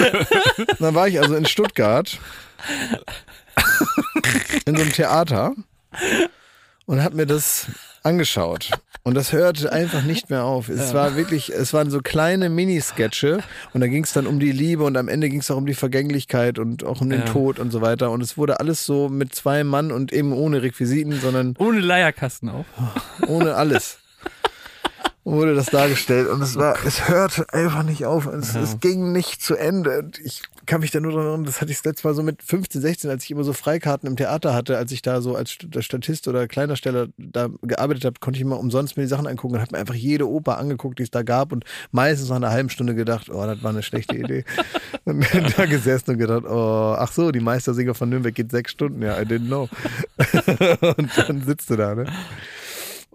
dann 0.79 0.95
war 0.95 1.09
ich 1.09 1.19
also 1.19 1.35
in 1.35 1.47
Stuttgart 1.47 2.19
in 4.67 4.77
so 4.77 4.83
einem 4.83 4.93
Theater 4.93 5.55
und 6.87 7.03
habe 7.03 7.17
mir 7.17 7.27
das 7.27 7.67
angeschaut. 8.03 8.71
Und 9.03 9.15
das 9.15 9.33
hörte 9.33 9.71
einfach 9.73 10.03
nicht 10.03 10.31
mehr 10.31 10.43
auf. 10.45 10.69
Es 10.69 10.93
war 10.93 11.15
wirklich, 11.17 11.51
es 11.53 11.73
waren 11.73 11.91
so 11.91 12.01
kleine 12.01 12.49
Minisketche 12.49 13.39
und 13.73 13.81
da 13.81 13.87
ging 13.87 14.03
es 14.03 14.13
dann 14.13 14.27
um 14.27 14.41
die 14.41 14.51
Liebe 14.51 14.83
und 14.83 14.97
am 14.97 15.07
Ende 15.07 15.29
ging 15.29 15.41
es 15.41 15.51
auch 15.51 15.57
um 15.57 15.67
die 15.67 15.75
Vergänglichkeit 15.75 16.59
und 16.59 16.83
auch 16.85 17.01
um 17.01 17.11
den 17.11 17.21
Ja. 17.21 17.27
Tod 17.27 17.61
und 17.61 17.71
so 17.71 17.81
weiter. 17.81 18.11
Und 18.11 18.21
es 18.21 18.37
wurde 18.37 18.59
alles 18.59 18.85
so 18.85 19.09
mit 19.09 19.33
zwei 19.33 19.63
Mann 19.63 19.93
und 19.93 20.13
eben 20.13 20.33
ohne 20.33 20.63
Requisiten, 20.63 21.21
sondern 21.21 21.55
Ohne 21.59 21.79
Leierkasten 21.79 22.49
auch. 22.49 22.65
ohne 23.29 23.55
alles. 23.55 23.99
Wurde 25.25 25.57
das 25.57 25.67
dargestellt 25.67 26.29
und 26.29 26.41
es 26.41 26.55
war, 26.57 26.77
es 26.87 27.09
hörte 27.09 27.53
einfach 27.53 27.83
nicht 27.83 28.07
auf. 28.07 28.27
Es, 28.27 28.55
es 28.55 28.79
ging 28.79 29.11
nicht 29.11 29.43
zu 29.43 29.57
Ende. 29.57 29.99
Und 29.99 30.21
ich 30.21 30.43
kann 30.67 30.81
mich 30.81 30.93
da 30.93 31.01
nur 31.01 31.11
daran 31.11 31.27
erinnern, 31.27 31.45
das 31.47 31.61
hatte 31.61 31.73
ich 31.73 31.79
das 31.79 31.85
letzte 31.85 32.07
Mal 32.07 32.15
so 32.15 32.23
mit 32.23 32.43
15, 32.45 32.81
16, 32.81 33.11
als 33.11 33.25
ich 33.25 33.33
immer 33.33 33.43
so 33.43 33.53
Freikarten 33.53 34.09
im 34.09 34.17
Theater 34.17 34.55
hatte, 34.55 34.77
als 34.77 34.93
ich 34.93 35.03
da 35.03 35.21
so 35.21 35.35
als 35.35 35.51
St- 35.51 35.83
Statist 35.83 36.29
oder 36.29 36.47
Kleinersteller 36.47 37.09
da 37.19 37.49
gearbeitet 37.63 38.05
habe, 38.05 38.21
konnte 38.21 38.37
ich 38.39 38.43
immer 38.43 38.59
umsonst 38.59 38.97
mir 38.97 39.03
die 39.03 39.09
Sachen 39.09 39.27
angucken 39.27 39.55
und 39.55 39.61
habe 39.61 39.73
mir 39.73 39.79
einfach 39.79 39.95
jede 39.95 40.29
Oper 40.29 40.59
angeguckt, 40.59 41.01
die 41.01 41.03
es 41.03 41.11
da 41.11 41.23
gab 41.23 41.51
und 41.53 41.65
meistens 41.91 42.29
nach 42.29 42.37
einer 42.37 42.51
halben 42.51 42.71
Stunde 42.71 42.95
gedacht, 42.95 43.29
oh, 43.29 43.45
das 43.45 43.63
war 43.65 43.71
eine 43.71 43.83
schlechte 43.83 44.17
Idee. 44.17 44.45
und 45.05 45.27
dann 45.35 45.53
da 45.57 45.67
gesessen 45.67 46.13
und 46.13 46.19
gedacht, 46.19 46.45
oh, 46.45 46.95
ach 46.97 47.11
so, 47.11 47.33
die 47.33 47.41
Meistersinger 47.41 47.95
von 47.95 48.09
Nürnberg 48.09 48.35
geht 48.35 48.53
sechs 48.53 48.71
Stunden, 48.71 49.03
ja, 49.03 49.21
I 49.21 49.25
didn't 49.25 49.47
know. 49.47 49.69
und 50.97 51.11
dann 51.29 51.43
sitzt 51.43 51.69
du 51.69 51.77
da, 51.77 51.97
ne? 51.97 52.07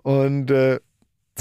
Und 0.04 0.50
äh, 0.52 0.80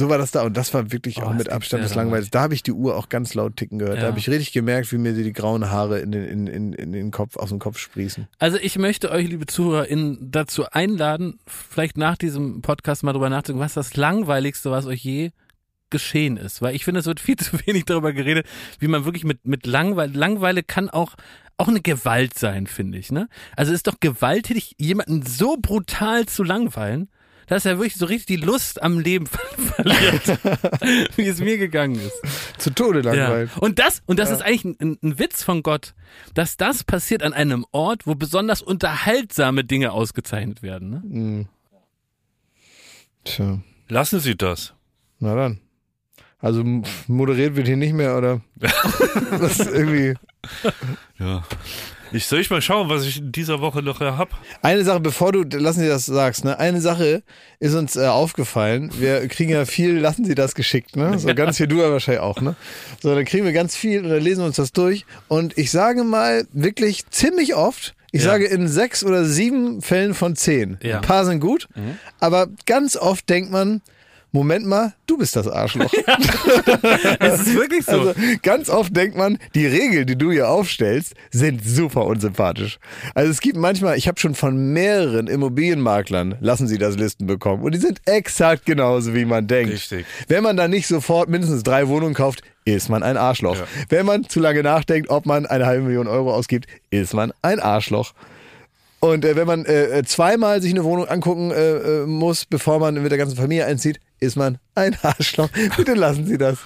so 0.01 0.09
war 0.09 0.19
das 0.19 0.31
da. 0.31 0.43
Und 0.43 0.57
das 0.57 0.73
war 0.75 0.91
wirklich 0.93 1.19
Oh, 1.19 1.27
auch 1.27 1.35
mit 1.35 1.51
Abstand 1.51 1.85
das 1.85 1.95
Langweiligste. 1.95 2.31
Da 2.33 2.41
habe 2.41 2.55
ich 2.55 2.63
die 2.63 2.73
Uhr 2.73 2.97
auch 2.97 3.09
ganz 3.09 3.35
laut 3.35 3.57
ticken 3.57 3.79
gehört. 3.79 3.97
Ja. 3.97 4.03
Da 4.03 4.09
habe 4.09 4.19
ich 4.19 4.29
richtig 4.29 4.53
gemerkt, 4.53 4.91
wie 4.93 4.99
mir 4.99 5.13
die 5.13 5.33
grauen 5.33 5.71
Haare 5.71 6.01
in 6.01 6.11
den, 6.11 6.25
in, 6.25 6.47
in, 6.47 6.73
in 6.73 6.93
den 6.93 7.11
Kopf, 7.11 7.37
aus 7.37 7.51
dem 7.51 7.59
Kopf 7.59 7.79
sprießen. 7.79 8.27
Also 8.39 8.57
ich 8.57 8.79
möchte 8.79 9.11
euch, 9.11 9.29
liebe 9.29 9.47
ZuhörerInnen, 9.47 10.31
dazu 10.33 10.65
einladen, 10.71 11.39
vielleicht 11.47 11.99
nach 11.99 12.17
diesem 12.17 12.63
Podcast 12.63 13.03
mal 13.03 13.13
drüber 13.13 13.31
nachzudenken, 13.31 13.63
was 13.65 13.75
das 13.75 13.97
Langweiligste, 13.97 14.71
was 14.71 14.87
euch 14.87 15.05
je 15.05 15.31
geschehen 15.91 16.37
ist. 16.39 16.63
Weil 16.63 16.75
ich 16.75 16.85
finde, 16.85 17.01
es 17.01 17.07
wird 17.07 17.21
viel 17.21 17.37
zu 17.37 17.59
wenig 17.67 17.85
darüber 17.85 18.13
geredet, 18.13 18.47
wie 18.79 18.89
man 18.89 19.05
wirklich 19.05 19.25
mit, 19.25 19.47
mit 19.47 19.67
Langweile, 19.67 20.13
Langweile 20.13 20.63
kann 20.63 20.89
auch, 20.89 21.15
auch 21.59 21.69
eine 21.69 21.83
Gewalt 21.83 22.39
sein, 22.39 22.67
finde 22.67 22.97
ich, 22.99 23.13
ne? 23.13 23.29
Also 23.55 23.73
es 23.73 23.81
ist 23.81 23.87
doch 23.87 24.01
gewalttätig, 24.01 24.77
jemanden 24.79 25.23
so 25.27 25.59
brutal 25.61 26.27
zu 26.27 26.43
langweilen. 26.43 27.11
Dass 27.51 27.65
er 27.67 27.79
wirklich 27.79 27.97
so 27.97 28.07
richtig 28.07 28.27
die 28.27 28.37
Lust 28.47 28.81
am 28.81 29.01
Leben 29.01 29.27
verliert, 29.27 30.39
wie 31.17 31.27
es 31.27 31.41
mir 31.41 31.59
gegangen 31.59 31.97
ist. 31.97 32.23
Zu 32.59 32.71
Tode 32.73 33.01
Ja. 33.03 33.13
langweilt. 33.13 33.51
Und 33.59 33.79
das, 33.81 34.03
und 34.07 34.19
das 34.21 34.31
ist 34.31 34.41
eigentlich 34.41 34.65
ein, 34.81 34.99
ein 35.03 35.19
Witz 35.19 35.43
von 35.43 35.63
Gott, 35.63 35.95
dass 36.35 36.57
das 36.57 36.85
passiert 36.85 37.23
an 37.25 37.33
einem 37.35 37.67
Ort, 37.73 38.07
wo 38.07 38.15
besonders 38.15 38.63
unterhaltsame 38.63 39.65
Dinge 39.65 39.91
ausgezeichnet 39.93 40.63
werden. 40.63 40.91
Ne? 40.91 41.03
Mhm. 41.05 41.49
Tja, 43.25 43.61
Lassen 43.89 44.21
Sie 44.21 44.37
das. 44.37 44.73
na 45.19 45.35
dann. 45.35 45.59
Also 46.39 46.65
moderiert 47.09 47.55
wird 47.57 47.67
hier 47.67 47.77
nicht 47.77 47.93
mehr, 47.93 48.17
oder? 48.17 48.41
das 48.57 49.59
ist 49.61 49.67
irgendwie. 49.71 50.15
Ja. 51.19 51.45
Ich 52.13 52.27
soll 52.27 52.41
ich 52.41 52.51
mal 52.51 52.61
schauen, 52.61 52.89
was 52.89 53.05
ich 53.05 53.19
in 53.19 53.33
dieser 53.33 53.61
Woche 53.61 53.83
noch 53.83 54.01
hab. 54.01 54.31
Eine 54.63 54.85
Sache, 54.85 55.01
bevor 55.01 55.33
du, 55.33 55.43
lassen 55.59 55.81
Sie 55.81 55.89
das 55.89 56.07
sagst, 56.07 56.45
ne? 56.45 56.59
Eine 56.59 56.81
Sache 56.81 57.23
ist 57.61 57.75
uns 57.75 57.97
äh, 57.97 58.07
aufgefallen. 58.07 58.91
Wir 58.99 59.29
kriegen 59.29 59.51
ja 59.53 59.65
viel, 59.65 59.99
lassen 59.99 60.25
Sie 60.25 60.35
das 60.35 60.55
geschickt, 60.55 60.97
ne? 60.97 61.19
So 61.19 61.33
ganz 61.35 61.57
viel, 61.59 61.67
du 61.69 61.81
ja 61.81 61.91
wahrscheinlich 61.91 62.23
auch, 62.23 62.41
ne? 62.41 62.57
So, 63.01 63.15
dann 63.15 63.25
kriegen 63.25 63.45
wir 63.45 63.53
ganz 63.53 63.77
viel 63.77 64.03
und 64.05 64.11
dann 64.11 64.21
lesen 64.23 64.41
wir 64.41 64.47
uns 64.47 64.57
das 64.57 64.73
durch. 64.73 65.05
Und 65.29 65.57
ich 65.57 65.71
sage 65.71 66.03
mal 66.05 66.47
wirklich 66.53 67.09
ziemlich 67.11 67.55
oft, 67.55 67.95
ich 68.13 68.23
Ja. 68.25 68.31
sage 68.31 68.47
in 68.47 68.67
sechs 68.67 69.05
oder 69.05 69.25
sieben 69.25 69.81
Fällen 69.83 70.15
von 70.15 70.35
zehn. 70.35 70.79
Ja. 70.83 70.97
Ein 70.97 71.03
paar 71.03 71.25
sind 71.25 71.39
gut, 71.41 71.69
aber 72.19 72.49
ganz 72.67 72.97
oft 72.97 73.29
denkt 73.29 73.53
man, 73.53 73.83
Moment 74.33 74.65
mal, 74.65 74.95
du 75.07 75.19
bist 75.19 75.35
das 75.35 75.49
Arschloch. 75.49 75.93
Es 77.21 77.41
ist 77.41 77.55
wirklich 77.55 77.85
so. 77.85 77.93
Also 77.93 78.15
ganz 78.43 78.71
oft 78.71 78.95
denkt 78.97 79.17
man, 79.17 79.39
die 79.55 79.67
Regeln, 79.67 80.07
die 80.07 80.17
du 80.17 80.31
hier 80.31 80.49
aufstellst, 80.49 81.15
sind 81.31 81.65
super 81.65 82.07
unsympathisch. 82.07 82.79
Also 83.15 83.31
es 83.31 83.41
gibt 83.41 83.57
manchmal, 83.57 83.97
ich 83.99 84.09
habe 84.09 84.21
schon 84.21 84.35
von 84.35 84.73
mehreren 84.73 85.27
Immobilienmaklern, 85.27 86.37
lassen 86.41 86.69
sie 86.69 86.79
das 86.79 86.97
Listen 86.97 87.27
bekommen. 87.27 87.63
Und 87.63 87.75
die 87.75 87.81
sind 87.81 88.01
exakt 88.07 88.67
genauso, 88.67 89.15
wie 89.15 89.25
man 89.25 89.47
denkt. 89.47 89.73
Richtig. 89.73 90.07
Wenn 90.29 90.43
man 90.43 90.57
dann 90.57 90.71
nicht 90.71 90.87
sofort 90.87 91.29
mindestens 91.29 91.63
drei 91.63 91.89
Wohnungen 91.89 92.15
kauft, 92.15 92.43
ist 92.65 92.89
man 92.89 93.03
ein 93.03 93.17
Arschloch. 93.17 93.57
Ja. 93.57 93.65
Wenn 93.89 94.07
man 94.07 94.29
zu 94.29 94.41
lange 94.41 94.63
nachdenkt, 94.63 95.11
ob 95.11 95.27
man 95.27 95.47
eine 95.47 95.67
halbe 95.67 95.85
Million 95.85 96.07
Euro 96.07 96.33
ausgibt, 96.35 96.67
ist 96.91 97.15
man 97.15 97.33
ein 97.43 97.59
Arschloch. 97.59 98.13
Und 99.01 99.25
äh, 99.25 99.35
wenn 99.35 99.47
man 99.47 99.65
äh, 99.65 99.99
äh, 100.01 100.03
zweimal 100.05 100.61
sich 100.61 100.73
eine 100.73 100.85
Wohnung 100.85 101.09
angucken 101.09 101.51
äh, 101.51 102.03
äh, 102.03 102.07
muss, 102.07 102.45
bevor 102.45 102.79
man 102.81 102.95
mit 103.03 103.11
der 103.11 103.19
ganzen 103.19 103.37
Familie 103.37 103.65
einzieht, 103.65 103.99
ist 104.23 104.37
man 104.37 104.59
ein 104.75 104.95
Arschloch. 105.01 105.49
Bitte 105.79 105.95
lassen 105.95 106.27
Sie 106.27 106.37
das. 106.37 106.59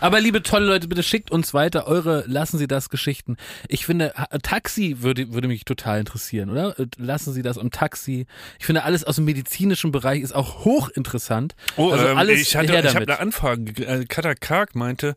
Aber 0.00 0.20
liebe 0.20 0.42
tolle 0.42 0.66
Leute, 0.66 0.88
bitte 0.88 1.02
schickt 1.02 1.30
uns 1.30 1.54
weiter 1.54 1.86
eure 1.86 2.24
Lassen 2.26 2.58
Sie 2.58 2.66
das 2.66 2.90
Geschichten. 2.90 3.38
Ich 3.68 3.86
finde, 3.86 4.12
Taxi 4.42 4.96
würde, 5.00 5.32
würde 5.32 5.48
mich 5.48 5.64
total 5.64 6.00
interessieren, 6.00 6.50
oder? 6.50 6.78
Äh, 6.78 6.86
Lassen 6.98 7.32
Sie 7.32 7.40
das 7.40 7.56
am 7.56 7.70
Taxi. 7.70 8.26
Ich 8.58 8.66
finde, 8.66 8.84
alles 8.84 9.04
aus 9.04 9.16
dem 9.16 9.24
medizinischen 9.24 9.90
Bereich 9.90 10.20
ist 10.20 10.34
auch 10.34 10.66
hochinteressant. 10.66 11.54
Oh, 11.78 11.88
also 11.90 12.08
ähm, 12.08 12.18
alles 12.18 12.42
ich, 12.42 12.54
hatte, 12.54 12.72
her 12.74 12.84
ich 12.84 12.94
habe 12.94 13.06
eine 13.06 13.18
Anfrage. 13.20 13.62
ge- 13.64 14.04
Katha 14.04 14.34
Karg 14.34 14.74
meinte, 14.74 15.14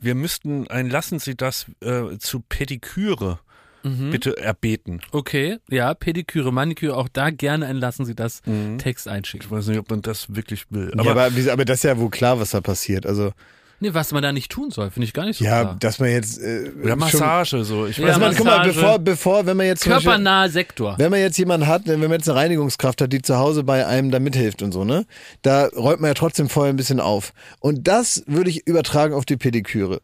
wir 0.00 0.14
müssten 0.14 0.66
ein 0.68 0.88
Lassen 0.88 1.18
Sie 1.18 1.36
das 1.36 1.66
äh, 1.82 2.16
zu 2.18 2.40
Pediküre 2.40 3.40
Mhm. 3.84 4.10
bitte 4.10 4.36
erbeten. 4.38 5.00
Okay, 5.12 5.58
ja, 5.68 5.94
Pediküre, 5.94 6.52
Maniküre, 6.52 6.96
auch 6.96 7.08
da 7.12 7.30
gerne 7.30 7.66
ein 7.66 7.76
Lassen 7.76 8.04
Sie 8.04 8.14
das 8.14 8.42
Text 8.78 9.06
einschicken. 9.08 9.46
Ich 9.46 9.50
weiß 9.52 9.66
nicht, 9.68 9.78
ob 9.78 9.90
man 9.90 10.02
das 10.02 10.34
wirklich 10.34 10.64
will. 10.70 10.90
Aber, 10.96 11.04
ja, 11.04 11.10
aber, 11.26 11.52
aber 11.52 11.64
das 11.64 11.78
ist 11.78 11.82
ja 11.84 11.98
wohl 11.98 12.10
klar, 12.10 12.40
was 12.40 12.50
da 12.50 12.60
passiert. 12.60 13.06
Also 13.06 13.32
Nee, 13.80 13.92
was 13.92 14.12
man 14.12 14.22
da 14.22 14.32
nicht 14.32 14.50
tun 14.50 14.70
soll, 14.70 14.90
finde 14.90 15.04
ich 15.06 15.12
gar 15.12 15.26
nicht 15.26 15.38
so 15.38 15.44
ja, 15.44 15.60
klar. 15.60 15.76
dass 15.80 15.98
man 15.98 16.08
jetzt 16.08 16.40
äh, 16.40 16.70
oder 16.80 16.90
schon, 16.90 16.98
Massage, 17.00 17.64
so. 17.64 17.86
Ich 17.86 17.98
Ja, 17.98 18.04
weiß 18.06 18.14
also 18.14 18.20
man, 18.20 18.28
nicht. 18.30 18.38
guck 18.38 18.46
mal, 18.46 18.66
bevor, 18.66 18.98
bevor, 18.98 19.46
wenn 19.46 19.56
man 19.56 19.66
jetzt 19.66 19.84
Körpernaher 19.84 20.48
Sektor. 20.48 20.94
wenn 20.96 21.10
man 21.10 21.20
jetzt 21.20 21.36
jemanden 21.36 21.66
hat, 21.66 21.82
wenn 21.86 22.00
man 22.00 22.12
jetzt 22.12 22.28
eine 22.28 22.38
Reinigungskraft 22.38 23.00
hat, 23.02 23.12
die 23.12 23.20
zu 23.20 23.36
Hause 23.36 23.64
bei 23.64 23.84
einem 23.86 24.10
da 24.10 24.20
mithilft 24.20 24.62
und 24.62 24.72
so, 24.72 24.84
ne, 24.84 25.04
da 25.42 25.66
räumt 25.66 26.00
man 26.00 26.08
ja 26.08 26.14
trotzdem 26.14 26.48
vorher 26.48 26.72
ein 26.72 26.76
bisschen 26.76 27.00
auf. 27.00 27.32
Und 27.60 27.86
das 27.88 28.22
würde 28.26 28.48
ich 28.48 28.66
übertragen 28.66 29.12
auf 29.12 29.24
die 29.26 29.36
Pediküre. 29.36 30.00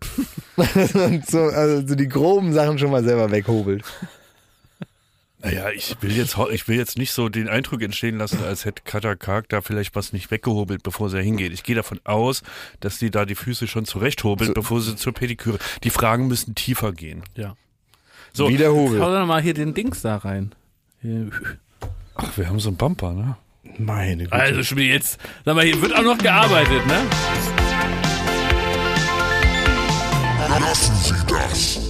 und 0.56 1.26
so, 1.28 1.40
also 1.40 1.86
so 1.86 1.94
die 1.94 2.08
groben 2.08 2.52
Sachen 2.52 2.78
schon 2.78 2.90
mal 2.90 3.04
selber 3.04 3.30
weghobelt. 3.30 3.84
Naja, 5.42 5.70
ich 5.70 5.96
will 6.00 6.16
jetzt, 6.16 6.36
ich 6.50 6.66
will 6.66 6.76
jetzt 6.76 6.98
nicht 6.98 7.12
so 7.12 7.28
den 7.28 7.48
Eindruck 7.48 7.82
entstehen 7.82 8.18
lassen, 8.18 8.42
als 8.42 8.64
hätte 8.64 8.82
Katha 8.84 9.14
Karg 9.14 9.48
da 9.48 9.60
vielleicht 9.60 9.94
was 9.94 10.12
nicht 10.12 10.30
weggehobelt, 10.30 10.82
bevor 10.82 11.08
sie 11.08 11.22
hingeht. 11.22 11.52
Ich 11.52 11.62
gehe 11.62 11.76
davon 11.76 12.00
aus, 12.04 12.42
dass 12.80 12.98
sie 12.98 13.10
da 13.10 13.24
die 13.24 13.34
Füße 13.34 13.68
schon 13.68 13.84
zurechthobelt, 13.84 14.54
bevor 14.54 14.80
sie 14.80 14.96
zur 14.96 15.12
Pediküre. 15.12 15.58
Die 15.84 15.90
Fragen 15.90 16.26
müssen 16.26 16.54
tiefer 16.54 16.92
gehen. 16.92 17.22
Ja. 17.36 17.54
So, 18.32 18.48
Wie 18.48 18.56
der 18.56 18.70
Hau 18.70 18.88
Hobel. 18.88 18.98
doch 18.98 19.26
mal 19.26 19.40
hier 19.40 19.54
den 19.54 19.72
Dings 19.72 20.02
da 20.02 20.16
rein. 20.16 20.54
Hier. 21.00 21.30
ach, 22.16 22.36
wir 22.36 22.48
haben 22.48 22.58
so 22.58 22.70
einen 22.70 22.76
Bumper, 22.76 23.12
ne? 23.12 23.36
Meine 23.78 24.24
Güte. 24.24 24.32
Also 24.32 24.62
schon 24.62 24.78
wieder 24.78 24.94
jetzt, 24.94 25.20
sag 25.44 25.54
mal, 25.54 25.64
hier 25.64 25.80
wird 25.80 25.94
auch 25.94 26.02
noch 26.02 26.18
gearbeitet, 26.18 26.86
ne? 26.86 27.02
Lassen 30.58 30.96
Sie 30.96 31.26
das. 31.26 31.85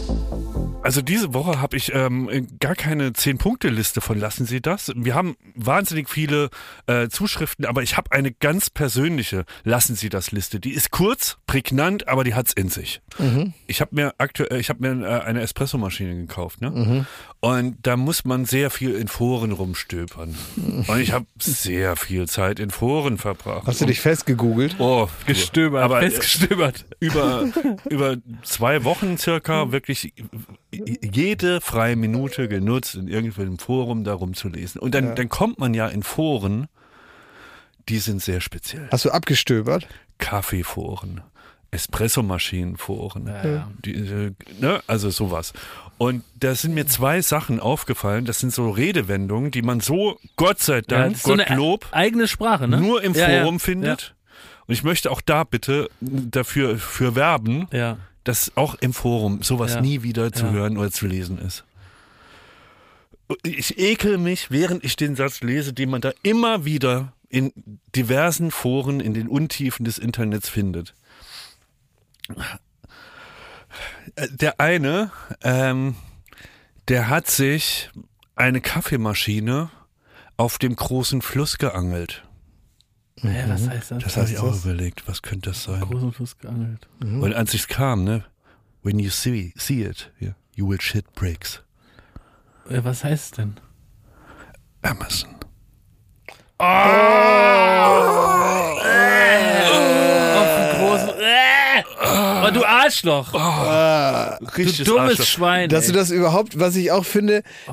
Also 0.86 1.02
diese 1.02 1.34
Woche 1.34 1.60
habe 1.60 1.76
ich 1.76 1.92
ähm, 1.92 2.46
gar 2.60 2.76
keine 2.76 3.12
Zehn-Punkte-Liste 3.12 4.00
von 4.00 4.20
Lassen 4.20 4.46
Sie 4.46 4.60
das. 4.60 4.92
Wir 4.94 5.16
haben 5.16 5.36
wahnsinnig 5.56 6.08
viele 6.08 6.48
äh, 6.86 7.08
Zuschriften, 7.08 7.64
aber 7.64 7.82
ich 7.82 7.96
habe 7.96 8.12
eine 8.12 8.30
ganz 8.30 8.70
persönliche 8.70 9.46
Lassen 9.64 9.96
Sie 9.96 10.10
das 10.10 10.30
Liste. 10.30 10.60
Die 10.60 10.70
ist 10.70 10.92
kurz, 10.92 11.38
prägnant, 11.48 12.06
aber 12.06 12.22
die 12.22 12.34
hat's 12.34 12.52
in 12.52 12.68
sich. 12.68 13.02
Ich 13.66 13.80
habe 13.80 13.96
mir 13.96 14.14
aktuell, 14.18 14.60
ich 14.60 14.68
habe 14.68 14.88
mir 14.88 15.04
äh, 15.04 15.22
eine 15.22 15.40
Espressomaschine 15.40 16.14
gekauft, 16.14 16.60
ne? 16.60 17.04
Und 17.40 17.78
da 17.82 17.96
muss 17.96 18.24
man 18.24 18.44
sehr 18.44 18.70
viel 18.70 18.94
in 18.94 19.08
Foren 19.08 19.52
rumstöbern. 19.52 20.36
Und 20.86 21.00
ich 21.00 21.12
habe 21.12 21.26
sehr 21.38 21.96
viel 21.96 22.28
Zeit 22.28 22.60
in 22.60 22.70
Foren 22.70 23.18
verbracht. 23.18 23.66
Hast 23.66 23.80
du 23.80 23.86
dich 23.86 24.00
festgegoogelt? 24.00 24.76
Oh, 24.78 25.08
Gestöbert, 25.26 25.82
aber 25.82 26.02
äh, 26.02 26.10
festgestöbert. 26.10 26.86
über, 27.00 27.48
über 27.88 28.16
zwei 28.42 28.84
Wochen 28.84 29.18
circa 29.18 29.72
wirklich 29.72 30.12
jede 31.02 31.60
freie 31.60 31.96
Minute 31.96 32.48
genutzt, 32.48 32.94
in 32.94 33.08
irgendeinem 33.08 33.58
Forum 33.58 34.04
darum 34.04 34.34
zu 34.34 34.48
lesen. 34.48 34.78
Und 34.78 34.94
dann, 34.94 35.14
dann 35.14 35.28
kommt 35.28 35.58
man 35.58 35.74
ja 35.74 35.88
in 35.88 36.02
Foren, 36.02 36.66
die 37.88 37.98
sind 37.98 38.22
sehr 38.22 38.40
speziell. 38.40 38.88
Hast 38.90 39.04
du 39.04 39.10
abgestöbert? 39.10 39.86
Kaffeeforen, 40.18 41.20
Espressomaschinenforen, 41.70 43.26
ja. 43.26 43.70
die, 43.84 44.32
ne? 44.60 44.80
also 44.86 45.10
sowas. 45.10 45.52
Und 45.98 46.24
da 46.38 46.54
sind 46.54 46.74
mir 46.74 46.86
zwei 46.86 47.20
Sachen 47.22 47.60
aufgefallen. 47.60 48.24
Das 48.24 48.38
sind 48.38 48.52
so 48.52 48.70
Redewendungen, 48.70 49.50
die 49.50 49.62
man 49.62 49.80
so, 49.80 50.18
Gott 50.36 50.60
sei 50.60 50.76
Ja, 50.76 50.82
Dank, 50.82 51.12
das 51.12 51.18
ist 51.18 51.26
so 51.26 51.36
Gottlob, 51.36 51.86
eigene 51.92 52.28
Sprache, 52.28 52.68
ne? 52.68 52.80
nur 52.80 53.02
im 53.02 53.14
Ja, 53.14 53.30
ja. 53.30 53.40
Forum 53.40 53.60
findet. 53.60 54.14
Und 54.66 54.74
ich 54.74 54.82
möchte 54.82 55.10
auch 55.10 55.20
da 55.20 55.44
bitte 55.44 55.88
dafür 56.00 56.76
für 56.78 57.14
werben, 57.14 57.68
Ja. 57.72 57.98
Dass 58.28 58.52
auch 58.56 58.74
im 58.76 58.92
Forum 58.92 59.42
sowas 59.42 59.74
Ja. 59.74 59.80
nie 59.80 60.02
wieder 60.02 60.32
zu 60.32 60.46
Ja. 60.46 60.50
hören 60.52 60.76
oder 60.78 60.90
zu 60.90 61.06
lesen 61.06 61.38
ist. 61.38 61.64
Ich 63.42 63.78
ekel 63.78 64.18
mich, 64.18 64.50
während 64.50 64.84
ich 64.84 64.94
den 64.96 65.16
Satz 65.16 65.40
lese, 65.40 65.72
den 65.72 65.90
man 65.90 66.00
da 66.00 66.12
immer 66.22 66.64
wieder 66.64 67.12
in 67.28 67.52
diversen 67.96 68.50
Foren 68.52 69.00
in 69.00 69.14
den 69.14 69.26
Untiefen 69.28 69.84
des 69.84 69.98
Internets 69.98 70.48
findet. 70.48 70.94
Äh, 74.16 74.28
Der 74.30 74.60
eine, 74.60 75.10
ähm, 75.42 75.96
der 76.88 77.08
hat 77.08 77.26
sich 77.28 77.90
eine 78.36 78.60
Kaffeemaschine 78.60 79.70
auf 80.36 80.58
dem 80.58 80.76
großen 80.76 81.22
Fluss 81.22 81.58
geangelt. 81.58 82.22
Hä, 83.22 83.44
was 83.48 83.68
heißt 83.68 83.90
das? 83.92 84.02
Das 84.04 84.16
habe 84.16 84.28
ich 84.28 84.38
auch 84.38 84.48
das? 84.52 84.64
überlegt, 84.64 85.08
was 85.08 85.22
könnte 85.22 85.50
das 85.50 85.62
sein? 85.64 85.80
Großen 85.80 86.12
Fluss 86.12 86.38
geangelt. 86.38 86.86
Und 87.00 87.32
als 87.34 87.54
es 87.54 87.66
kam, 87.66 88.04
ne? 88.04 88.24
When 88.82 88.98
you 88.98 89.10
see, 89.10 89.52
see 89.56 89.82
it, 89.82 90.12
yeah, 90.20 90.34
you 90.54 90.68
will 90.68 90.80
shit 90.80 91.10
bricks. 91.14 91.62
Äh, 92.68 92.84
Was 92.84 93.02
heißt 93.04 93.24
es 93.24 93.30
denn? 93.32 93.54
Amazon. 94.82 95.30
Auf 96.58 96.66
Oh, 102.48 102.50
du 102.54 102.64
Arschloch! 102.64 103.32
du 103.32 104.46
Richtiges 104.56 104.86
dummes 104.86 105.10
Arschloch. 105.10 105.26
Schwein. 105.26 105.68
Dass 105.68 105.86
ey. 105.86 105.92
du 105.92 105.98
das 105.98 106.10
überhaupt, 106.10 106.58
was 106.58 106.76
ich 106.76 106.90
auch 106.92 107.04
finde, 107.04 107.42
Oh. 107.68 107.72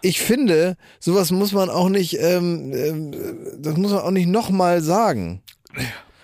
ich 0.00 0.20
finde, 0.20 0.76
sowas 1.00 1.30
muss 1.30 1.52
man 1.52 1.70
auch 1.70 1.88
nicht, 1.88 2.18
ähm, 2.20 2.72
ähm, 2.74 3.36
das 3.58 3.76
muss 3.76 3.92
man 3.92 4.00
auch 4.02 4.10
nicht 4.10 4.28
nochmal 4.28 4.80
sagen. 4.82 5.42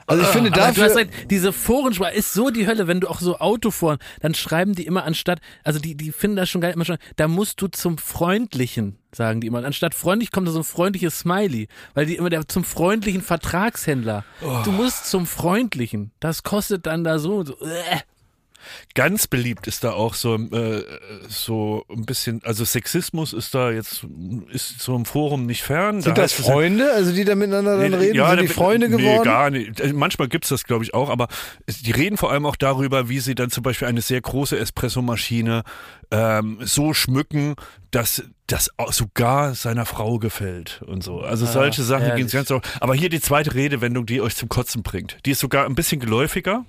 Also 0.09 0.22
ich 0.22 0.28
finde 0.28 0.50
Aber 0.50 0.61
du 0.61 0.66
hast 0.66 0.78
dafür, 0.78 0.96
recht, 0.96 1.30
diese 1.30 1.52
Forensprache 1.52 2.14
ist 2.14 2.32
so 2.32 2.48
die 2.48 2.66
Hölle, 2.66 2.86
wenn 2.88 3.00
du 3.00 3.09
auch 3.09 3.20
so 3.20 3.38
Autoforen, 3.38 3.98
dann 4.20 4.34
schreiben 4.34 4.74
die 4.74 4.86
immer 4.86 5.04
anstatt, 5.04 5.40
also 5.64 5.78
die, 5.78 5.96
die 5.96 6.12
finden 6.12 6.36
das 6.36 6.48
schon 6.48 6.62
geil, 6.62 6.72
immer 6.72 6.86
schon, 6.86 6.96
da 7.16 7.28
musst 7.28 7.61
du 7.61 7.68
zum 7.68 7.98
Freundlichen, 7.98 8.97
sagen 9.14 9.43
die 9.43 9.47
immer. 9.47 9.64
Anstatt 9.64 9.94
freundlich 9.94 10.32
kommt 10.32 10.48
da 10.48 10.52
so 10.52 10.60
ein 10.60 10.64
freundliches 10.64 11.20
Smiley, 11.20 11.68
weil 11.93 12.06
die 12.06 12.16
immer 12.16 12.30
der 12.30 12.48
zum 12.48 12.64
freundlichen 12.64 13.20
Vertragshändler. 13.20 14.24
Oh. 14.43 14.62
Du 14.64 14.72
musst 14.72 15.10
zum 15.10 15.26
Freundlichen. 15.26 16.10
Das 16.20 16.43
kostet 16.43 16.86
dann 16.86 17.05
da 17.05 17.18
so, 17.18 17.44
so 17.44 17.55
äh. 17.60 18.01
Ganz 18.95 19.27
beliebt 19.27 19.66
ist 19.66 19.85
da 19.85 19.93
auch 19.93 20.15
so, 20.15 20.35
äh, 20.36 20.82
so 21.28 21.85
ein 21.90 22.05
bisschen, 22.07 22.40
also 22.45 22.65
Sexismus 22.65 23.32
ist 23.32 23.55
da 23.55 23.70
jetzt, 23.70 24.07
ist 24.51 24.81
so 24.81 24.95
im 24.97 25.05
Forum 25.05 25.47
nicht 25.47 25.62
fern. 25.62 26.01
Sind 26.01 26.16
Da 26.16 26.23
das 26.23 26.32
es 26.32 26.39
ja- 26.47 26.53
Freunde, 26.53 26.93
also 26.93 27.12
die 27.12 27.24
da 27.24 27.35
miteinander 27.35 27.78
dann 27.78 27.90
Nee, 27.90 27.97
reden? 27.97 28.16
ja, 28.16 28.31
Sind 28.31 28.43
die 28.43 28.49
Freunde 28.49 28.89
nee, 28.89 28.97
geworden? 28.97 29.24
gar 29.24 29.51
nicht. 29.51 29.81
Äh, 29.81 29.93
Manchmal 29.93 30.28
gibt's 30.28 30.49
das, 30.49 30.65
glaube 30.65 30.85
ich, 30.85 30.95
auch, 30.95 31.11
aber 31.11 31.28
die 31.69 31.90
reden 31.93 32.16
vor 32.16 32.31
allem 32.32 32.47
auch 32.47 32.57
darüber, 32.57 33.09
wie 33.09 33.20
sie 33.20 33.35
dann 33.35 33.51
zum 33.51 33.62
Beispiel 33.62 33.89
eine 33.89 34.01
sehr 34.03 34.20
große 34.20 34.59
Espressomaschine 34.59 35.62
ähm, 36.11 36.59
so 36.62 36.95
schmücken, 36.95 37.55
dass 37.90 38.23
das 38.48 38.70
auch 38.78 38.92
sogar 38.92 39.54
seiner 39.54 39.86
Frau 39.86 40.18
gefällt 40.18 40.82
und 40.86 41.04
so. 41.04 41.20
Also 41.20 41.46
solche 41.46 41.82
Sachen 41.82 42.16
gehen 42.16 42.26
ganz 42.28 42.50
auch. 42.50 42.62
Aber 42.80 42.94
hier 42.94 43.10
die 43.10 43.20
zweite 43.20 43.54
Redewendung, 43.54 44.06
die 44.06 44.20
euch 44.20 44.34
zum 44.36 44.48
Kotzen 44.48 44.82
bringt. 44.82 45.18
Die 45.26 45.32
ist 45.32 45.40
sogar 45.40 45.66
ein 45.66 45.74
bisschen 45.74 46.00
geläufiger. 46.00 46.64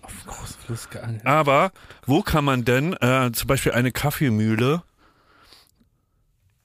Fluss 0.66 0.90
geangelt. 0.90 1.26
Aber 1.26 1.72
wo 2.06 2.22
kann 2.22 2.44
man 2.46 2.66
denn 2.66 2.94
äh, 3.02 3.32
zum 3.32 3.48
Beispiel 3.48 3.72
eine 3.72 3.92
Kaffeemühle, 3.92 4.84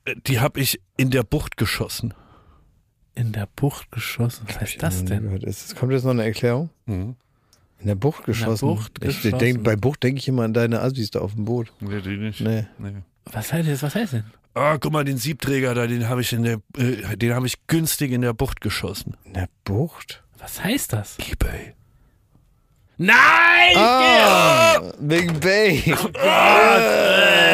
äh, 0.04 0.14
die 0.26 0.40
habe 0.40 0.60
ich 0.60 0.80
in 0.96 1.10
der 1.10 1.22
Bucht 1.22 1.56
geschossen. 1.56 2.12
In 3.14 3.32
der 3.32 3.46
Bucht 3.54 3.92
geschossen. 3.92 4.44
Was 4.48 4.60
heißt 4.60 4.82
das 4.82 5.04
denn? 5.04 5.30
Ist- 5.36 5.76
Kommt 5.76 5.92
jetzt 5.92 6.02
noch 6.04 6.10
eine 6.10 6.24
Erklärung? 6.24 6.70
Mhm. 6.86 7.14
In 7.78 7.86
der 7.86 7.94
Bucht 7.94 8.24
geschossen. 8.24 8.66
Bucht 8.66 8.92
ich 9.00 9.22
geschossen. 9.22 9.38
Denk, 9.38 9.62
bei 9.62 9.76
Bucht 9.76 10.02
denke 10.02 10.18
ich 10.18 10.26
immer 10.26 10.42
an 10.42 10.54
deine 10.54 10.80
Assis 10.80 11.10
da 11.12 11.20
auf 11.20 11.34
dem 11.34 11.44
Boot. 11.44 11.72
Nee, 11.80 12.00
die 12.00 12.16
nicht. 12.16 12.40
Nee. 12.40 12.66
Nee. 12.78 12.94
Was 13.26 13.52
heißt 13.52 13.68
das? 13.68 13.82
Was 13.82 13.94
heißt 13.94 14.14
denn? 14.14 14.24
Ah, 14.54 14.78
guck 14.78 14.92
mal, 14.92 15.04
den 15.04 15.18
Siebträger 15.18 15.74
da, 15.74 15.86
den 15.86 16.08
habe 16.08 16.20
ich 16.20 16.32
in 16.32 16.44
der, 16.44 16.58
äh, 16.76 17.16
den 17.16 17.34
habe 17.34 17.46
ich 17.46 17.66
günstig 17.66 18.12
in 18.12 18.20
der 18.20 18.32
Bucht 18.32 18.60
geschossen. 18.60 19.16
In 19.24 19.34
der 19.34 19.48
Bucht? 19.64 20.22
Was 20.38 20.62
heißt 20.62 20.92
das? 20.92 21.16
Ebay. 21.18 21.74
Nein! 22.96 23.76
Ah, 23.76 24.80
Big 25.00 25.40
Bay. 25.40 25.82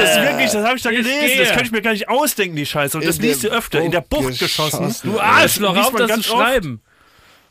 Das 0.00 0.16
ist 0.16 0.22
wirklich, 0.22 0.50
das 0.50 0.64
habe 0.66 0.76
ich 0.76 0.82
da 0.82 0.90
Ich 0.90 0.96
gelesen. 0.96 1.20
gehe. 1.26 1.38
Das 1.44 1.50
kann 1.52 1.64
ich 1.64 1.70
mir 1.72 1.82
gar 1.82 1.92
nicht 1.92 2.08
ausdenken, 2.08 2.56
die 2.56 2.64
Scheiße. 2.66 2.96
Und 2.96 3.06
das 3.06 3.16
In 3.16 3.22
der 3.22 3.30
liest 3.30 3.44
du 3.44 3.48
öfter. 3.48 3.80
In 3.82 3.90
der 3.90 4.00
Bucht 4.00 4.22
Bucht 4.28 4.38
geschossen. 4.38 4.86
geschossen. 4.86 5.12
Du 5.12 5.20
Arschloch, 5.20 5.76
auf 5.76 5.92
man 5.92 6.08
das 6.08 6.08
zu 6.08 6.14
ganz 6.14 6.30
oft. 6.30 6.40
schreiben. 6.40 6.82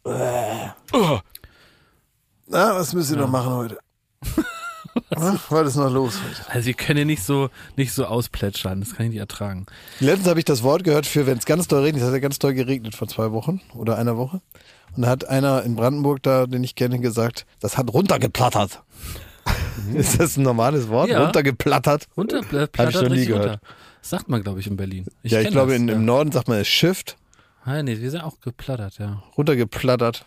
Oh, 0.03 1.19
Na, 2.47 2.75
was 2.75 2.93
müsst 2.93 3.11
ihr 3.11 3.17
noch 3.17 3.29
machen 3.29 3.51
heute? 3.53 3.77
Was 5.49 5.67
ist 5.67 5.75
noch 5.75 5.91
los 5.91 6.19
heute? 6.23 6.51
Also 6.51 6.69
ihr 6.69 6.73
könnt 6.73 6.99
ja 6.99 7.05
nicht 7.05 7.23
so, 7.23 7.49
nicht 7.75 7.93
so 7.93 8.05
ausplätschern. 8.05 8.79
Das 8.81 8.95
kann 8.95 9.07
ich 9.07 9.11
nicht 9.11 9.19
ertragen. 9.19 9.65
Letztens 9.99 10.27
habe 10.27 10.39
ich 10.39 10.45
das 10.45 10.63
Wort 10.63 10.83
gehört 10.83 11.05
für, 11.05 11.25
wenn 11.27 11.37
es 11.37 11.45
ganz 11.45 11.67
doll 11.67 11.83
regnet. 11.83 12.01
Es 12.01 12.07
hat 12.07 12.13
ja 12.13 12.19
ganz 12.19 12.39
doll 12.39 12.53
geregnet 12.53 12.95
vor 12.95 13.07
zwei 13.07 13.31
Wochen 13.31 13.61
oder 13.75 13.97
einer 13.97 14.17
Woche. 14.17 14.41
Und 14.95 15.03
da 15.03 15.09
hat 15.09 15.27
einer 15.27 15.63
in 15.63 15.75
Brandenburg 15.75 16.23
da, 16.23 16.47
den 16.47 16.63
ich 16.63 16.75
kenne, 16.75 16.99
gesagt, 16.99 17.45
das 17.59 17.77
hat 17.77 17.93
runtergeplattert. 17.93 18.83
ist 19.93 20.19
das 20.19 20.37
ein 20.37 20.43
normales 20.43 20.89
Wort? 20.89 21.09
Ja. 21.09 21.23
Runtergeplattert? 21.23 22.07
Runter, 22.17 22.41
äh, 22.51 22.67
Hab 22.77 22.89
ich 22.89 22.95
noch 22.95 23.09
nie 23.09 23.25
gehört. 23.25 23.45
runter. 23.45 23.59
Das 24.01 24.09
sagt 24.09 24.29
man, 24.29 24.41
glaube 24.43 24.59
ich, 24.59 24.67
in 24.67 24.77
Berlin. 24.77 25.05
ja, 25.23 25.41
ich 25.41 25.49
glaube, 25.49 25.71
das, 25.71 25.79
in, 25.81 25.87
ja. 25.87 25.95
im 25.95 26.05
Norden 26.05 26.31
sagt 26.31 26.47
man 26.47 26.57
es 26.57 26.67
Shift. 26.67 27.17
Ah, 27.63 27.83
nee, 27.83 27.99
wir 27.99 28.09
sind 28.09 28.21
auch 28.21 28.39
geplattert, 28.39 28.97
ja. 28.97 29.21
Runtergeplattert. 29.37 30.25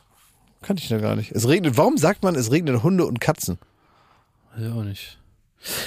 Kannte 0.61 0.83
ich 0.83 0.91
noch 0.91 1.01
gar 1.01 1.17
nicht. 1.17 1.33
Es 1.33 1.49
regnet. 1.49 1.77
Warum 1.77 1.99
sagt 1.99 2.23
man, 2.23 2.37
es 2.37 2.53
regnet 2.53 2.83
Hunde 2.83 3.05
und 3.05 3.21
Katzen? 3.21 3.59
Weiß 4.55 4.65
ich 4.67 4.73
auch 4.73 4.85
nicht. 4.85 5.19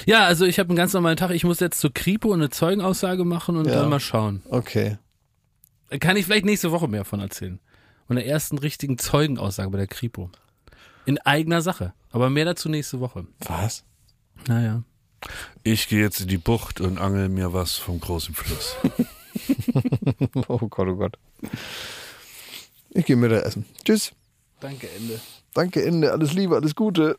Ja, 0.06 0.24
also 0.24 0.44
ich 0.46 0.58
habe 0.58 0.70
einen 0.70 0.76
ganz 0.76 0.92
normalen 0.94 1.16
Tag. 1.16 1.30
Ich 1.32 1.44
muss 1.44 1.60
jetzt 1.60 1.80
zur 1.80 1.92
Kripo 1.92 2.32
eine 2.32 2.48
Zeugenaussage 2.50 3.24
machen 3.24 3.56
und 3.56 3.66
Ja. 3.66 3.74
dann 3.74 3.90
mal 3.90 4.00
schauen. 4.00 4.42
Okay. 4.48 4.98
Kann 6.00 6.16
ich 6.16 6.24
vielleicht 6.24 6.46
nächste 6.46 6.72
Woche 6.72 6.88
mehr 6.88 7.04
von 7.04 7.20
erzählen. 7.20 7.60
Von 8.06 8.16
der 8.16 8.26
ersten 8.26 8.58
richtigen 8.58 8.98
Zeugenaussage 8.98 9.70
bei 9.70 9.78
der 9.78 9.86
Kripo. 9.86 10.30
In 11.04 11.18
eigener 11.18 11.60
Sache. 11.62 11.92
Aber 12.10 12.30
mehr 12.30 12.44
dazu 12.44 12.68
nächste 12.68 13.00
Woche. 13.00 13.26
Was? 13.40 13.84
Naja. 14.48 14.82
ich 15.62 15.88
gehe 15.88 16.00
jetzt 16.00 16.20
in 16.20 16.28
die 16.28 16.38
Bucht 16.38 16.80
und 16.80 16.98
angel 16.98 17.28
mir 17.28 17.52
was 17.52 17.76
vom 17.76 18.00
großen 18.00 18.34
Fluss. 18.34 18.76
Oh 20.48 20.58
Gott, 20.68 20.88
oh 20.88 20.96
Gott. 20.96 21.18
Ich 22.90 23.04
gehe 23.04 23.16
Mittag 23.16 23.44
essen. 23.44 23.66
Tschüss. 23.84 24.12
Danke, 24.60 24.88
Ende. 24.96 25.20
Danke, 25.52 25.84
Ende. 25.84 26.10
Alles 26.10 26.32
Liebe, 26.32 26.56
alles 26.56 26.74
Gute. 26.74 27.18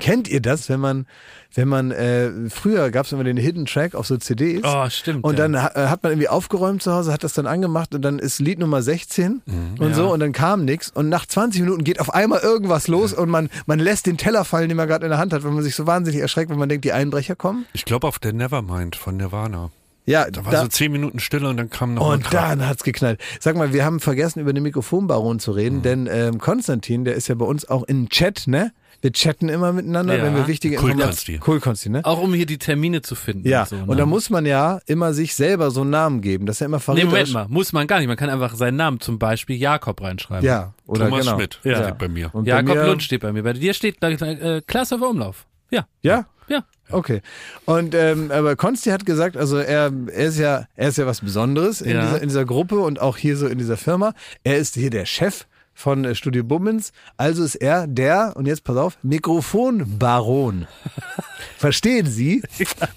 Kennt 0.00 0.28
ihr 0.28 0.40
das, 0.40 0.68
wenn 0.68 0.80
man, 0.80 1.06
wenn 1.54 1.68
man, 1.68 1.90
äh, 1.90 2.30
früher 2.50 2.90
gab 2.90 3.06
es 3.06 3.12
immer 3.12 3.24
den 3.24 3.36
Hidden 3.36 3.66
Track 3.66 3.94
auf 3.94 4.06
so 4.06 4.16
CDs. 4.16 4.62
Oh, 4.64 4.88
stimmt. 4.90 5.24
Und 5.24 5.38
ja. 5.38 5.48
dann 5.48 5.62
ha- 5.62 5.72
äh, 5.74 5.86
hat 5.88 6.02
man 6.02 6.12
irgendwie 6.12 6.28
aufgeräumt 6.28 6.82
zu 6.82 6.92
Hause, 6.92 7.12
hat 7.12 7.24
das 7.24 7.32
dann 7.34 7.46
angemacht 7.46 7.94
und 7.94 8.02
dann 8.02 8.18
ist 8.18 8.38
Lied 8.40 8.58
Nummer 8.58 8.82
16 8.82 9.42
und 9.78 9.94
so 9.94 10.12
und 10.12 10.20
dann 10.20 10.32
kam 10.32 10.64
nichts 10.64 10.90
und 10.90 11.08
nach 11.08 11.26
20 11.26 11.62
Minuten 11.62 11.84
geht 11.84 12.00
auf 12.00 12.12
einmal 12.12 12.40
irgendwas 12.40 12.88
los 12.88 13.12
und 13.12 13.30
man, 13.30 13.48
man 13.66 13.78
lässt 13.78 14.06
den 14.06 14.16
Teller 14.18 14.44
fallen, 14.44 14.68
den 14.68 14.76
man 14.76 14.86
gerade 14.88 15.06
in 15.06 15.10
der 15.10 15.18
Hand 15.18 15.32
hat, 15.32 15.44
weil 15.44 15.52
man 15.52 15.62
sich 15.62 15.74
so 15.74 15.86
wahnsinnig 15.86 16.20
erschreckt, 16.20 16.50
wenn 16.50 16.58
man 16.58 16.68
denkt, 16.68 16.84
die 16.84 16.92
Einbrecher 16.92 17.36
kommen. 17.36 17.66
Ich 17.72 17.84
glaube 17.84 18.06
auf 18.06 18.18
der 18.18 18.32
Nevermind 18.32 18.96
von 18.96 19.16
Nirvana. 19.16 19.70
Ja, 20.08 20.30
Da 20.30 20.44
war 20.44 20.56
so 20.62 20.68
zehn 20.68 20.92
Minuten 20.92 21.18
Stille 21.18 21.48
und 21.48 21.56
dann 21.56 21.68
kam 21.68 21.94
noch 21.94 22.08
und 22.12 22.32
dann 22.32 22.64
hat's 22.68 22.84
geknallt. 22.84 23.20
Sag 23.40 23.56
mal, 23.56 23.72
wir 23.72 23.84
haben 23.84 23.98
vergessen, 23.98 24.38
über 24.38 24.52
den 24.52 24.62
Mikrofonbaron 24.62 25.40
zu 25.40 25.50
Mhm. 25.50 25.56
reden, 25.56 25.82
denn 25.82 26.08
ähm, 26.08 26.38
Konstantin, 26.38 27.04
der 27.04 27.14
ist 27.16 27.26
ja 27.26 27.34
bei 27.34 27.44
uns 27.44 27.68
auch 27.68 27.82
in 27.82 28.08
Chat, 28.08 28.44
ne? 28.46 28.70
Wir 29.02 29.12
chatten 29.12 29.48
immer 29.48 29.72
miteinander, 29.72 30.16
Ja. 30.16 30.24
wenn 30.24 30.34
wir 30.34 30.46
wichtige 30.46 30.78
Cool, 30.80 30.90
Informationen... 30.92 31.40
Cool, 31.46 31.60
Konsti, 31.60 31.90
ne? 31.90 32.00
Auch 32.04 32.20
um 32.20 32.32
hier 32.34 32.46
die 32.46 32.58
Termine 32.58 33.02
zu 33.02 33.14
finden. 33.14 33.46
Ja, 33.48 33.62
Und, 33.62 33.68
so, 33.68 33.76
ne? 33.76 33.84
und 33.86 33.96
da 33.98 34.06
muss 34.06 34.30
man 34.30 34.46
ja 34.46 34.80
immer 34.86 35.12
sich 35.14 35.34
selber 35.34 35.70
so 35.70 35.82
einen 35.82 35.90
Namen 35.90 36.20
geben. 36.22 36.46
Das 36.46 36.56
ist 36.56 36.60
ja 36.60 36.66
immer 36.66 36.78
Nee, 36.78 36.82
verräterisch. 36.82 37.10
Moment 37.32 37.32
mal, 37.32 37.46
muss 37.48 37.72
man 37.72 37.86
gar 37.86 37.98
nicht. 37.98 38.08
Man 38.08 38.16
kann 38.16 38.30
einfach 38.30 38.54
seinen 38.54 38.76
Namen, 38.76 39.00
zum 39.00 39.18
Beispiel 39.18 39.56
Jakob 39.56 40.00
reinschreiben. 40.02 40.44
Ja, 40.44 40.72
oder 40.86 41.04
Thomas 41.08 41.24
genau. 41.24 41.36
Schmidt 41.36 41.60
Ja. 41.64 41.82
steht 41.84 41.98
bei 41.98 42.08
mir. 42.08 42.34
Und 42.34 42.46
Jakob 42.46 42.76
Lund 42.76 43.02
steht 43.02 43.20
bei 43.20 43.32
mir. 43.32 43.42
Bei 43.42 43.52
dir 43.52 43.74
steht 43.74 44.02
äh, 44.02 44.62
Klaas 44.66 44.92
auf 44.92 45.02
Umlauf. 45.02 45.46
Ja, 45.70 45.86
Ja? 46.02 46.26
ja. 46.48 46.64
Okay. 46.90 47.20
Und 47.64 47.94
ähm, 47.96 48.30
aber 48.30 48.54
Konsti 48.54 48.90
hat 48.90 49.04
gesagt, 49.04 49.36
also 49.36 49.56
er, 49.58 49.90
er 50.12 50.26
ist 50.26 50.38
ja, 50.38 50.66
er 50.76 50.88
ist 50.88 50.98
ja 50.98 51.06
was 51.06 51.20
Besonderes 51.20 51.80
in, 51.80 51.90
Ja. 51.96 52.02
dieser, 52.02 52.22
in 52.22 52.28
dieser 52.28 52.44
Gruppe 52.44 52.78
und 52.78 53.00
auch 53.00 53.16
hier 53.16 53.36
so 53.36 53.46
in 53.48 53.58
dieser 53.58 53.76
Firma. 53.76 54.14
Er 54.44 54.56
ist 54.58 54.74
hier 54.74 54.90
der 54.90 55.04
Chef 55.04 55.46
von 55.76 56.04
äh, 56.04 56.14
Studio 56.16 56.42
Bummens. 56.42 56.92
Also 57.16 57.44
ist 57.44 57.54
er 57.54 57.86
der, 57.86 58.32
und 58.34 58.46
jetzt 58.46 58.64
pass 58.64 58.76
auf, 58.76 58.98
Mikrofonbaron. 59.02 60.66
Verstehen 61.58 62.06
Sie? 62.06 62.42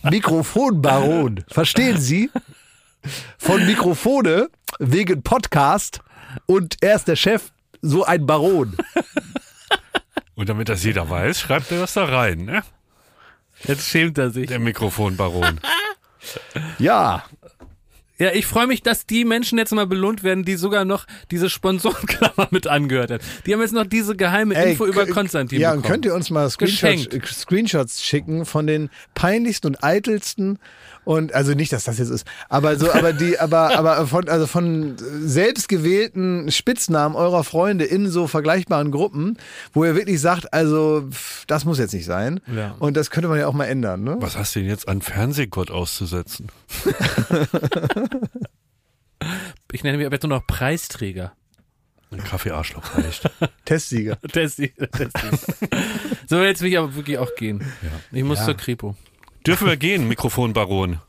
Mikrofonbaron. 0.01 1.43
Verstehen 1.47 1.99
Sie? 1.99 2.31
Von 3.37 3.65
Mikrofone 3.65 4.49
wegen 4.79 5.21
Podcast 5.21 5.99
und 6.45 6.77
er 6.81 6.95
ist 6.95 7.07
der 7.07 7.15
Chef, 7.15 7.51
so 7.81 8.05
ein 8.05 8.25
Baron. 8.25 8.75
Und 10.35 10.49
damit 10.49 10.69
das 10.69 10.83
jeder 10.83 11.09
weiß, 11.09 11.39
schreibt 11.39 11.71
er 11.71 11.79
das 11.79 11.93
da 11.93 12.05
rein, 12.05 12.45
ne? 12.45 12.63
Jetzt 13.65 13.87
schämt 13.89 14.17
er 14.17 14.29
sich. 14.29 14.47
Der 14.47 14.59
Mikrofonbaron. 14.59 15.59
Ja. 16.77 17.23
Ja, 18.19 18.31
ich 18.33 18.45
freue 18.45 18.67
mich, 18.67 18.83
dass 18.83 19.05
die 19.05 19.23
Menschen 19.23 19.57
jetzt 19.57 19.71
mal 19.73 19.87
belohnt 19.87 20.23
werden, 20.23 20.43
die 20.43 20.55
sogar 20.55 20.83
noch 20.83 21.05
diese 21.31 21.49
Sponsorenklammer 21.49 22.49
mit 22.51 22.67
angehört 22.67 23.11
haben. 23.11 23.23
Die 23.45 23.53
haben 23.53 23.61
jetzt 23.61 23.73
noch 23.73 23.85
diese 23.85 24.15
geheime 24.15 24.61
Info 24.61 24.85
über 24.85 25.05
Konstantin 25.07 25.59
Ja, 25.59 25.71
und 25.71 25.77
bekommen. 25.77 25.93
könnt 25.93 26.05
ihr 26.05 26.13
uns 26.13 26.29
mal 26.29 26.49
Screenshots, 26.49 27.39
Screenshots 27.41 28.03
schicken 28.03 28.45
von 28.45 28.67
den 28.67 28.89
peinlichsten 29.15 29.67
und 29.67 29.83
eitelsten 29.83 30.59
und 31.09 31.33
also 31.33 31.53
nicht, 31.55 31.73
dass 31.73 31.85
das 31.85 31.97
jetzt 31.97 32.09
ist, 32.11 32.27
aber 32.49 32.77
so, 32.77 32.91
aber 32.93 33.13
die, 33.13 33.39
aber 33.39 33.75
aber 33.75 34.05
von 34.05 34.29
also 34.29 34.45
von 34.45 34.95
selbstgewählten 35.21 36.51
Spitznamen 36.51 37.15
eurer 37.15 37.43
Freunde 37.43 37.85
in 37.85 38.09
so 38.11 38.27
vergleichbaren 38.27 38.91
Gruppen, 38.91 39.37
wo 39.73 39.83
ihr 39.85 39.95
wirklich 39.95 40.21
sagt, 40.21 40.53
also 40.53 41.09
das 41.47 41.65
muss 41.65 41.79
jetzt 41.79 41.95
nicht 41.95 42.05
sein. 42.05 42.41
Ja. 42.45 42.75
Und 42.77 42.95
das 42.95 43.09
könnte 43.09 43.27
man 43.27 43.39
ja 43.39 43.47
auch 43.47 43.53
mal 43.53 43.65
ändern, 43.65 44.03
ne? 44.03 44.17
Was 44.19 44.37
hast 44.37 44.53
du 44.55 44.59
denn 44.59 44.69
jetzt 44.69 44.87
an 44.87 45.01
Fernsehgott 45.01 45.71
auszusetzen? 45.71 46.47
Ich 49.71 49.83
nenne 49.83 49.97
mich 49.97 50.05
aber 50.07 50.15
jetzt 50.15 50.23
nur 50.23 50.35
noch 50.37 50.47
Preisträger. 50.47 51.33
Ein 52.11 52.23
Kaffeearschloch 52.23 52.95
reicht. 52.97 53.29
Testsieger. 53.65 54.17
Tessi, 54.31 54.73
Tessi. 54.91 55.37
So, 56.27 56.41
jetzt 56.41 56.61
will 56.61 56.69
ich 56.69 56.77
aber 56.77 56.95
wirklich 56.95 57.19
auch 57.19 57.35
gehen. 57.35 57.63
Ich 58.11 58.23
muss 58.23 58.39
Ja. 58.39 58.45
zur 58.45 58.53
Kripo. 58.55 58.95
Dürfen 59.45 59.67
wir 59.67 59.77
gehen, 59.77 60.07
Mikrofonbaron? 60.07 60.99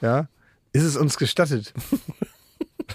Ja? 0.00 0.28
Ist 0.72 0.84
es 0.84 0.96
uns 0.96 1.16
gestattet? 1.16 1.72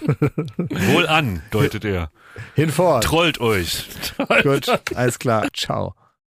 Wohl 0.56 1.06
an, 1.06 1.42
deutet 1.50 1.84
er. 1.84 2.10
Hinfort. 2.54 3.04
Trollt 3.04 3.40
euch. 3.40 3.88
Gut, 4.42 4.68
alles 4.94 5.18
klar. 5.18 5.48
Ciao. 5.52 5.94